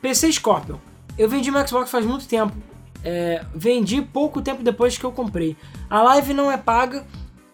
PC 0.00 0.32
Scorpion. 0.32 0.76
Eu 1.18 1.28
vendi 1.28 1.50
meu 1.50 1.66
Xbox 1.66 1.90
faz 1.90 2.06
muito 2.06 2.26
tempo. 2.26 2.56
É, 3.04 3.44
vendi 3.54 4.00
pouco 4.00 4.40
tempo 4.40 4.62
depois 4.62 4.96
que 4.96 5.04
eu 5.04 5.12
comprei. 5.12 5.56
A 5.90 6.02
live 6.02 6.32
não 6.32 6.50
é 6.50 6.56
paga. 6.56 7.04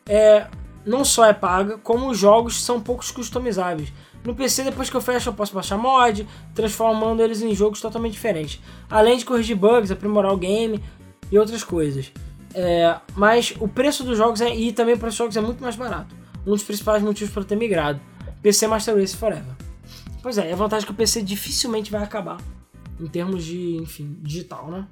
É, 0.06 0.46
não 0.84 1.04
só 1.04 1.24
é 1.24 1.32
paga, 1.32 1.78
como 1.78 2.08
os 2.08 2.18
jogos 2.18 2.62
são 2.62 2.80
poucos 2.80 3.10
customizáveis. 3.10 3.92
No 4.24 4.34
PC, 4.34 4.64
depois 4.64 4.88
que 4.88 4.96
eu 4.96 5.00
fecho, 5.00 5.30
eu 5.30 5.34
posso 5.34 5.52
baixar 5.52 5.76
mod, 5.76 6.26
transformando 6.54 7.22
eles 7.22 7.42
em 7.42 7.54
jogos 7.54 7.80
totalmente 7.80 8.12
diferentes. 8.12 8.60
Além 8.88 9.18
de 9.18 9.24
corrigir 9.24 9.56
bugs, 9.56 9.90
aprimorar 9.90 10.32
o 10.32 10.36
game 10.36 10.82
e 11.30 11.38
outras 11.38 11.64
coisas. 11.64 12.12
É, 12.54 12.96
mas 13.16 13.54
o 13.58 13.66
preço 13.66 14.04
dos 14.04 14.16
jogos 14.16 14.40
é, 14.40 14.54
e 14.54 14.72
também 14.72 14.94
o 14.94 14.98
preço 14.98 15.16
dos 15.16 15.18
jogos 15.18 15.36
é 15.36 15.40
muito 15.40 15.62
mais 15.62 15.74
barato. 15.74 16.14
Um 16.46 16.50
dos 16.50 16.62
principais 16.62 17.02
motivos 17.02 17.32
para 17.32 17.44
ter 17.44 17.56
migrado. 17.56 18.00
PC 18.42 18.66
Master 18.66 18.96
Race 18.96 19.16
Forever. 19.16 19.54
Pois 20.22 20.38
é, 20.38 20.50
é 20.50 20.52
a 20.52 20.56
vantagem 20.56 20.86
que 20.86 20.92
o 20.92 20.96
PC 20.96 21.22
dificilmente 21.22 21.90
vai 21.90 22.02
acabar. 22.02 22.38
Em 23.00 23.06
termos 23.06 23.44
de, 23.44 23.76
enfim, 23.76 24.16
digital, 24.20 24.70
né? 24.70 24.86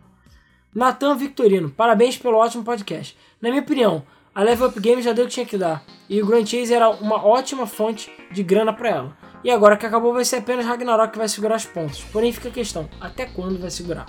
Natan 0.74 1.16
Victorino, 1.16 1.70
parabéns 1.70 2.16
pelo 2.16 2.36
ótimo 2.36 2.64
podcast. 2.64 3.16
Na 3.40 3.48
minha 3.48 3.62
opinião, 3.62 4.04
a 4.34 4.42
Level 4.42 4.68
Up 4.68 4.80
Games 4.80 5.04
já 5.04 5.12
deu 5.12 5.24
o 5.24 5.28
que 5.28 5.34
tinha 5.34 5.46
que 5.46 5.58
dar. 5.58 5.84
E 6.08 6.22
o 6.22 6.26
Grand 6.26 6.46
Chase 6.46 6.72
era 6.72 6.88
uma 6.88 7.24
ótima 7.24 7.66
fonte 7.66 8.10
de 8.32 8.42
grana 8.42 8.72
para 8.72 8.88
ela. 8.88 9.16
E 9.42 9.50
agora 9.50 9.76
que 9.76 9.86
acabou, 9.86 10.12
vai 10.12 10.24
ser 10.24 10.36
apenas 10.36 10.66
Ragnarok 10.66 11.12
que 11.12 11.18
vai 11.18 11.28
segurar 11.28 11.56
as 11.56 11.64
pontas. 11.64 12.00
Porém, 12.12 12.32
fica 12.32 12.48
a 12.48 12.52
questão: 12.52 12.88
até 13.00 13.26
quando 13.26 13.58
vai 13.58 13.70
segurar? 13.70 14.06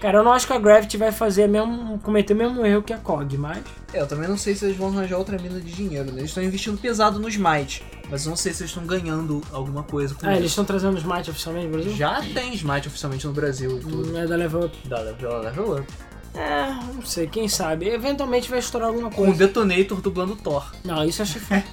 Cara, 0.00 0.18
eu 0.18 0.22
não 0.24 0.32
acho 0.32 0.46
que 0.46 0.52
a 0.52 0.58
Gravity 0.58 0.96
vai 0.96 1.10
fazer 1.10 1.48
mesmo, 1.48 1.98
cometer 1.98 2.32
o 2.32 2.36
mesmo 2.36 2.64
erro 2.64 2.82
que 2.82 2.92
a 2.92 2.98
COG, 2.98 3.36
mas. 3.36 3.58
É, 3.92 4.00
eu 4.00 4.06
também 4.06 4.28
não 4.28 4.38
sei 4.38 4.54
se 4.54 4.64
eles 4.64 4.76
vão 4.76 4.88
arranjar 4.88 5.18
outra 5.18 5.36
mina 5.38 5.60
de 5.60 5.72
dinheiro, 5.72 6.12
né? 6.12 6.18
Eles 6.20 6.30
estão 6.30 6.42
investindo 6.42 6.78
pesado 6.80 7.18
no 7.18 7.28
Smite, 7.28 7.84
mas 8.08 8.24
eu 8.24 8.30
não 8.30 8.36
sei 8.36 8.52
se 8.52 8.62
eles 8.62 8.70
estão 8.70 8.86
ganhando 8.86 9.42
alguma 9.52 9.82
coisa 9.82 10.14
com 10.14 10.24
Ah, 10.24 10.36
eles 10.36 10.50
estão 10.50 10.64
trazendo 10.64 10.96
Smite 10.98 11.30
oficialmente 11.30 11.66
no 11.66 11.72
Brasil? 11.72 11.96
Já 11.96 12.22
tem 12.22 12.54
Smite 12.54 12.86
oficialmente 12.86 13.26
no 13.26 13.32
Brasil 13.32 13.76
e 13.76 13.80
tudo. 13.80 14.12
Não 14.12 14.20
é 14.20 14.26
da 14.26 14.36
Level 14.36 14.66
Up. 14.66 14.88
Da 14.88 15.00
Level, 15.00 15.38
Level 15.40 15.78
Up. 15.78 15.92
É, 16.34 16.70
não 16.94 17.04
sei, 17.04 17.26
quem 17.26 17.48
sabe. 17.48 17.88
Eventualmente 17.88 18.48
vai 18.48 18.60
estourar 18.60 18.90
alguma 18.90 19.10
Com 19.10 19.22
o 19.22 19.24
coisa. 19.26 19.46
Detonator 19.48 20.00
dublando 20.00 20.36
Thor. 20.36 20.72
Não, 20.84 21.04
isso 21.04 21.22
eu 21.22 21.24
achei 21.24 21.40
foda. 21.40 21.64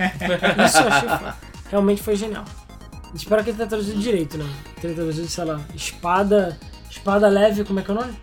Isso 0.65 0.77
eu 0.79 0.87
achei 0.87 1.09
foda. 1.09 1.35
Realmente 1.69 2.01
foi 2.01 2.15
genial. 2.15 2.45
Espero 3.15 3.43
que 3.43 3.49
ele 3.49 3.57
tenha 3.57 3.69
traduzido 3.69 3.99
direito, 3.99 4.37
né? 4.37 4.45
Tenha 4.81 4.93
traduzido, 4.93 5.27
sei 5.27 5.45
lá, 5.45 5.59
espada. 5.73 6.57
Espada 6.89 7.27
leve, 7.27 7.63
como 7.63 7.79
é 7.79 7.83
que 7.83 7.91
é 7.91 7.93
o 7.93 7.97
nome? 7.97 8.13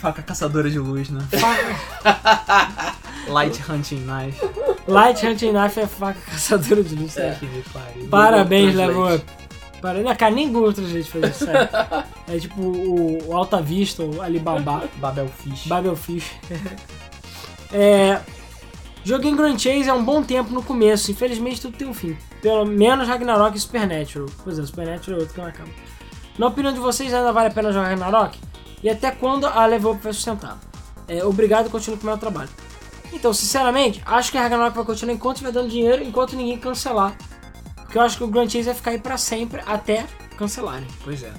Faca 0.00 0.22
caçadora 0.22 0.68
de 0.70 0.78
luz, 0.78 1.08
né? 1.10 1.20
Faca- 1.30 2.96
Light 3.28 3.60
Hunting 3.70 4.04
Knife. 4.06 4.40
Light 4.88 5.24
Hunting 5.26 5.52
Knife 5.52 5.80
é 5.80 5.86
faca 5.86 6.18
caçadora 6.30 6.82
de 6.82 6.94
luz, 6.94 7.14
me 7.16 7.62
pariu. 7.72 8.08
Parabéns, 8.08 8.74
Level 8.74 8.94
Translate. 9.06 9.24
Up. 9.24 9.40
Para... 9.80 10.02
Não, 10.02 10.14
cara, 10.16 10.34
nem 10.34 10.52
Google 10.52 10.72
Translate 10.72 11.10
faz 11.10 11.24
isso, 11.36 11.44
sério. 11.46 11.68
É 12.28 12.38
tipo 12.38 12.60
o, 12.62 13.28
o 13.28 13.36
Alta 13.36 13.60
Vista, 13.62 14.02
o 14.02 14.20
Alibaba. 14.20 14.84
Babelfish. 14.96 15.66
Babelfish. 15.66 16.30
é, 17.72 18.20
joguei 19.04 19.30
em 19.30 19.36
Grand 19.36 19.58
Chase 19.58 19.88
há 19.88 19.94
um 19.94 20.04
bom 20.04 20.22
tempo 20.22 20.52
no 20.52 20.62
começo, 20.62 21.10
infelizmente 21.10 21.60
tudo 21.60 21.76
tem 21.76 21.86
um 21.88 21.94
fim. 21.94 22.16
Pelo 22.42 22.64
menos 22.64 23.06
Ragnarok 23.06 23.56
e 23.56 23.60
Supernatural. 23.60 24.28
Pois 24.42 24.58
é, 24.58 24.66
Supernatural 24.66 25.18
é 25.18 25.20
outro 25.22 25.34
que 25.34 25.40
não 25.40 25.48
acaba. 25.48 25.70
Na 26.38 26.46
opinião 26.46 26.72
de 26.72 26.80
vocês, 26.80 27.12
ainda 27.12 27.32
vale 27.32 27.48
a 27.48 27.50
pena 27.50 27.72
jogar 27.72 27.88
Ragnarok? 27.88 28.38
E 28.82 28.88
até 28.88 29.10
quando 29.10 29.46
a 29.46 29.66
Level 29.66 29.92
Up 29.92 30.02
vai 30.02 30.12
sustentar? 30.12 30.58
É, 31.06 31.24
obrigado 31.24 31.66
e 31.66 31.70
continue 31.70 31.98
com 31.98 32.04
o 32.04 32.06
meu 32.06 32.18
trabalho. 32.18 32.48
Então, 33.12 33.32
sinceramente, 33.34 34.00
acho 34.06 34.30
que 34.30 34.38
a 34.38 34.42
Ragnarok 34.42 34.76
vai 34.76 34.84
continuar 34.84 35.14
enquanto 35.14 35.36
estiver 35.36 35.52
dando 35.52 35.68
dinheiro, 35.68 36.02
enquanto 36.02 36.36
ninguém 36.36 36.58
cancelar. 36.58 37.16
Porque 37.76 37.98
eu 37.98 38.02
acho 38.02 38.16
que 38.16 38.24
o 38.24 38.28
Grand 38.28 38.48
Chase 38.48 38.64
vai 38.64 38.74
ficar 38.74 38.90
aí 38.92 38.98
pra 38.98 39.18
sempre 39.18 39.60
até 39.66 40.06
cancelarem. 40.36 40.86
Pois 41.02 41.22
é. 41.22 41.32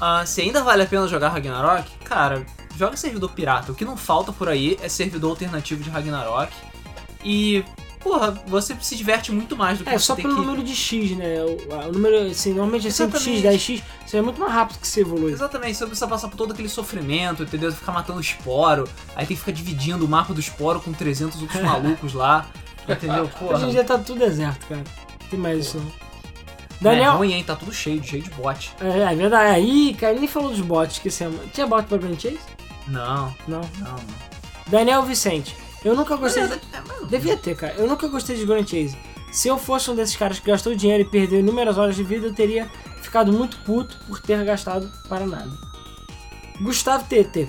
Ah, 0.00 0.26
se 0.26 0.40
ainda 0.40 0.64
vale 0.64 0.82
a 0.82 0.86
pena 0.86 1.06
jogar 1.06 1.28
Ragnarok, 1.28 1.88
cara, 1.98 2.44
joga 2.76 2.96
servidor 2.96 3.30
pirata. 3.30 3.70
O 3.70 3.74
que 3.74 3.84
não 3.84 3.96
falta 3.96 4.32
por 4.32 4.48
aí 4.48 4.76
é 4.82 4.88
servidor 4.88 5.30
alternativo 5.30 5.82
de 5.82 5.90
Ragnarok. 5.90 6.52
E, 7.24 7.64
porra, 8.00 8.32
você 8.46 8.76
se 8.80 8.96
diverte 8.96 9.30
muito 9.32 9.56
mais 9.56 9.78
do 9.78 9.84
que 9.84 9.90
É, 9.90 9.98
você 9.98 10.04
só 10.06 10.14
pelo 10.16 10.34
que... 10.34 10.40
número 10.40 10.62
de 10.62 10.74
X, 10.74 11.12
né? 11.16 11.36
O, 11.42 11.88
o 11.88 11.92
número, 11.92 12.30
assim, 12.30 12.50
normalmente 12.50 12.86
é 12.86 12.90
5x, 12.90 12.92
Exatamente. 13.04 13.42
10x, 13.42 13.82
você 14.06 14.16
é 14.18 14.22
muito 14.22 14.40
mais 14.40 14.52
rápido 14.52 14.78
que 14.80 14.86
você 14.88 15.00
evolui. 15.02 15.32
Exatamente, 15.32 15.76
você 15.76 15.86
precisa 15.86 16.08
passar 16.08 16.28
por 16.28 16.36
todo 16.36 16.52
aquele 16.52 16.68
sofrimento, 16.68 17.42
entendeu? 17.44 17.72
Ficar 17.72 17.92
matando 17.92 18.20
esporo, 18.20 18.88
aí 19.14 19.26
tem 19.26 19.36
que 19.36 19.40
ficar 19.40 19.52
dividindo 19.52 20.04
o 20.04 20.08
mapa 20.08 20.34
do 20.34 20.40
esporo 20.40 20.80
com 20.80 20.92
300 20.92 21.40
outros 21.42 21.60
malucos 21.62 22.12
lá, 22.12 22.46
entendeu? 22.88 23.28
Porra. 23.28 23.56
Hoje 23.56 23.66
em 23.66 23.70
dia 23.70 23.84
tá 23.84 23.96
tudo 23.98 24.18
deserto, 24.18 24.66
cara. 24.66 24.82
Tem 25.30 25.38
mais 25.38 25.66
isso 25.66 25.78
não. 25.78 25.86
É 26.90 26.96
Daniel. 26.96 27.12
ruim, 27.18 27.32
hein? 27.32 27.44
Tá 27.44 27.54
tudo 27.54 27.72
cheio, 27.72 28.02
cheio 28.02 28.24
de 28.24 28.30
bot. 28.30 28.72
É, 28.80 29.12
é 29.12 29.14
verdade. 29.14 29.54
Aí, 29.54 29.94
cara, 29.94 30.14
nem 30.14 30.26
falou 30.26 30.50
dos 30.50 30.60
bots, 30.60 30.96
esquecemos. 30.96 31.38
Tinha 31.52 31.64
bot 31.64 31.86
pra 31.86 31.96
Grand 31.96 32.18
Chase? 32.18 32.40
Não, 32.88 33.32
Não. 33.46 33.60
não, 33.60 33.90
não. 33.90 33.96
Daniel 34.66 35.04
Vicente. 35.04 35.54
Eu 35.84 35.94
nunca 35.96 36.16
gostei. 36.16 36.46
de... 36.46 36.54
É, 36.54 36.60
mas- 36.86 37.08
Devia 37.08 37.36
ter, 37.36 37.56
cara. 37.56 37.74
Eu 37.74 37.86
nunca 37.86 38.06
gostei 38.08 38.36
de 38.36 38.44
Grand 38.46 38.66
Chase. 38.66 38.96
Se 39.32 39.48
eu 39.48 39.58
fosse 39.58 39.90
um 39.90 39.94
desses 39.94 40.14
caras 40.16 40.38
que 40.38 40.50
gastou 40.50 40.74
dinheiro 40.74 41.02
e 41.02 41.06
perdeu 41.06 41.40
inúmeras 41.40 41.78
horas 41.78 41.96
de 41.96 42.04
vida, 42.04 42.26
eu 42.26 42.34
teria 42.34 42.70
ficado 43.00 43.32
muito 43.32 43.56
puto 43.58 43.96
por 44.06 44.20
ter 44.20 44.44
gastado 44.44 44.90
para 45.08 45.26
nada. 45.26 45.50
Gustavo 46.60 47.04
TT. 47.04 47.48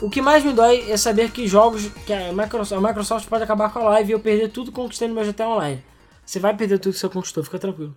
O 0.00 0.10
que 0.10 0.20
mais 0.20 0.44
me 0.44 0.52
dói 0.52 0.90
é 0.90 0.96
saber 0.96 1.30
que 1.30 1.46
jogos 1.46 1.86
que 2.06 2.12
a 2.12 2.32
Microsoft, 2.32 2.82
a 2.82 2.88
Microsoft 2.88 3.28
pode 3.28 3.44
acabar 3.44 3.72
com 3.72 3.78
a 3.80 3.84
live 3.90 4.10
e 4.10 4.12
eu 4.12 4.20
perder 4.20 4.48
tudo 4.50 4.72
no 4.72 5.14
meu 5.14 5.24
GTA 5.24 5.48
Online. 5.48 5.84
Você 6.24 6.40
vai 6.40 6.54
perder 6.56 6.78
tudo 6.78 6.92
que 6.94 6.98
você 6.98 7.08
conquistou, 7.08 7.44
fica 7.44 7.58
tranquilo. 7.58 7.94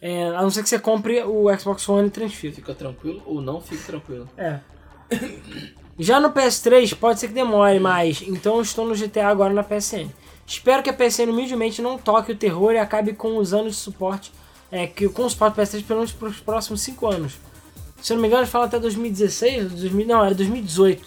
É, 0.00 0.26
a 0.28 0.42
não 0.42 0.50
ser 0.50 0.62
que 0.62 0.68
você 0.68 0.78
compre 0.78 1.22
o 1.22 1.54
Xbox 1.58 1.88
One 1.88 2.08
e 2.08 2.10
transfira. 2.10 2.54
Fica 2.54 2.74
tranquilo 2.74 3.22
ou 3.24 3.40
não 3.40 3.60
fique 3.60 3.84
tranquilo. 3.84 4.28
É. 4.36 4.60
Já 5.98 6.20
no 6.20 6.30
PS3 6.30 6.94
pode 6.94 7.20
ser 7.20 7.28
que 7.28 7.34
demore 7.34 7.78
mais, 7.80 8.22
então 8.26 8.60
estou 8.60 8.86
no 8.86 8.94
GTA 8.94 9.28
agora 9.28 9.52
na 9.54 9.62
PSN. 9.62 10.10
Espero 10.46 10.82
que 10.82 10.90
a 10.90 10.92
PSN 10.92 11.30
humildemente 11.30 11.80
não 11.82 11.96
toque 11.98 12.32
o 12.32 12.36
terror 12.36 12.72
e 12.72 12.78
acabe 12.78 13.12
com 13.14 13.36
os 13.38 13.52
anos 13.54 13.72
de 13.72 13.78
suporte, 13.80 14.30
é, 14.70 14.86
que 14.86 15.08
com 15.08 15.24
o 15.24 15.30
suporte 15.30 15.58
PS3 15.58 15.82
pelo 15.84 16.00
menos 16.00 16.12
para 16.12 16.28
os 16.28 16.38
próximos 16.38 16.80
5 16.82 17.06
anos. 17.06 17.32
Se 18.00 18.12
eu 18.12 18.16
não 18.16 18.22
me 18.22 18.28
engano, 18.28 18.46
fala 18.46 18.66
até 18.66 18.78
2016, 18.78 19.72
2000, 19.72 20.06
não, 20.06 20.24
era 20.24 20.34
2018. 20.34 21.02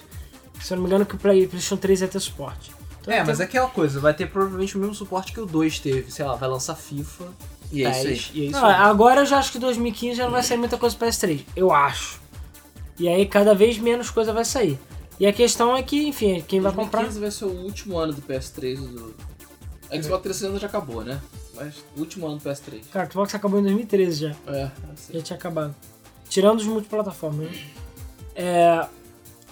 Se 0.59 0.73
eu 0.73 0.77
não 0.77 0.83
me 0.83 0.89
engano, 0.89 1.05
que 1.05 1.15
o 1.15 1.17
Play- 1.17 1.47
PlayStation 1.47 1.77
3 1.77 2.01
ia 2.01 2.07
ter 2.07 2.19
suporte. 2.19 2.71
Então, 2.99 3.13
É, 3.13 3.17
tem- 3.17 3.27
mas 3.27 3.39
é 3.39 3.43
aquela 3.43 3.69
coisa, 3.69 3.99
vai 3.99 4.13
ter 4.13 4.25
provavelmente 4.29 4.75
o 4.75 4.79
mesmo 4.79 4.95
suporte 4.95 5.31
que 5.31 5.39
o 5.39 5.45
2 5.45 5.79
teve. 5.79 6.11
Sei 6.11 6.25
lá, 6.25 6.35
vai 6.35 6.49
lançar 6.49 6.75
FIFA 6.75 7.25
E 7.71 7.85
é 7.85 7.91
10, 7.91 8.05
isso 8.19 8.31
e 8.33 8.47
é 8.47 8.57
aí. 8.57 8.73
agora 8.73 9.21
eu 9.21 9.25
já 9.25 9.37
acho 9.37 9.51
que 9.53 9.59
2015 9.59 10.17
já 10.17 10.25
não 10.25 10.31
vai 10.31 10.43
sair 10.43 10.57
muita 10.57 10.77
coisa 10.77 10.95
pro 10.95 11.07
PS3. 11.07 11.45
Eu 11.55 11.71
acho. 11.71 12.19
E 13.00 13.08
aí 13.08 13.26
cada 13.26 13.56
vez 13.56 13.78
menos 13.78 14.10
coisa 14.10 14.34
vai 14.34 14.43
sair. 14.43 14.78
E 15.20 15.26
a 15.26 15.34
questão 15.34 15.76
é 15.76 15.84
que, 15.84 16.08
enfim, 16.08 16.43
quem 16.47 16.62
vai 16.62 16.72
comprar. 16.72 17.02
2015 17.02 17.20
vai 17.20 17.32
ser 17.32 17.45
o 17.45 17.64
último 17.66 17.97
ano 17.97 18.14
do 18.14 18.22
PS3 18.22 18.78
do. 18.78 19.14
Xbox 19.89 20.22
360 20.22 20.60
já 20.60 20.68
acabou, 20.68 21.04
né? 21.04 21.20
Mas 21.56 21.84
o 21.95 22.00
último 22.00 22.28
ano 22.28 22.38
do 22.38 22.43
PS3. 22.50 22.82
Cara, 22.91 23.08
o 23.08 23.12
Xbox 23.12 23.36
acabou 23.36 23.60
em 23.60 23.64
2013 23.64 24.22
já. 24.22 24.36
É, 24.47 24.70
assim. 24.93 25.14
Já 25.14 25.22
tinha 25.22 25.38
acabado. 25.38 25.76
Tirando 26.30 26.60
os 26.60 26.66
multiplataformas, 26.66 27.50
né? 27.50 27.58
É. 28.36 28.86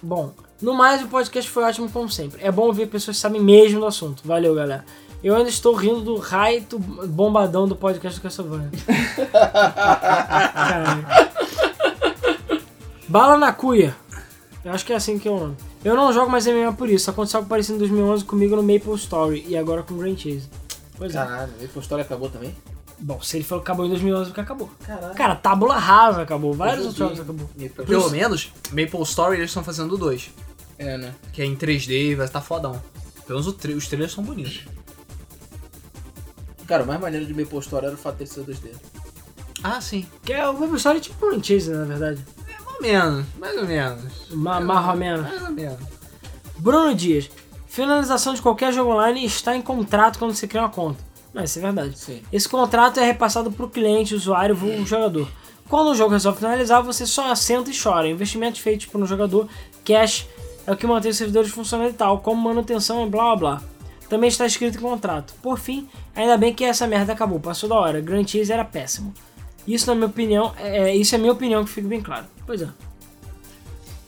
Bom, 0.01 0.31
no 0.61 0.73
mais, 0.73 1.03
o 1.03 1.07
podcast 1.07 1.49
foi 1.49 1.63
ótimo 1.63 1.89
como 1.89 2.09
sempre. 2.09 2.43
É 2.43 2.51
bom 2.51 2.71
ver 2.71 2.87
pessoas 2.87 3.17
que 3.17 3.21
sabem 3.21 3.41
mesmo 3.41 3.79
do 3.79 3.85
assunto. 3.85 4.21
Valeu, 4.25 4.55
galera. 4.55 4.85
Eu 5.23 5.35
ainda 5.35 5.49
estou 5.49 5.73
rindo 5.73 6.01
do 6.01 6.17
raio 6.17 6.63
bombadão 7.07 7.67
do 7.67 7.75
podcast 7.75 8.19
do 8.19 8.23
Castlevania. 8.23 8.69
Caralho. 10.53 11.05
Bala 13.07 13.37
na 13.37 13.51
cuia. 13.53 13.95
Eu 14.63 14.71
acho 14.73 14.85
que 14.85 14.91
é 14.91 14.95
assim 14.95 15.17
que 15.17 15.27
é 15.27 15.31
o 15.31 15.39
nome. 15.39 15.55
Eu 15.83 15.95
não 15.95 16.11
jogo 16.11 16.29
mais 16.29 16.45
MMA 16.45 16.73
por 16.73 16.89
isso. 16.89 17.09
Aconteceu 17.09 17.39
algo 17.39 17.49
parecido 17.49 17.75
em 17.75 17.79
2011 17.79 18.25
comigo 18.25 18.55
no 18.55 18.63
Maple 18.63 18.93
Story 18.95 19.45
e 19.47 19.55
agora 19.55 19.83
com 19.83 19.97
Grand 19.97 20.17
Chase. 20.17 20.49
Pois 20.97 21.11
é. 21.15 21.17
Caralho, 21.17 21.53
a 21.57 21.61
Maple 21.61 21.81
Story 21.81 22.01
acabou 22.01 22.29
também? 22.29 22.53
Bom, 22.99 23.21
se 23.21 23.37
ele 23.37 23.43
falou 23.43 23.63
que 23.63 23.69
acabou 23.69 23.85
em 23.85 23.89
2011, 23.89 24.25
porque 24.31 24.41
acabou. 24.41 24.69
Caralho. 24.85 25.13
Cara, 25.15 25.35
Tábula 25.35 25.77
Rasa 25.77 26.23
acabou. 26.23 26.53
Vários 26.53 26.79
outros 26.87 26.97
jogos 26.97 27.19
acabou. 27.19 27.47
Maple 27.55 27.85
Pelo 27.85 28.09
menos, 28.09 28.51
Maple 28.71 29.01
Story 29.03 29.37
eles 29.37 29.51
estão 29.51 29.63
fazendo 29.63 29.93
o 29.93 29.97
2, 29.97 30.31
É, 30.79 30.97
né? 30.97 31.13
que 31.31 31.41
é 31.41 31.45
em 31.45 31.55
3D 31.55 31.91
e 31.91 32.15
vai 32.15 32.25
estar 32.25 32.41
fodão. 32.41 32.81
Pelo 33.25 33.39
menos 33.39 33.47
os 33.47 33.87
trailers 33.87 34.11
são 34.13 34.23
bonitos. 34.23 34.65
Cara, 36.65 36.83
o 36.83 36.87
mais 36.87 36.99
maneiro 36.99 37.25
de 37.25 37.33
Maple 37.33 37.59
Story 37.59 37.85
era 37.85 37.95
o 37.95 37.97
fato 37.97 38.15
dele 38.17 38.29
ser 38.29 38.41
2D. 38.43 38.71
Ah, 39.63 39.79
sim. 39.79 40.05
Que 40.23 40.33
é 40.33 40.47
o 40.49 40.59
Maple 40.59 40.75
Story 40.77 40.99
tipo 40.99 41.25
um 41.27 41.41
Chase, 41.41 41.69
na 41.69 41.85
verdade. 41.85 42.21
Mais 42.79 42.95
ou 42.95 43.01
menos, 43.01 43.25
mais 43.39 43.57
ou 43.57 43.65
menos. 43.65 44.03
Ma 44.31 44.59
mais 44.59 44.87
ou 44.87 44.95
menos. 44.95 45.27
Mais 45.27 45.43
ou 45.43 45.51
menos. 45.51 45.79
Bruno 46.57 46.93
Dias. 46.93 47.29
Finalização 47.67 48.33
de 48.33 48.41
qualquer 48.41 48.73
jogo 48.73 48.91
online 48.91 49.23
está 49.23 49.55
em 49.55 49.61
contrato 49.61 50.17
quando 50.17 50.33
você 50.33 50.47
cria 50.47 50.61
uma 50.63 50.69
conta. 50.69 51.03
Não, 51.33 51.43
isso 51.43 51.59
é 51.59 51.61
verdade. 51.61 51.97
Sim. 51.97 52.23
Esse 52.31 52.49
contrato 52.49 52.99
é 52.99 53.05
repassado 53.05 53.51
para 53.51 53.65
o 53.65 53.69
cliente, 53.69 54.15
usuário, 54.15 54.55
vulgo 54.55 54.85
jogador. 54.85 55.27
Quando 55.69 55.89
o 55.89 55.95
jogo 55.95 56.13
resolve 56.13 56.39
finalizar, 56.39 56.81
você 56.81 57.05
só 57.05 57.29
assenta 57.31 57.69
e 57.69 57.79
chora. 57.79 58.07
Investimentos 58.07 58.61
feitos 58.61 58.85
por 58.87 59.01
um 59.01 59.05
jogador, 59.05 59.47
cash, 59.85 60.27
é 60.65 60.71
o 60.71 60.77
que 60.77 60.87
mantém 60.87 61.11
os 61.11 61.17
servidores 61.17 61.51
funcionando 61.51 61.91
e 61.91 61.93
tal, 61.93 62.19
como 62.19 62.41
manutenção 62.41 63.05
e 63.05 63.09
blá 63.09 63.35
blá 63.35 63.35
blá. 63.35 63.63
Também 64.09 64.29
está 64.29 64.45
escrito 64.45 64.77
em 64.77 64.81
contrato. 64.81 65.33
Por 65.41 65.59
fim, 65.59 65.87
ainda 66.15 66.37
bem 66.37 66.53
que 66.53 66.63
essa 66.63 66.87
merda 66.87 67.13
acabou, 67.13 67.39
passou 67.39 67.67
da 67.67 67.75
hora. 67.75 68.01
Grand 68.01 68.25
Chase 68.25 68.51
era 68.51 68.63
péssimo. 68.63 69.13
Isso, 69.67 69.85
na 69.87 69.95
minha 69.95 70.07
opinião, 70.07 70.53
é, 70.57 70.95
isso 70.95 71.13
é 71.13 71.17
minha 71.17 71.33
opinião 71.33 71.63
que 71.65 71.69
fica 71.69 71.87
bem 71.87 72.01
claro. 72.01 72.25
Pois 72.47 72.61
é. 72.63 72.69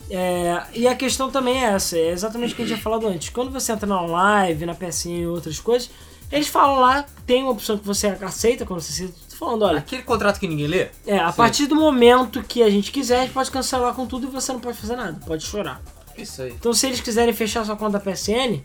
É, 0.10 0.64
e 0.74 0.88
a 0.88 0.96
questão 0.96 1.30
também 1.30 1.64
é 1.64 1.68
essa, 1.68 1.96
é 1.96 2.10
exatamente 2.10 2.54
o 2.54 2.56
que 2.56 2.64
a 2.64 2.66
gente 2.66 2.76
tinha 2.76 2.84
falado 2.84 3.08
antes. 3.08 3.30
Quando 3.30 3.52
você 3.52 3.72
entra 3.72 3.86
na 3.86 4.02
live, 4.02 4.66
na 4.66 4.74
PSN 4.74 5.10
e 5.10 5.28
outras 5.28 5.60
coisas, 5.60 5.92
eles 6.32 6.48
falam 6.48 6.80
lá, 6.80 7.06
tem 7.28 7.44
uma 7.44 7.52
opção 7.52 7.78
que 7.78 7.86
você 7.86 8.08
aceita 8.08 8.66
quando 8.66 8.82
você 8.82 9.04
aceita, 9.04 9.20
falando, 9.38 9.66
olha, 9.66 9.78
Aquele 9.80 10.02
contrato 10.02 10.40
que 10.40 10.48
ninguém 10.48 10.66
lê? 10.66 10.88
é, 11.06 11.20
a 11.20 11.32
partir 11.32 11.68
do 11.68 11.76
momento 11.76 12.42
que 12.42 12.64
a 12.64 12.70
gente 12.72 12.92
quiser, 12.92 13.20
a 13.20 13.22
gente 13.22 13.34
pode 13.34 13.52
cancelar 13.52 13.94
com 13.94 14.08
tudo 14.08 14.26
e 14.28 14.30
você 14.32 14.52
não 14.52 14.60
pode 14.60 14.78
fazer 14.78 14.96
nada, 14.96 15.20
pode 15.26 15.46
chorar. 15.46 15.80
Isso 16.18 16.42
aí. 16.42 16.52
Então 16.54 16.74
se 16.74 16.88
eles 16.88 17.02
quiserem 17.02 17.34
fechar 17.34 17.64
sua 17.64 17.76
conta 17.76 18.00
PSN, 18.00 18.62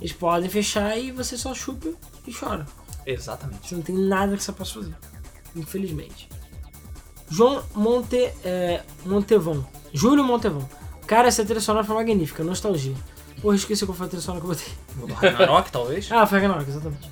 eles 0.00 0.12
podem 0.12 0.50
fechar 0.50 0.98
e 0.98 1.12
você 1.12 1.38
só 1.38 1.54
chupa 1.54 1.88
e 2.26 2.32
chora. 2.34 2.66
Exatamente. 3.06 3.68
Você 3.68 3.74
não 3.76 3.82
tem 3.82 3.94
nada 3.96 4.36
que 4.36 4.42
você 4.42 4.52
possa 4.52 4.74
fazer. 4.74 4.94
Infelizmente. 5.54 6.28
João 7.30 7.62
Monte, 7.74 8.32
é, 8.44 8.82
Montevão. 9.06 9.66
Júlio 9.92 10.24
Montevão. 10.24 10.68
Cara, 11.06 11.28
essa 11.28 11.44
trilha 11.44 11.60
sonora 11.60 11.84
foi 11.84 11.94
magnífica. 11.94 12.42
Nostalgia. 12.42 12.94
Porra, 13.40 13.56
esqueci 13.56 13.86
qual 13.86 13.96
foi 13.96 14.06
a 14.06 14.08
trilha 14.08 14.22
sonora 14.22 14.44
que 14.44 14.50
eu 14.50 14.54
botei. 14.54 15.14
Ragnarok, 15.14 15.72
talvez? 15.72 16.08
Ah, 16.10 16.26
foi 16.26 16.40
Ragnarok, 16.40 16.68
exatamente. 16.68 17.10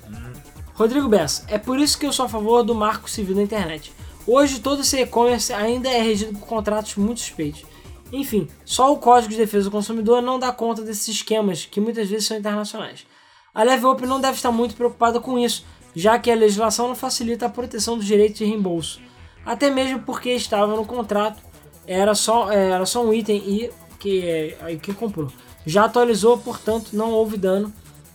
Rodrigo 0.73 1.07
Bessa. 1.07 1.43
É 1.47 1.57
por 1.57 1.79
isso 1.79 1.97
que 1.97 2.05
eu 2.05 2.13
sou 2.13 2.25
a 2.25 2.29
favor 2.29 2.63
do 2.63 2.75
marco 2.75 3.09
civil 3.09 3.35
da 3.35 3.41
internet. 3.41 3.91
Hoje 4.27 4.59
todo 4.59 4.81
esse 4.81 4.97
e-commerce 4.99 5.51
ainda 5.51 5.89
é 5.89 6.01
regido 6.01 6.37
por 6.37 6.47
contratos 6.47 6.95
muito 6.95 7.19
suspeitos. 7.19 7.65
Enfim, 8.11 8.47
só 8.65 8.91
o 8.91 8.97
Código 8.97 9.31
de 9.31 9.37
Defesa 9.37 9.65
do 9.65 9.71
Consumidor 9.71 10.21
não 10.21 10.39
dá 10.39 10.51
conta 10.51 10.81
desses 10.81 11.07
esquemas, 11.07 11.65
que 11.65 11.81
muitas 11.81 12.09
vezes 12.09 12.27
são 12.27 12.37
internacionais. 12.37 13.05
A 13.53 13.63
Level 13.63 13.91
Up 13.91 14.05
não 14.05 14.21
deve 14.21 14.35
estar 14.35 14.51
muito 14.51 14.75
preocupada 14.75 15.19
com 15.19 15.37
isso, 15.37 15.65
já 15.95 16.17
que 16.17 16.31
a 16.31 16.35
legislação 16.35 16.87
não 16.87 16.95
facilita 16.95 17.45
a 17.45 17.49
proteção 17.49 17.97
dos 17.97 18.05
direitos 18.05 18.37
de 18.37 18.45
reembolso. 18.45 19.01
Até 19.45 19.69
mesmo 19.69 19.99
porque 19.99 20.29
estava 20.31 20.75
no 20.75 20.85
contrato, 20.85 21.41
era 21.87 22.13
só, 22.13 22.51
é, 22.51 22.69
era 22.71 22.85
só 22.85 23.03
um 23.03 23.13
item 23.13 23.37
e 23.37 23.71
que, 23.99 24.27
é, 24.27 24.57
aí 24.61 24.79
quem 24.79 24.93
comprou. 24.93 25.31
Já 25.65 25.85
atualizou, 25.85 26.37
portanto, 26.37 26.89
não 26.93 27.11
houve 27.11 27.37
dano, 27.37 27.73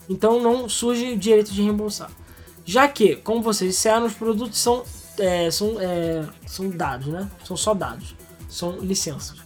então 0.09 0.41
não 0.41 0.67
surge 0.67 1.11
o 1.11 1.17
direito 1.17 1.51
de 1.51 1.61
reembolsar. 1.61 2.09
Já 2.63 2.87
que, 2.87 3.15
como 3.17 3.41
vocês 3.41 3.71
disseram, 3.71 4.05
os 4.05 4.13
produtos 4.13 4.57
são, 4.57 4.83
é, 5.19 5.51
são, 5.51 5.79
é, 5.79 6.25
são 6.47 6.69
dados, 6.69 7.07
né? 7.07 7.29
São 7.43 7.55
só 7.55 7.73
dados, 7.73 8.15
são 8.49 8.79
licenças. 8.79 9.37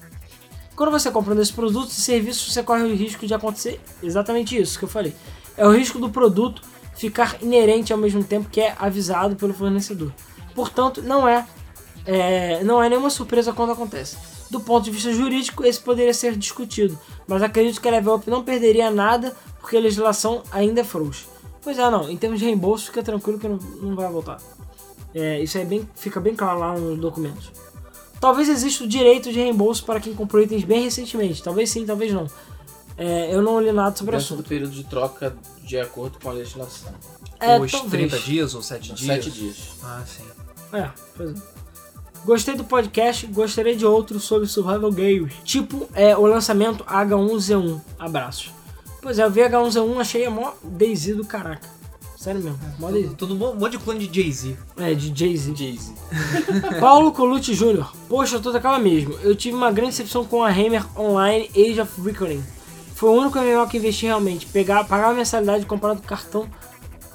Quando 0.75 0.91
você 0.91 1.11
compra 1.11 1.35
desses 1.35 1.51
produtos 1.51 1.97
e 1.97 2.01
serviços, 2.01 2.53
você 2.53 2.63
corre 2.63 2.83
o 2.83 2.95
risco 2.95 3.27
de 3.27 3.33
acontecer 3.33 3.81
exatamente 4.01 4.57
isso 4.57 4.79
que 4.79 4.85
eu 4.85 4.89
falei. 4.89 5.13
É 5.57 5.67
o 5.67 5.71
risco 5.71 5.99
do 5.99 6.09
produto 6.09 6.61
ficar 6.95 7.37
inerente 7.41 7.91
ao 7.91 7.99
mesmo 7.99 8.23
tempo 8.23 8.49
que 8.49 8.61
é 8.61 8.73
avisado 8.79 9.35
pelo 9.35 9.53
fornecedor. 9.53 10.13
Portanto, 10.55 11.01
não 11.01 11.27
é, 11.27 11.45
é, 12.05 12.63
não 12.63 12.81
é 12.81 12.89
nenhuma 12.89 13.09
surpresa 13.09 13.53
quando 13.53 13.71
acontece. 13.71 14.17
Do 14.49 14.59
ponto 14.59 14.85
de 14.85 14.91
vista 14.91 15.13
jurídico, 15.13 15.63
esse 15.63 15.79
poderia 15.79 16.13
ser 16.13 16.35
discutido, 16.35 16.97
mas 17.27 17.41
acredito 17.43 17.79
que 17.79 17.87
a 17.87 17.91
Level 17.91 18.15
Up 18.15 18.29
não 18.29 18.43
perderia 18.43 18.89
nada 18.89 19.35
porque 19.59 19.77
a 19.77 19.79
legislação 19.79 20.41
ainda 20.51 20.81
é 20.81 20.83
frouxa. 20.83 21.25
Pois 21.61 21.77
é, 21.77 21.89
não, 21.89 22.09
em 22.09 22.17
termos 22.17 22.39
de 22.39 22.45
reembolso, 22.45 22.85
fica 22.87 23.03
tranquilo 23.03 23.37
que 23.37 23.47
não, 23.47 23.57
não 23.57 23.95
vai 23.95 24.09
voltar. 24.09 24.37
É, 25.13 25.39
isso 25.41 25.57
aí 25.57 25.65
bem, 25.65 25.87
fica 25.95 26.19
bem 26.19 26.35
claro 26.35 26.59
lá 26.59 26.73
nos 26.77 26.97
documentos. 26.99 27.51
Talvez 28.19 28.49
exista 28.49 28.83
o 28.83 28.87
direito 28.87 29.31
de 29.31 29.39
reembolso 29.39 29.85
para 29.85 29.99
quem 29.99 30.13
comprou 30.13 30.41
itens 30.41 30.63
bem 30.63 30.83
recentemente. 30.83 31.41
Talvez 31.43 31.69
sim, 31.69 31.85
talvez 31.85 32.11
não. 32.13 32.27
É, 32.97 33.33
eu 33.33 33.41
não 33.41 33.61
li 33.61 33.71
nada 33.71 33.95
sobre 33.95 34.15
o 34.15 34.19
Dentro 34.19 34.35
do 34.35 34.39
assunto. 34.39 34.49
período 34.49 34.71
de 34.71 34.83
troca 34.83 35.35
de 35.63 35.79
acordo 35.79 36.19
com 36.21 36.29
a 36.29 36.33
legislação. 36.33 36.93
É, 37.39 37.57
Os 37.59 37.71
talvez. 37.71 38.11
30 38.11 38.19
dias 38.19 38.53
ou 38.55 38.61
7 38.61 38.93
dias? 38.93 38.99
Sete 38.99 39.31
dias. 39.31 39.57
Ah, 39.83 40.03
sim. 40.05 40.23
É, 40.73 40.89
pois 41.15 41.31
é. 41.31 41.58
Gostei 42.25 42.55
do 42.55 42.63
podcast, 42.63 43.25
gostaria 43.27 43.75
de 43.75 43.85
outro 43.85 44.19
sobre 44.19 44.47
survival 44.47 44.91
games. 44.91 45.33
Tipo, 45.43 45.87
é, 45.93 46.15
o 46.15 46.25
lançamento 46.25 46.83
H1Z1. 46.83 47.79
Abraços. 47.97 48.51
Pois 49.01 49.17
é, 49.17 49.23
eu 49.23 49.31
vi 49.31 49.41
H1Z1, 49.41 49.99
achei 49.99 50.25
a 50.25 50.29
mó 50.29 50.51
Daisy 50.63 51.13
do 51.13 51.25
caraca. 51.25 51.67
Sério 52.17 52.41
mesmo, 52.41 52.59
mó 52.77 52.91
Daisy. 52.91 53.15
Tudo, 53.15 53.35
tudo 53.35 53.51
um 53.51 53.55
monte 53.55 53.71
de 53.71 53.77
clã 53.79 53.97
de 53.97 54.13
Jay-Z. 54.13 54.57
É, 54.77 54.93
de 54.93 55.17
Jay-Z. 55.17 55.55
Jay-Z. 55.55 55.93
Paulo 56.79 57.13
Colucci 57.13 57.55
Jr. 57.55 57.87
Poxa, 58.09 58.35
eu 58.35 58.41
tô 58.41 58.51
daquela 58.51 58.77
mesmo. 58.77 59.17
Eu 59.23 59.35
tive 59.35 59.55
uma 59.55 59.71
grande 59.71 59.91
decepção 59.91 60.25
com 60.25 60.43
a 60.43 60.49
Hammer 60.49 60.85
Online 60.99 61.49
Age 61.55 61.79
of 61.79 62.01
Reckoning. 62.01 62.43
Foi 62.93 63.09
o 63.09 63.13
único 63.13 63.39
MMO 63.39 63.65
que 63.69 63.77
investi 63.77 64.05
realmente. 64.07 64.45
Pegar, 64.47 64.83
pagar 64.83 65.11
a 65.11 65.13
mensalidade 65.13 65.65
comprando 65.65 66.01
cartão 66.01 66.49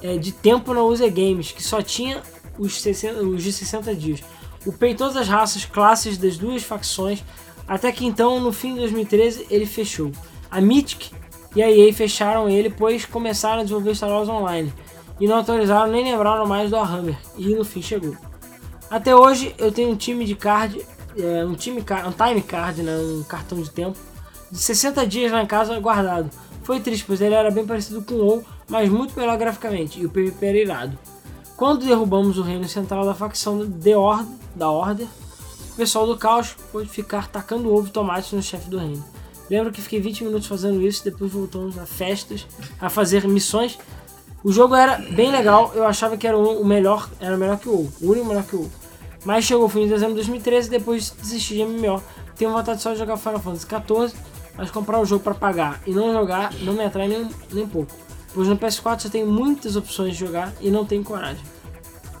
é, 0.01 0.17
de 0.17 0.31
tempo 0.31 0.73
na 0.73 0.81
User 0.81 1.13
Games, 1.13 1.51
que 1.51 1.61
só 1.61 1.79
tinha 1.83 2.23
os, 2.57 2.81
60, 2.81 3.21
os 3.21 3.43
de 3.43 3.53
60 3.53 3.93
dias. 3.93 4.23
Upei 4.65 4.95
todas 4.95 5.15
as 5.15 5.27
raças, 5.27 5.65
classes 5.65 6.17
das 6.17 6.37
duas 6.37 6.63
facções, 6.63 7.23
até 7.67 7.91
que 7.91 8.05
então, 8.05 8.39
no 8.39 8.51
fim 8.51 8.73
de 8.73 8.79
2013, 8.81 9.47
ele 9.49 9.65
fechou. 9.65 10.11
A 10.49 10.61
Mythic 10.61 11.11
e 11.55 11.63
a 11.63 11.71
EA 11.71 11.93
fecharam 11.93 12.49
ele, 12.49 12.69
pois 12.69 13.05
começaram 13.05 13.59
a 13.59 13.63
desenvolver 13.63 13.95
Star 13.95 14.09
Wars 14.09 14.29
Online. 14.29 14.73
E 15.19 15.27
não 15.27 15.37
autorizaram 15.37 15.91
nem 15.91 16.03
lembraram 16.03 16.45
mais 16.45 16.69
do 16.69 16.75
Warhammer. 16.75 17.17
E 17.37 17.55
no 17.55 17.63
fim 17.63 17.81
chegou. 17.81 18.15
Até 18.89 19.15
hoje 19.15 19.55
eu 19.57 19.71
tenho 19.71 19.89
um 19.89 19.95
time 19.95 20.25
de 20.25 20.35
card, 20.35 20.85
é, 21.17 21.45
um 21.45 21.55
time 21.55 21.79
um 21.79 22.11
time 22.11 22.41
card, 22.41 22.83
né, 22.83 22.95
um 22.97 23.23
cartão 23.23 23.61
de 23.61 23.69
tempo 23.69 23.97
de 24.51 24.59
60 24.59 25.05
dias 25.07 25.31
lá 25.31 25.41
em 25.41 25.47
casa 25.47 25.79
guardado. 25.79 26.29
Foi 26.63 26.79
triste, 26.79 27.05
pois 27.05 27.21
ele 27.21 27.35
era 27.35 27.51
bem 27.51 27.65
parecido 27.65 28.01
com 28.01 28.15
o 28.15 28.25
WoW, 28.25 28.45
mas 28.67 28.89
muito 28.89 29.17
melhor 29.17 29.37
graficamente 29.37 29.99
e 29.99 30.05
o 30.05 30.09
PvP 30.09 30.45
era 30.45 30.57
irado. 30.57 30.99
Quando 31.57 31.85
derrubamos 31.85 32.37
o 32.37 32.41
reino 32.41 32.67
central 32.67 33.05
da 33.05 33.13
facção 33.13 33.65
The 33.69 33.95
Order, 33.95 34.25
da 34.55 34.69
Order, 34.69 35.07
o 35.71 35.75
pessoal 35.75 36.05
do 36.05 36.17
caos 36.17 36.53
pôde 36.69 36.89
ficar 36.89 37.29
tacando 37.29 37.73
ovo 37.73 37.87
e 37.87 37.91
tomate 37.91 38.35
no 38.35 38.43
chefe 38.43 38.69
do 38.69 38.77
reino. 38.77 39.03
Lembro 39.49 39.71
que 39.71 39.81
fiquei 39.81 40.01
20 40.01 40.25
minutos 40.25 40.47
fazendo 40.47 40.81
isso, 40.81 41.03
depois 41.03 41.31
voltamos 41.31 41.77
a 41.77 41.85
festas, 41.85 42.45
a 42.79 42.89
fazer 42.89 43.25
missões. 43.25 43.77
O 44.43 44.51
jogo 44.51 44.75
era 44.75 44.97
bem 44.97 45.31
legal, 45.31 45.71
eu 45.73 45.85
achava 45.85 46.17
que 46.17 46.27
era 46.27 46.37
o 46.37 46.65
melhor, 46.65 47.09
era 47.21 47.37
melhor 47.37 47.57
que 47.57 47.69
o 47.69 47.73
WoW, 47.73 47.93
o 48.01 48.11
único 48.11 48.27
melhor 48.27 48.43
que 48.43 48.55
o 48.55 48.59
WoW. 48.59 48.71
Mas 49.23 49.45
chegou 49.45 49.65
o 49.65 49.69
fim 49.69 49.83
de 49.83 49.89
dezembro 49.89 50.15
de 50.15 50.21
2013 50.21 50.67
e 50.67 50.71
depois 50.71 51.09
desisti 51.09 51.55
de 51.55 51.63
MMO. 51.63 52.03
Tenho 52.35 52.51
vontade 52.51 52.81
só 52.81 52.91
de 52.91 52.99
jogar 52.99 53.15
Final 53.15 53.39
Fantasy 53.39 53.65
XIV, 53.65 54.19
mas 54.57 54.69
comprar 54.71 54.99
o 54.99 55.05
jogo 55.05 55.23
para 55.23 55.33
pagar 55.33 55.81
e 55.87 55.91
não 55.91 56.11
jogar 56.11 56.53
não 56.61 56.73
me 56.73 56.83
atrai 56.83 57.07
nem, 57.07 57.29
nem 57.53 57.65
pouco. 57.65 58.04
Pois 58.35 58.49
no 58.49 58.57
PS4 58.57 58.99
você 58.99 59.09
tem 59.09 59.25
muitas 59.25 59.77
opções 59.77 60.11
de 60.11 60.19
jogar 60.19 60.53
e 60.59 60.69
não 60.69 60.85
tenho 60.85 61.05
coragem. 61.05 61.41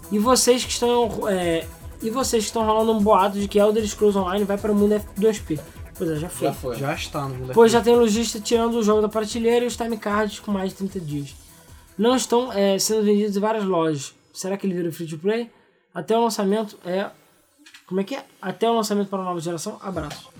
E 0.09 0.17
vocês 0.17 0.63
que 0.63 0.71
estão 0.71 1.27
é, 1.27 1.67
e 2.01 2.09
vocês 2.09 2.43
que 2.43 2.47
estão 2.47 2.65
rolando 2.65 2.93
um 2.93 3.03
boato 3.03 3.37
de 3.37 3.49
que 3.49 3.59
Elder 3.59 3.85
Scrolls 3.85 4.17
Online 4.17 4.45
vai 4.45 4.57
para 4.57 4.71
o 4.71 4.75
mundo 4.75 4.95
F2P. 4.95 5.59
Pois 5.97 6.09
é, 6.09 6.15
já 6.15 6.29
foi. 6.29 6.47
Já 6.47 6.53
foi. 6.53 6.75
Já 6.77 6.93
está 6.93 7.21
no 7.27 7.35
mundo 7.35 7.51
Pois 7.53 7.69
já 7.69 7.81
tem 7.81 7.93
lojista 7.95 8.39
tirando 8.39 8.75
o 8.75 8.83
jogo 8.83 9.01
da 9.01 9.09
prateleira 9.09 9.65
e 9.65 9.67
os 9.67 9.75
time 9.75 9.97
cards 9.97 10.39
com 10.39 10.51
mais 10.51 10.69
de 10.69 10.77
30 10.77 10.99
dias. 11.01 11.35
Não 11.97 12.15
estão 12.15 12.51
é, 12.53 12.79
sendo 12.79 13.03
vendidos 13.03 13.35
em 13.35 13.39
várias 13.41 13.65
lojas. 13.65 14.13
Será 14.33 14.55
que 14.55 14.65
ele 14.65 14.73
vira 14.73 14.91
free 14.93 15.07
to 15.07 15.17
play? 15.17 15.51
Até 15.93 16.17
o 16.17 16.21
lançamento 16.21 16.77
é. 16.85 17.09
Como 17.87 17.99
é 17.99 18.05
que 18.05 18.15
é? 18.15 18.23
Até 18.41 18.69
o 18.69 18.73
lançamento 18.73 19.09
para 19.09 19.19
a 19.19 19.25
nova 19.25 19.39
geração, 19.41 19.77
abraço. 19.81 20.34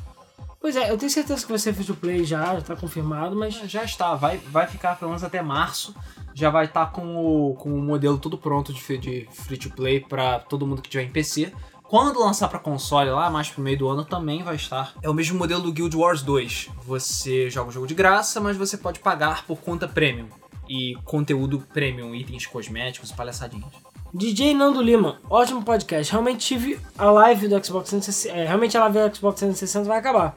Pois 0.66 0.76
é, 0.76 0.90
eu 0.90 0.98
tenho 0.98 1.12
certeza 1.12 1.44
que 1.44 1.52
vai 1.52 1.60
ser 1.60 1.76
free 1.76 1.86
to 1.86 1.94
play 1.94 2.26
já, 2.26 2.56
já 2.56 2.62
tá 2.62 2.76
confirmado, 2.76 3.36
mas. 3.36 3.54
Já 3.70 3.84
está, 3.84 4.16
vai, 4.16 4.40
vai 4.50 4.66
ficar 4.66 4.98
pelo 4.98 5.12
menos 5.12 5.24
até 5.24 5.40
março. 5.40 5.94
Já 6.34 6.50
vai 6.50 6.66
estar 6.66 6.88
com, 6.88 7.18
o, 7.18 7.54
com 7.54 7.72
o 7.72 7.80
modelo 7.80 8.18
tudo 8.18 8.36
pronto 8.36 8.74
de, 8.74 8.98
de 8.98 9.28
free 9.32 9.60
to 9.60 9.70
play 9.70 10.00
para 10.00 10.40
todo 10.40 10.66
mundo 10.66 10.82
que 10.82 10.90
tiver 10.90 11.04
em 11.04 11.12
PC. 11.12 11.54
Quando 11.84 12.20
lançar 12.20 12.48
para 12.48 12.58
console 12.58 13.12
lá, 13.12 13.30
mais 13.30 13.48
pro 13.48 13.62
meio 13.62 13.78
do 13.78 13.88
ano, 13.88 14.04
também 14.04 14.42
vai 14.42 14.56
estar. 14.56 14.96
É 15.04 15.08
o 15.08 15.14
mesmo 15.14 15.38
modelo 15.38 15.62
do 15.62 15.72
Guild 15.72 15.96
Wars 15.96 16.24
2. 16.24 16.70
Você 16.88 17.48
joga 17.48 17.70
o 17.70 17.72
jogo 17.72 17.86
de 17.86 17.94
graça, 17.94 18.42
mas 18.42 18.58
você 18.58 18.76
pode 18.76 19.00
pagar 19.02 19.46
por 19.46 19.60
conta 19.60 19.88
premium. 19.88 20.30
E 20.68 20.96
conteúdo 21.04 21.64
premium, 21.76 22.16
itens 22.16 22.48
cosméticos 22.48 23.12
e 23.12 23.14
palhaçadinhas. 23.14 23.72
DJ 24.12 24.56
Nando 24.56 24.82
Lima, 24.82 25.20
ótimo 25.30 25.64
podcast. 25.64 26.12
Realmente 26.12 26.44
tive 26.44 26.80
a 26.98 27.12
live 27.12 27.50
do 27.50 27.64
Xbox 27.64 27.90
360. 27.90 28.36
É, 28.36 28.48
realmente 28.48 28.76
a 28.76 28.80
live 28.88 29.10
do 29.10 29.16
Xbox 29.16 29.40
360 29.42 29.88
vai 29.88 30.00
acabar. 30.00 30.36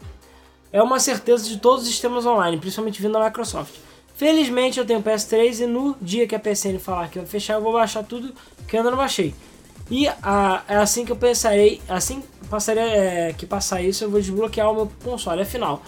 É 0.72 0.82
uma 0.82 1.00
certeza 1.00 1.48
de 1.48 1.56
todos 1.58 1.82
os 1.84 1.88
sistemas 1.90 2.26
online, 2.26 2.58
principalmente 2.58 3.00
vindo 3.00 3.12
da 3.12 3.24
Microsoft. 3.24 3.74
Felizmente 4.14 4.78
eu 4.78 4.84
tenho 4.84 5.02
PS3 5.02 5.60
e 5.60 5.66
no 5.66 5.96
dia 6.02 6.26
que 6.26 6.34
a 6.34 6.38
PSN 6.40 6.78
falar 6.78 7.08
que 7.08 7.18
vai 7.18 7.26
fechar, 7.26 7.54
eu 7.54 7.62
vou 7.62 7.72
baixar 7.72 8.02
tudo 8.02 8.34
que 8.66 8.76
eu 8.76 8.80
ainda 8.80 8.90
não 8.90 8.98
baixei. 8.98 9.34
E 9.90 10.06
a, 10.22 10.62
é 10.68 10.76
assim 10.76 11.04
que 11.04 11.12
eu 11.12 11.16
pensarei, 11.16 11.80
assim 11.88 12.22
passaria, 12.50 12.82
é, 12.82 13.32
que 13.32 13.46
passar 13.46 13.80
isso, 13.80 14.04
eu 14.04 14.10
vou 14.10 14.20
desbloquear 14.20 14.70
o 14.70 14.74
meu 14.74 14.92
console. 15.04 15.40
Afinal, 15.42 15.82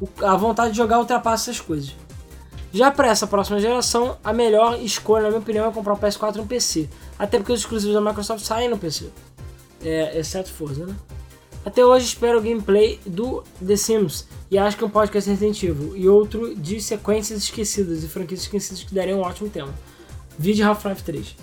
o- 0.00 0.08
a 0.24 0.34
vontade 0.36 0.70
de 0.72 0.76
jogar 0.78 0.98
ultrapassa 0.98 1.50
essas 1.50 1.60
coisas. 1.60 1.94
Já 2.72 2.90
para 2.90 3.08
essa 3.08 3.26
próxima 3.26 3.60
geração, 3.60 4.16
a 4.24 4.32
melhor 4.32 4.80
escolha, 4.80 5.24
na 5.24 5.28
minha 5.28 5.40
opinião, 5.40 5.68
é 5.68 5.70
comprar 5.70 5.92
o 5.92 5.96
PS4 5.96 6.36
no 6.36 6.46
PC. 6.46 6.88
Até 7.16 7.38
porque 7.38 7.52
os 7.52 7.60
exclusivos 7.60 7.94
da 7.94 8.00
Microsoft 8.00 8.44
saem 8.44 8.68
no 8.68 8.76
PC. 8.78 9.10
É, 9.84 10.18
exceto 10.18 10.50
Forza, 10.50 10.86
né? 10.86 10.94
Até 11.64 11.84
hoje 11.84 12.06
espero 12.06 12.38
o 12.38 12.42
gameplay 12.42 13.00
do 13.06 13.42
The 13.66 13.76
Sims 13.76 14.26
e 14.50 14.58
acho 14.58 14.76
que 14.76 14.84
um 14.84 14.90
podcast 14.90 15.28
Resident 15.30 15.62
Evil 15.62 15.96
e 15.96 16.06
outro 16.08 16.54
de 16.54 16.80
sequências 16.80 17.42
esquecidas 17.42 18.04
e 18.04 18.08
franquias 18.08 18.40
esquecidas 18.42 18.82
que 18.84 18.94
daria 18.94 19.16
um 19.16 19.20
ótimo 19.20 19.48
tema. 19.48 19.74
Vídeo 20.38 20.66
Half-Life 20.66 21.02
3. 21.02 21.36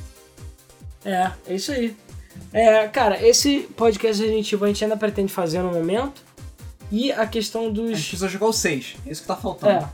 É, 1.03 1.31
é 1.47 1.55
isso 1.55 1.71
aí. 1.71 1.95
É, 2.53 2.87
cara, 2.87 3.25
esse 3.25 3.61
podcast 3.75 4.21
Resident 4.21 4.51
Evil 4.51 4.65
a 4.65 4.67
gente 4.67 4.83
ainda 4.83 4.95
pretende 4.97 5.33
fazer 5.33 5.61
no 5.63 5.71
momento. 5.71 6.21
E 6.91 7.11
a 7.11 7.25
questão 7.25 7.61
A 7.61 7.65
gente 7.65 7.75
dos. 7.81 7.91
precisa 8.01 8.27
jogar 8.27 8.47
o 8.47 8.53
6. 8.53 8.95
É 9.05 9.11
isso 9.11 9.21
que 9.21 9.27
tá 9.27 9.35
faltando. 9.35 9.71
É. 9.85 9.89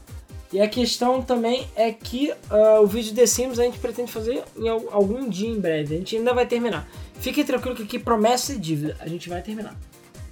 E 0.52 0.60
a 0.60 0.68
questão 0.68 1.22
também 1.22 1.68
é 1.76 1.92
que 1.92 2.34
ah, 2.50 2.80
o 2.82 2.88
vídeo 2.88 3.14
The 3.14 3.26
Sims 3.26 3.60
a 3.60 3.64
gente 3.64 3.78
pretende 3.80 4.12
fazer 4.12 4.44
em 4.58 4.68
al- 4.68 4.88
algum 4.92 5.30
dia 5.30 5.48
em 5.50 5.60
breve. 5.60 5.96
A 5.96 5.98
gente 6.00 6.16
ainda 6.18 6.34
vai 6.34 6.46
terminar. 6.48 6.88
Fiquem 7.20 7.44
tranquilo 7.46 7.76
que 7.76 7.84
aqui 7.84 8.00
promessa 8.00 8.54
e 8.54 8.58
dívida. 8.58 8.98
A 9.00 9.08
gente 9.08 9.30
vai 9.30 9.42
terminar. 9.42 9.76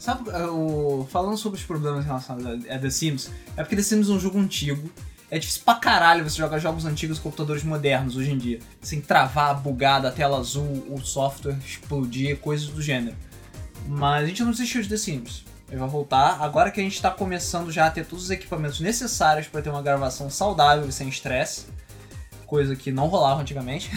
Sabe, 0.06 0.30
é, 0.30 0.46
o... 0.46 1.08
falando 1.10 1.36
sobre 1.36 1.58
os 1.58 1.66
problemas 1.66 2.06
relacionados 2.06 2.70
a 2.70 2.76
a 2.76 2.78
The 2.78 2.92
Sims, 2.92 3.32
é 3.58 3.64
porque 3.64 3.76
The 3.76 3.82
Sims 3.82 4.08
é 4.08 4.12
um 4.12 4.20
jogo 4.20 4.38
antigo. 4.38 4.88
É 5.32 5.40
difícil 5.40 5.64
pra 5.66 5.74
caralho 5.74 6.24
você 6.24 6.38
jogar 6.38 6.60
jogos 6.60 6.86
antigos 6.86 7.18
com 7.18 7.24
computadores 7.24 7.64
modernos 7.64 8.16
hoje 8.16 8.32
em 8.32 8.38
dia. 8.38 8.60
Sem 8.84 9.02
travar, 9.02 9.60
bugada, 9.60 10.12
tela 10.12 10.38
azul, 10.38 10.86
o 10.92 11.00
software 11.00 11.58
explodir, 11.66 12.38
coisas 12.38 12.68
do 12.68 12.84
gênero. 12.84 13.18
Mas 13.88 14.26
a 14.26 14.28
gente 14.28 14.44
não 14.44 14.52
desistiu 14.52 14.84
de 14.84 14.90
The 14.90 14.98
Sims. 14.98 15.44
Ele 15.68 15.80
vai 15.80 15.90
voltar 15.90 16.38
agora 16.40 16.70
que 16.70 16.80
a 16.80 16.84
gente 16.84 17.02
tá 17.02 17.10
começando 17.10 17.72
já 17.72 17.88
a 17.88 17.90
ter 17.90 18.06
todos 18.06 18.26
os 18.26 18.30
equipamentos 18.30 18.80
necessários 18.80 19.48
para 19.48 19.64
ter 19.64 19.72
uma 19.72 19.82
gravação 19.82 20.30
saudável 20.30 20.88
e 20.88 20.92
sem 20.92 21.10
estresse. 21.10 21.66
Coisa 22.46 22.76
que 22.76 22.92
não 22.92 23.08
rolava 23.08 23.42
antigamente. 23.42 23.90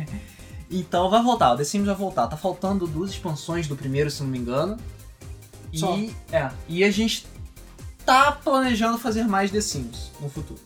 então 0.70 1.10
vai 1.10 1.22
voltar, 1.22 1.52
o 1.52 1.56
The 1.58 1.64
Sims 1.64 1.84
vai 1.84 1.94
voltar. 1.94 2.28
Tá 2.28 2.36
faltando 2.38 2.86
duas 2.86 3.10
expansões 3.10 3.68
do 3.68 3.76
primeiro, 3.76 4.10
se 4.10 4.22
não 4.22 4.30
me 4.30 4.38
engano. 4.38 4.78
Só. 5.74 5.96
E, 5.96 6.14
é, 6.32 6.50
e 6.68 6.84
a 6.84 6.90
gente 6.90 7.26
tá 8.04 8.32
planejando 8.32 8.98
fazer 8.98 9.24
mais 9.24 9.50
The 9.50 9.60
Sims 9.60 10.10
no 10.20 10.28
futuro. 10.28 10.60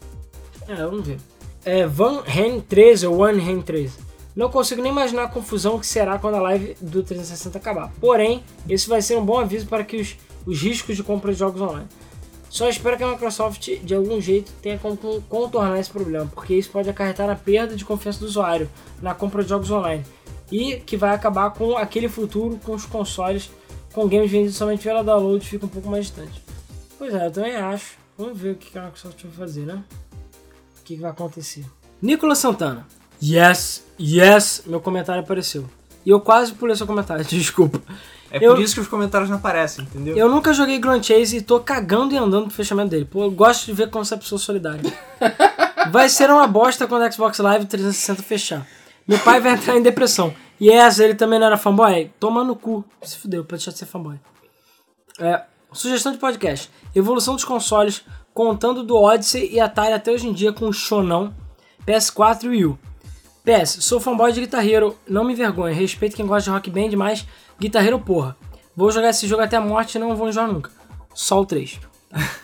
É, 0.66 0.74
vamos 0.76 1.06
ver. 1.06 1.18
É 1.64 1.86
Van 1.86 2.22
Hen 2.26 2.60
13 2.60 3.06
ou 3.06 3.18
One 3.22 3.40
Hen 3.40 3.60
13. 3.62 3.92
Não 4.34 4.48
consigo 4.50 4.80
nem 4.82 4.92
imaginar 4.92 5.24
a 5.24 5.28
confusão 5.28 5.78
que 5.78 5.86
será 5.86 6.18
quando 6.18 6.36
a 6.36 6.40
live 6.40 6.76
do 6.80 7.02
360 7.02 7.58
acabar. 7.58 7.90
Porém, 8.00 8.42
esse 8.68 8.88
vai 8.88 9.02
ser 9.02 9.16
um 9.18 9.24
bom 9.24 9.38
aviso 9.38 9.66
para 9.66 9.82
que 9.82 9.96
os, 9.96 10.16
os 10.46 10.60
riscos 10.62 10.96
de 10.96 11.02
compra 11.02 11.32
de 11.32 11.38
jogos 11.38 11.60
online. 11.60 11.86
Só 12.48 12.68
espero 12.68 12.96
que 12.96 13.02
a 13.04 13.08
Microsoft, 13.10 13.68
de 13.82 13.94
algum 13.94 14.20
jeito, 14.20 14.52
tenha 14.62 14.78
como 14.78 14.96
con- 14.96 15.20
contornar 15.28 15.78
esse 15.78 15.90
problema, 15.90 16.30
porque 16.34 16.54
isso 16.54 16.70
pode 16.70 16.88
acarretar 16.88 17.26
na 17.26 17.34
perda 17.34 17.76
de 17.76 17.84
confiança 17.84 18.20
do 18.20 18.26
usuário 18.26 18.70
na 19.02 19.12
compra 19.14 19.42
de 19.42 19.48
jogos 19.50 19.70
online. 19.70 20.04
E 20.50 20.76
que 20.76 20.96
vai 20.96 21.10
acabar 21.14 21.50
com 21.50 21.76
aquele 21.76 22.08
futuro 22.08 22.58
com 22.64 22.72
os 22.72 22.86
consoles 22.86 23.50
com 23.98 24.06
games 24.08 24.30
vendidos 24.30 24.54
somente 24.56 24.82
pela 24.84 25.02
download 25.02 25.44
fica 25.44 25.66
um 25.66 25.68
pouco 25.68 25.88
mais 25.90 26.06
distante. 26.06 26.40
Pois 26.96 27.12
é, 27.12 27.26
eu 27.26 27.30
também 27.32 27.56
acho. 27.56 27.96
Vamos 28.16 28.38
ver 28.38 28.52
o 28.52 28.54
que 28.54 28.76
a 28.78 28.82
Microsoft 28.82 29.20
vai 29.24 29.32
fazer, 29.32 29.62
né? 29.66 29.82
O 30.80 30.84
que 30.84 30.94
vai 30.96 31.10
acontecer. 31.10 31.64
Nicolas 32.00 32.38
Santana. 32.38 32.86
Yes, 33.20 33.84
yes, 34.00 34.62
meu 34.66 34.80
comentário 34.80 35.20
apareceu. 35.22 35.64
E 36.06 36.10
eu 36.10 36.20
quase 36.20 36.52
pulei 36.52 36.76
seu 36.76 36.86
comentário, 36.86 37.24
desculpa. 37.26 37.82
É 38.30 38.38
Eu- 38.44 38.54
por 38.54 38.62
isso 38.62 38.74
que 38.74 38.80
os 38.80 38.86
comentários 38.88 39.28
não 39.28 39.38
aparecem, 39.38 39.84
entendeu? 39.84 40.16
Eu 40.16 40.28
nunca 40.28 40.52
joguei 40.52 40.78
Grand 40.78 41.02
Chase 41.02 41.38
e 41.38 41.42
tô 41.42 41.58
cagando 41.58 42.14
e 42.14 42.16
andando 42.18 42.44
pro 42.46 42.54
fechamento 42.54 42.90
dele. 42.90 43.04
Pô, 43.04 43.24
eu 43.24 43.30
gosto 43.32 43.66
de 43.66 43.72
ver 43.72 43.90
como 43.90 44.02
essa 44.02 44.16
pessoa 44.16 44.38
é 44.38 44.42
solidária. 44.42 44.82
Vai 45.90 46.08
ser 46.08 46.30
uma 46.30 46.46
bosta 46.46 46.86
quando 46.86 47.08
o 47.08 47.12
Xbox 47.12 47.38
Live 47.38 47.66
360 47.66 48.22
fechar. 48.22 48.66
Meu 49.08 49.18
pai 49.20 49.40
vai 49.40 49.52
entrar 49.54 49.76
em 49.76 49.82
depressão. 49.82 50.34
Yes, 50.60 50.98
ele 50.98 51.14
também 51.14 51.38
não 51.38 51.46
era 51.46 51.56
fanboy? 51.56 52.10
Toma 52.20 52.44
no 52.44 52.54
cu. 52.54 52.84
Se 53.02 53.16
fudeu, 53.16 53.44
pra 53.44 53.56
deixar 53.56 53.70
de 53.72 53.78
ser 53.78 53.86
fanboy. 53.86 54.20
É, 55.18 55.42
sugestão 55.72 56.12
de 56.12 56.18
podcast. 56.18 56.70
Evolução 56.94 57.34
dos 57.34 57.44
consoles, 57.44 58.04
contando 58.34 58.82
do 58.82 58.96
Odyssey 58.96 59.50
e 59.52 59.58
Atari 59.60 59.92
até 59.92 60.12
hoje 60.12 60.28
em 60.28 60.32
dia 60.32 60.52
com 60.52 60.66
o 60.66 60.72
Shonão, 60.72 61.34
PS4 61.86 62.44
e 62.44 62.48
Wii 62.48 62.66
U. 62.66 62.78
PS, 63.44 63.78
sou 63.80 63.98
fanboy 63.98 64.30
de 64.32 64.40
Guitar 64.40 64.66
Hero, 64.66 64.94
não 65.08 65.24
me 65.24 65.32
envergonha, 65.32 65.74
respeito 65.74 66.14
quem 66.14 66.26
gosta 66.26 66.50
de 66.50 66.54
Rock 66.54 66.70
Band, 66.70 66.94
mas 66.96 67.26
Guitar 67.58 67.86
Hero 67.86 67.98
porra. 67.98 68.36
Vou 68.76 68.90
jogar 68.92 69.08
esse 69.08 69.26
jogo 69.26 69.42
até 69.42 69.56
a 69.56 69.60
morte 69.60 69.94
e 69.94 69.98
não 69.98 70.14
vou 70.14 70.28
enjoar 70.28 70.46
nunca. 70.52 70.70
Só 71.14 71.40
o 71.40 71.46
3. 71.46 71.80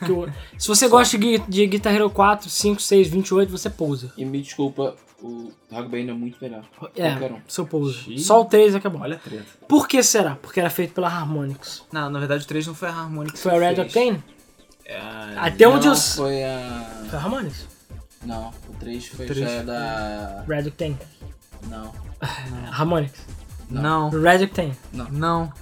Que 0.05 0.11
eu- 0.11 0.29
Se 0.59 0.67
você 0.67 0.89
gosta 0.89 1.19
de, 1.19 1.39
de 1.41 1.67
Guitar 1.67 1.95
Hero 1.95 2.09
4, 2.11 2.49
5, 2.49 2.81
6, 2.81 3.09
28, 3.09 3.51
você 3.53 3.69
pousa. 3.69 4.13
E 4.17 4.25
me 4.25 4.41
desculpa, 4.41 4.97
o 5.27 5.53
Rock 5.71 5.89
Band 5.89 6.11
é 6.11 6.13
muito 6.13 6.37
melhor. 6.41 6.65
É, 6.97 7.09
um. 7.15 7.41
seu. 7.49 7.67
Xiii. 7.93 8.19
Só 8.19 8.43
o 8.43 8.45
3 8.45 8.75
é 8.75 8.81
que 8.81 8.87
é 8.87 8.91
bom. 8.91 9.01
Olha 9.01 9.17
a 9.17 9.19
treta. 9.19 9.45
Por 9.67 9.89
que 9.89 10.03
será? 10.03 10.37
Porque 10.37 10.61
era 10.61 10.69
feito 10.71 10.93
pela 10.95 11.09
Harmonix. 11.09 11.83
Não, 11.93 12.11
na 12.11 12.19
verdade 12.19 12.45
o 12.45 12.47
3 12.47 12.67
não 12.67 12.75
foi 12.75 12.89
a 12.89 12.93
Harmonix. 12.93 13.41
Foi 13.43 13.53
a 13.53 13.59
Red. 13.71 13.81
Octane? 13.81 14.23
É, 14.85 14.99
Até 15.37 15.67
onde 15.67 15.87
não, 15.87 15.95
eu... 15.95 15.99
foi 16.01 16.45
a... 16.45 17.05
Foi 17.09 17.19
a 17.19 17.23
Harmonix. 17.23 17.67
Não, 18.23 18.53
o 18.69 18.75
3 18.79 19.07
foi 19.09 19.27
três 19.27 19.39
já 19.41 19.51
é 19.51 19.57
foi- 19.57 19.67
da... 19.67 20.45
Red 20.49 20.69
Octane. 20.69 20.99
Não. 21.69 21.93
Harmonix. 22.71 23.13
Não, 23.71 24.11
Red 24.11 24.45
Octane. 24.45 24.77
não. 25.11 25.53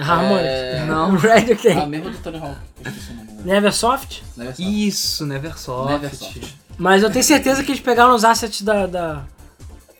Harmonix. 0.00 0.44
É... 0.44 0.84
Não. 0.88 1.14
Red 1.16 1.30
Ah, 1.50 1.52
Octane. 1.52 1.86
mesmo 1.86 2.10
do 2.10 2.18
Tony 2.18 2.38
Hawk. 2.38 2.56
Neversoft. 3.44 4.22
Neversoft. 4.36 4.86
Isso, 4.86 5.26
Neversoft. 5.26 5.92
Neversoft. 5.92 6.56
Mas 6.78 7.02
eu 7.02 7.10
tenho 7.10 7.24
certeza 7.24 7.62
que 7.62 7.70
eles 7.72 7.80
pegaram 7.80 8.14
os 8.14 8.24
assets 8.24 8.62
da... 8.62 8.86
da... 8.86 9.22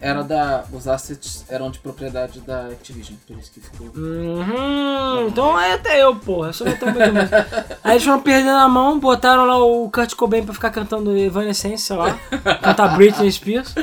Era 0.00 0.22
da... 0.22 0.64
Os 0.72 0.86
assets 0.86 1.44
eram 1.48 1.70
de 1.70 1.78
propriedade 1.78 2.40
da 2.40 2.66
Activision, 2.66 3.16
por 3.26 3.38
isso 3.38 3.50
que 3.52 3.60
ficou... 3.60 3.86
Uhum, 3.94 5.28
então 5.28 5.58
é 5.58 5.72
até 5.74 6.02
eu, 6.02 6.14
porra. 6.16 6.48
Eu 6.48 6.52
sou 6.52 6.66
muito. 6.66 6.84
Aí 7.82 7.92
eles 7.92 8.04
foram 8.04 8.20
perdendo 8.20 8.50
a 8.58 8.68
mão, 8.68 8.98
botaram 8.98 9.46
lá 9.46 9.56
o 9.64 9.88
Kurt 9.90 10.14
Cobain 10.14 10.44
pra 10.44 10.52
ficar 10.52 10.70
cantando 10.70 11.16
Evanescence, 11.16 11.84
sei 11.84 11.96
lá. 11.96 12.18
cantar 12.62 12.96
Britney 12.96 13.30
Spears. 13.32 13.74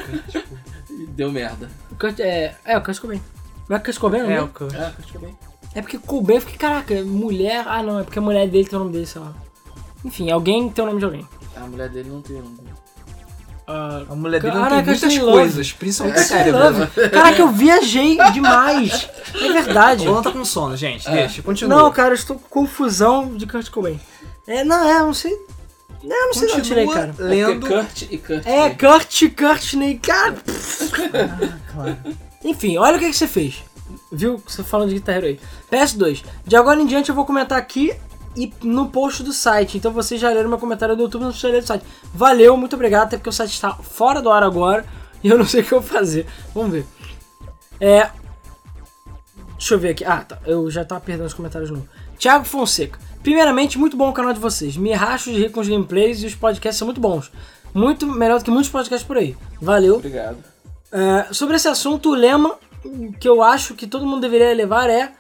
E 0.90 1.06
Deu 1.08 1.32
merda. 1.32 1.70
O 1.92 1.96
Kurt, 1.96 2.20
é, 2.20 2.56
é, 2.66 2.78
o 2.78 2.82
Kurt 2.84 3.00
Cobain. 3.00 3.22
Não 3.68 3.78
é 3.78 3.80
Kurt 3.80 3.98
Cobain, 3.98 4.22
não 4.24 4.30
É, 4.30 4.36
é? 4.36 4.42
o 4.42 4.50
eu- 4.60 4.68
É, 4.74 4.92
Kurt 4.92 5.12
Cobain. 5.14 5.36
É 5.74 5.82
porque 5.82 5.98
Cobain, 5.98 6.36
eu 6.36 6.42
fiquei, 6.42 6.58
caraca, 6.58 6.94
mulher... 7.04 7.64
Ah, 7.66 7.82
não, 7.82 8.00
é 8.00 8.04
porque 8.04 8.20
a 8.20 8.22
mulher 8.22 8.48
dele 8.48 8.66
tem 8.68 8.76
o 8.78 8.80
nome 8.82 8.92
dele, 8.92 9.06
sei 9.08 9.22
lá. 9.22 9.34
Enfim, 10.06 10.30
alguém 10.30 10.70
tem 10.70 10.84
o 10.84 10.88
nome 10.88 11.00
de 11.00 11.06
alguém. 11.06 11.26
A 11.56 11.60
mulher 11.62 11.90
dele 11.90 12.10
não 12.10 12.22
tem 12.22 12.38
nome. 12.38 12.58
Ah, 13.68 14.04
A 14.10 14.16
mulher 14.16 14.42
dele 14.42 14.54
Ah, 14.54 14.56
não 14.56 14.62
não, 14.64 14.70
tem 14.70 14.80
é 14.80 14.84
muitas 14.84 15.18
coisas, 15.18 15.72
principalmente 15.72 16.16
Kirsten 16.18 16.38
cérebro. 16.38 16.60
Love. 16.64 17.10
Caraca, 17.10 17.42
eu 17.42 17.48
viajei 17.50 18.18
demais. 18.34 19.10
É 19.36 19.52
verdade. 19.54 20.08
O 20.08 20.12
Alan 20.12 20.22
tá 20.24 20.32
com 20.32 20.44
sono, 20.44 20.76
gente. 20.76 21.08
É. 21.08 21.12
Deixa, 21.28 21.42
continua. 21.42 21.78
Não, 21.84 21.92
cara, 21.92 22.10
eu 22.10 22.16
estou 22.16 22.38
com 22.38 22.48
confusão 22.50 23.36
de 23.36 23.46
Kurt 23.46 23.70
Cobain. 23.70 24.00
É, 24.48 24.64
não, 24.64 24.84
é, 24.90 25.00
não 25.00 25.14
sei. 25.14 25.32
Não, 26.04 26.28
não 26.28 26.34
sei 26.34 26.52
onde 26.52 26.62
tirei, 26.64 26.88
cara. 26.88 27.14
É 27.20 27.22
lendo. 27.24 27.68
Kurt 27.68 28.02
e 28.10 28.18
Kurt. 28.18 28.46
É, 28.46 28.70
Cobain. 28.72 28.78
Kurt, 29.00 29.22
Kurtney, 29.38 30.00
cara. 30.00 30.36
Enfim, 32.44 32.78
olha 32.78 32.98
o 32.98 33.00
que, 33.00 33.08
que 33.10 33.14
você 33.16 33.28
fez. 33.28 33.64
Viu? 34.12 34.42
Você 34.46 34.64
falando 34.64 34.90
de 34.90 34.96
guitarreiro 34.96 35.28
aí. 35.28 35.40
PS2. 35.72 36.24
De 36.46 36.56
agora 36.56 36.82
em 36.82 36.86
diante 36.86 37.10
eu 37.10 37.16
vou 37.16 37.26
comentar 37.26 37.58
aqui 37.58 37.94
e 38.36 38.52
no 38.64 38.90
post 38.90 39.24
do 39.24 39.34
site. 39.34 39.78
Então 39.78 39.92
vocês 39.92 40.20
já 40.20 40.30
leram 40.30 40.50
meu 40.50 40.58
comentário 40.58 40.96
do 40.96 41.04
YouTube, 41.04 41.22
não 41.22 41.30
precisa 41.30 41.52
ler 41.52 41.62
do 41.62 41.68
site. 41.68 41.86
Valeu, 42.14 42.56
muito 42.58 42.76
obrigado, 42.76 43.08
até 43.08 43.18
porque 43.18 43.30
o 43.30 43.34
site 43.34 43.52
está 43.52 43.74
fora 43.74 44.22
do 44.22 44.30
ar 44.30 44.44
agora 44.44 44.86
e 45.24 45.30
eu 45.30 45.38
não 45.38 45.46
sei 45.46 45.62
o 45.62 45.64
que 45.64 45.74
eu 45.74 45.82
vou 45.82 45.90
fazer. 45.90 46.26
Vamos 46.54 46.72
ver. 46.72 46.86
É. 47.80 48.10
Deixa 49.58 49.76
eu 49.76 49.80
ver 49.80 49.90
aqui. 49.90 50.04
Ah, 50.04 50.24
tá. 50.28 50.40
Eu 50.46 50.70
já 50.72 50.84
tava 50.84 51.02
perdendo 51.02 51.28
os 51.28 51.34
comentários 51.34 51.70
de 51.70 51.76
novo. 51.76 51.88
Thiago 52.18 52.46
Fonseca. 52.46 53.00
Primeiramente, 53.22 53.78
muito 53.78 53.96
bom 53.96 54.10
o 54.10 54.14
canal 54.14 54.34
de 54.34 54.40
vocês. 54.40 54.76
Me 54.76 54.92
racho 54.94 55.32
de 55.32 55.38
rir 55.38 55.52
com 55.52 55.60
os 55.60 55.68
gameplays 55.68 56.24
e 56.24 56.26
os 56.26 56.34
podcasts 56.34 56.78
são 56.80 56.88
muito 56.88 57.00
bons. 57.00 57.32
Muito 57.74 58.08
melhor 58.08 58.40
do 58.40 58.46
que 58.46 58.52
muitos 58.52 58.72
podcasts 58.72 59.08
por 59.08 59.18
aí. 59.18 59.38
Valeu. 59.62 59.98
Obrigado. 59.98 60.38
É, 60.92 61.32
sobre 61.32 61.56
esse 61.56 61.68
assunto, 61.68 62.10
o 62.10 62.16
lema 62.16 62.58
que 63.20 63.30
eu 63.30 63.44
acho 63.44 63.76
que 63.76 63.86
todo 63.86 64.06
mundo 64.06 64.22
deveria 64.22 64.54
levar 64.54 64.90
é 64.90 65.12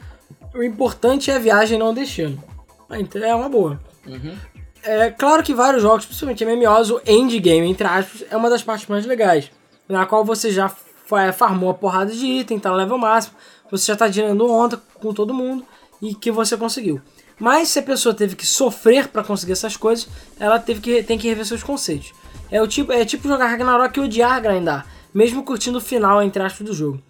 o 0.54 0.64
importante 0.64 1.32
é 1.32 1.36
a 1.36 1.40
viagem, 1.40 1.78
não 1.78 1.92
o 1.92 1.94
destino. 1.94 2.44
Ah, 2.92 3.00
então 3.00 3.24
É 3.24 3.34
uma 3.34 3.50
boa. 3.50 3.80
Uhum. 4.06 4.36
É 4.84 5.12
claro 5.12 5.44
que 5.44 5.54
vários 5.54 5.82
jogos, 5.84 6.06
principalmente 6.06 6.44
MMOs, 6.44 6.90
o 6.90 7.02
endgame, 7.06 7.68
entre 7.70 7.86
aspas, 7.88 8.24
é 8.30 8.36
uma 8.36 8.50
das 8.50 8.64
partes 8.64 8.88
mais 8.88 9.06
legais. 9.06 9.52
Na 9.88 10.06
qual 10.06 10.26
você 10.26 10.50
já 10.52 10.70
fa- 10.70 11.32
farmou 11.32 11.70
a 11.70 11.74
porrada 11.74 12.12
de 12.12 12.26
item, 12.26 12.58
tá 12.60 12.70
no 12.72 12.76
level 12.76 12.98
máximo, 12.98 13.36
você 13.70 13.92
já 13.92 13.96
tá 13.96 14.10
tirando 14.10 14.50
onda 14.52 14.82
com 14.96 15.14
todo 15.14 15.34
mundo 15.34 15.64
e 16.02 16.16
que 16.16 16.32
você 16.32 16.58
conseguiu. 16.58 17.00
Mas 17.40 17.70
se 17.70 17.80
a 17.80 17.84
pessoa 17.84 18.14
teve 18.14 18.36
que 18.36 18.46
sofrer 18.46 19.08
pra 19.08 19.24
conseguir 19.24 19.52
essas 19.54 19.78
coisas, 19.78 20.08
ela 20.40 20.60
teve 20.60 20.80
que, 20.82 21.04
tem 21.04 21.18
que 21.18 21.28
rever 21.28 21.46
seus 21.46 21.64
conceitos. 21.64 22.12
É, 22.52 22.62
o 22.62 22.68
tipo, 22.68 22.92
é 22.92 23.06
tipo 23.06 23.28
jogar 23.28 23.48
Ragnarok 23.48 23.98
e 24.00 24.04
odiar 24.04 24.42
grindar, 24.42 24.86
mesmo 25.14 25.44
curtindo 25.44 25.78
o 25.78 25.82
final, 25.82 26.22
entre 26.24 26.42
aspas, 26.42 26.66
do 26.68 26.74
jogo. 26.74 27.02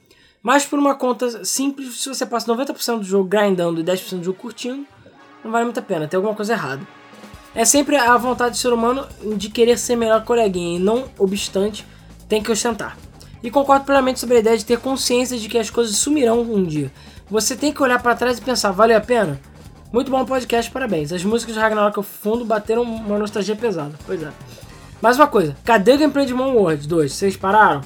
Mas 0.43 0.65
por 0.65 0.77
uma 0.79 0.95
conta 0.95 1.45
simples, 1.45 2.01
se 2.01 2.09
você 2.09 2.25
passa 2.25 2.51
90% 2.53 2.97
do 2.99 3.03
jogo 3.03 3.29
grindando 3.29 3.79
e 3.79 3.83
10% 3.83 4.17
do 4.19 4.23
jogo 4.25 4.37
curtindo, 4.39 4.85
não 5.43 5.51
vale 5.51 5.65
muito 5.65 5.80
a 5.80 5.84
pena, 5.84 6.07
tem 6.07 6.18
alguma 6.18 6.35
coisa 6.35 6.53
errada. 6.53 6.81
É 7.53 7.65
sempre 7.65 7.97
a 7.97 8.15
vontade 8.18 8.51
do 8.51 8.57
ser 8.57 8.72
humano 8.72 9.05
de 9.35 9.49
querer 9.49 9.77
ser 9.77 9.95
melhor 9.95 10.23
que 10.23 10.31
o 10.31 10.35
e 10.35 10.80
não 10.80 11.05
obstante, 11.18 11.85
tem 12.30 12.41
que 12.41 12.51
ostentar. 12.51 12.97
E 13.43 13.51
concordo 13.51 13.85
plenamente 13.85 14.19
sobre 14.19 14.38
a 14.38 14.39
ideia 14.39 14.57
de 14.57 14.63
ter 14.63 14.80
consciência 14.80 15.38
de 15.38 15.49
que 15.49 15.57
as 15.57 15.69
coisas 15.69 15.97
sumirão 15.97 16.41
um 16.41 16.63
dia. 16.63 16.91
Você 17.30 17.55
tem 17.55 17.73
que 17.73 17.81
olhar 17.81 18.01
pra 18.01 18.15
trás 18.15 18.38
e 18.38 18.41
pensar, 18.41 18.72
valeu 18.72 18.97
a 18.97 19.01
pena? 19.01 19.39
Muito 19.91 20.09
bom 20.09 20.23
podcast, 20.23 20.72
parabéns. 20.72 21.11
As 21.11 21.23
músicas 21.23 21.55
de 21.55 21.59
Ragnarok 21.59 21.97
ao 21.97 22.03
fundo 22.03 22.45
bateram 22.45 22.84
uma 22.84 23.18
nostalgia 23.18 23.55
pesada. 23.55 23.93
Pois 24.05 24.23
é. 24.23 24.30
Mais 25.01 25.18
uma 25.18 25.27
coisa, 25.27 25.57
cadê 25.65 25.93
o 25.93 25.97
gameplay 25.97 26.26
de 26.26 26.34
Moon 26.34 26.53
World 26.53 26.88
2? 26.88 27.11
Vocês 27.11 27.35
pararam? 27.35 27.81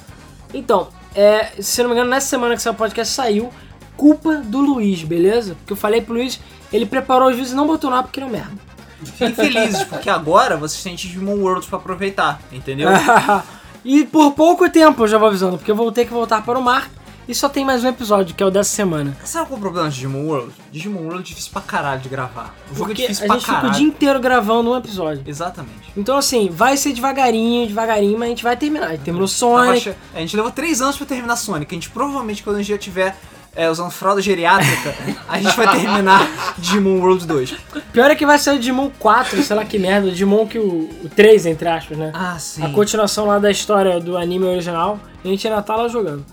Então, 0.52 0.88
é, 1.14 1.50
se 1.60 1.82
não 1.82 1.88
me 1.88 1.96
engano, 1.96 2.10
nessa 2.10 2.28
semana 2.28 2.54
que 2.54 2.62
saiu 2.62 2.74
o 2.74 2.76
podcast 2.76 3.12
saiu, 3.14 3.50
culpa 3.96 4.36
do 4.36 4.60
Luiz, 4.60 5.02
beleza? 5.02 5.54
Porque 5.54 5.72
eu 5.72 5.76
falei 5.76 6.02
pro 6.02 6.14
Luiz, 6.14 6.38
ele 6.72 6.86
preparou 6.86 7.28
os 7.28 7.34
vídeos 7.34 7.52
e 7.52 7.56
não 7.56 7.66
botou 7.66 7.90
nada 7.90 8.04
porque 8.04 8.20
ele 8.20 8.28
é 8.28 8.32
merda. 8.32 8.66
Fiquem 9.04 9.34
felizes, 9.34 9.84
porque 9.84 10.08
agora 10.08 10.56
vocês 10.56 10.82
têm 10.82 10.94
Digimon 10.94 11.36
World 11.36 11.66
pra 11.66 11.78
aproveitar, 11.78 12.40
entendeu? 12.50 12.88
e 13.84 14.04
por 14.04 14.32
pouco 14.32 14.68
tempo 14.70 15.04
eu 15.04 15.08
já 15.08 15.18
vou 15.18 15.28
avisando, 15.28 15.58
porque 15.58 15.70
eu 15.70 15.76
vou 15.76 15.92
ter 15.92 16.06
que 16.06 16.12
voltar 16.12 16.42
para 16.42 16.58
o 16.58 16.62
mar 16.62 16.90
e 17.28 17.34
só 17.34 17.48
tem 17.48 17.64
mais 17.64 17.82
um 17.82 17.88
episódio, 17.88 18.36
que 18.36 18.42
é 18.42 18.46
o 18.46 18.50
dessa 18.50 18.70
semana. 18.70 19.16
Sabe 19.24 19.48
qual 19.48 19.56
é 19.56 19.58
o 19.58 19.60
problema 19.60 19.88
de 19.88 19.96
Digimon 19.96 20.26
World? 20.26 20.52
Digimon 20.70 21.00
World 21.00 21.20
é 21.20 21.22
difícil 21.24 21.50
pra 21.52 21.60
caralho 21.60 22.00
de 22.00 22.08
gravar. 22.08 22.54
O 22.70 22.74
jogo 22.74 22.86
Porque 22.86 23.02
é 23.02 23.06
difícil 23.08 23.24
a 23.24 23.26
pra 23.26 23.36
gente 23.36 23.44
fica 23.46 23.56
caralho. 23.56 23.74
o 23.74 23.76
dia 23.76 23.86
inteiro 23.88 24.20
gravando 24.20 24.70
um 24.70 24.76
episódio. 24.76 25.24
Exatamente. 25.26 25.92
Então 25.96 26.16
assim, 26.16 26.48
vai 26.48 26.76
ser 26.76 26.92
devagarinho, 26.92 27.66
devagarinho, 27.66 28.16
mas 28.16 28.26
a 28.26 28.30
gente 28.30 28.44
vai 28.44 28.56
terminar. 28.56 28.86
A 28.86 28.90
gente 28.92 29.02
terminou 29.02 29.26
Sonic. 29.26 29.92
A 30.14 30.20
gente 30.20 30.36
levou 30.36 30.52
três 30.52 30.80
anos 30.80 30.96
pra 30.96 31.04
terminar 31.04 31.34
Sonic. 31.34 31.74
A 31.74 31.76
gente 31.76 31.90
provavelmente, 31.90 32.44
quando 32.44 32.56
a 32.56 32.58
gente 32.60 32.70
já 32.70 32.78
tiver 32.78 33.16
é, 33.56 33.70
usando 33.70 33.90
fralda 33.90 34.20
geriátrica, 34.20 34.94
a 35.26 35.40
gente 35.40 35.56
vai 35.56 35.68
terminar 35.80 36.54
Digimon 36.58 37.00
World 37.00 37.26
2. 37.26 37.54
Pior 37.92 38.10
é 38.10 38.14
que 38.14 38.26
vai 38.26 38.38
sair 38.38 38.56
o 38.56 38.58
Digimon 38.58 38.90
4, 38.98 39.42
sei 39.42 39.56
lá 39.56 39.64
que 39.64 39.78
merda, 39.78 40.08
o 40.08 40.10
Digimon 40.10 40.46
que 40.46 40.58
o, 40.58 40.90
o 41.02 41.08
3, 41.08 41.46
entre 41.46 41.66
aspas, 41.66 41.96
né? 41.96 42.12
Ah, 42.14 42.38
sim. 42.38 42.62
A 42.62 42.68
continuação 42.68 43.26
lá 43.26 43.38
da 43.38 43.50
história 43.50 43.98
do 43.98 44.18
anime 44.18 44.44
original, 44.44 45.00
a 45.24 45.26
gente 45.26 45.48
ainda 45.48 45.62
tá 45.62 45.74
lá 45.74 45.88
jogando. 45.88 46.24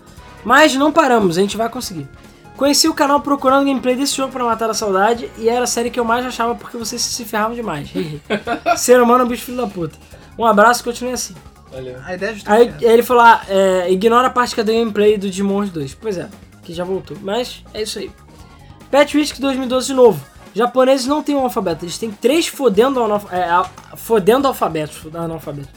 Mas 0.44 0.74
não 0.74 0.92
paramos, 0.92 1.38
a 1.38 1.40
gente 1.40 1.56
vai 1.56 1.68
conseguir. 1.70 2.06
Conheci 2.56 2.86
o 2.86 2.94
canal 2.94 3.20
procurando 3.20 3.64
gameplay 3.64 3.96
desse 3.96 4.16
jogo 4.16 4.32
pra 4.32 4.44
matar 4.44 4.70
a 4.70 4.74
saudade 4.74 5.28
e 5.38 5.48
era 5.48 5.64
a 5.64 5.66
série 5.66 5.90
que 5.90 5.98
eu 5.98 6.04
mais 6.04 6.24
achava 6.24 6.54
porque 6.54 6.76
vocês 6.76 7.02
se 7.02 7.24
ferravam 7.24 7.56
demais. 7.56 7.90
Ser 8.76 9.00
humano 9.00 9.22
é 9.22 9.24
um 9.24 9.28
bicho 9.28 9.44
filho 9.44 9.56
da 9.56 9.66
puta. 9.66 9.98
Um 10.38 10.44
abraço 10.44 10.82
e 10.82 10.84
continue 10.84 11.12
assim. 11.12 11.34
Valeu. 11.72 11.96
A 12.04 12.14
ideia 12.14 12.30
é 12.30 12.52
Aí 12.52 12.74
ele 12.80 13.02
falou 13.02 13.24
lá, 13.24 13.42
é, 13.48 13.90
ignora 13.90 14.28
a 14.28 14.30
parte 14.30 14.54
que 14.54 14.60
é 14.60 14.64
do 14.64 14.70
gameplay 14.70 15.18
do 15.18 15.28
Digimon 15.28 15.64
2. 15.64 15.94
Pois 15.94 16.16
é, 16.16 16.28
que 16.64 16.72
já 16.74 16.84
voltou. 16.84 17.16
Mas 17.20 17.62
é 17.72 17.82
isso 17.82 17.98
aí. 17.98 18.10
Pet 18.90 19.16
Risk 19.16 19.38
2012 19.38 19.86
de 19.86 19.94
novo. 19.94 20.34
Japoneses 20.54 21.06
não 21.06 21.22
têm 21.22 21.34
um 21.34 21.40
alfabeto, 21.40 21.84
eles 21.84 21.98
têm 21.98 22.12
três 22.12 22.46
fodendo, 22.46 23.02
analf 23.02 23.26
é, 23.32 23.46
fodendo 23.96 24.46
alfabetos. 24.46 25.02
analfabetos. 25.12 25.68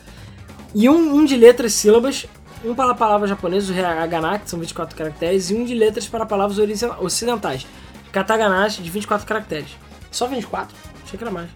E 0.75 0.87
um, 0.87 1.15
um 1.15 1.25
de 1.25 1.35
letras 1.35 1.73
e 1.73 1.75
sílabas, 1.75 2.27
um 2.63 2.75
para 2.75 2.93
palavras 2.93 3.29
japonesas, 3.29 3.69
o 3.69 3.73
hiragana, 3.73 4.37
que 4.37 4.47
são 4.47 4.59
24 4.59 4.95
caracteres, 4.95 5.49
e 5.49 5.55
um 5.55 5.65
de 5.65 5.73
letras 5.73 6.07
para 6.07 6.25
palavras 6.27 6.59
ocidentais, 6.99 7.65
kataganashi, 8.11 8.83
de 8.83 8.89
24 8.91 9.25
caracteres. 9.25 9.69
Só 10.11 10.27
24? 10.27 10.75
Achei 11.03 11.17
que 11.17 11.23
era 11.23 11.31
mais. 11.31 11.49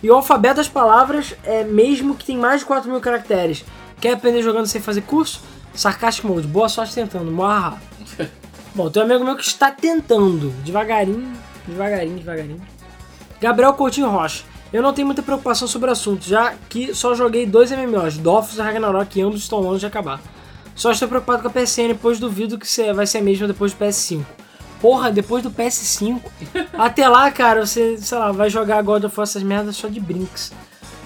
E 0.00 0.10
o 0.10 0.14
alfabeto 0.14 0.56
das 0.56 0.68
palavras 0.68 1.34
é 1.42 1.64
mesmo 1.64 2.14
que 2.14 2.24
tem 2.24 2.36
mais 2.36 2.60
de 2.60 2.66
4 2.66 2.90
mil 2.90 3.00
caracteres. 3.00 3.64
Quer 4.00 4.12
aprender 4.14 4.42
jogando 4.42 4.66
sem 4.66 4.80
fazer 4.80 5.02
curso? 5.02 5.40
Sarcastic 5.74 6.24
Mode, 6.24 6.46
boa 6.46 6.68
sorte 6.68 6.94
tentando. 6.94 7.30
Muahaha. 7.30 7.80
Bom, 8.74 8.88
tem 8.88 9.02
um 9.02 9.04
amigo 9.04 9.24
meu 9.24 9.36
que 9.36 9.42
está 9.42 9.70
tentando. 9.70 10.50
Devagarinho, 10.64 11.32
devagarinho, 11.66 12.16
devagarinho. 12.16 12.62
Gabriel 13.40 13.74
Coutinho 13.74 14.08
Rocha. 14.08 14.44
Eu 14.72 14.82
não 14.82 14.94
tenho 14.94 15.06
muita 15.06 15.22
preocupação 15.22 15.68
sobre 15.68 15.90
o 15.90 15.92
assunto, 15.92 16.24
já 16.24 16.54
que 16.70 16.94
só 16.94 17.14
joguei 17.14 17.44
dois 17.44 17.70
MMOs, 17.70 18.16
Dofus 18.16 18.56
e 18.56 18.62
Ragnarok, 18.62 19.18
e 19.18 19.22
ambos 19.22 19.42
estão 19.42 19.60
longe 19.60 19.80
de 19.80 19.86
acabar. 19.86 20.22
Só 20.74 20.90
estou 20.90 21.06
preocupado 21.06 21.42
com 21.42 21.48
a 21.48 21.50
PSN, 21.50 21.94
pois 22.00 22.18
duvido 22.18 22.58
que 22.58 22.66
vai 22.94 23.06
ser 23.06 23.18
a 23.18 23.22
mesma 23.22 23.46
depois 23.46 23.74
do 23.74 23.84
PS5. 23.84 24.24
Porra, 24.80 25.12
depois 25.12 25.42
do 25.42 25.50
PS5. 25.50 26.22
até 26.72 27.06
lá, 27.06 27.30
cara, 27.30 27.66
você, 27.66 27.98
sei 27.98 28.16
lá, 28.16 28.32
vai 28.32 28.48
jogar 28.48 28.80
God 28.82 29.04
of 29.04 29.14
War 29.14 29.24
essas 29.24 29.42
merdas 29.42 29.76
só 29.76 29.88
de 29.88 30.00
brinks. 30.00 30.50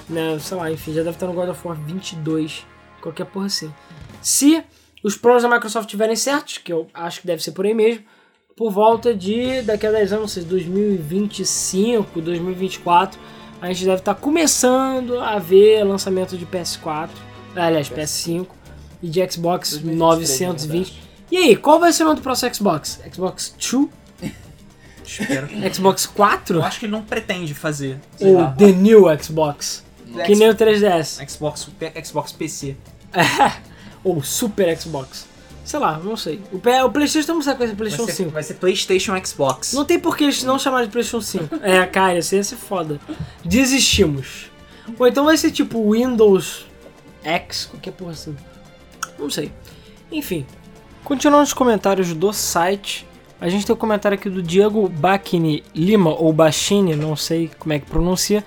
Né, 0.09 0.39
sei 0.39 0.57
lá, 0.57 0.71
enfim, 0.71 0.93
já 0.93 1.03
deve 1.03 1.17
estar 1.17 1.27
no 1.27 1.33
God 1.33 1.49
of 1.49 1.67
War 1.67 1.77
22. 1.77 2.65
Qualquer 3.01 3.27
porra 3.27 3.47
assim. 3.47 3.75
Se 4.23 4.63
os 5.03 5.17
planos 5.17 5.43
da 5.43 5.49
Microsoft 5.49 5.87
estiverem 5.87 6.17
certos, 6.17 6.59
que 6.59 6.73
eu 6.73 6.89
acho 6.93 7.21
que 7.21 7.27
deve 7.27 7.43
ser 7.43 7.53
por 7.53 7.67
aí 7.67 7.75
mesmo, 7.75 8.05
por 8.57 8.71
volta 8.71 9.15
de 9.15 9.63
daqui 9.63 9.87
a 9.87 9.93
10 9.93 10.13
anos, 10.13 10.23
não 10.23 10.29
sei, 10.29 10.43
2025, 10.45 12.21
2024, 12.21 13.21
a 13.61 13.69
gente 13.69 13.85
deve 13.85 13.99
estar 13.99 14.15
começando 14.15 15.21
a 15.21 15.39
ver 15.39 15.85
lançamento 15.85 16.37
de 16.37 16.47
PS4, 16.47 17.11
aliás, 17.55 17.89
PS5 17.89 18.47
e 19.03 19.09
de 19.09 19.31
Xbox 19.31 19.73
2023, 19.73 20.41
920. 20.41 21.03
E 21.31 21.37
aí, 21.37 21.57
qual 21.57 21.79
vai 21.79 21.93
ser 21.93 22.05
o 22.05 22.07
nome 22.07 22.21
do 22.21 22.23
próximo 22.23 22.55
Xbox? 22.55 23.01
Xbox 23.13 23.55
2? 23.59 23.89
Espero. 25.05 25.49
Xbox 25.75 26.07
4? 26.07 26.57
Eu 26.57 26.65
acho 26.65 26.81
que 26.81 26.87
ele 26.87 26.93
não 26.93 27.03
pretende 27.03 27.53
fazer. 27.53 28.01
Ou 28.21 28.39
lá, 28.39 28.55
The 28.57 28.73
New 28.73 29.05
Xbox? 29.23 29.85
Que 30.25 30.35
nem 30.35 30.49
o 30.49 30.55
3DS. 30.55 31.29
Xbox, 31.29 31.69
Xbox 32.05 32.33
PC. 32.33 32.77
Ou 34.07 34.23
Super 34.23 34.79
Xbox. 34.79 35.27
Sei 35.65 35.81
lá, 35.81 35.99
não 35.99 36.17
sei. 36.17 36.41
O, 36.53 36.59
o 36.59 36.91
PlayStation 36.93 37.35
não 37.35 37.43
sabe 37.43 37.59
com 37.59 37.65
esse 37.65 37.73
Vai 37.73 37.79
PlayStation 37.79 38.07
ser, 38.07 38.13
5. 38.13 38.31
vai 38.31 38.43
ser 38.45 38.55
PlayStation 38.55 39.27
Xbox. 39.27 39.73
Não 39.73 39.85
tem 39.85 39.99
por 39.99 40.17
que 40.17 40.23
eles 40.23 40.45
não 40.45 40.61
chamarem 40.61 40.87
de 40.87 40.93
PlayStation 40.93 41.21
5. 41.21 41.57
É, 41.61 41.85
cara, 41.87 42.21
isso 42.21 42.37
ia 42.37 42.45
ser 42.45 42.55
foda. 42.55 43.01
Desistimos. 43.45 44.49
Ou 44.97 45.09
então 45.09 45.25
vai 45.25 45.37
ser 45.37 45.51
tipo 45.51 45.91
Windows 45.91 46.67
X, 47.25 47.67
qualquer 47.67 47.91
porra 47.91 48.13
assim. 48.13 48.37
Não 49.19 49.29
sei. 49.29 49.51
Enfim. 50.13 50.47
Continuando 51.03 51.43
os 51.43 51.53
comentários 51.53 52.15
do 52.15 52.33
site, 52.33 53.05
a 53.41 53.49
gente 53.49 53.67
tem 53.67 53.75
o 53.75 53.77
comentário 53.77 54.17
aqui 54.17 54.31
do 54.31 54.41
Diego 54.41 54.89
Bacchini 54.89 55.65
Lima, 55.75 56.11
ou 56.11 56.33
Bachini, 56.33 56.95
não 56.95 57.17
sei 57.17 57.51
como 57.59 57.73
é 57.73 57.81
que 57.81 57.87
pronuncia. 57.87 58.45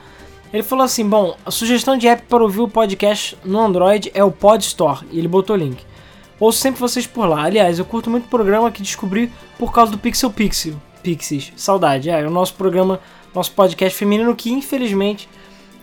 Ele 0.52 0.64
falou 0.64 0.86
assim: 0.86 1.08
Bom, 1.08 1.36
a 1.46 1.52
sugestão 1.52 1.98
de 1.98 2.08
app 2.08 2.24
para 2.28 2.44
ouvir 2.44 2.62
o 2.62 2.68
podcast 2.68 3.38
no 3.46 3.60
Android 3.60 4.12
é 4.14 4.24
o 4.24 4.32
Pod 4.32 4.64
Store, 4.66 5.06
e 5.12 5.20
ele 5.20 5.28
botou 5.28 5.56
o 5.56 5.60
link. 5.60 5.86
Ouço 6.40 6.60
sempre 6.60 6.80
vocês 6.80 7.06
por 7.06 7.28
lá. 7.28 7.44
Aliás, 7.44 7.78
eu 7.78 7.86
curto 7.86 8.10
muito 8.10 8.26
o 8.26 8.30
programa 8.30 8.72
que 8.72 8.82
descobri 8.82 9.32
por 9.58 9.74
causa 9.74 9.92
do 9.92 9.98
Pixel 9.98 10.32
Pixel. 10.32 10.76
Pixies. 11.04 11.52
Saudade. 11.56 12.10
É, 12.10 12.22
é 12.22 12.28
o 12.28 12.32
nosso 12.32 12.54
programa, 12.54 13.00
nosso 13.36 13.52
podcast 13.52 13.98
feminino 13.98 14.36
que 14.36 14.50
infelizmente 14.52 15.28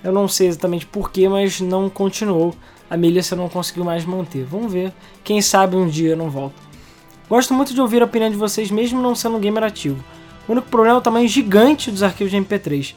eu 0.02 0.12
não 0.12 0.26
sei 0.26 0.48
exatamente 0.48 0.86
porquê, 0.86 1.28
mas 1.28 1.60
não 1.60 1.90
continuou. 1.90 2.54
A 2.88 2.96
Melissa 2.96 3.36
não 3.36 3.48
conseguiu 3.48 3.84
mais 3.84 4.04
manter. 4.04 4.44
Vamos 4.44 4.72
ver. 4.72 4.92
Quem 5.22 5.42
sabe 5.42 5.76
um 5.76 5.88
dia 5.88 6.16
não 6.16 6.30
volta. 6.30 6.54
Gosto 7.28 7.52
muito 7.52 7.74
de 7.74 7.80
ouvir 7.80 8.00
a 8.02 8.04
opinião 8.04 8.30
de 8.30 8.36
vocês, 8.36 8.70
mesmo 8.70 9.02
não 9.02 9.14
sendo 9.14 9.36
um 9.36 9.40
gamer 9.40 9.64
ativo. 9.64 10.02
O 10.46 10.52
único 10.52 10.68
problema 10.68 10.96
é 10.96 10.98
o 10.98 11.02
tamanho 11.02 11.26
gigante 11.28 11.90
dos 11.90 12.04
arquivos 12.04 12.30
de 12.30 12.38
MP3. 12.38 12.94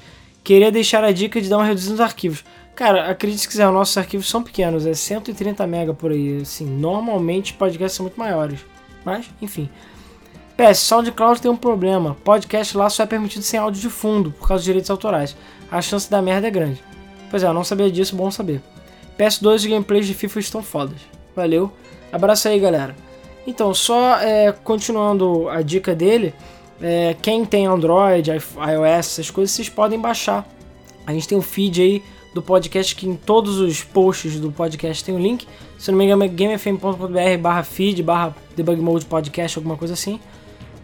Queria 0.50 0.72
deixar 0.72 1.04
a 1.04 1.12
dica 1.12 1.40
de 1.40 1.48
dar 1.48 1.58
uma 1.58 1.64
reduzida 1.64 1.92
nos 1.92 2.02
arquivos. 2.02 2.44
Cara, 2.74 3.12
acredite 3.12 3.44
se 3.44 3.48
quiser, 3.48 3.68
os 3.68 3.74
nossos 3.76 3.96
arquivos 3.96 4.28
são 4.28 4.42
pequenos, 4.42 4.84
é 4.84 4.96
130 4.96 5.64
MB 5.68 5.94
por 5.94 6.10
aí. 6.10 6.40
Assim, 6.42 6.66
normalmente 6.66 7.54
podcasts 7.54 7.96
são 7.96 8.06
muito 8.06 8.20
maiores. 8.20 8.60
Mas, 9.06 9.30
enfim. 9.40 9.70
PS, 10.58 10.80
SoundCloud 10.80 11.40
tem 11.40 11.52
um 11.52 11.56
problema. 11.56 12.18
Podcast 12.24 12.76
lá 12.76 12.90
só 12.90 13.04
é 13.04 13.06
permitido 13.06 13.44
sem 13.44 13.60
áudio 13.60 13.80
de 13.80 13.92
fundo, 13.92 14.32
por 14.32 14.48
causa 14.48 14.62
dos 14.62 14.66
direitos 14.66 14.90
autorais. 14.90 15.38
A 15.70 15.84
chance 15.84 16.10
da 16.10 16.20
merda 16.20 16.48
é 16.48 16.50
grande. 16.50 16.84
Pois 17.30 17.44
é, 17.44 17.46
eu 17.46 17.54
não 17.54 17.64
sabia 17.64 17.92
disso, 17.92 18.16
bom 18.16 18.32
saber. 18.32 18.60
PS2 19.20 19.54
os 19.54 19.66
gameplays 19.68 20.08
de 20.08 20.16
FIFA 20.16 20.40
estão 20.40 20.64
fodas. 20.64 20.98
Valeu. 21.36 21.72
Abraço 22.12 22.48
aí, 22.48 22.60
galera. 22.60 22.96
Então, 23.46 23.72
só 23.72 24.20
é, 24.20 24.52
continuando 24.52 25.48
a 25.48 25.62
dica 25.62 25.94
dele, 25.94 26.34
é, 26.82 27.16
quem 27.22 27.46
tem 27.46 27.66
Android, 27.66 28.32
iOS, 28.32 28.44
essas 28.86 29.30
coisas, 29.30 29.56
vocês 29.56 29.70
podem 29.70 30.00
baixar. 30.00 30.48
A 31.06 31.14
gente 31.14 31.28
tem 31.28 31.38
o 31.38 31.42
feed 31.42 31.82
aí 31.82 32.04
do 32.34 32.42
podcast 32.42 32.96
que 32.96 33.08
em 33.08 33.16
todos 33.16 33.60
os 33.60 33.84
posts 33.84 34.40
do 34.40 34.52
podcast 34.52 35.04
tem 35.04 35.16
o 35.16 35.20
link. 35.20 35.48
Se 35.78 35.92
não 35.92 35.98
me 35.98 36.06
engano 36.06 36.24
é 36.24 36.28
gamefm.br 36.28 37.38
barra 37.42 37.64
feed, 37.64 38.04
barra 38.04 38.36
debug 38.56 38.80
mode 38.82 39.06
podcast, 39.06 39.58
alguma 39.58 39.76
coisa 39.76 39.94
assim. 39.94 40.20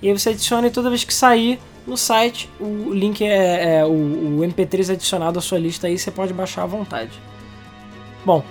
E 0.02 0.08
aí 0.08 0.18
você 0.18 0.30
adiciona 0.30 0.68
e 0.68 0.72
toda 0.72 0.90
vez 0.90 1.04
que 1.04 1.14
sair 1.14 1.60
no 1.86 1.96
site, 1.96 2.50
o 2.60 2.92
link 2.92 3.24
é, 3.24 3.78
é 3.78 3.86
o, 3.86 3.90
o 3.90 4.40
MP3 4.40 4.94
adicionado 4.94 5.38
à 5.38 5.42
sua 5.42 5.60
lista 5.60 5.88
aí, 5.88 5.98
você 5.98 6.10
pode 6.10 6.34
baixar 6.34 6.64
à 6.64 6.66
vontade. 6.66 7.12
Bom, 8.26 8.44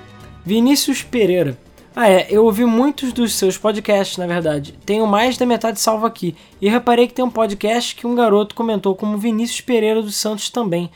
Vinícius 0.45 1.03
Pereira. 1.03 1.59
Ah, 1.97 2.11
é, 2.11 2.27
eu 2.29 2.45
ouvi 2.45 2.65
muitos 2.65 3.13
dos 3.13 3.35
seus 3.35 3.57
podcasts, 3.57 4.17
na 4.17 4.27
verdade. 4.27 4.75
Tenho 4.85 5.07
mais 5.07 5.39
da 5.39 5.47
metade 5.47 5.79
salvo 5.79 6.05
aqui. 6.05 6.35
E 6.61 6.69
reparei 6.69 7.07
que 7.07 7.15
tem 7.15 7.25
um 7.25 7.31
podcast 7.31 7.95
que 7.95 8.05
um 8.05 8.17
garoto 8.17 8.53
comentou 8.57 8.97
como 8.97 9.17
Vinícius 9.17 9.61
Pereira 9.61 10.03
dos 10.03 10.17
Santos 10.17 10.51
também. 10.51 10.91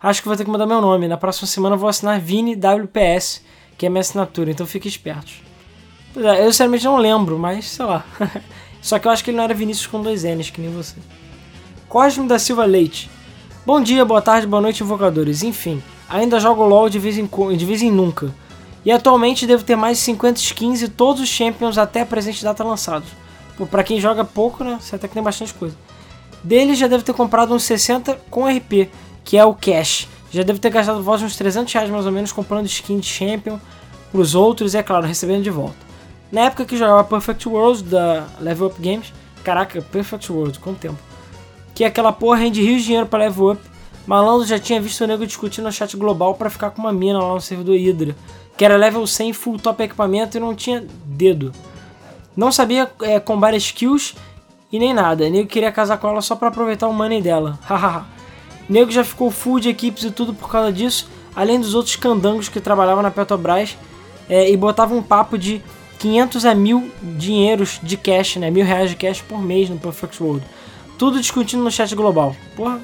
Acho 0.00 0.22
que 0.22 0.28
vou 0.28 0.36
ter 0.36 0.44
que 0.44 0.50
mudar 0.50 0.64
meu 0.64 0.80
nome. 0.80 1.08
Na 1.08 1.16
próxima 1.16 1.48
semana 1.48 1.74
vou 1.74 1.88
assinar 1.88 2.20
Vini 2.20 2.54
WPS, 2.54 3.42
que 3.76 3.84
é 3.84 3.88
minha 3.88 4.00
assinatura, 4.00 4.52
então 4.52 4.64
fique 4.64 4.86
espertos. 4.86 5.42
Pois 6.12 6.24
é, 6.24 6.46
eu 6.46 6.52
sinceramente 6.52 6.84
não 6.84 6.98
lembro, 6.98 7.36
mas 7.36 7.70
sei 7.70 7.84
lá. 7.84 8.04
Só 8.80 9.00
que 9.00 9.08
eu 9.08 9.12
acho 9.12 9.24
que 9.24 9.30
ele 9.30 9.38
não 9.38 9.44
era 9.44 9.54
Vinícius 9.54 9.88
com 9.88 10.00
dois 10.00 10.22
N's, 10.22 10.50
que 10.50 10.60
nem 10.60 10.70
você. 10.70 10.94
Cosme 11.88 12.28
da 12.28 12.38
Silva 12.38 12.64
Leite. 12.64 13.10
Bom 13.66 13.80
dia, 13.80 14.04
boa 14.04 14.22
tarde, 14.22 14.46
boa 14.46 14.62
noite, 14.62 14.84
invocadores. 14.84 15.42
Enfim, 15.42 15.82
ainda 16.08 16.38
jogo 16.38 16.62
LOL 16.62 16.88
de 16.88 17.00
vez 17.00 17.18
em, 17.18 17.28
de 17.56 17.64
vez 17.64 17.82
em 17.82 17.90
nunca. 17.90 18.32
E 18.84 18.92
atualmente 18.92 19.46
devo 19.46 19.64
ter 19.64 19.76
mais 19.76 19.98
de 19.98 20.04
50 20.04 20.38
skins 20.40 20.82
e 20.82 20.88
todos 20.88 21.22
os 21.22 21.28
champions 21.28 21.78
até 21.78 22.02
a 22.02 22.06
presente 22.06 22.44
data 22.44 22.62
lançados. 22.62 23.08
Pô, 23.56 23.66
pra 23.66 23.82
quem 23.82 24.00
joga 24.00 24.24
pouco, 24.24 24.62
né? 24.62 24.78
Você 24.80 24.96
até 24.96 25.08
que 25.08 25.14
tem 25.14 25.22
bastante 25.22 25.54
coisa. 25.54 25.76
Dele 26.42 26.74
já 26.74 26.86
devo 26.86 27.02
ter 27.02 27.14
comprado 27.14 27.54
uns 27.54 27.62
60 27.62 28.20
com 28.30 28.46
RP, 28.46 28.90
que 29.24 29.38
é 29.38 29.44
o 29.44 29.54
cash. 29.54 30.06
Já 30.30 30.42
devo 30.42 30.58
ter 30.58 30.70
gastado 30.70 31.02
voz 31.02 31.22
uns 31.22 31.36
300 31.36 31.72
reais 31.72 31.88
mais 31.88 32.04
ou 32.04 32.12
menos 32.12 32.32
comprando 32.32 32.66
skin 32.66 32.98
de 32.98 33.06
champion 33.06 33.58
pros 34.12 34.34
outros 34.34 34.74
e, 34.74 34.78
é 34.78 34.82
claro, 34.82 35.06
recebendo 35.06 35.42
de 35.42 35.50
volta. 35.50 35.76
Na 36.30 36.42
época 36.42 36.64
que 36.64 36.76
jogava 36.76 37.04
Perfect 37.04 37.48
World 37.48 37.84
da 37.84 38.26
Level 38.40 38.66
Up 38.66 38.82
Games, 38.82 39.12
caraca, 39.42 39.80
Perfect 39.80 40.30
World, 40.32 40.58
quanto 40.58 40.78
tempo? 40.78 40.98
Que 41.74 41.84
aquela 41.84 42.12
porra 42.12 42.38
rende 42.38 42.60
rios 42.60 42.80
de 42.80 42.86
dinheiro 42.86 43.06
pra 43.06 43.20
Level 43.20 43.52
Up. 43.52 43.62
Malandro 44.06 44.46
já 44.46 44.58
tinha 44.58 44.80
visto 44.80 45.02
o 45.02 45.06
nego 45.06 45.26
discutindo 45.26 45.64
no 45.64 45.72
chat 45.72 45.96
global 45.96 46.34
pra 46.34 46.50
ficar 46.50 46.70
com 46.70 46.82
uma 46.82 46.92
mina 46.92 47.18
lá 47.18 47.32
no 47.32 47.40
servidor 47.40 47.76
Hydra, 47.76 48.14
que 48.56 48.64
era 48.64 48.76
level 48.76 49.06
100 49.06 49.32
full 49.32 49.58
top 49.58 49.82
equipamento 49.82 50.36
e 50.36 50.40
não 50.40 50.54
tinha 50.54 50.84
dedo. 51.04 51.52
Não 52.36 52.50
sabia 52.50 52.90
é, 53.02 53.20
combar 53.20 53.54
skills 53.54 54.14
e 54.72 54.78
nem 54.78 54.92
nada. 54.92 55.28
Nego 55.28 55.48
queria 55.48 55.70
casar 55.72 55.98
com 55.98 56.08
ela 56.08 56.20
só 56.20 56.34
pra 56.34 56.48
aproveitar 56.48 56.88
o 56.88 56.92
money 56.92 57.20
dela. 57.20 57.58
Hahaha. 57.66 58.06
Nego 58.68 58.90
já 58.90 59.04
ficou 59.04 59.30
full 59.30 59.60
de 59.60 59.68
equipes 59.68 60.04
e 60.04 60.10
tudo 60.10 60.32
por 60.32 60.50
causa 60.50 60.72
disso, 60.72 61.08
além 61.36 61.60
dos 61.60 61.74
outros 61.74 61.96
candangos 61.96 62.48
que 62.48 62.60
trabalhavam 62.60 63.02
na 63.02 63.10
Petrobras 63.10 63.76
é, 64.28 64.50
e 64.50 64.56
botavam 64.56 64.98
um 64.98 65.02
papo 65.02 65.36
de 65.36 65.62
500 65.98 66.44
a 66.46 66.54
mil 66.54 66.90
dinheiros 67.02 67.78
de 67.82 67.96
cash, 67.96 68.36
né? 68.36 68.50
Mil 68.50 68.64
reais 68.64 68.90
de 68.90 68.96
cash 68.96 69.20
por 69.22 69.40
mês 69.40 69.68
no 69.68 69.78
Perfect 69.78 70.22
World. 70.22 70.44
Tudo 70.98 71.20
discutindo 71.20 71.62
no 71.62 71.70
chat 71.70 71.94
global. 71.94 72.34
Porra. 72.56 72.80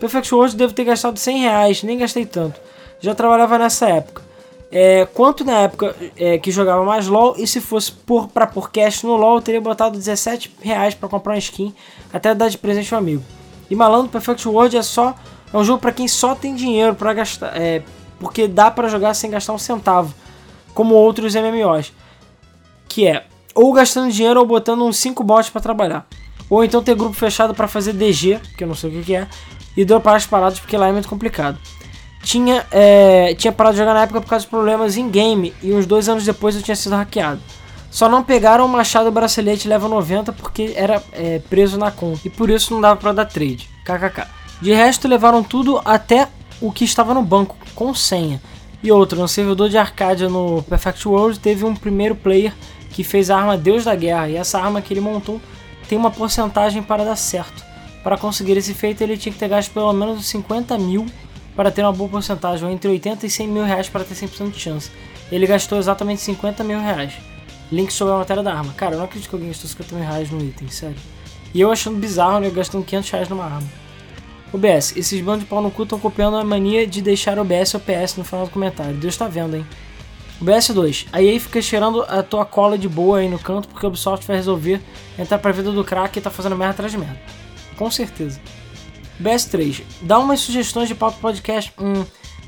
Perfect 0.00 0.34
World 0.34 0.56
devo 0.56 0.72
ter 0.72 0.84
gastado 0.84 1.18
100 1.18 1.40
reais, 1.40 1.82
nem 1.82 1.98
gastei 1.98 2.26
tanto. 2.26 2.60
Já 3.00 3.14
trabalhava 3.14 3.58
nessa 3.58 3.88
época. 3.88 4.25
É, 4.70 5.06
quanto 5.14 5.44
na 5.44 5.60
época 5.60 5.94
é, 6.16 6.38
que 6.38 6.50
jogava 6.50 6.84
mais 6.84 7.06
LOL, 7.06 7.34
e 7.38 7.46
se 7.46 7.60
fosse 7.60 7.92
por, 7.92 8.28
pra 8.28 8.46
pôr 8.46 8.70
cash 8.70 9.02
no 9.04 9.16
LOL, 9.16 9.36
eu 9.36 9.42
teria 9.42 9.60
botado 9.60 9.96
17 9.96 10.56
reais 10.60 10.94
pra 10.94 11.08
comprar 11.08 11.34
uma 11.34 11.38
skin, 11.38 11.74
até 12.12 12.34
dar 12.34 12.48
de 12.48 12.58
presente 12.58 12.92
um 12.94 12.98
amigo. 12.98 13.22
E 13.70 13.74
malandro, 13.74 14.10
Perfect 14.10 14.46
World 14.48 14.76
é 14.76 14.82
só 14.82 15.14
é 15.52 15.56
um 15.56 15.64
jogo 15.64 15.80
pra 15.80 15.92
quem 15.92 16.08
só 16.08 16.34
tem 16.34 16.54
dinheiro 16.54 16.94
pra 16.94 17.14
gastar, 17.14 17.56
é, 17.56 17.82
porque 18.18 18.48
dá 18.48 18.70
pra 18.70 18.88
jogar 18.88 19.14
sem 19.14 19.30
gastar 19.30 19.52
um 19.52 19.58
centavo, 19.58 20.12
como 20.74 20.94
outros 20.94 21.34
MMOs, 21.34 21.92
que 22.88 23.06
é 23.06 23.24
ou 23.54 23.72
gastando 23.72 24.12
dinheiro 24.12 24.40
ou 24.40 24.46
botando 24.46 24.84
uns 24.84 24.98
5 24.98 25.22
bots 25.22 25.48
pra 25.48 25.60
trabalhar, 25.60 26.06
ou 26.50 26.64
então 26.64 26.82
ter 26.82 26.94
grupo 26.94 27.14
fechado 27.14 27.54
pra 27.54 27.68
fazer 27.68 27.92
DG, 27.92 28.40
que 28.58 28.64
eu 28.64 28.68
não 28.68 28.74
sei 28.74 28.90
o 28.90 28.92
que, 28.92 29.02
que 29.04 29.16
é, 29.16 29.28
e 29.76 29.84
dropar 29.84 30.16
as 30.16 30.26
paradas 30.26 30.58
porque 30.58 30.76
lá 30.76 30.88
é 30.88 30.92
muito 30.92 31.08
complicado. 31.08 31.58
Tinha, 32.26 32.66
é, 32.72 33.36
tinha 33.36 33.52
parado 33.52 33.74
de 33.74 33.78
jogar 33.78 33.94
na 33.94 34.02
época 34.02 34.20
por 34.20 34.28
causa 34.28 34.44
de 34.44 34.50
problemas 34.50 34.96
em 34.96 35.08
game 35.08 35.54
e 35.62 35.72
uns 35.72 35.86
dois 35.86 36.08
anos 36.08 36.24
depois 36.24 36.56
eu 36.56 36.62
tinha 36.62 36.74
sido 36.74 36.96
hackeado. 36.96 37.40
Só 37.88 38.08
não 38.08 38.24
pegaram 38.24 38.66
o 38.66 38.68
machado 38.68 39.12
bracelete 39.12 39.68
level 39.68 39.88
90 39.88 40.32
porque 40.32 40.72
era 40.74 41.00
é, 41.12 41.38
preso 41.48 41.78
na 41.78 41.92
conta 41.92 42.22
e 42.24 42.28
por 42.28 42.50
isso 42.50 42.74
não 42.74 42.80
dava 42.80 42.96
pra 42.96 43.12
dar 43.12 43.26
trade. 43.26 43.70
KKK. 43.84 44.26
De 44.60 44.72
resto 44.72 45.06
levaram 45.06 45.40
tudo 45.44 45.80
até 45.84 46.26
o 46.60 46.72
que 46.72 46.84
estava 46.84 47.14
no 47.14 47.22
banco 47.22 47.56
com 47.76 47.94
senha. 47.94 48.42
E 48.82 48.90
outro, 48.90 49.20
no 49.20 49.28
servidor 49.28 49.68
de 49.68 49.78
Arcadia 49.78 50.28
no 50.28 50.64
Perfect 50.64 51.06
World 51.06 51.38
teve 51.38 51.64
um 51.64 51.76
primeiro 51.76 52.16
player 52.16 52.52
que 52.90 53.04
fez 53.04 53.30
a 53.30 53.38
arma 53.38 53.56
Deus 53.56 53.84
da 53.84 53.94
Guerra 53.94 54.28
e 54.28 54.34
essa 54.34 54.58
arma 54.58 54.82
que 54.82 54.92
ele 54.92 55.00
montou 55.00 55.40
tem 55.88 55.96
uma 55.96 56.10
porcentagem 56.10 56.82
para 56.82 57.04
dar 57.04 57.14
certo. 57.14 57.64
Para 58.02 58.18
conseguir 58.18 58.56
esse 58.56 58.74
feito 58.74 59.00
ele 59.00 59.16
tinha 59.16 59.32
que 59.32 59.38
ter 59.38 59.46
gasto 59.46 59.70
pelo 59.70 59.92
menos 59.92 60.18
uns 60.18 60.26
50 60.26 60.76
mil 60.76 61.06
para 61.56 61.70
ter 61.70 61.82
uma 61.82 61.92
boa 61.92 62.08
porcentagem, 62.08 62.64
ou 62.66 62.72
entre 62.72 62.90
80 62.90 63.26
e 63.26 63.30
100 63.30 63.48
mil 63.48 63.64
reais 63.64 63.88
para 63.88 64.04
ter 64.04 64.14
100% 64.14 64.50
de 64.50 64.60
chance. 64.60 64.90
Ele 65.32 65.46
gastou 65.46 65.78
exatamente 65.78 66.20
50 66.20 66.62
mil 66.62 66.78
reais. 66.78 67.14
Link 67.72 67.92
sobre 67.92 68.14
a 68.14 68.18
matéria 68.18 68.42
da 68.42 68.54
arma. 68.54 68.72
Cara, 68.74 68.94
eu 68.94 68.98
não 68.98 69.06
acredito 69.06 69.28
que 69.28 69.34
alguém 69.34 69.48
gastou 69.48 69.68
50 69.68 69.94
mil 69.96 70.04
reais 70.04 70.30
no 70.30 70.40
item, 70.40 70.68
sério. 70.68 70.96
E 71.52 71.60
eu 71.60 71.72
achando 71.72 71.96
bizarro, 71.96 72.38
né, 72.38 72.50
gastando 72.50 72.84
500 72.84 73.10
reais 73.10 73.28
numa 73.28 73.44
arma. 73.44 73.66
OBS, 74.52 74.96
esses 74.96 75.20
bandos 75.20 75.40
de 75.40 75.46
pau 75.46 75.60
no 75.60 75.70
cu 75.70 75.82
estão 75.82 75.98
copiando 75.98 76.36
a 76.36 76.44
mania 76.44 76.86
de 76.86 77.02
deixar 77.02 77.38
OBS 77.38 77.70
e 77.70 77.76
OPS 77.76 78.16
no 78.16 78.24
final 78.24 78.44
do 78.44 78.50
comentário. 78.50 78.94
Deus 78.94 79.16
tá 79.16 79.26
vendo, 79.26 79.56
hein? 79.56 79.66
OBS 80.40 80.68
2, 80.68 81.06
a 81.12 81.22
EA 81.22 81.40
fica 81.40 81.62
cheirando 81.62 82.02
a 82.02 82.22
tua 82.22 82.44
cola 82.44 82.76
de 82.76 82.88
boa 82.88 83.18
aí 83.18 83.28
no 83.28 83.38
canto 83.38 83.68
porque 83.68 83.84
o 83.86 83.88
Ubisoft 83.88 84.26
vai 84.26 84.36
resolver 84.36 84.82
entrar 85.18 85.38
pra 85.38 85.50
vida 85.50 85.72
do 85.72 85.82
crack 85.82 86.18
e 86.18 86.22
tá 86.22 86.30
fazendo 86.30 86.54
merda 86.54 86.74
atrás 86.74 86.92
de 86.92 86.98
merda. 86.98 87.18
Com 87.74 87.90
certeza. 87.90 88.38
BS3, 89.22 89.82
dá 90.02 90.18
umas 90.18 90.40
sugestões 90.40 90.88
de 90.88 90.94
pauta 90.94 91.18
podcast. 91.20 91.72
Hum, 91.78 92.04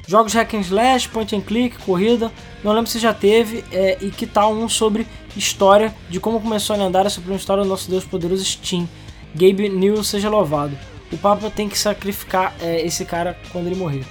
jogos 0.06 0.34
hack 0.34 0.54
and 0.54 0.60
slash, 0.60 1.08
point 1.08 1.34
and 1.34 1.40
click, 1.42 1.78
corrida. 1.78 2.32
Não 2.62 2.72
lembro 2.72 2.90
se 2.90 2.98
já 2.98 3.14
teve. 3.14 3.64
É, 3.70 3.98
e 4.00 4.10
que 4.10 4.26
tal 4.26 4.52
um 4.52 4.68
sobre 4.68 5.06
história, 5.36 5.94
de 6.08 6.20
como 6.20 6.40
começou 6.40 6.74
a 6.74 6.78
lendária 6.78 7.10
sobre 7.10 7.30
uma 7.30 7.36
história 7.36 7.62
do 7.62 7.68
nosso 7.68 7.90
Deus 7.90 8.04
poderoso 8.04 8.44
Steam. 8.44 8.88
Gabe 9.34 9.68
New 9.68 10.02
seja 10.02 10.28
louvado. 10.28 10.76
O 11.12 11.16
Papa 11.16 11.50
tem 11.50 11.68
que 11.68 11.78
sacrificar 11.78 12.54
é, 12.60 12.84
esse 12.84 13.04
cara 13.04 13.38
quando 13.50 13.66
ele 13.66 13.76
morrer. 13.76 14.04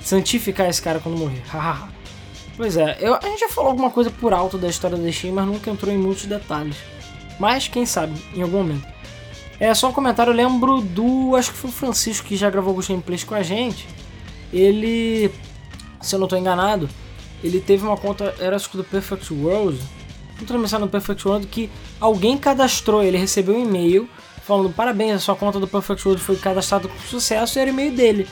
Santificar 0.00 0.68
esse 0.68 0.80
cara 0.82 1.00
quando 1.00 1.18
morrer. 1.18 1.42
Hahaha. 1.48 1.88
pois 2.56 2.76
é, 2.76 2.96
eu, 3.00 3.14
a 3.14 3.20
gente 3.20 3.40
já 3.40 3.48
falou 3.48 3.70
alguma 3.70 3.90
coisa 3.90 4.10
por 4.10 4.32
alto 4.32 4.58
da 4.58 4.68
história 4.68 4.96
da 4.96 5.12
Steam, 5.12 5.34
mas 5.34 5.46
nunca 5.46 5.70
entrou 5.70 5.92
em 5.92 5.98
muitos 5.98 6.26
detalhes. 6.26 6.76
Mas 7.38 7.68
quem 7.68 7.86
sabe, 7.86 8.20
em 8.34 8.42
algum 8.42 8.58
momento. 8.58 8.97
É 9.60 9.74
só 9.74 9.88
um 9.88 9.92
comentário, 9.92 10.30
eu 10.30 10.36
lembro 10.36 10.80
do. 10.80 11.34
Acho 11.34 11.52
que 11.52 11.58
foi 11.58 11.70
o 11.70 11.72
Francisco 11.72 12.26
que 12.26 12.36
já 12.36 12.48
gravou 12.48 12.70
alguns 12.70 12.88
gameplays 12.88 13.24
com 13.24 13.34
a 13.34 13.42
gente. 13.42 13.86
Ele. 14.52 15.30
Se 16.00 16.14
eu 16.14 16.18
não 16.18 16.26
estou 16.26 16.38
enganado, 16.38 16.88
ele 17.42 17.60
teve 17.60 17.84
uma 17.84 17.96
conta. 17.96 18.34
Era 18.38 18.56
acho 18.56 18.70
que 18.70 18.76
do 18.76 18.84
Perfect 18.84 19.32
World. 19.32 19.78
Não 20.40 20.56
lembrando 20.56 20.80
no 20.80 20.88
Perfect 20.88 21.26
World 21.26 21.46
que 21.48 21.68
alguém 22.00 22.38
cadastrou, 22.38 23.02
ele 23.02 23.18
recebeu 23.18 23.56
um 23.56 23.64
e-mail 23.64 24.08
falando 24.48 24.72
parabéns, 24.72 25.16
a 25.16 25.18
sua 25.18 25.36
conta 25.36 25.60
do 25.60 25.68
Perfect 25.68 26.08
World 26.08 26.22
foi 26.24 26.36
cadastrada 26.36 26.88
com 26.88 26.98
sucesso 27.00 27.58
e 27.58 27.60
era 27.60 27.68
e-mail 27.68 27.92
dele. 27.92 28.26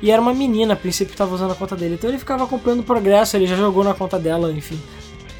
E 0.00 0.10
era 0.10 0.22
uma 0.22 0.32
menina, 0.32 0.72
a 0.72 0.76
princípio, 0.76 1.08
que 1.08 1.14
estava 1.14 1.34
usando 1.34 1.50
a 1.50 1.54
conta 1.54 1.76
dele. 1.76 1.94
Então 1.94 2.08
ele 2.08 2.18
ficava 2.18 2.44
acompanhando 2.44 2.80
o 2.80 2.84
progresso, 2.84 3.36
ele 3.36 3.46
já 3.46 3.54
jogou 3.54 3.84
na 3.84 3.92
conta 3.92 4.18
dela, 4.18 4.50
enfim, 4.50 4.80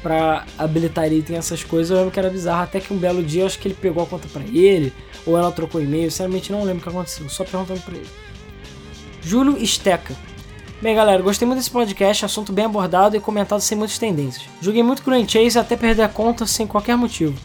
pra 0.01 0.45
habilitar 0.57 1.11
item 1.11 1.37
essas 1.37 1.63
coisas. 1.63 1.91
Eu 1.91 1.97
lembro 1.97 2.11
que 2.11 2.19
era 2.19 2.29
bizarro, 2.29 2.63
até 2.63 2.79
que 2.79 2.93
um 2.93 2.97
belo 2.97 3.23
dia 3.23 3.43
eu 3.43 3.47
acho 3.47 3.59
que 3.59 3.67
ele 3.67 3.75
pegou 3.75 4.03
a 4.03 4.05
conta 4.05 4.27
pra 4.27 4.43
ele, 4.43 4.93
ou 5.25 5.37
ela 5.37 5.51
trocou 5.51 5.81
e-mail, 5.81 6.09
sinceramente 6.09 6.51
não 6.51 6.63
lembro 6.63 6.79
o 6.79 6.83
que 6.83 6.89
aconteceu, 6.89 7.29
só 7.29 7.43
perguntando 7.43 7.81
pra 7.81 7.95
ele. 7.95 8.07
Júlio 9.21 9.57
Esteca. 9.57 10.15
Bem, 10.81 10.95
galera, 10.95 11.21
gostei 11.21 11.45
muito 11.45 11.59
desse 11.59 11.69
podcast, 11.69 12.23
assunto 12.23 12.53
bem 12.53 12.63
abordado 12.63 13.15
e 13.15 13.19
comentado 13.19 13.59
sem 13.59 13.77
muitas 13.77 13.97
tendências. 13.97 14.45
Joguei 14.61 14.81
muito 14.81 15.03
Grand 15.03 15.27
Chase 15.27 15.59
até 15.59 15.75
perder 15.75 16.03
a 16.03 16.07
conta 16.07 16.45
sem 16.45 16.65
qualquer 16.65 16.95
motivo. 16.95 17.37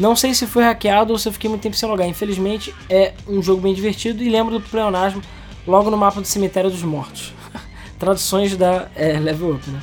Não 0.00 0.16
sei 0.16 0.34
se 0.34 0.48
foi 0.48 0.64
hackeado 0.64 1.12
ou 1.12 1.18
se 1.18 1.28
eu 1.28 1.32
fiquei 1.32 1.48
muito 1.48 1.62
tempo 1.62 1.76
sem 1.76 1.88
logar. 1.88 2.08
Infelizmente, 2.08 2.74
é 2.90 3.12
um 3.28 3.40
jogo 3.40 3.62
bem 3.62 3.72
divertido 3.72 4.20
e 4.20 4.28
lembro 4.28 4.58
do 4.58 4.68
pleonasmo 4.68 5.22
logo 5.64 5.90
no 5.90 5.96
mapa 5.96 6.20
do 6.20 6.26
Cemitério 6.26 6.70
dos 6.70 6.82
Mortos. 6.82 7.32
Traduções 8.00 8.56
da 8.56 8.88
é, 8.96 9.12
Level 9.20 9.54
Up, 9.54 9.70
né? 9.70 9.80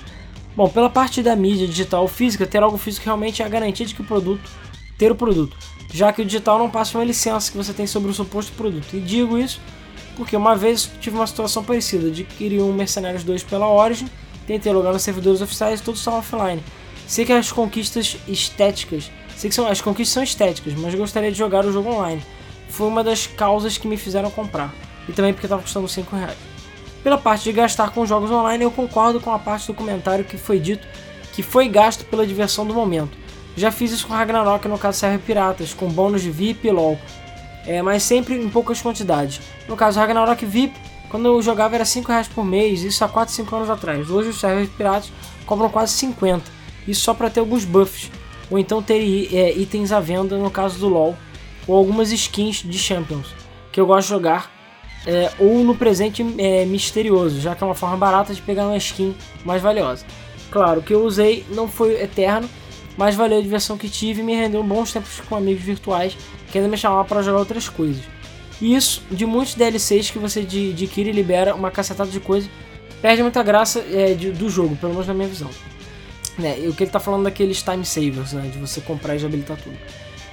Bom, 0.59 0.67
pela 0.67 0.89
parte 0.89 1.23
da 1.23 1.37
mídia 1.37 1.65
digital 1.65 2.05
física, 2.05 2.45
ter 2.45 2.61
algo 2.61 2.77
físico 2.77 3.05
realmente 3.05 3.41
é 3.41 3.45
a 3.45 3.47
garantia 3.47 3.85
de 3.85 3.95
que 3.95 4.01
o 4.01 4.03
produto, 4.03 4.41
ter 4.97 5.09
o 5.09 5.15
produto, 5.15 5.55
já 5.89 6.11
que 6.11 6.21
o 6.21 6.25
digital 6.25 6.59
não 6.59 6.69
passa 6.69 6.97
uma 6.97 7.05
licença 7.05 7.49
que 7.49 7.55
você 7.55 7.71
tem 7.71 7.87
sobre 7.87 8.11
o 8.11 8.13
suposto 8.13 8.51
produto. 8.57 8.93
E 8.93 8.99
digo 8.99 9.37
isso 9.37 9.61
porque 10.17 10.35
uma 10.35 10.57
vez 10.57 10.91
tive 10.99 11.15
uma 11.15 11.25
situação 11.25 11.63
parecida, 11.63 12.07
adquiri 12.07 12.61
um 12.61 12.73
Mercenários 12.73 13.23
2 13.23 13.41
pela 13.43 13.71
Origin, 13.71 14.09
tentei 14.45 14.73
logar 14.73 14.91
nos 14.91 15.01
servidores 15.01 15.39
oficiais 15.39 15.79
e 15.79 15.83
todos 15.83 16.01
estavam 16.01 16.19
offline. 16.19 16.61
Sei 17.07 17.23
que 17.23 17.31
as 17.31 17.53
conquistas 17.53 18.17
estéticas, 18.27 19.09
sei 19.37 19.49
que 19.49 19.55
são, 19.55 19.65
as 19.65 19.79
conquistas 19.79 20.13
são 20.13 20.23
estéticas, 20.23 20.73
mas 20.73 20.93
gostaria 20.93 21.31
de 21.31 21.37
jogar 21.37 21.63
o 21.63 21.71
jogo 21.71 21.89
online. 21.89 22.21
Foi 22.67 22.85
uma 22.85 23.01
das 23.01 23.27
causas 23.27 23.77
que 23.77 23.87
me 23.87 23.95
fizeram 23.95 24.29
comprar, 24.29 24.75
e 25.07 25.13
também 25.13 25.31
porque 25.31 25.45
estava 25.45 25.61
custando 25.61 25.87
5 25.87 26.13
reais. 26.17 26.48
Pela 27.03 27.17
parte 27.17 27.43
de 27.43 27.53
gastar 27.53 27.91
com 27.91 28.05
jogos 28.05 28.29
online, 28.29 28.63
eu 28.63 28.71
concordo 28.71 29.19
com 29.19 29.31
a 29.31 29.39
parte 29.39 29.67
do 29.67 29.73
comentário 29.73 30.25
que 30.25 30.37
foi 30.37 30.59
dito 30.59 30.85
que 31.33 31.43
foi 31.43 31.69
gasto 31.69 32.03
pela 32.05 32.27
diversão 32.27 32.65
do 32.65 32.73
momento. 32.73 33.17
Já 33.55 33.71
fiz 33.71 33.91
isso 33.91 34.07
com 34.07 34.13
Ragnarok 34.13 34.67
no 34.67 34.77
caso 34.77 34.99
Server 34.99 35.19
Piratas, 35.19 35.73
com 35.73 35.87
bônus 35.87 36.21
de 36.21 36.29
VIP 36.29 36.67
e 36.67 36.71
LOL, 36.71 36.99
é, 37.65 37.81
mas 37.81 38.03
sempre 38.03 38.35
em 38.35 38.49
poucas 38.49 38.81
quantidades. 38.81 39.39
No 39.67 39.75
caso 39.75 39.99
Ragnarok 39.99 40.45
VIP, 40.45 40.77
quando 41.09 41.27
eu 41.27 41.41
jogava 41.41 41.75
era 41.75 41.85
5 41.85 42.11
reais 42.11 42.27
por 42.27 42.43
mês, 42.43 42.83
isso 42.83 43.03
há 43.03 43.07
4, 43.07 43.33
5 43.33 43.55
anos 43.55 43.69
atrás. 43.69 44.09
Hoje 44.09 44.29
os 44.29 44.39
servers 44.39 44.69
piratas 44.69 45.11
cobram 45.45 45.69
quase 45.69 45.93
50. 45.93 46.43
Isso 46.87 47.01
só 47.01 47.13
para 47.13 47.29
ter 47.29 47.39
alguns 47.39 47.63
buffs, 47.63 48.11
ou 48.49 48.59
então 48.59 48.81
ter 48.81 49.33
é, 49.33 49.57
itens 49.57 49.91
à 49.91 49.99
venda 49.99 50.37
no 50.37 50.51
caso 50.51 50.79
do 50.79 50.89
LoL, 50.89 51.15
ou 51.67 51.75
algumas 51.75 52.11
skins 52.11 52.57
de 52.57 52.77
Champions, 52.77 53.27
que 53.71 53.79
eu 53.79 53.85
gosto 53.85 54.07
de 54.07 54.13
jogar, 54.13 54.51
é, 55.05 55.31
ou 55.39 55.63
no 55.63 55.75
presente 55.75 56.25
é, 56.37 56.65
misterioso, 56.65 57.39
já 57.39 57.55
que 57.55 57.63
é 57.63 57.65
uma 57.67 57.75
forma 57.75 57.97
barata 57.97 58.33
de 58.33 58.41
pegar 58.41 58.65
uma 58.67 58.77
skin 58.77 59.15
mais 59.45 59.61
valiosa. 59.61 60.05
Claro, 60.51 60.79
o 60.79 60.83
que 60.83 60.93
eu 60.93 61.03
usei 61.03 61.45
não 61.51 61.67
foi 61.67 62.01
eterno, 62.01 62.49
mas 62.97 63.15
valeu 63.15 63.37
a 63.39 63.41
diversão 63.41 63.77
que 63.77 63.87
tive 63.89 64.21
e 64.21 64.23
me 64.23 64.35
rendeu 64.35 64.61
bons 64.63 64.91
tempos 64.91 65.21
com 65.27 65.35
amigos 65.35 65.63
virtuais 65.63 66.17
que 66.51 66.57
ainda 66.57 66.69
me 66.69 66.75
chamavam 66.77 67.05
para 67.05 67.21
jogar 67.21 67.39
outras 67.39 67.69
coisas. 67.69 68.03
E 68.61 68.75
isso, 68.75 69.01
de 69.09 69.25
muitos 69.25 69.55
DLCs 69.55 70.09
que 70.09 70.19
você 70.19 70.39
adquire 70.41 71.09
e 71.09 71.13
libera 71.13 71.55
uma 71.55 71.71
cacetada 71.71 72.09
de 72.09 72.19
coisa, 72.19 72.49
perde 73.01 73.21
muita 73.21 73.41
graça 73.41 73.79
é, 73.91 74.13
de- 74.13 74.31
do 74.31 74.49
jogo, 74.49 74.75
pelo 74.75 74.91
menos 74.91 75.07
na 75.07 75.13
minha 75.13 75.27
visão. 75.29 75.49
Né, 76.37 76.57
e 76.59 76.67
o 76.67 76.73
que 76.73 76.83
ele 76.83 76.91
tá 76.91 76.99
falando 76.99 77.23
daqueles 77.23 77.61
time 77.61 77.85
savers, 77.85 78.33
né, 78.33 78.49
de 78.51 78.57
você 78.57 78.79
comprar 78.81 79.15
e 79.15 79.19
já 79.19 79.27
habilitar 79.27 79.57
tudo. 79.57 79.77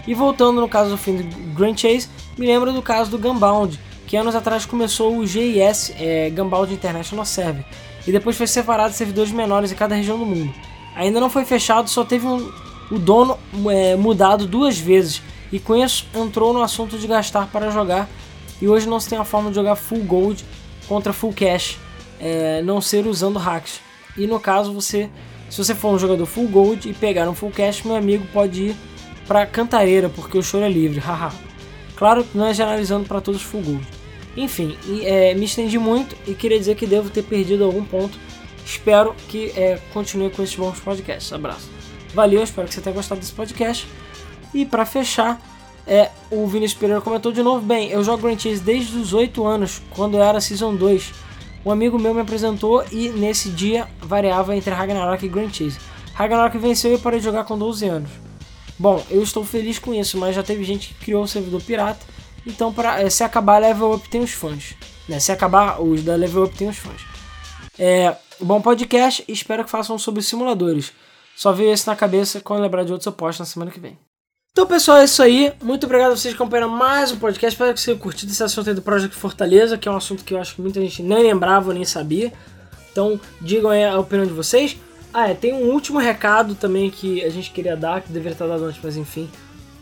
E 0.07 0.15
voltando 0.15 0.61
no 0.61 0.69
caso 0.69 0.91
do 0.91 0.97
fim 0.97 1.17
do 1.17 1.37
Grand 1.55 1.77
Chase, 1.77 2.09
me 2.39 2.47
lembro 2.47 2.73
do 2.73 2.81
caso 2.81 3.11
do 3.11 3.19
Gunbound, 3.19 3.79
que 4.07 4.17
anos 4.17 4.35
atrás 4.35 4.65
começou 4.65 5.17
o 5.17 5.27
GIS, 5.27 5.93
é, 5.99 6.31
Gunbound 6.31 6.73
International 6.73 7.25
Server, 7.25 7.65
e 8.07 8.13
depois 8.13 8.37
foi 8.37 8.47
separado 8.47 8.91
em 8.91 8.93
servidores 8.97 9.33
menores 9.33 9.73
em 9.73 9.75
cada 9.75 9.95
região 9.95 10.19
do 10.19 10.25
mundo. 10.27 10.53
Ainda 10.95 11.21
não 11.21 11.29
foi 11.29 11.45
fechado, 11.45 11.91
só 11.91 12.05
teve 12.05 12.27
um- 12.27 12.51
o 12.91 12.99
dono 12.99 13.37
é, 13.69 13.97
mudado 13.97 14.47
duas 14.47 14.79
vezes, 14.79 15.21
e 15.53 15.59
com 15.59 15.75
isso 15.77 16.07
entrou 16.15 16.53
no 16.53 16.63
assunto 16.63 16.97
de 16.99 17.07
gastar 17.07 17.49
para 17.49 17.71
jogar, 17.71 18.09
e 18.63 18.69
hoje 18.69 18.89
não 18.89 18.99
se 19.01 19.09
tem 19.09 19.19
a 19.19 19.25
forma 19.25 19.49
de 19.51 19.57
jogar 19.57 19.77
full 19.77 20.05
gold 20.05 20.45
contra 20.89 21.13
full 21.13 21.33
cash, 21.33 21.79
é, 22.21 22.63
não 22.63 22.81
ser 22.81 23.07
usando 23.07 23.39
hacks. 23.39 23.81
E 24.17 24.27
no 24.27 24.39
caso, 24.41 24.73
você, 24.73 25.11
se 25.51 25.59
você 25.59 25.75
for 25.75 25.93
um 25.93 25.99
jogador 25.99 26.25
full 26.27 26.49
gold 26.49 26.89
e 26.89 26.95
pegar 26.95 27.29
um 27.29 27.35
full 27.35 27.51
cash, 27.51 27.83
meu 27.83 27.97
amigo 27.97 28.25
pode 28.33 28.63
ir 28.69 28.77
para 29.27 29.45
Cantareira, 29.45 30.09
porque 30.09 30.39
o 30.39 30.43
choro 30.43 30.65
é 30.65 30.69
livre, 30.71 31.01
haha. 31.05 31.33
Claro 31.97 32.23
que 32.23 32.37
não 32.37 32.47
é 32.47 32.55
generalizando 32.55 33.07
para 33.07 33.21
todos 33.21 33.43
full 33.43 33.63
gold. 33.63 33.87
Enfim, 34.37 34.77
e, 34.87 35.05
é, 35.07 35.35
me 35.35 35.47
estendi 35.47 35.79
muito 35.79 36.15
e 36.27 36.35
queria 36.35 36.59
dizer 36.59 36.77
que 36.77 36.87
devo 36.87 37.09
ter 37.09 37.23
perdido 37.23 37.65
algum 37.65 37.85
ponto. 37.85 38.19
Espero 38.65 39.15
que 39.29 39.53
é, 39.57 39.81
continue 39.93 40.31
com 40.31 40.43
esses 40.43 40.55
bons 40.55 40.79
podcasts. 40.79 41.33
Abraço. 41.33 41.71
Valeu, 42.13 42.43
espero 42.43 42.69
que 42.69 42.75
você 42.75 42.81
tenha 42.81 42.95
gostado 42.95 43.21
desse 43.21 43.33
podcast. 43.33 43.89
E 44.53 44.67
para 44.67 44.85
fechar, 44.85 45.41
é, 45.87 46.11
o 46.31 46.47
Vinícius 46.47 46.79
Pereira 46.79 47.01
comentou 47.01 47.33
de 47.33 47.43
novo: 47.43 47.65
Bem, 47.65 47.91
eu 47.91 48.03
jogo 48.05 48.23
Grand 48.23 48.39
Chase 48.39 48.61
desde 48.61 48.97
os 48.99 49.15
8 49.15 49.47
anos, 49.47 49.81
quando 49.91 50.19
era 50.19 50.41
Season 50.41 50.75
2. 50.75 51.27
Um 51.65 51.71
amigo 51.71 51.99
meu 51.99 52.15
me 52.15 52.21
apresentou 52.21 52.85
e 52.93 53.09
nesse 53.09 53.49
dia 53.51 53.89
variava 54.01 54.55
entre 54.55 54.73
Ragnarok 54.73 55.25
e 55.25 55.29
Grand 55.29 55.51
Chase. 55.51 55.79
Ragnarok 56.15 56.57
venceu 56.59 56.91
e 56.93 56.95
eu 56.95 56.99
parei 56.99 57.19
de 57.19 57.25
jogar 57.25 57.45
com 57.45 57.59
12 57.59 57.87
anos. 57.87 58.11
Bom, 58.79 59.05
eu 59.11 59.23
estou 59.23 59.45
feliz 59.45 59.79
com 59.79 59.95
isso, 59.95 60.19
mas 60.19 60.35
já 60.35 60.43
teve 60.43 60.63
gente 60.65 60.89
que 60.89 61.07
criou 61.07 61.23
o 61.23 61.29
servidor 61.29 61.63
pirata. 61.63 62.05
Então, 62.47 62.73
pra, 62.73 63.03
eh, 63.03 63.11
se 63.11 63.25
acabar 63.25 63.59
Level 63.59 63.95
Up, 63.95 64.09
tem 64.09 64.21
os 64.21 64.31
fãs. 64.33 64.75
Né? 65.09 65.19
Se 65.19 65.33
acabar 65.33 65.81
os 65.81 66.03
da 66.03 66.15
Level 66.15 66.45
Up, 66.45 66.57
tem 66.57 66.69
os 66.69 66.77
fãs. 66.77 67.01
É, 67.79 68.17
bom 68.41 68.61
podcast 68.61 69.25
espero 69.29 69.65
que 69.65 69.71
façam 69.71 69.99
sobre 69.99 70.23
simuladores. 70.23 70.93
Só 71.37 71.53
veio 71.53 71.73
esse 71.73 71.87
na 71.87 71.97
cabeça 71.97 72.41
quando 72.41 72.63
lembrar 72.63 72.85
de 72.85 72.93
outros 72.93 73.07
eu 73.07 73.13
posto 73.13 73.41
na 73.41 73.47
semana 73.47 73.71
que 73.71 73.81
vem. 73.81 73.99
Então, 74.53 74.67
pessoal, 74.67 74.99
é 74.99 75.05
isso 75.05 75.23
aí. 75.23 75.53
Muito 75.63 75.85
obrigado 75.85 76.13
a 76.13 76.17
vocês 76.17 76.33
que 76.33 76.41
acompanharam 76.41 76.71
mais 76.71 77.13
um 77.13 77.19
podcast. 77.19 77.55
Espero 77.55 77.75
que 77.75 77.81
vocês 77.81 77.95
tenham 77.95 77.99
curtido 77.99 78.33
esse 78.33 78.43
assunto 78.43 78.71
aí 78.71 78.75
do 78.75 78.81
Project 78.81 79.15
Fortaleza, 79.15 79.77
que 79.77 79.87
é 79.87 79.93
um 79.93 79.97
assunto 79.97 80.25
que 80.25 80.33
eu 80.33 80.41
acho 80.41 80.55
que 80.55 80.63
muita 80.63 80.81
gente 80.81 81.03
nem 81.03 81.23
lembrava, 81.23 81.75
nem 81.75 81.85
sabia. 81.85 82.33
Então, 82.91 83.21
digam 83.39 83.71
aí 83.71 83.85
a 83.85 83.99
opinião 83.99 84.27
de 84.27 84.33
vocês. 84.33 84.79
Ah, 85.19 85.31
é, 85.31 85.35
tem 85.35 85.55
um 85.55 85.71
último 85.73 85.99
recado 85.99 86.55
também 86.55 86.91
que 86.91 87.25
a 87.25 87.31
gente 87.31 87.51
queria 87.51 87.75
dar, 87.75 88.03
que 88.03 88.13
deveria 88.13 88.33
estar 88.35 88.47
dado 88.47 88.65
antes, 88.67 88.79
mas 88.83 88.99
enfim. 88.99 89.31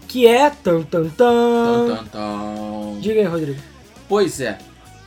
Que 0.06 0.28
é. 0.28 0.48
Tan, 0.48 0.82
tan, 0.82 1.08
tan. 1.08 1.86
Tum, 1.88 1.96
tum, 1.96 2.04
tum. 2.06 3.00
Diga 3.00 3.18
aí, 3.18 3.26
Rodrigo. 3.26 3.60
Pois 4.08 4.40
é, 4.40 4.58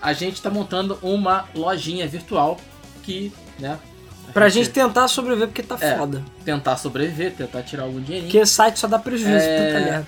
a 0.02 0.12
gente 0.12 0.42
tá 0.42 0.50
montando 0.50 1.00
uma 1.02 1.46
lojinha 1.56 2.06
virtual 2.08 2.58
que, 3.04 3.32
né? 3.58 3.80
a 4.28 4.32
Pra 4.34 4.50
gente 4.50 4.70
tentar 4.70 5.08
sobreviver, 5.08 5.48
porque 5.48 5.64
tá 5.64 5.78
É. 5.80 5.96
foda. 5.98 6.22
tentar 6.44 6.76
sobreviver, 6.76 7.32
tentar 7.34 7.64
tirar 7.64 7.84
algum 7.84 8.02
dinheirinho. 8.02 8.30
Porque 8.30 8.46
site 8.46 8.80
só 8.80 8.88
dá 8.88 9.00
prejuízo, 9.00 9.38
É. 9.38 9.68
puta 9.68 9.80
merda. 9.86 10.08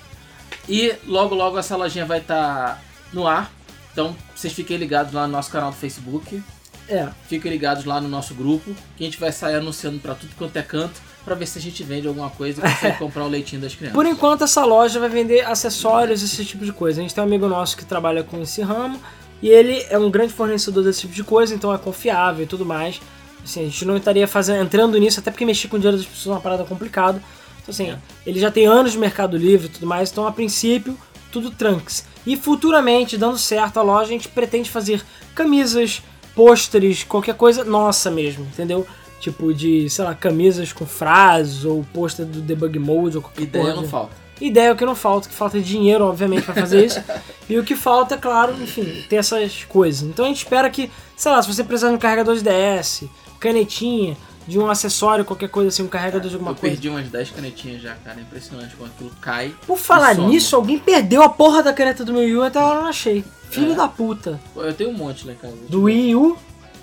E 0.68 0.94
logo 1.08 1.34
logo 1.34 1.58
essa 1.58 1.78
lojinha 1.78 2.06
vai 2.06 2.20
estar 2.20 2.84
no 3.14 3.26
ar. 3.26 3.50
Então 3.94 4.14
vocês 4.36 4.52
fiquem 4.52 4.76
ligados 4.76 5.14
lá 5.14 5.26
no 5.28 5.32
nosso 5.32 5.50
canal 5.50 5.72
do 5.72 5.78
Facebook. 5.78 6.44
É. 6.90 7.08
Fiquem 7.28 7.52
ligados 7.52 7.86
lá 7.86 8.02
no 8.02 8.08
nosso 8.10 8.34
grupo. 8.34 8.74
Que 8.98 9.04
a 9.04 9.06
gente 9.06 9.20
vai 9.20 9.32
sair 9.32 9.56
anunciando 9.56 10.00
pra 10.00 10.16
tudo 10.16 10.32
quanto 10.38 10.56
é 10.58 10.62
canto. 10.62 11.00
Pra 11.24 11.36
ver 11.36 11.46
se 11.46 11.60
a 11.60 11.62
gente 11.62 11.84
vende 11.84 12.08
alguma 12.08 12.30
coisa 12.30 12.60
e 12.60 12.70
consegue 12.70 12.98
comprar 13.00 13.24
o 13.24 13.28
leitinho 13.28 13.62
das 13.62 13.76
crianças. 13.76 13.94
Por 13.96 14.06
enquanto, 14.06 14.44
essa 14.44 14.66
loja 14.66 15.00
vai 15.00 15.10
vender 15.10 15.46
acessórios, 15.46 16.24
esse 16.24 16.44
tipo 16.44 16.66
de 16.66 16.72
coisa. 16.74 17.00
A 17.00 17.04
gente 17.04 17.14
tem 17.14 17.24
um 17.24 17.28
amigo 17.28 17.48
nosso 17.48 17.78
que 17.78 17.86
trabalha 17.86 18.24
com 18.24 18.42
esse 18.42 18.62
ramo 18.62 19.00
e 19.42 19.48
ele 19.50 19.86
é 19.90 19.98
um 20.00 20.10
grande 20.10 20.34
fornecedor 20.34 20.84
desse 20.84 21.02
tipo 21.02 21.14
de 21.14 21.24
coisa, 21.24 21.54
então 21.54 21.74
é 21.74 21.78
confiável 21.78 22.44
e 22.44 22.48
tudo 22.48 22.66
mais. 22.66 23.00
Assim, 23.44 23.62
a 23.62 23.66
gente 23.66 23.86
não 23.86 23.96
estaria 23.98 24.28
fazendo, 24.28 24.64
entrando 24.64 24.98
nisso, 24.98 25.20
até 25.20 25.30
porque 25.32 25.46
mexer 25.46 25.68
com 25.68 25.76
o 25.78 25.80
dinheiro 25.80 25.98
das 25.98 26.06
pessoas 26.08 26.28
é 26.28 26.36
uma 26.38 26.42
parada 26.42 26.64
complicada. 26.66 27.22
Então, 27.62 27.72
assim, 27.72 27.92
É. 27.92 27.98
ele 28.26 28.40
já 28.40 28.50
tem 28.50 28.66
anos 28.66 28.94
de 28.94 28.98
Mercado 28.98 29.38
Livre 29.38 29.68
e 29.68 29.70
tudo 29.70 29.86
mais, 29.86 30.12
então 30.12 30.26
a 30.26 30.32
princípio, 30.32 30.98
tudo 31.32 31.52
tranks. 31.52 32.06
E 32.26 32.36
futuramente, 32.36 33.18
dando 33.18 33.38
certo 33.38 33.78
a 33.78 33.82
loja, 33.84 34.06
a 34.06 34.08
gente 34.08 34.28
pretende 34.28 34.70
fazer 34.70 35.02
camisas, 35.36 36.02
pôsteres, 36.40 37.04
qualquer 37.04 37.36
coisa 37.36 37.66
nossa 37.66 38.10
mesmo, 38.10 38.46
entendeu? 38.46 38.88
Tipo 39.20 39.54
de, 39.54 39.90
sei 39.90 40.06
lá, 40.06 40.16
camisas 40.16 40.72
com 40.72 40.86
frases 40.86 41.66
ou 41.66 41.86
pôster 41.94 42.26
do 42.26 42.40
debug 42.40 42.80
mode 42.80 43.18
ou 43.18 43.22
qualquer 43.22 43.42
Ideia 43.42 43.66
coisa. 43.66 43.82
não 43.82 43.90
falta. 43.90 44.16
Ideia 44.40 44.68
é 44.68 44.72
o 44.72 44.76
que 44.78 44.86
não 44.86 44.96
falta, 44.96 45.28
que 45.28 45.36
falta 45.36 45.60
dinheiro, 45.60 46.06
obviamente, 46.06 46.44
pra 46.44 46.54
fazer 46.54 46.86
isso. 46.86 47.04
e 47.50 47.60
o 47.60 47.64
que 47.66 47.76
falta, 47.76 48.16
é 48.16 48.18
claro, 48.18 48.54
enfim, 48.54 49.04
ter 49.10 49.18
essas 49.18 49.66
coisas. 49.66 50.08
Então 50.08 50.24
a 50.24 50.30
gente 50.30 50.38
espera 50.38 50.70
que, 50.70 50.90
sei 51.18 51.30
lá, 51.30 51.42
se 51.42 51.54
você 51.54 51.62
precisar 51.62 51.90
de 51.90 51.96
um 51.96 52.00
carregador 52.00 52.34
de 52.38 52.42
DS, 52.42 53.04
canetinha, 53.38 54.16
de 54.50 54.60
um 54.60 54.70
acessório, 54.70 55.24
qualquer 55.24 55.48
coisa 55.50 55.70
assim, 55.70 55.84
um 55.84 55.88
carregador 55.88 56.28
de 56.28 56.36
alguma 56.36 56.52
Eu 56.52 56.56
coisa. 56.56 56.74
perdi 56.76 56.90
umas 56.90 57.08
10 57.08 57.30
canetinhas 57.32 57.82
já, 57.82 57.96
cara. 58.04 58.18
É 58.20 58.22
impressionante 58.22 58.76
quando 58.76 58.92
aquilo 58.92 59.12
cai. 59.22 59.54
Por 59.68 59.78
falar 59.78 60.16
e 60.18 60.22
nisso, 60.22 60.56
alguém 60.56 60.80
perdeu 60.80 61.22
a 61.22 61.30
porra 61.30 61.62
da 61.64 61.72
caneta 61.72 62.04
do 62.04 62.12
meu 62.12 62.22
Wii 62.24 62.36
U 62.38 62.44
até 62.44 62.60
agora 62.60 62.76
eu 62.78 62.82
não 62.82 62.90
achei. 62.90 63.24
Filho 63.50 63.74
É. 63.74 63.76
da 63.76 63.88
puta. 63.88 64.40
Eu 64.56 64.74
tenho 64.74 64.90
um 64.90 64.94
monte 64.94 65.26
lá 65.26 65.34
em 65.34 65.36
casa. 65.36 65.56
Do 65.70 65.84
Wii 65.84 66.16
U, 66.16 66.38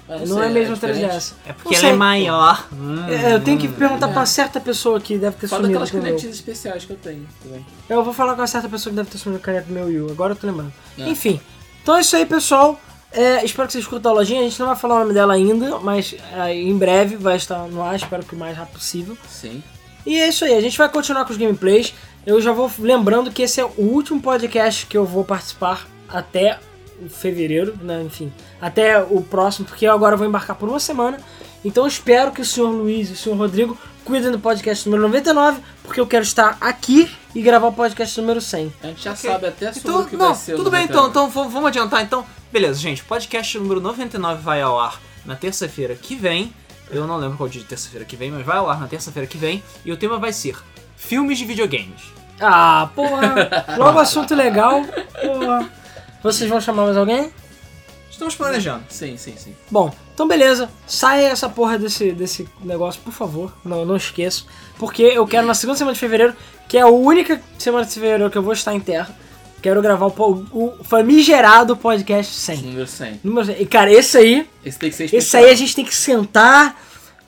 Ah, 0.08 0.18
não, 0.18 0.26
sei, 0.36 0.44
é 0.44 0.48
mesmo 0.50 0.74
diferente? 0.74 1.00
3DS. 1.04 1.34
É 1.44 1.48
Não 1.48 1.54
porque 1.56 1.74
ela 1.74 1.88
é 1.88 1.92
maior. 1.92 2.68
Hum, 2.72 3.04
É, 3.08 3.34
eu 3.34 3.40
tenho 3.42 3.58
que 3.58 3.66
perguntar 3.66 4.08
é. 4.08 4.12
pra 4.12 4.24
certa 4.24 4.60
pessoa 4.60 5.00
que 5.00 5.18
deve 5.18 5.36
ter 5.36 5.48
Só 5.48 5.56
sumido 5.56 5.76
o 5.78 5.82
meu. 5.82 5.88
canetinhas 5.90 6.36
especiais 6.36 6.84
que 6.84 6.92
eu 6.92 6.96
tenho 6.96 7.26
também. 7.42 7.66
Eu 7.88 8.04
vou 8.04 8.14
falar 8.14 8.36
com 8.36 8.42
a 8.42 8.46
certa 8.46 8.68
pessoa 8.68 8.92
que 8.92 8.96
deve 8.96 9.10
ter 9.10 9.18
sumido 9.18 9.40
a 9.42 9.44
caneta 9.44 9.66
do 9.66 9.72
meu 9.74 9.86
Wii 9.86 10.00
U, 10.02 10.10
agora 10.12 10.32
eu 10.32 10.36
tô 10.36 10.46
lembrando. 10.46 10.72
É. 10.96 11.08
Enfim, 11.08 11.40
então 11.82 11.96
é 11.96 12.02
isso 12.02 12.14
aí, 12.14 12.24
pessoal. 12.24 12.80
É, 13.16 13.44
espero 13.44 13.66
que 13.66 13.72
vocês 13.72 13.86
curtam 13.86 14.12
a 14.12 14.14
lojinha. 14.14 14.40
A 14.40 14.44
gente 14.44 14.60
não 14.60 14.66
vai 14.66 14.76
falar 14.76 14.96
o 14.96 14.98
nome 15.00 15.14
dela 15.14 15.34
ainda, 15.34 15.78
mas 15.80 16.14
é, 16.34 16.54
em 16.54 16.76
breve 16.76 17.16
vai 17.16 17.36
estar 17.36 17.66
no 17.66 17.82
ar, 17.82 17.96
espero 17.96 18.22
que 18.24 18.34
o 18.34 18.38
mais 18.38 18.56
rápido 18.56 18.74
possível. 18.74 19.16
Sim. 19.28 19.62
E 20.04 20.20
é 20.20 20.28
isso 20.28 20.44
aí, 20.44 20.54
a 20.54 20.60
gente 20.60 20.76
vai 20.78 20.88
continuar 20.88 21.24
com 21.24 21.32
os 21.32 21.38
gameplays. 21.38 21.94
Eu 22.26 22.40
já 22.40 22.52
vou 22.52 22.70
lembrando 22.78 23.30
que 23.30 23.42
esse 23.42 23.60
é 23.60 23.64
o 23.64 23.72
último 23.78 24.20
podcast 24.20 24.86
que 24.86 24.96
eu 24.96 25.04
vou 25.04 25.24
participar 25.24 25.86
até 26.08 26.58
fevereiro, 27.08 27.76
né? 27.82 28.02
Enfim, 28.02 28.32
até 28.60 28.98
o 29.02 29.20
próximo, 29.22 29.66
porque 29.66 29.86
eu 29.86 29.92
agora 29.92 30.16
vou 30.16 30.26
embarcar 30.26 30.56
por 30.56 30.68
uma 30.68 30.80
semana. 30.80 31.18
Então 31.64 31.84
eu 31.84 31.88
espero 31.88 32.30
que 32.32 32.40
o 32.40 32.44
senhor 32.44 32.70
Luiz 32.70 33.10
e 33.10 33.12
o 33.12 33.16
senhor 33.16 33.36
Rodrigo 33.36 33.76
cuidem 34.04 34.30
do 34.30 34.38
podcast 34.38 34.88
número 34.88 35.02
99, 35.08 35.60
porque 35.82 36.00
eu 36.00 36.06
quero 36.06 36.22
estar 36.22 36.56
aqui 36.60 37.10
e 37.34 37.42
gravar 37.42 37.66
o 37.68 37.72
podcast 37.72 38.20
número 38.20 38.40
100. 38.40 38.72
A 38.82 38.86
gente 38.88 39.02
já 39.04 39.12
Ok. 39.12 39.30
sabe 39.30 39.46
até 39.48 39.72
sobre 39.72 39.88
Então, 39.88 40.02
o 40.02 40.06
que 40.06 40.16
não, 40.16 40.26
vai 40.26 40.34
ser 40.36 40.56
tudo 40.56 40.70
bem 40.70 40.82
99. 40.82 41.08
então, 41.10 41.28
então 41.28 41.50
vamos 41.50 41.68
adiantar 41.68 42.02
então. 42.02 42.24
Beleza, 42.52 42.78
gente, 42.78 43.02
podcast 43.02 43.58
número 43.58 43.80
99 43.80 44.40
vai 44.40 44.62
ao 44.62 44.78
ar 44.78 45.00
na 45.24 45.34
terça-feira 45.34 45.96
que 45.96 46.14
vem. 46.14 46.52
Eu 46.90 47.04
não 47.06 47.16
lembro 47.16 47.36
qual 47.36 47.48
dia 47.48 47.60
de 47.60 47.66
terça-feira 47.66 48.04
que 48.04 48.14
vem, 48.14 48.30
mas 48.30 48.46
vai 48.46 48.56
ao 48.56 48.70
ar 48.70 48.78
na 48.78 48.86
terça-feira 48.86 49.26
que 49.26 49.36
vem. 49.36 49.62
E 49.84 49.90
o 49.90 49.96
tema 49.96 50.16
vai 50.18 50.32
ser 50.32 50.56
filmes 50.96 51.38
de 51.38 51.44
videogames. 51.44 52.02
Ah, 52.40 52.88
porra! 52.94 53.66
Logo 53.76 53.98
assunto 53.98 54.34
legal. 54.34 54.84
Porra. 54.84 55.68
Vocês 56.22 56.48
vão 56.48 56.60
chamar 56.60 56.84
mais 56.84 56.96
alguém? 56.96 57.32
Estamos 58.08 58.36
planejando. 58.36 58.84
Sim, 58.88 59.16
sim, 59.16 59.34
sim. 59.36 59.54
Bom, 59.68 59.92
então 60.14 60.28
beleza. 60.28 60.70
Saia 60.86 61.26
essa 61.26 61.48
porra 61.48 61.76
desse, 61.76 62.12
desse 62.12 62.48
negócio, 62.60 63.00
por 63.02 63.12
favor. 63.12 63.52
Não, 63.64 63.84
não 63.84 63.96
esqueço. 63.96 64.46
Porque 64.78 65.02
eu 65.02 65.26
quero 65.26 65.46
na 65.46 65.54
segunda 65.54 65.76
semana 65.76 65.94
de 65.94 66.00
fevereiro, 66.00 66.34
que 66.68 66.78
é 66.78 66.82
a 66.82 66.86
única 66.86 67.42
semana 67.58 67.84
de 67.84 67.92
fevereiro 67.92 68.30
que 68.30 68.38
eu 68.38 68.42
vou 68.42 68.52
estar 68.52 68.72
em 68.72 68.80
terra. 68.80 69.14
Quero 69.66 69.82
gravar 69.82 70.06
o, 70.06 70.46
o 70.52 70.84
famigerado 70.84 71.76
podcast 71.76 72.32
100. 72.32 72.56
Número 72.58 72.86
100. 72.86 73.20
Número 73.24 73.46
100. 73.46 73.62
E 73.62 73.66
cara, 73.66 73.92
esse 73.92 74.16
aí, 74.16 74.48
Esse 74.64 74.78
tem 74.78 74.90
que 74.90 74.94
ser 74.94 75.04
esse 75.06 75.16
especial. 75.16 75.42
aí 75.42 75.50
a 75.50 75.54
gente 75.56 75.74
tem 75.74 75.84
que 75.84 75.92
sentar 75.92 76.80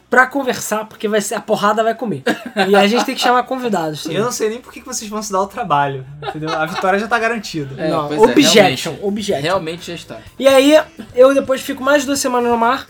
pra 0.08 0.24
conversar, 0.24 0.84
porque 0.84 1.08
vai 1.08 1.20
ser, 1.20 1.34
a 1.34 1.40
porrada 1.40 1.82
vai 1.82 1.96
comer. 1.96 2.22
E 2.68 2.76
a 2.76 2.86
gente 2.86 3.04
tem 3.04 3.16
que 3.16 3.20
chamar 3.20 3.42
convidados. 3.42 4.04
também. 4.04 4.18
Eu 4.18 4.24
não 4.24 4.30
sei 4.30 4.50
nem 4.50 4.60
por 4.60 4.72
que 4.72 4.80
que 4.80 4.86
vocês 4.86 5.10
vão 5.10 5.20
se 5.20 5.32
dar 5.32 5.40
o 5.40 5.48
trabalho. 5.48 6.06
Entendeu? 6.28 6.50
A 6.50 6.64
vitória 6.64 6.96
já 7.00 7.08
tá 7.08 7.18
garantida. 7.18 7.74
É, 7.76 7.90
não, 7.90 8.06
pois 8.06 8.20
é, 8.20 8.24
objection, 8.24 8.90
realmente. 8.92 9.04
objection. 9.08 9.42
Realmente 9.42 9.86
já 9.88 9.94
está. 9.94 10.18
E 10.38 10.46
aí, 10.46 10.80
eu 11.16 11.34
depois 11.34 11.60
fico 11.60 11.82
mais 11.82 12.04
duas 12.04 12.20
semanas 12.20 12.52
no 12.52 12.56
mar. 12.56 12.86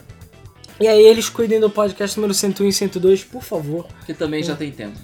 E 0.79 0.87
aí 0.87 1.07
eles 1.07 1.31
cuidem 1.31 1.59
do 1.59 1.71
podcast 1.71 2.19
número 2.19 2.35
101 2.35 2.69
e 2.69 2.73
102, 2.75 3.25
por 3.25 3.43
favor. 3.43 3.87
Que 4.05 4.13
também 4.13 4.43
já 4.43 4.55
tem 4.55 4.71
tempo. 4.71 4.99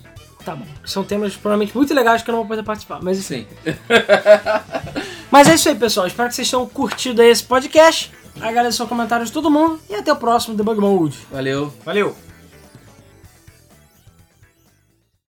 Tá 0.45 0.55
bom. 0.55 0.67
São 0.85 1.03
temas 1.03 1.35
provavelmente 1.35 1.75
muito 1.75 1.95
legais 1.95 2.23
que 2.23 2.29
eu 2.29 2.33
não 2.33 2.41
vou 2.41 2.49
poder 2.49 2.63
participar, 2.63 3.01
mas 3.03 3.19
enfim. 3.19 3.47
Sim. 3.65 3.73
Mas 5.31 5.49
é 5.49 5.55
isso 5.55 5.69
aí, 5.69 5.75
pessoal. 5.75 6.07
Espero 6.07 6.29
que 6.29 6.35
vocês 6.37 6.49
tenham 6.49 6.65
curtido 6.69 7.21
esse 7.21 7.43
podcast. 7.43 8.13
Agradeço 8.41 8.85
os 8.85 8.89
comentários 8.89 9.31
de 9.31 9.33
todo 9.33 9.51
mundo 9.51 9.81
e 9.91 9.95
até 9.95 10.13
o 10.13 10.17
próximo 10.17 10.55
Debug 10.55 10.81
Mode. 10.81 11.19
Valeu. 11.29 11.73
Valeu! 11.85 12.34